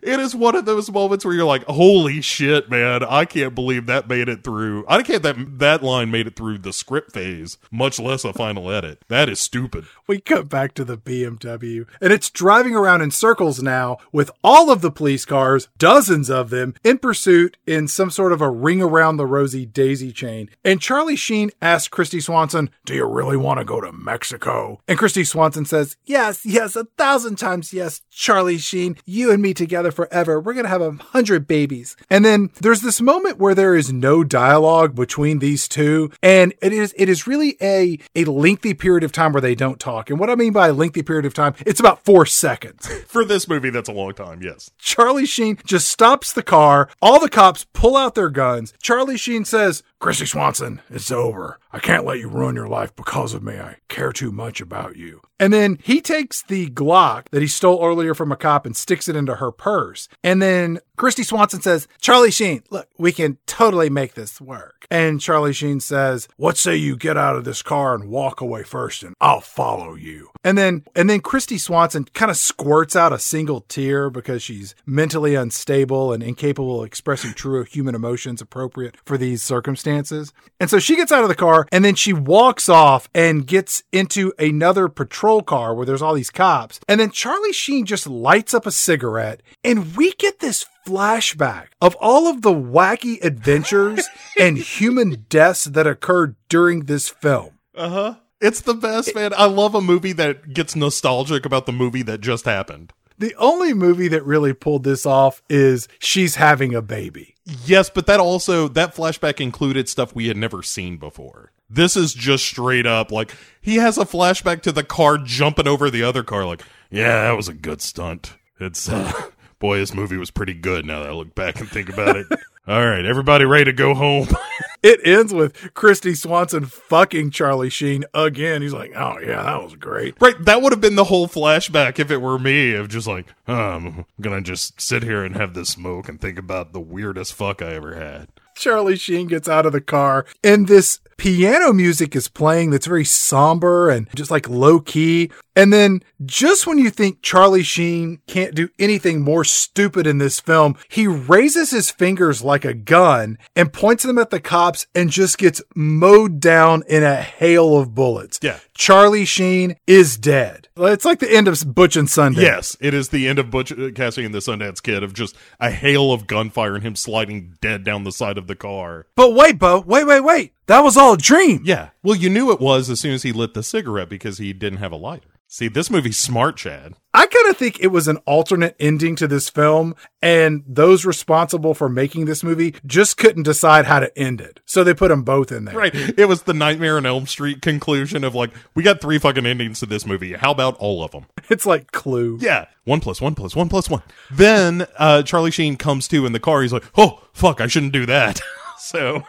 it 0.09 0.20
is 0.20 0.35
one 0.35 0.56
of 0.56 0.64
those 0.64 0.90
moments 0.90 1.24
where 1.24 1.35
you're 1.35 1.44
like, 1.44 1.64
"Holy 1.64 2.20
shit, 2.20 2.70
man! 2.70 3.05
I 3.05 3.24
can't 3.24 3.55
believe 3.55 3.86
that 3.86 4.09
made 4.09 4.28
it 4.28 4.43
through. 4.43 4.85
I 4.89 5.02
can't 5.02 5.22
that 5.22 5.59
that 5.59 5.82
line 5.82 6.10
made 6.10 6.26
it 6.26 6.36
through 6.36 6.59
the 6.59 6.72
script 6.72 7.12
phase, 7.12 7.59
much 7.70 8.01
less 8.01 8.24
a 8.24 8.32
final 8.32 8.70
edit. 8.70 9.02
That 9.09 9.28
is 9.28 9.39
stupid." 9.39 9.85
we 10.09 10.18
cut 10.18 10.48
back 10.48 10.72
to 10.74 10.85
the 10.85 10.97
BMW, 10.97 11.86
and 12.01 12.12
it's 12.12 12.30
driving 12.30 12.74
around 12.74 13.02
in 13.02 13.10
circles 13.10 13.62
now 13.62 13.98
with 14.10 14.30
all 14.43 14.70
of 14.70 14.80
the 14.80 14.90
police 14.90 15.26
cars, 15.26 15.68
dozens 15.76 16.30
of 16.30 16.48
them, 16.48 16.74
in 16.82 16.98
pursuit 16.98 17.59
in 17.66 17.86
some 17.86 18.10
sort 18.10 18.32
of 18.32 18.40
a 18.40 18.51
ring 18.51 18.80
around 18.80 19.18
the 19.18 19.26
rosy 19.26 19.66
daisy 19.66 20.10
chain. 20.10 20.48
And 20.64 20.80
Charlie 20.80 21.14
Sheen 21.14 21.51
asks 21.60 21.94
Kristy 21.94 22.22
Swanson, 22.22 22.70
Do 22.86 22.94
you 22.94 23.05
really 23.05 23.36
want 23.36 23.59
to 23.59 23.64
go 23.64 23.82
to 23.82 23.93
Mexico? 23.93 24.80
And 24.89 24.98
Kristy 24.98 25.26
Swanson 25.26 25.66
says, 25.66 25.97
Yes, 26.06 26.44
yes, 26.47 26.74
a 26.74 26.85
thousand 26.97 27.36
times 27.36 27.74
yes, 27.74 28.01
Charlie 28.10 28.59
Sheen, 28.59 28.97
you 29.05 29.30
and 29.30 29.43
me 29.43 29.52
together 29.52 29.93
forever. 29.98 30.38
We're 30.38 30.54
going 30.54 30.64
to 30.64 30.70
have 30.70 30.80
a 30.80 30.92
hundred 30.92 31.48
babies. 31.48 31.96
And 32.08 32.24
then 32.24 32.50
there's 32.60 32.82
this 32.82 33.00
moment 33.00 33.38
where 33.38 33.52
there 33.52 33.74
is 33.74 33.92
no 33.92 34.22
dialogue 34.22 34.94
between 34.94 35.40
these 35.40 35.66
two. 35.66 36.12
And 36.22 36.54
it 36.62 36.72
is, 36.72 36.94
it 36.96 37.08
is 37.08 37.26
really 37.26 37.56
a, 37.60 37.98
a 38.14 38.24
lengthy 38.26 38.74
period 38.74 39.02
of 39.02 39.10
time 39.10 39.32
where 39.32 39.40
they 39.40 39.56
don't 39.56 39.80
talk. 39.80 40.08
And 40.08 40.20
what 40.20 40.30
I 40.30 40.36
mean 40.36 40.52
by 40.52 40.68
a 40.68 40.72
lengthy 40.72 41.02
period 41.02 41.26
of 41.26 41.34
time, 41.34 41.54
it's 41.66 41.80
about 41.80 42.04
four 42.04 42.26
seconds. 42.26 42.86
For 43.08 43.24
this 43.24 43.48
movie, 43.48 43.70
that's 43.70 43.88
a 43.88 43.92
long 43.92 44.14
time. 44.14 44.40
Yes. 44.40 44.70
Charlie 44.78 45.26
Sheen 45.26 45.58
just 45.66 45.88
stops 45.88 46.32
the 46.32 46.44
car. 46.44 46.88
All 47.02 47.18
the 47.18 47.28
cops 47.28 47.66
pull 47.72 47.96
out 47.96 48.14
their 48.14 48.30
guns. 48.30 48.74
Charlie 48.80 49.18
Sheen 49.18 49.44
says, 49.44 49.82
Kristy 50.00 50.28
Swanson, 50.28 50.80
it's 50.88 51.10
over. 51.10 51.58
I 51.70 51.78
can't 51.78 52.04
let 52.04 52.18
you 52.18 52.28
ruin 52.28 52.54
your 52.54 52.68
life 52.68 52.94
because 52.96 53.34
of 53.34 53.42
me. 53.42 53.58
I 53.58 53.76
care 53.88 54.12
too 54.12 54.32
much 54.32 54.60
about 54.60 54.96
you. 54.96 55.20
And 55.38 55.52
then 55.52 55.78
he 55.82 56.00
takes 56.00 56.42
the 56.42 56.70
Glock 56.70 57.28
that 57.30 57.42
he 57.42 57.48
stole 57.48 57.84
earlier 57.84 58.14
from 58.14 58.32
a 58.32 58.36
cop 58.36 58.64
and 58.64 58.76
sticks 58.76 59.08
it 59.08 59.16
into 59.16 59.36
her 59.36 59.52
purse. 59.52 60.08
And 60.24 60.40
then 60.40 60.80
Kristy 60.98 61.24
Swanson 61.24 61.62
says, 61.62 61.86
Charlie 62.00 62.32
Sheen, 62.32 62.64
look, 62.70 62.88
we 62.98 63.12
can 63.12 63.38
totally 63.46 63.88
make 63.88 64.14
this 64.14 64.40
work. 64.40 64.84
And 64.90 65.20
Charlie 65.20 65.52
Sheen 65.52 65.78
says, 65.78 66.28
What 66.36 66.56
say 66.56 66.74
you 66.74 66.96
get 66.96 67.16
out 67.16 67.36
of 67.36 67.44
this 67.44 67.62
car 67.62 67.94
and 67.94 68.10
walk 68.10 68.40
away 68.40 68.64
first 68.64 69.04
and 69.04 69.14
I'll 69.20 69.40
follow 69.40 69.94
you. 69.94 70.30
And 70.42 70.58
then 70.58 70.84
and 70.96 71.08
then 71.08 71.20
Kristy 71.20 71.60
Swanson 71.60 72.04
kind 72.14 72.30
of 72.30 72.36
squirts 72.36 72.96
out 72.96 73.12
a 73.12 73.18
single 73.18 73.60
tear 73.62 74.10
because 74.10 74.42
she's 74.42 74.74
mentally 74.86 75.34
unstable 75.34 76.12
and 76.12 76.22
incapable 76.22 76.80
of 76.80 76.86
expressing 76.86 77.32
true 77.32 77.64
human 77.64 77.94
emotions 77.94 78.40
appropriate 78.40 78.96
for 79.04 79.16
these 79.16 79.42
circumstances. 79.42 80.32
And 80.58 80.68
so 80.70 80.78
she 80.78 80.96
gets 80.96 81.12
out 81.12 81.22
of 81.22 81.28
the 81.28 81.34
car 81.34 81.68
and 81.70 81.84
then 81.84 81.94
she 81.94 82.12
walks 82.12 82.68
off 82.68 83.08
and 83.14 83.46
gets 83.46 83.84
into 83.92 84.32
another 84.38 84.88
patrol 84.88 85.42
car 85.42 85.74
where 85.74 85.86
there's 85.86 86.02
all 86.02 86.14
these 86.14 86.30
cops. 86.30 86.80
And 86.88 86.98
then 86.98 87.10
Charlie 87.10 87.52
Sheen 87.52 87.84
just 87.84 88.06
lights 88.06 88.54
up 88.54 88.66
a 88.66 88.72
cigarette 88.72 89.42
and 89.62 89.94
we 89.96 90.12
get 90.14 90.40
this 90.40 90.64
flashback 90.89 91.66
of 91.81 91.94
all 91.97 92.27
of 92.27 92.43
the 92.43 92.52
wacky 92.52 93.23
adventures 93.23 94.09
and 94.39 94.56
human 94.59 95.27
deaths 95.28 95.65
that 95.65 95.86
occurred 95.86 96.36
during 96.48 96.85
this 96.85 97.09
film. 97.09 97.59
Uh 97.74 97.89
huh. 97.89 98.15
It's 98.40 98.60
the 98.60 98.74
best, 98.74 99.15
man. 99.15 99.32
I 99.36 99.47
love 99.47 99.74
a 99.74 99.81
movie 99.81 100.12
that 100.12 100.55
gets 100.55 100.77
nostalgic 100.77 101.44
about 101.44 101.66
the 101.66 101.73
movie 101.73 102.02
that 102.02 102.20
just 102.20 102.44
happened. 102.44 102.93
The 103.19 103.35
only 103.35 103.74
movie 103.74 104.06
that 104.09 104.24
really 104.24 104.52
pulled 104.52 104.85
this 104.85 105.05
off 105.05 105.43
is 105.51 105.89
She's 105.98 106.36
Having 106.36 106.74
a 106.77 106.82
Baby. 106.82 107.35
Yes, 107.65 107.90
but 107.90 108.06
that 108.06 108.20
also 108.20 108.69
that 108.69 108.94
flashback 108.94 109.40
included 109.40 109.89
stuff 109.89 110.15
we 110.15 110.28
had 110.28 110.36
never 110.36 110.62
seen 110.62 110.98
before. 110.98 111.51
This 111.69 111.97
is 111.97 112.15
just 112.15 112.44
straight 112.44 112.86
up 112.86 113.10
like 113.10 113.35
he 113.60 113.77
has 113.77 113.98
a 113.98 114.05
flashback 114.05 114.62
to 114.62 114.73
the 114.73 114.85
car 114.85 115.19
jumping 115.19 115.66
over 115.66 115.90
the 115.90 116.02
other 116.05 116.23
car 116.23 116.44
like, 116.44 116.62
"Yeah, 116.90 117.23
that 117.23 117.36
was 117.36 117.48
a 117.48 117.55
good 117.55 117.82
stunt." 117.82 118.35
It's 118.60 118.89
uh 118.89 119.12
boy, 119.59 119.78
this 119.78 119.94
movie 119.94 120.16
was 120.16 120.30
pretty 120.30 120.55
good 120.55 120.85
now 120.85 121.01
that 121.01 121.10
I 121.10 121.12
look 121.12 121.35
back 121.35 121.60
and 121.60 121.68
think 121.68 121.89
about 121.89 122.16
it. 122.16 122.26
All 122.68 122.86
right, 122.86 123.05
everybody 123.05 123.44
ready 123.47 123.64
to 123.64 123.72
go 123.72 123.94
home? 123.94 124.28
It 124.80 125.01
ends 125.05 125.35
with 125.35 125.55
Kristy 125.74 126.16
Swanson 126.16 126.64
fucking 126.64 127.32
Charlie 127.32 127.68
Sheen 127.68 128.05
again. 128.14 128.62
He's 128.62 128.72
like, 128.72 128.93
oh, 128.94 129.18
yeah, 129.18 129.43
that 129.43 129.60
was 129.60 129.74
great. 129.74 130.14
right, 130.20 130.36
that 130.44 130.62
would 130.62 130.70
have 130.72 130.80
been 130.80 130.94
the 130.94 131.02
whole 131.02 131.26
flashback 131.26 131.98
if 131.98 132.12
it 132.12 132.18
were 132.18 132.39
me 132.39 132.74
of 132.74 132.89
just 132.89 133.09
like, 133.09 133.26
oh, 133.48 133.55
I'm 133.55 134.05
gonna 134.20 134.40
just 134.40 134.80
sit 134.80 135.02
here 135.02 135.24
and 135.24 135.35
have 135.35 135.55
this 135.55 135.70
smoke 135.70 136.09
and 136.09 136.20
think 136.20 136.39
about 136.39 136.72
the 136.72 136.80
weirdest 136.80 137.35
fuck 137.35 137.60
I 137.60 137.72
ever 137.72 137.97
had. 137.97 138.28
Charlie 138.55 138.94
Sheen 138.97 139.26
gets 139.26 139.48
out 139.48 139.66
of 139.66 139.72
the 139.72 139.80
car 139.80 140.26
and 140.44 140.68
this 140.68 141.01
piano 141.18 141.72
music 141.72 142.16
is 142.16 142.28
playing 142.28 142.70
that's 142.70 142.86
very 142.86 143.04
somber 143.04 143.90
and 143.90 144.08
just 144.14 144.30
like 144.30 144.48
low 144.48 144.80
key. 144.80 145.30
And 145.54 145.72
then 145.72 146.02
just 146.24 146.68
when 146.68 146.78
you 146.78 146.88
think 146.88 147.20
Charlie 147.20 147.64
Sheen 147.64 148.20
can't 148.28 148.54
do 148.54 148.68
anything 148.78 149.22
more 149.22 149.42
stupid 149.42 150.06
in 150.06 150.18
this 150.18 150.38
film, 150.38 150.76
he 150.88 151.08
raises 151.08 151.72
his 151.72 151.90
fingers 151.90 152.42
like 152.42 152.64
a 152.64 152.72
gun 152.72 153.38
and 153.56 153.72
points 153.72 154.04
them 154.04 154.18
at 154.18 154.30
the 154.30 154.38
cops 154.38 154.86
and 154.94 155.10
just 155.10 155.36
gets 155.36 155.60
mowed 155.74 156.38
down 156.38 156.84
in 156.88 157.02
a 157.02 157.16
hail 157.16 157.76
of 157.76 157.92
bullets. 157.94 158.38
Yeah. 158.40 158.60
Charlie 158.72 159.24
Sheen 159.24 159.76
is 159.88 160.16
dead. 160.16 160.68
It's 160.76 161.04
like 161.04 161.18
the 161.18 161.34
end 161.34 161.48
of 161.48 161.74
Butch 161.74 161.96
and 161.96 162.06
Sundance. 162.06 162.40
Yes, 162.40 162.76
it 162.80 162.94
is 162.94 163.08
the 163.08 163.26
end 163.26 163.40
of 163.40 163.50
Butch 163.50 163.72
uh, 163.72 163.90
Cassidy 163.90 164.26
and 164.26 164.34
the 164.34 164.38
Sundance 164.38 164.80
Kid 164.80 165.02
of 165.02 165.12
just 165.12 165.34
a 165.58 165.72
hail 165.72 166.12
of 166.12 166.28
gunfire 166.28 166.76
and 166.76 166.84
him 166.84 166.94
sliding 166.94 167.56
dead 167.60 167.82
down 167.82 168.04
the 168.04 168.12
side 168.12 168.38
of 168.38 168.46
the 168.46 168.54
car. 168.54 169.06
But 169.16 169.34
wait, 169.34 169.58
Bo, 169.58 169.80
wait, 169.80 170.06
wait, 170.06 170.20
wait. 170.20 170.52
That 170.68 170.84
was 170.84 170.96
all 170.96 171.14
a 171.14 171.18
dream. 171.18 171.62
Yeah. 171.64 171.90
Well, 172.02 172.14
you 172.14 172.28
knew 172.28 172.52
it 172.52 172.60
was 172.60 172.90
as 172.90 173.00
soon 173.00 173.14
as 173.14 173.22
he 173.22 173.32
lit 173.32 173.54
the 173.54 173.62
cigarette 173.62 174.10
because 174.10 174.38
he 174.38 174.52
didn't 174.52 174.78
have 174.78 174.92
a 174.92 174.96
lighter. 174.96 175.28
See, 175.50 175.68
this 175.68 175.90
movie's 175.90 176.18
smart, 176.18 176.58
Chad. 176.58 176.92
I 177.14 177.24
kind 177.24 177.48
of 177.48 177.56
think 177.56 177.80
it 177.80 177.86
was 177.86 178.06
an 178.06 178.18
alternate 178.26 178.76
ending 178.78 179.16
to 179.16 179.26
this 179.26 179.48
film, 179.48 179.96
and 180.20 180.62
those 180.68 181.06
responsible 181.06 181.72
for 181.72 181.88
making 181.88 182.26
this 182.26 182.44
movie 182.44 182.74
just 182.84 183.16
couldn't 183.16 183.44
decide 183.44 183.86
how 183.86 183.98
to 183.98 184.16
end 184.16 184.42
it. 184.42 184.60
So 184.66 184.84
they 184.84 184.92
put 184.92 185.08
them 185.08 185.22
both 185.22 185.50
in 185.50 185.64
there. 185.64 185.74
Right. 185.74 185.94
It 185.94 186.28
was 186.28 186.42
the 186.42 186.52
Nightmare 186.52 186.98
on 186.98 187.06
Elm 187.06 187.26
Street 187.26 187.62
conclusion 187.62 188.24
of 188.24 188.34
like, 188.34 188.50
we 188.74 188.82
got 188.82 189.00
three 189.00 189.18
fucking 189.18 189.46
endings 189.46 189.80
to 189.80 189.86
this 189.86 190.04
movie. 190.04 190.34
How 190.34 190.50
about 190.50 190.76
all 190.76 191.02
of 191.02 191.12
them? 191.12 191.24
It's 191.50 191.64
like 191.64 191.92
Clue. 191.92 192.36
Yeah. 192.42 192.66
One 192.84 193.00
plus 193.00 193.22
one 193.22 193.34
plus 193.34 193.56
one 193.56 193.70
plus 193.70 193.88
one. 193.88 194.02
Then 194.30 194.86
uh, 194.98 195.22
Charlie 195.22 195.50
Sheen 195.50 195.76
comes 195.78 196.06
to 196.08 196.26
in 196.26 196.32
the 196.32 196.40
car. 196.40 196.60
He's 196.60 196.74
like, 196.74 196.84
oh, 196.98 197.22
fuck, 197.32 197.62
I 197.62 197.68
shouldn't 197.68 197.94
do 197.94 198.04
that. 198.04 198.38
so 198.78 199.24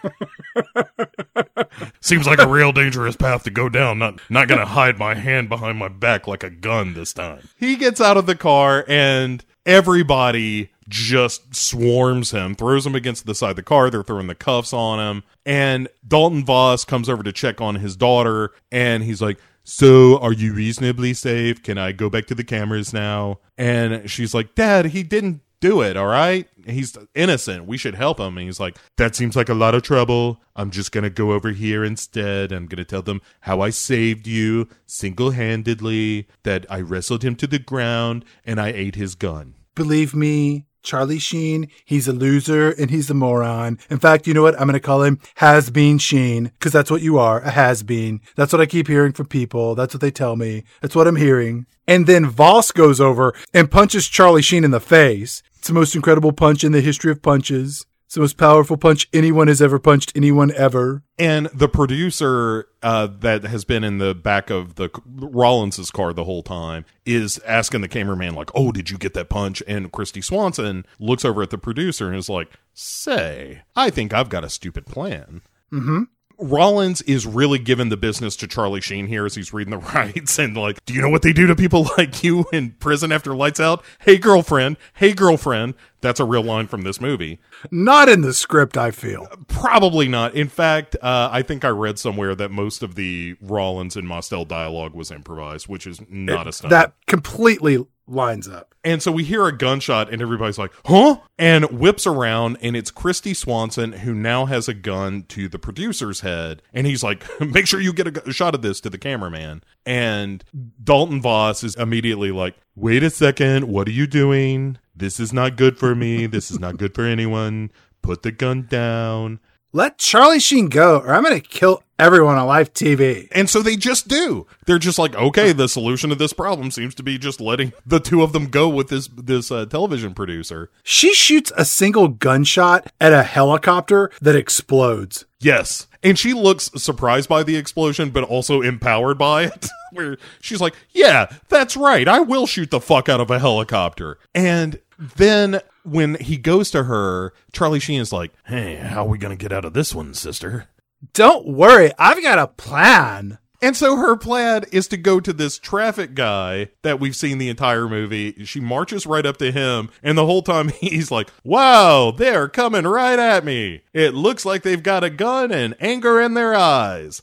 seems 2.02 2.28
like 2.28 2.40
a 2.40 2.48
real 2.48 2.72
dangerous 2.72 3.16
path 3.16 3.44
to 3.44 3.50
go 3.50 3.70
down. 3.70 4.00
Not 4.00 4.20
not 4.30 4.48
gonna 4.48 4.66
hide 4.66 4.98
my 4.98 5.16
hand 5.16 5.50
behind 5.50 5.78
my 5.78 5.88
back 5.88 6.28
like 6.28 6.44
a 6.44 6.50
gun 6.50 6.94
this 6.94 7.14
time. 7.14 7.50
He 7.58 7.76
gets 7.76 8.02
out 8.02 8.18
of 8.18 8.26
the 8.26 8.36
car 8.36 8.86
and 8.88 9.44
everybody 9.66 10.72
just 10.88 11.56
swarms 11.56 12.32
him, 12.32 12.56
throws 12.56 12.86
him 12.86 12.96
against 12.96 13.26
the 13.26 13.36
side 13.36 13.52
of 13.52 13.56
the 13.56 13.64
car. 13.64 13.90
They're 13.90 14.04
throwing 14.04 14.28
the 14.28 14.36
cuffs 14.36 14.74
on 14.74 15.00
him. 15.00 15.24
And 15.46 15.88
Dalton 16.08 16.44
Voss 16.44 16.84
comes 16.84 17.08
over 17.08 17.24
to 17.24 17.32
check 17.32 17.62
on 17.62 17.76
his 17.76 17.96
daughter 17.96 18.52
and 18.72 19.04
he's 19.04 19.22
like, 19.22 19.38
so 19.64 20.18
are 20.20 20.34
you 20.34 20.54
reasonably 20.54 21.14
safe? 21.14 21.62
Can 21.62 21.78
I 21.78 21.92
go 21.92 22.10
back 22.10 22.26
to 22.28 22.36
the 22.36 22.44
cameras 22.44 22.92
now? 22.92 23.40
And 23.56 24.10
she's 24.10 24.34
like, 24.34 24.56
Dad, 24.56 24.88
he 24.88 25.04
didn't 25.04 25.42
do 25.60 25.82
it, 25.82 25.98
all 25.98 26.08
right? 26.08 26.48
He's 26.66 26.98
innocent. 27.16 27.66
We 27.66 27.78
should 27.78 27.96
help 27.96 28.20
him. 28.20 28.38
And 28.38 28.46
he's 28.46 28.60
like, 28.60 28.78
That 28.98 29.16
seems 29.16 29.36
like 29.36 29.50
a 29.50 29.54
lot 29.54 29.76
of 29.76 29.84
trouble. 29.84 30.42
I'm 30.56 30.72
just 30.72 30.92
going 30.92 31.04
to 31.04 31.10
go 31.10 31.32
over 31.32 31.52
here 31.52 31.84
instead. 31.84 32.52
I'm 32.52 32.66
going 32.66 32.78
to 32.78 32.86
tell 32.86 33.02
them 33.02 33.22
how 33.42 33.62
I 33.62 33.70
saved 33.70 34.28
you 34.28 34.68
single 34.86 35.32
handedly, 35.32 36.28
that 36.44 36.66
I 36.70 36.82
wrestled 36.82 37.24
him 37.24 37.36
to 37.38 37.48
the 37.48 37.60
ground 37.60 38.26
and 38.46 38.60
I 38.60 38.70
ate 38.70 38.96
his 38.96 39.16
gun. 39.16 39.56
Believe 39.76 40.14
me, 40.14 40.66
Charlie 40.82 41.20
Sheen, 41.20 41.70
he's 41.86 42.08
a 42.08 42.14
loser 42.14 42.72
and 42.72 42.90
he's 42.90 43.10
a 43.10 43.14
moron. 43.14 43.80
In 43.90 44.00
fact, 44.00 44.28
you 44.28 44.34
know 44.34 44.42
what? 44.42 44.56
I'm 44.56 44.68
going 44.68 44.74
to 44.74 44.80
call 44.80 45.04
him 45.04 45.20
Has 45.36 45.70
Been 45.70 45.98
Sheen 45.98 46.46
because 46.46 46.72
that's 46.72 46.92
what 46.92 47.02
you 47.02 47.18
are, 47.18 47.42
a 47.42 47.52
has 47.52 47.84
been. 47.84 48.22
That's 48.36 48.54
what 48.54 48.62
I 48.62 48.66
keep 48.66 48.88
hearing 48.88 49.12
from 49.12 49.28
people. 49.28 49.76
That's 49.76 49.94
what 49.94 50.02
they 50.02 50.12
tell 50.12 50.36
me. 50.36 50.64
That's 50.82 50.96
what 50.96 51.08
I'm 51.08 51.18
hearing. 51.18 51.66
And 51.88 52.08
then 52.08 52.28
Voss 52.28 52.72
goes 52.72 53.02
over 53.02 53.34
and 53.54 53.72
punches 53.72 54.08
Charlie 54.08 54.42
Sheen 54.42 54.64
in 54.64 54.72
the 54.72 54.80
face. 54.80 55.42
It's 55.60 55.68
the 55.68 55.74
most 55.74 55.94
incredible 55.94 56.32
punch 56.32 56.64
in 56.64 56.72
the 56.72 56.80
history 56.80 57.12
of 57.12 57.22
punches. 57.22 57.86
It's 58.06 58.16
the 58.16 58.22
most 58.22 58.38
powerful 58.38 58.78
punch 58.78 59.10
anyone 59.14 59.50
has 59.50 59.62
ever 59.62 59.78
punched 59.78 60.14
anyone 60.16 60.52
ever. 60.56 61.04
And 61.20 61.48
the 61.54 61.68
producer 61.68 62.68
uh, 62.82 63.08
that 63.20 63.44
has 63.44 63.66
been 63.66 63.84
in 63.84 63.98
the 63.98 64.16
back 64.16 64.50
of 64.50 64.76
the 64.76 64.90
Rollins's 65.06 65.92
car 65.92 66.14
the 66.14 66.24
whole 66.24 66.42
time 66.42 66.86
is 67.06 67.40
asking 67.46 67.82
the 67.82 67.90
cameraman, 67.90 68.36
like, 68.36 68.50
"Oh, 68.56 68.72
did 68.72 68.90
you 68.90 68.98
get 68.98 69.14
that 69.16 69.30
punch?" 69.30 69.62
And 69.68 69.92
Kristy 69.92 70.24
Swanson 70.24 70.86
looks 70.98 71.26
over 71.26 71.44
at 71.44 71.50
the 71.50 71.58
producer 71.58 72.08
and 72.08 72.16
is 72.16 72.30
like, 72.30 72.50
"Say, 72.74 73.62
I 73.76 73.90
think 73.90 74.14
I've 74.14 74.30
got 74.30 74.46
a 74.46 74.50
stupid 74.50 74.86
plan." 74.86 75.42
Mm-hmm. 75.72 76.04
Rollins 76.40 77.02
is 77.02 77.26
really 77.26 77.60
giving 77.60 77.90
the 77.90 77.98
business 77.98 78.36
to 78.38 78.48
Charlie 78.48 78.80
Sheen 78.82 79.08
here 79.08 79.26
as 79.26 79.36
he's 79.36 79.54
reading 79.54 79.72
the 79.72 79.78
rights 79.94 80.40
and 80.40 80.56
like, 80.56 80.84
do 80.86 80.94
you 80.94 81.02
know 81.02 81.10
what 81.10 81.22
they 81.22 81.34
do 81.34 81.48
to 81.48 81.56
people 81.56 81.88
like 81.98 82.24
you 82.24 82.46
in 82.54 82.72
prison 82.72 83.12
after 83.12 83.36
lights 83.36 83.60
out? 83.60 83.84
Hey 84.00 84.18
girlfriend, 84.18 84.78
hey 84.94 85.14
girlfriend. 85.14 85.76
That's 86.02 86.20
a 86.20 86.26
real 86.26 86.44
line 86.44 86.68
from 86.68 86.84
this 86.84 87.02
movie. 87.02 87.40
Not 87.72 88.10
in 88.10 88.22
the 88.22 88.34
script, 88.34 88.78
I 88.78 88.92
feel. 88.92 89.28
Probably 89.48 90.08
not. 90.08 90.34
In 90.34 90.48
fact, 90.48 90.96
uh, 91.02 91.30
I 91.32 91.42
think 91.42 91.66
I 91.66 91.70
read 91.70 92.00
somewhere 92.00 92.36
that 92.36 92.52
most 92.52 92.84
of 92.84 92.96
the 92.96 93.36
Rollins 93.42 93.96
and 93.96 94.08
Mostel 94.08 94.46
dialogue 94.46 94.94
was 94.94 95.12
improvised, 95.12 95.68
which 95.68 95.86
is 95.86 96.02
not 96.10 96.48
a 96.48 96.52
stunt. 96.52 96.72
That 96.72 96.94
completely 97.08 97.86
lines 98.08 98.48
up. 98.48 98.76
And 98.84 99.04
so 99.04 99.12
we 99.12 99.24
hear 99.24 99.46
a 99.46 99.56
gunshot, 99.56 100.12
and 100.12 100.22
everybody's 100.22 100.58
like, 100.58 100.72
huh? 100.86 101.18
And 101.38 101.66
whips 101.80 102.08
around, 102.08 102.58
and 102.62 102.76
it's 102.76 102.92
Kristy 102.92 103.36
Swanson, 103.36 103.92
who 103.92 104.14
now 104.14 104.46
has 104.46 104.68
a 104.68 104.74
gun 104.74 105.24
to 105.30 105.50
the 105.50 105.60
producer's 105.60 106.22
head. 106.22 106.62
And 106.74 106.88
he's 106.88 107.04
like, 107.04 107.24
make 107.40 107.68
sure 107.68 107.82
you 107.82 107.94
get 107.94 108.08
a, 108.08 108.12
gu- 108.12 108.32
shot 108.32 108.56
of 108.56 108.62
this 108.62 108.80
to 108.82 108.90
the 108.90 108.98
cameraman. 108.98 109.64
And 109.86 110.44
Dalton 110.84 111.22
Voss 111.22 111.64
is 111.64 111.76
immediately 111.76 112.32
like, 112.32 112.56
wait 112.76 113.04
a 113.04 113.10
second, 113.10 113.68
what 113.68 113.88
are 113.88 113.92
you 113.92 114.08
doing? 114.08 114.78
This 115.00 115.20
is 115.20 115.32
not 115.32 115.56
good 115.56 115.78
for 115.78 115.96
me. 115.96 116.26
This 116.26 116.52
is 116.52 116.60
not 116.60 116.78
good 116.78 116.94
for 116.94 117.06
anyone. 117.06 117.72
Put 118.02 118.22
the 118.22 118.34
gun 118.34 118.68
down. 118.70 119.40
Let 119.72 119.98
Charlie 119.98 120.40
Sheen 120.40 120.68
go, 120.68 121.00
or 121.00 121.14
I'm 121.14 121.24
going 121.24 121.40
to 121.40 121.48
kill 121.48 121.84
everyone 121.98 122.38
on 122.38 122.48
live 122.48 122.74
TV. 122.74 123.28
And 123.32 123.50
so 123.50 123.62
they 123.62 123.78
just 123.78 124.10
do. 124.10 124.46
They're 124.66 124.80
just 124.80 125.00
like, 125.00 125.16
okay, 125.16 125.54
the 125.54 125.70
solution 125.70 126.10
to 126.10 126.16
this 126.16 126.34
problem 126.34 126.70
seems 126.72 126.96
to 126.96 127.04
be 127.04 127.18
just 127.18 127.40
letting 127.40 127.72
the 127.86 128.00
two 128.00 128.24
of 128.24 128.34
them 128.34 128.48
go 128.48 128.68
with 128.68 128.90
this 128.90 129.08
this 129.08 129.52
uh, 129.52 129.68
television 129.68 130.14
producer. 130.14 130.70
She 130.84 131.14
shoots 131.14 131.52
a 131.56 131.64
single 131.64 132.08
gunshot 132.10 132.92
at 133.00 133.14
a 133.14 133.24
helicopter 133.24 134.12
that 134.22 134.36
explodes. 134.36 135.26
Yes. 135.40 135.88
And 136.04 136.18
she 136.18 136.34
looks 136.34 136.72
surprised 136.76 137.30
by 137.30 137.44
the 137.44 137.56
explosion, 137.56 138.10
but 138.10 138.24
also 138.24 138.62
empowered 138.62 139.18
by 139.18 139.44
it. 139.44 139.68
Where 139.92 140.18
she's 140.42 140.62
like, 140.62 140.76
yeah, 140.92 141.32
that's 141.48 141.78
right. 141.78 142.08
I 142.08 142.20
will 142.20 142.48
shoot 142.48 142.72
the 142.72 142.80
fuck 142.80 143.08
out 143.08 143.22
of 143.22 143.32
a 143.32 143.40
helicopter. 143.40 144.18
And 144.34 144.80
then 145.00 145.62
when 145.84 146.16
he 146.16 146.38
goes 146.38 146.70
to 146.72 146.84
her, 146.84 147.34
Charlie 147.54 147.80
Sheen 147.80 148.02
is 148.02 148.12
like, 148.12 148.32
hey, 148.46 148.76
how 148.76 149.06
are 149.06 149.08
we 149.08 149.18
to 149.32 149.42
get 149.42 149.54
out 149.54 149.66
of 149.66 149.74
this 149.74 149.96
one, 149.96 150.14
sister? 150.14 150.68
Don't 151.14 151.48
worry, 151.48 151.92
I've 151.98 152.22
got 152.22 152.38
a 152.40 152.48
plan. 152.48 153.40
And 153.62 153.76
so 153.76 153.98
her 153.98 154.16
plan 154.16 154.64
is 154.72 154.88
to 154.90 154.98
go 154.98 155.20
to 155.20 155.34
this 155.34 155.58
traffic 155.58 156.16
guy 156.16 156.70
that 156.82 157.00
we've 157.00 157.16
seen 157.16 157.38
the 157.38 157.50
entire 157.50 157.90
movie. 157.90 158.46
She 158.46 158.60
marches 158.60 159.06
right 159.06 159.26
up 159.26 159.38
to 159.38 159.52
him, 159.52 159.90
and 160.02 160.18
the 160.18 160.26
whole 160.26 160.42
time 160.42 160.70
he's 160.80 161.12
like, 161.12 161.30
Wow, 161.44 162.12
they're 162.12 162.48
coming 162.48 162.86
right 162.86 163.20
at 163.20 163.44
me. 163.44 163.82
It 163.94 164.14
looks 164.14 164.46
like 164.46 164.64
they've 164.64 164.82
got 164.82 165.04
a 165.04 165.10
gun 165.10 165.52
and 165.52 165.76
anger 165.80 166.22
in 166.22 166.34
their 166.34 166.56
eyes. 166.56 167.22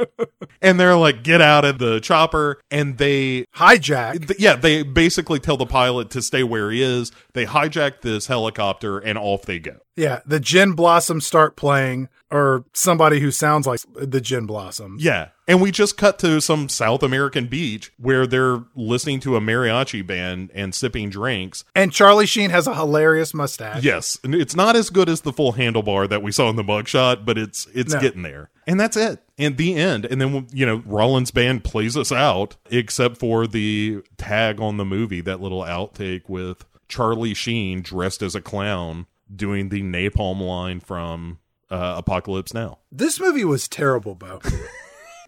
and 0.62 0.80
they're 0.80 0.96
like, 0.96 1.22
Get 1.22 1.40
out 1.40 1.64
of 1.64 1.78
the 1.78 2.00
chopper. 2.00 2.60
And 2.70 2.98
they 2.98 3.46
Hijack. 3.54 4.26
Th- 4.26 4.40
yeah, 4.40 4.56
they 4.56 4.82
basically 4.82 5.38
tell 5.38 5.56
the 5.56 5.66
pilot 5.66 6.10
to 6.10 6.22
stay 6.22 6.42
where 6.42 6.70
he 6.70 6.82
is. 6.82 7.12
They 7.32 7.46
hijack 7.46 8.00
this 8.00 8.26
helicopter 8.26 8.98
and 8.98 9.18
off 9.18 9.42
they 9.42 9.58
go. 9.58 9.76
Yeah, 9.96 10.20
the 10.26 10.38
Gin 10.40 10.72
Blossoms 10.74 11.26
start 11.26 11.56
playing, 11.56 12.08
or 12.30 12.64
somebody 12.74 13.18
who 13.20 13.30
sounds 13.30 13.66
like 13.66 13.80
the 13.94 14.20
Gin 14.20 14.44
Blossoms. 14.44 15.02
Yeah. 15.02 15.28
And 15.48 15.62
we 15.62 15.70
just 15.70 15.96
cut 15.96 16.18
to 16.18 16.40
some 16.40 16.68
South 16.68 17.02
American 17.02 17.46
beach 17.46 17.92
where 17.98 18.26
they're 18.26 18.64
listening 18.74 19.20
to 19.20 19.36
a 19.36 19.40
mariachi 19.40 20.06
band 20.06 20.50
and 20.52 20.74
sipping 20.74 21.08
drinks. 21.08 21.64
And 21.74 21.92
Charlie 21.92 22.26
Sheen 22.26 22.50
has 22.50 22.66
a 22.66 22.74
hilarious 22.74 23.32
mustache. 23.32 23.82
Yes, 23.84 24.18
it's 24.24 24.54
not 24.56 24.76
as 24.76 24.90
good 24.90 25.08
as 25.08 25.22
the 25.22 25.32
full 25.32 25.54
handlebar 25.54 26.08
that 26.10 26.22
we 26.22 26.30
saw 26.32 26.50
in 26.50 26.56
the 26.56 26.64
mugshot, 26.64 27.24
but 27.24 27.38
it's 27.38 27.66
it's 27.72 27.94
No. 27.94 28.00
getting 28.00 28.22
there. 28.22 28.50
And 28.66 28.78
that's 28.78 28.96
it. 28.96 29.22
And 29.38 29.56
the 29.56 29.76
end. 29.76 30.04
And 30.04 30.20
then 30.20 30.46
you 30.52 30.66
know, 30.66 30.82
Rollins 30.84 31.30
band 31.30 31.62
plays 31.64 31.96
us 31.96 32.10
out 32.12 32.56
except 32.70 33.16
for 33.18 33.46
the 33.46 34.02
tag 34.18 34.60
on 34.60 34.76
the 34.76 34.84
movie, 34.84 35.20
that 35.22 35.40
little 35.40 35.62
outtake 35.62 36.28
with 36.28 36.64
Charlie 36.88 37.34
Sheen 37.34 37.80
dressed 37.82 38.20
as 38.20 38.34
a 38.34 38.40
clown 38.42 39.06
doing 39.34 39.68
the 39.68 39.82
napalm 39.82 40.40
line 40.40 40.80
from 40.80 41.38
uh, 41.70 41.94
Apocalypse 41.98 42.54
Now. 42.54 42.78
This 42.92 43.18
movie 43.20 43.44
was 43.44 43.68
terrible, 43.68 44.14
Bo. 44.14 44.40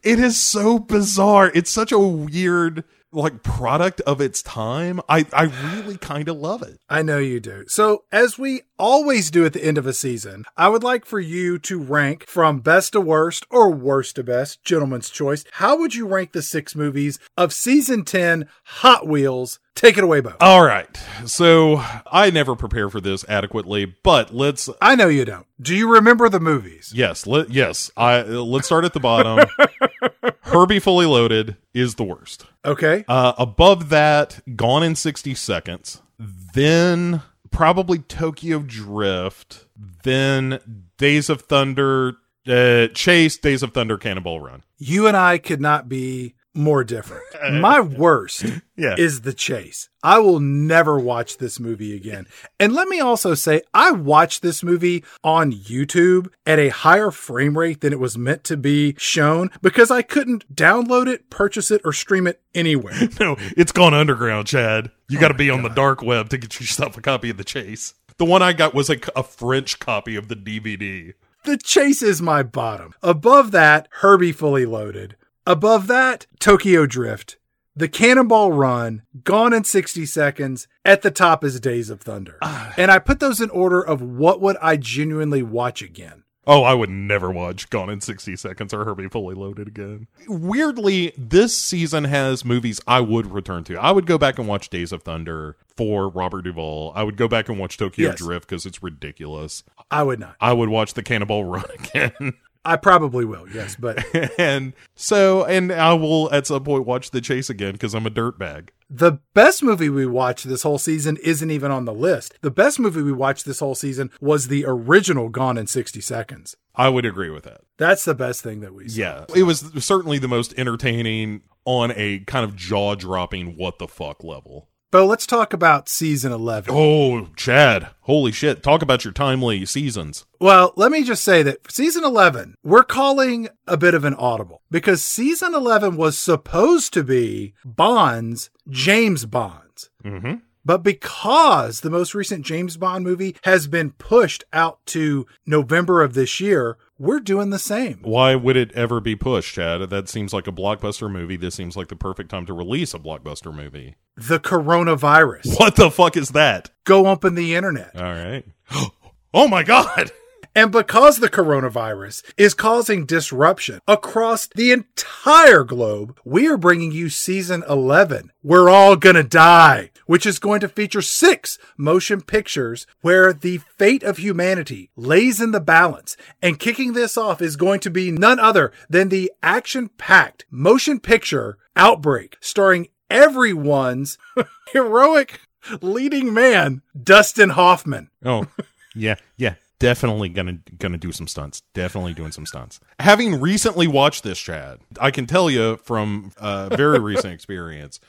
It 0.03 0.20
is 0.20 0.39
so 0.39 0.79
bizarre. 0.79 1.51
It's 1.55 1.70
such 1.70 1.91
a 1.93 1.99
weird 1.99 2.85
like 3.11 3.43
product 3.43 4.01
of 4.03 4.20
its 4.20 4.43
time. 4.43 5.01
I 5.09 5.27
I 5.33 5.45
really 5.75 5.97
kind 5.97 6.29
of 6.29 6.37
love 6.37 6.62
it. 6.62 6.79
I 6.89 7.03
know 7.03 7.19
you 7.19 7.41
do. 7.41 7.65
So, 7.69 8.05
as 8.12 8.39
we 8.39 8.62
always 8.79 9.31
do 9.31 9.45
at 9.45 9.55
the 9.55 9.65
end 9.65 9.79
of 9.79 9.87
a 9.87 9.93
season, 9.93 10.45
I 10.57 10.69
would 10.69 10.85
like 10.85 11.05
for 11.05 11.19
you 11.19 11.59
to 11.61 11.81
rank 11.81 12.27
from 12.29 12.61
best 12.61 12.93
to 12.93 13.01
worst 13.01 13.47
or 13.51 13.70
worst 13.70 14.16
to 14.16 14.25
best, 14.25 14.62
gentleman's 14.62 15.11
choice. 15.11 15.45
How 15.53 15.77
would 15.79 15.95
you 15.95 16.07
rank 16.07 16.33
the 16.33 16.43
six 16.43 16.77
movies 16.77 17.19
of 17.37 17.53
season 17.53 18.05
10 18.05 18.49
Hot 18.65 19.07
Wheels? 19.07 19.59
Take 19.79 19.97
it 19.97 20.03
away, 20.03 20.21
Bo. 20.21 20.35
All 20.41 20.65
right. 20.65 20.89
So, 21.25 21.77
I 22.11 22.31
never 22.31 22.57
prepare 22.57 22.91
for 22.91 23.01
this 23.01 23.25
adequately, 23.29 23.85
but 23.85 24.35
let's 24.35 24.69
I 24.83 24.97
know 24.97 25.07
you 25.07 25.25
don't. 25.25 25.47
Do 25.61 25.73
you 25.75 25.89
remember 25.95 26.29
the 26.29 26.41
movies? 26.41 26.93
yes, 26.93 27.29
let 27.29 27.51
yes. 27.51 27.89
I 27.97 28.23
let's 28.23 28.67
start 28.67 28.85
at 28.85 28.93
the 28.93 28.99
bottom. 29.01 29.47
Herbie 30.43 30.81
Fully 30.81 31.07
Loaded 31.07 31.57
is 31.75 31.95
the 31.95 32.03
worst. 32.03 32.45
Okay. 32.65 33.05
Uh 33.07 33.35
above 33.39 33.89
that, 33.91 34.41
Gone 34.57 34.83
in 34.83 34.97
60 34.97 35.35
Seconds. 35.37 36.03
Then 36.19 37.23
probably 37.53 37.99
Tokyo 38.01 38.59
Drift, 38.61 39.67
then 40.03 40.59
Days 40.97 41.31
of 41.31 41.43
Thunder, 41.43 42.15
uh, 42.49 42.89
Chase, 42.89 43.37
Days 43.37 43.63
of 43.63 43.73
Thunder, 43.73 43.97
Cannonball 43.97 44.41
Run. 44.41 44.65
You 44.79 45.07
and 45.07 45.17
I 45.17 45.39
could 45.39 45.61
not 45.61 45.89
be 45.89 46.35
more 46.59 46.85
different. 46.85 47.23
Uh, 47.41 47.53
my 47.53 47.81
worst 47.81 48.45
Yeah. 48.77 48.97
is 48.99 49.21
The 49.21 49.33
Chase. 49.33 49.89
I 50.03 50.19
will 50.19 50.41
never 50.41 50.99
watch 50.99 51.39
this 51.39 51.61
movie 51.61 51.95
again. 51.95 52.27
And 52.59 52.73
let 52.73 52.89
me 52.89 52.99
also 53.01 53.35
say, 53.35 53.63
I 53.73 53.93
watched 53.93 54.43
this 54.43 54.63
movie 54.65 55.05
on 55.23 55.53
YouTube 55.53 56.27
at 56.45 56.59
a 56.59 56.71
higher 56.71 57.13
frame 57.13 57.57
rate 57.57 57.81
than 57.81 57.93
it 57.93 58.01
was 58.01 58.19
meant 58.19 58.43
to 58.45 58.57
be 58.57 58.97
shown 58.99 59.51
because 59.63 59.91
I 59.93 60.03
couldn't 60.03 60.53
download 60.55 61.07
it, 61.07 61.31
purchase 61.31 61.71
it, 61.71 61.81
or 61.85 61.93
stream 61.93 62.27
it 62.27 62.41
anywhere. 62.55 62.95
No, 63.21 63.37
it's 63.57 63.73
gone 63.73 63.95
underground, 63.95 64.49
Chad. 64.49 64.91
You 65.09 65.21
got 65.21 65.29
to 65.29 65.35
oh 65.35 65.39
be 65.39 65.51
on 65.51 65.63
the 65.63 65.69
dark 65.69 66.03
web 66.03 66.29
to 66.31 66.39
get 66.39 66.59
yourself 66.61 66.97
a 66.99 67.01
copy 67.01 67.31
of 67.31 67.37
the 67.37 67.45
Chase. 67.45 67.95
The 68.17 68.25
one 68.25 68.43
I 68.43 68.53
got 68.53 68.75
was 68.75 68.91
a, 68.91 68.97
a 69.15 69.23
French 69.23 69.79
copy 69.79 70.17
of 70.17 70.27
the 70.27 70.35
DVD. 70.37 71.15
the 71.45 71.57
Chase 71.57 72.03
is 72.03 72.21
my 72.21 72.43
bottom. 72.43 72.95
Above 73.01 73.53
that, 73.53 73.87
Herbie 74.01 74.33
Fully 74.33 74.67
Loaded. 74.67 75.15
Above 75.49 75.87
that, 75.87 76.27
Tokyo 76.39 76.85
Drift. 76.85 77.39
The 77.75 77.89
Cannonball 77.89 78.53
Run, 78.53 79.01
Gone 79.25 79.55
in 79.55 79.65
60 79.65 80.05
Seconds. 80.05 80.69
At 80.85 81.01
the 81.01 81.11
top 81.11 81.43
is 81.43 81.59
Days 81.59 81.89
of 81.89 82.03
Thunder. 82.03 82.37
Ah. 82.43 82.75
and 82.77 82.91
I 82.91 82.99
put 82.99 83.19
those 83.19 83.41
in 83.41 83.49
order 83.49 83.81
of 83.81 84.03
what 84.03 84.43
would 84.43 84.59
I 84.61 84.77
genuinely 84.77 85.43
watch 85.43 85.81
again. 85.81 86.25
Oh, 86.47 86.65
I 86.65 86.75
would 86.75 86.91
never 86.91 87.31
watch 87.31 87.70
Gone 87.70 87.89
in 87.89 88.03
60 88.03 88.37
Seconds 88.37 88.75
or 88.75 88.85
Herbie 88.85 89.09
Fully 89.09 89.35
Loaded 89.35 89.69
again. 89.69 90.07
Weirdly, 90.29 91.15
this 91.16 91.57
season 91.57 92.05
has 92.05 92.45
movies 92.45 92.79
I 92.87 93.01
would 93.01 93.33
return 93.33 93.65
to. 93.65 93.77
I 93.77 93.91
would 93.91 94.05
go 94.05 94.19
back 94.19 94.39
and 94.39 94.47
watch 94.49 94.69
Days 94.69 94.93
of 94.93 95.03
Thunder 95.03 95.57
for 95.79 96.11
Robert 96.11 96.43
Duvall. 96.43 96.93
I 96.95 97.05
would 97.05 97.16
go 97.16 97.27
back 97.27 97.49
and 97.49 97.59
watch 97.59 97.79
Tokyo 97.79 98.11
Yes. 98.11 98.19
Drift 98.19 98.49
because 98.51 98.66
it's 98.66 98.83
ridiculous. 98.83 99.62
I 99.91 100.03
would 100.03 100.20
not. 100.20 100.37
I 100.43 100.53
would 100.53 100.69
watch 100.69 100.93
The 100.93 101.03
Cannonball 101.03 101.45
Run 101.45 101.65
again. 101.79 102.35
I 102.65 102.77
probably 102.77 103.25
will, 103.25 103.49
yes, 103.49 103.77
but 103.77 104.05
and 104.39 104.75
so, 104.95 105.45
and 105.45 105.73
I 105.73 105.95
will 105.95 106.33
at 106.33 106.47
some 106.47 106.65
point 106.65 106.85
watch 106.87 107.11
The 107.11 107.21
Chase 107.21 107.49
again 107.49 107.73
because 107.73 107.95
I'm 107.95 108.07
a 108.07 108.11
dirtbag. 108.11 108.69
the 108.91 109.19
best 109.35 109.63
movie 109.63 109.89
we 109.89 110.07
watched 110.07 110.49
this 110.49 110.63
whole 110.63 110.79
season 110.79 111.17
isn't 111.23 111.51
even 111.51 111.71
on 111.71 111.85
the 111.85 111.95
list. 111.95 112.35
The 112.43 112.51
best 112.51 112.79
movie 112.79 113.03
we 113.03 113.13
watched 113.13 113.45
this 113.45 113.61
whole 113.61 113.75
season 113.75 114.11
was 114.21 114.49
the 114.49 114.65
original 114.67 115.29
Gone 115.29 115.57
in 115.59 115.67
60 115.67 116.01
Seconds. 116.01 116.57
I 116.75 116.89
would 116.89 117.05
agree 117.07 117.31
with 117.31 117.45
that. 117.45 117.63
That's 117.77 118.05
the 118.05 118.15
best 118.15 118.43
thing 118.43 118.61
that 118.61 118.75
we 118.75 118.89
saw. 118.89 119.01
Yeah, 119.01 119.25
it 119.35 119.43
was 119.45 119.61
certainly 119.79 120.19
the 120.19 120.29
most 120.29 120.55
entertaining 120.59 121.43
on 121.65 121.93
a 121.97 122.21
kind 122.21 122.45
of 122.45 122.57
jaw 122.57 122.95
dropping 122.95 123.57
what 123.57 123.79
the 123.79 123.89
fuck 123.89 124.23
level. 124.25 124.68
But 124.90 125.05
let's 125.05 125.27
talk 125.27 125.52
about 125.52 125.89
season 125.89 126.32
11. 126.32 126.73
Oh, 126.74 127.28
Chad, 127.36 127.89
holy 128.01 128.32
shit! 128.32 128.62
Talk 128.62 128.81
about 128.81 129.05
your 129.05 129.12
timely 129.12 129.66
seasons. 129.66 130.24
Well, 130.40 130.73
let 130.77 130.90
me 130.90 131.05
just 131.05 131.23
say 131.23 131.43
that 131.43 131.70
season 131.70 132.05
11, 132.05 132.55
we're 132.65 132.85
calling 132.85 133.48
a 133.66 133.77
bit 133.77 133.93
of 133.93 134.05
an 134.05 134.15
audible 134.15 134.62
because 134.70 135.02
season 135.05 135.55
11 135.55 135.97
was 135.97 136.16
supposed 136.16 136.94
to 136.94 137.05
be 137.05 137.52
Bond's 137.66 138.48
James 138.70 139.27
Bond's. 139.27 139.90
Mm-hmm. 140.02 140.36
But 140.65 140.82
because 140.82 141.81
the 141.81 141.90
most 141.90 142.15
recent 142.15 142.44
James 142.44 142.77
Bond 142.77 143.05
movie 143.05 143.36
has 143.44 143.66
been 143.66 143.90
pushed 143.93 144.44
out 144.52 144.85
to 144.86 145.27
November 145.47 146.02
of 146.02 146.15
this 146.15 146.40
year, 146.40 146.77
we're 146.99 147.20
doing 147.20 147.51
the 147.51 147.59
same. 147.59 148.01
Why 148.03 148.35
would 148.35 148.57
it 148.57 148.73
ever 148.73 149.01
be 149.01 149.15
pushed, 149.16 149.55
Chad? 149.55 149.89
That 149.91 150.09
seems 150.09 150.33
like 150.33 150.47
a 150.47 150.53
blockbuster 150.53 151.11
movie. 151.11 151.37
This 151.37 151.55
seems 151.55 151.77
like 151.77 151.89
the 151.89 151.97
perfect 151.97 152.31
time 152.31 152.47
to 152.47 152.53
release 152.53 152.93
a 152.95 152.99
blockbuster 152.99 153.55
movie. 153.55 153.95
The 154.16 154.41
coronavirus. 154.41 155.59
What 155.59 155.77
the 155.77 155.91
fuck 155.91 156.16
is 156.16 156.31
that? 156.31 156.70
Go 156.85 157.07
open 157.07 157.35
the 157.35 157.55
internet. 157.55 157.95
All 157.97 158.03
right. 158.03 158.45
Oh 159.35 159.47
my 159.47 159.62
god! 159.62 160.11
And 160.55 160.73
because 160.73 161.19
the 161.19 161.29
coronavirus 161.29 162.25
is 162.39 162.55
causing 162.55 163.05
disruption 163.05 163.81
across 163.87 164.47
the 164.49 164.73
entire 164.73 165.65
globe, 165.65 166.19
we 166.25 166.49
are 166.49 166.57
bringing 166.57 166.91
you 166.93 167.11
season 167.11 167.62
11. 167.69 168.33
We're 168.43 168.70
all 168.70 168.97
gonna 168.97 169.23
die, 169.23 169.91
which 170.09 170.25
is 170.25 170.39
going 170.39 170.59
to 170.59 170.69
feature 170.69 171.03
six 171.03 171.59
motion 171.77 172.23
pictures 172.23 172.87
where 173.03 173.33
the 173.33 173.59
fate 173.59 174.03
of 174.03 174.17
humanity 174.17 174.91
lays 174.97 175.39
in 175.39 175.53
the 175.53 175.61
balance. 175.61 176.17
And 176.43 176.59
kicking 176.59 176.95
this 176.95 177.19
off 177.19 177.43
is 177.43 177.57
going 177.57 177.81
to 177.81 177.91
be 177.91 178.11
none 178.11 178.41
other 178.41 178.73
than 178.89 179.11
the 179.11 179.31
action 179.43 179.91
packed 179.99 180.47
motion 180.51 180.99
picture 180.99 181.59
Outbreak, 181.77 182.39
starring 182.41 182.89
everyone's 183.11 184.19
heroic 184.73 185.41
leading 185.83 186.33
man, 186.33 186.83
Dustin 187.01 187.51
Hoffman. 187.51 188.11
Oh, 188.25 188.47
yeah, 188.95 189.17
yeah. 189.37 189.55
Definitely 189.79 190.31
gonna 190.31 190.59
gonna 190.77 190.99
do 190.99 191.13
some 191.13 191.29
stunts. 191.29 191.63
Definitely 191.73 192.13
doing 192.13 192.33
some 192.33 192.47
stunts. 192.47 192.81
Having 192.99 193.41
recently 193.41 193.87
watched 193.87 194.25
this, 194.25 194.37
Chad, 194.37 194.81
I 195.01 195.13
can 195.13 195.27
tell 195.27 195.49
you 195.49 195.77
from 195.77 196.33
uh, 196.37 196.71
very 196.71 196.99
recent 196.99 197.33
experience, 197.33 198.01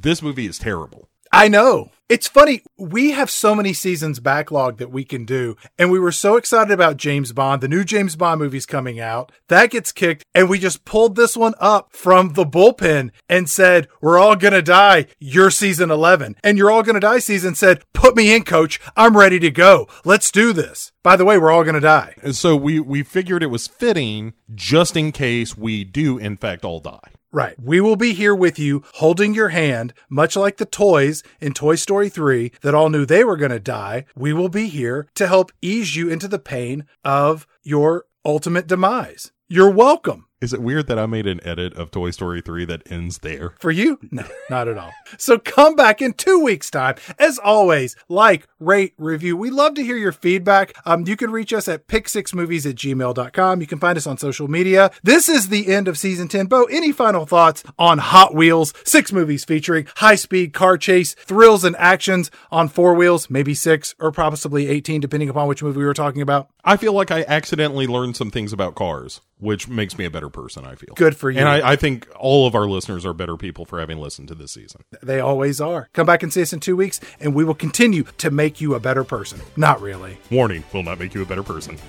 this 0.00 0.22
movie 0.22 0.46
is 0.46 0.58
terrible. 0.58 1.08
I 1.32 1.48
know. 1.48 1.90
It's 2.08 2.26
funny. 2.26 2.62
We 2.78 3.10
have 3.10 3.28
so 3.28 3.54
many 3.54 3.74
seasons 3.74 4.18
backlog 4.18 4.78
that 4.78 4.90
we 4.90 5.04
can 5.04 5.26
do. 5.26 5.56
And 5.78 5.90
we 5.90 6.00
were 6.00 6.10
so 6.10 6.36
excited 6.36 6.72
about 6.72 6.96
James 6.96 7.32
Bond. 7.32 7.60
The 7.60 7.68
new 7.68 7.84
James 7.84 8.16
Bond 8.16 8.40
movie's 8.40 8.64
coming 8.64 8.98
out. 8.98 9.30
That 9.48 9.70
gets 9.70 9.92
kicked. 9.92 10.24
And 10.34 10.48
we 10.48 10.58
just 10.58 10.86
pulled 10.86 11.16
this 11.16 11.36
one 11.36 11.52
up 11.60 11.92
from 11.92 12.32
the 12.32 12.46
bullpen 12.46 13.10
and 13.28 13.50
said, 13.50 13.88
we're 14.00 14.18
all 14.18 14.36
going 14.36 14.54
to 14.54 14.62
die. 14.62 15.08
You're 15.18 15.50
season 15.50 15.90
11. 15.90 16.36
And 16.42 16.56
you're 16.56 16.70
all 16.70 16.82
going 16.82 16.94
to 16.94 17.00
die 17.00 17.18
season 17.18 17.54
said, 17.54 17.84
put 17.92 18.16
me 18.16 18.34
in, 18.34 18.44
coach. 18.44 18.80
I'm 18.96 19.14
ready 19.14 19.38
to 19.40 19.50
go. 19.50 19.86
Let's 20.06 20.30
do 20.30 20.54
this. 20.54 20.92
By 21.02 21.16
the 21.16 21.26
way, 21.26 21.36
we're 21.36 21.52
all 21.52 21.62
going 21.62 21.74
to 21.74 21.80
die. 21.80 22.14
And 22.22 22.34
so 22.34 22.56
we 22.56 22.80
we 22.80 23.02
figured 23.02 23.42
it 23.42 23.46
was 23.46 23.66
fitting 23.66 24.32
just 24.54 24.96
in 24.96 25.12
case 25.12 25.58
we 25.58 25.84
do 25.84 26.16
in 26.16 26.38
fact 26.38 26.64
all 26.64 26.80
die. 26.80 27.12
Right. 27.30 27.54
We 27.60 27.80
will 27.80 27.96
be 27.96 28.14
here 28.14 28.34
with 28.34 28.58
you, 28.58 28.82
holding 28.94 29.34
your 29.34 29.50
hand, 29.50 29.92
much 30.08 30.34
like 30.34 30.56
the 30.56 30.64
toys 30.64 31.22
in 31.40 31.52
Toy 31.52 31.74
Story 31.74 32.08
3 32.08 32.52
that 32.62 32.74
all 32.74 32.88
knew 32.88 33.04
they 33.04 33.22
were 33.22 33.36
going 33.36 33.50
to 33.50 33.60
die. 33.60 34.06
We 34.16 34.32
will 34.32 34.48
be 34.48 34.68
here 34.68 35.08
to 35.16 35.26
help 35.26 35.52
ease 35.60 35.94
you 35.94 36.08
into 36.08 36.26
the 36.26 36.38
pain 36.38 36.86
of 37.04 37.46
your 37.62 38.06
ultimate 38.24 38.66
demise. 38.66 39.30
You're 39.46 39.70
welcome. 39.70 40.27
Is 40.40 40.52
it 40.52 40.62
weird 40.62 40.86
that 40.86 41.00
I 41.00 41.06
made 41.06 41.26
an 41.26 41.44
edit 41.44 41.74
of 41.74 41.90
Toy 41.90 42.12
Story 42.12 42.40
3 42.40 42.64
that 42.66 42.88
ends 42.92 43.18
there? 43.18 43.54
For 43.58 43.72
you? 43.72 43.98
No, 44.12 44.24
not 44.50 44.68
at 44.68 44.78
all. 44.78 44.92
So 45.16 45.36
come 45.36 45.74
back 45.74 46.00
in 46.00 46.12
two 46.12 46.38
weeks' 46.38 46.70
time. 46.70 46.94
As 47.18 47.38
always, 47.38 47.96
like, 48.08 48.46
rate, 48.60 48.94
review. 48.98 49.36
We 49.36 49.50
love 49.50 49.74
to 49.74 49.82
hear 49.82 49.96
your 49.96 50.12
feedback. 50.12 50.74
Um, 50.86 51.08
you 51.08 51.16
can 51.16 51.32
reach 51.32 51.52
us 51.52 51.66
at 51.66 51.88
pick6movies 51.88 52.70
at 52.70 52.76
gmail.com. 52.76 53.60
You 53.60 53.66
can 53.66 53.80
find 53.80 53.98
us 53.98 54.06
on 54.06 54.16
social 54.16 54.46
media. 54.46 54.92
This 55.02 55.28
is 55.28 55.48
the 55.48 55.74
end 55.74 55.88
of 55.88 55.98
season 55.98 56.28
10. 56.28 56.46
Bo, 56.46 56.64
any 56.66 56.92
final 56.92 57.26
thoughts 57.26 57.64
on 57.76 57.98
Hot 57.98 58.32
Wheels? 58.32 58.72
Six 58.84 59.12
movies 59.12 59.44
featuring 59.44 59.88
high 59.96 60.14
speed 60.14 60.52
car 60.52 60.78
chase, 60.78 61.14
thrills, 61.14 61.64
and 61.64 61.74
actions 61.78 62.30
on 62.52 62.68
four 62.68 62.94
wheels, 62.94 63.28
maybe 63.28 63.54
six 63.54 63.96
or 63.98 64.12
possibly 64.12 64.68
18, 64.68 65.00
depending 65.00 65.28
upon 65.28 65.48
which 65.48 65.64
movie 65.64 65.78
we 65.78 65.84
were 65.84 65.94
talking 65.94 66.22
about. 66.22 66.48
I 66.68 66.76
feel 66.76 66.92
like 66.92 67.10
I 67.10 67.24
accidentally 67.26 67.86
learned 67.86 68.14
some 68.14 68.30
things 68.30 68.52
about 68.52 68.74
cars, 68.74 69.22
which 69.38 69.68
makes 69.68 69.96
me 69.96 70.04
a 70.04 70.10
better 70.10 70.28
person, 70.28 70.66
I 70.66 70.74
feel. 70.74 70.92
Good 70.96 71.16
for 71.16 71.30
you. 71.30 71.38
And 71.38 71.48
I, 71.48 71.72
I 71.72 71.76
think 71.76 72.06
all 72.14 72.46
of 72.46 72.54
our 72.54 72.68
listeners 72.68 73.06
are 73.06 73.14
better 73.14 73.38
people 73.38 73.64
for 73.64 73.80
having 73.80 73.96
listened 73.96 74.28
to 74.28 74.34
this 74.34 74.52
season. 74.52 74.82
They 75.02 75.18
always 75.18 75.62
are. 75.62 75.88
Come 75.94 76.06
back 76.06 76.22
and 76.22 76.30
see 76.30 76.42
us 76.42 76.52
in 76.52 76.60
two 76.60 76.76
weeks, 76.76 77.00
and 77.20 77.34
we 77.34 77.42
will 77.42 77.54
continue 77.54 78.02
to 78.18 78.30
make 78.30 78.60
you 78.60 78.74
a 78.74 78.80
better 78.80 79.02
person. 79.02 79.40
Not 79.56 79.80
really. 79.80 80.18
Warning 80.30 80.62
will 80.74 80.82
not 80.82 80.98
make 80.98 81.14
you 81.14 81.22
a 81.22 81.26
better 81.26 81.42
person. 81.42 81.78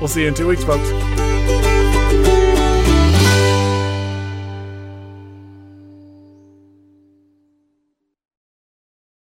We'll 0.00 0.08
see 0.08 0.22
you 0.22 0.28
in 0.28 0.34
two 0.34 0.48
weeks, 0.48 0.64
folks. 0.64 2.03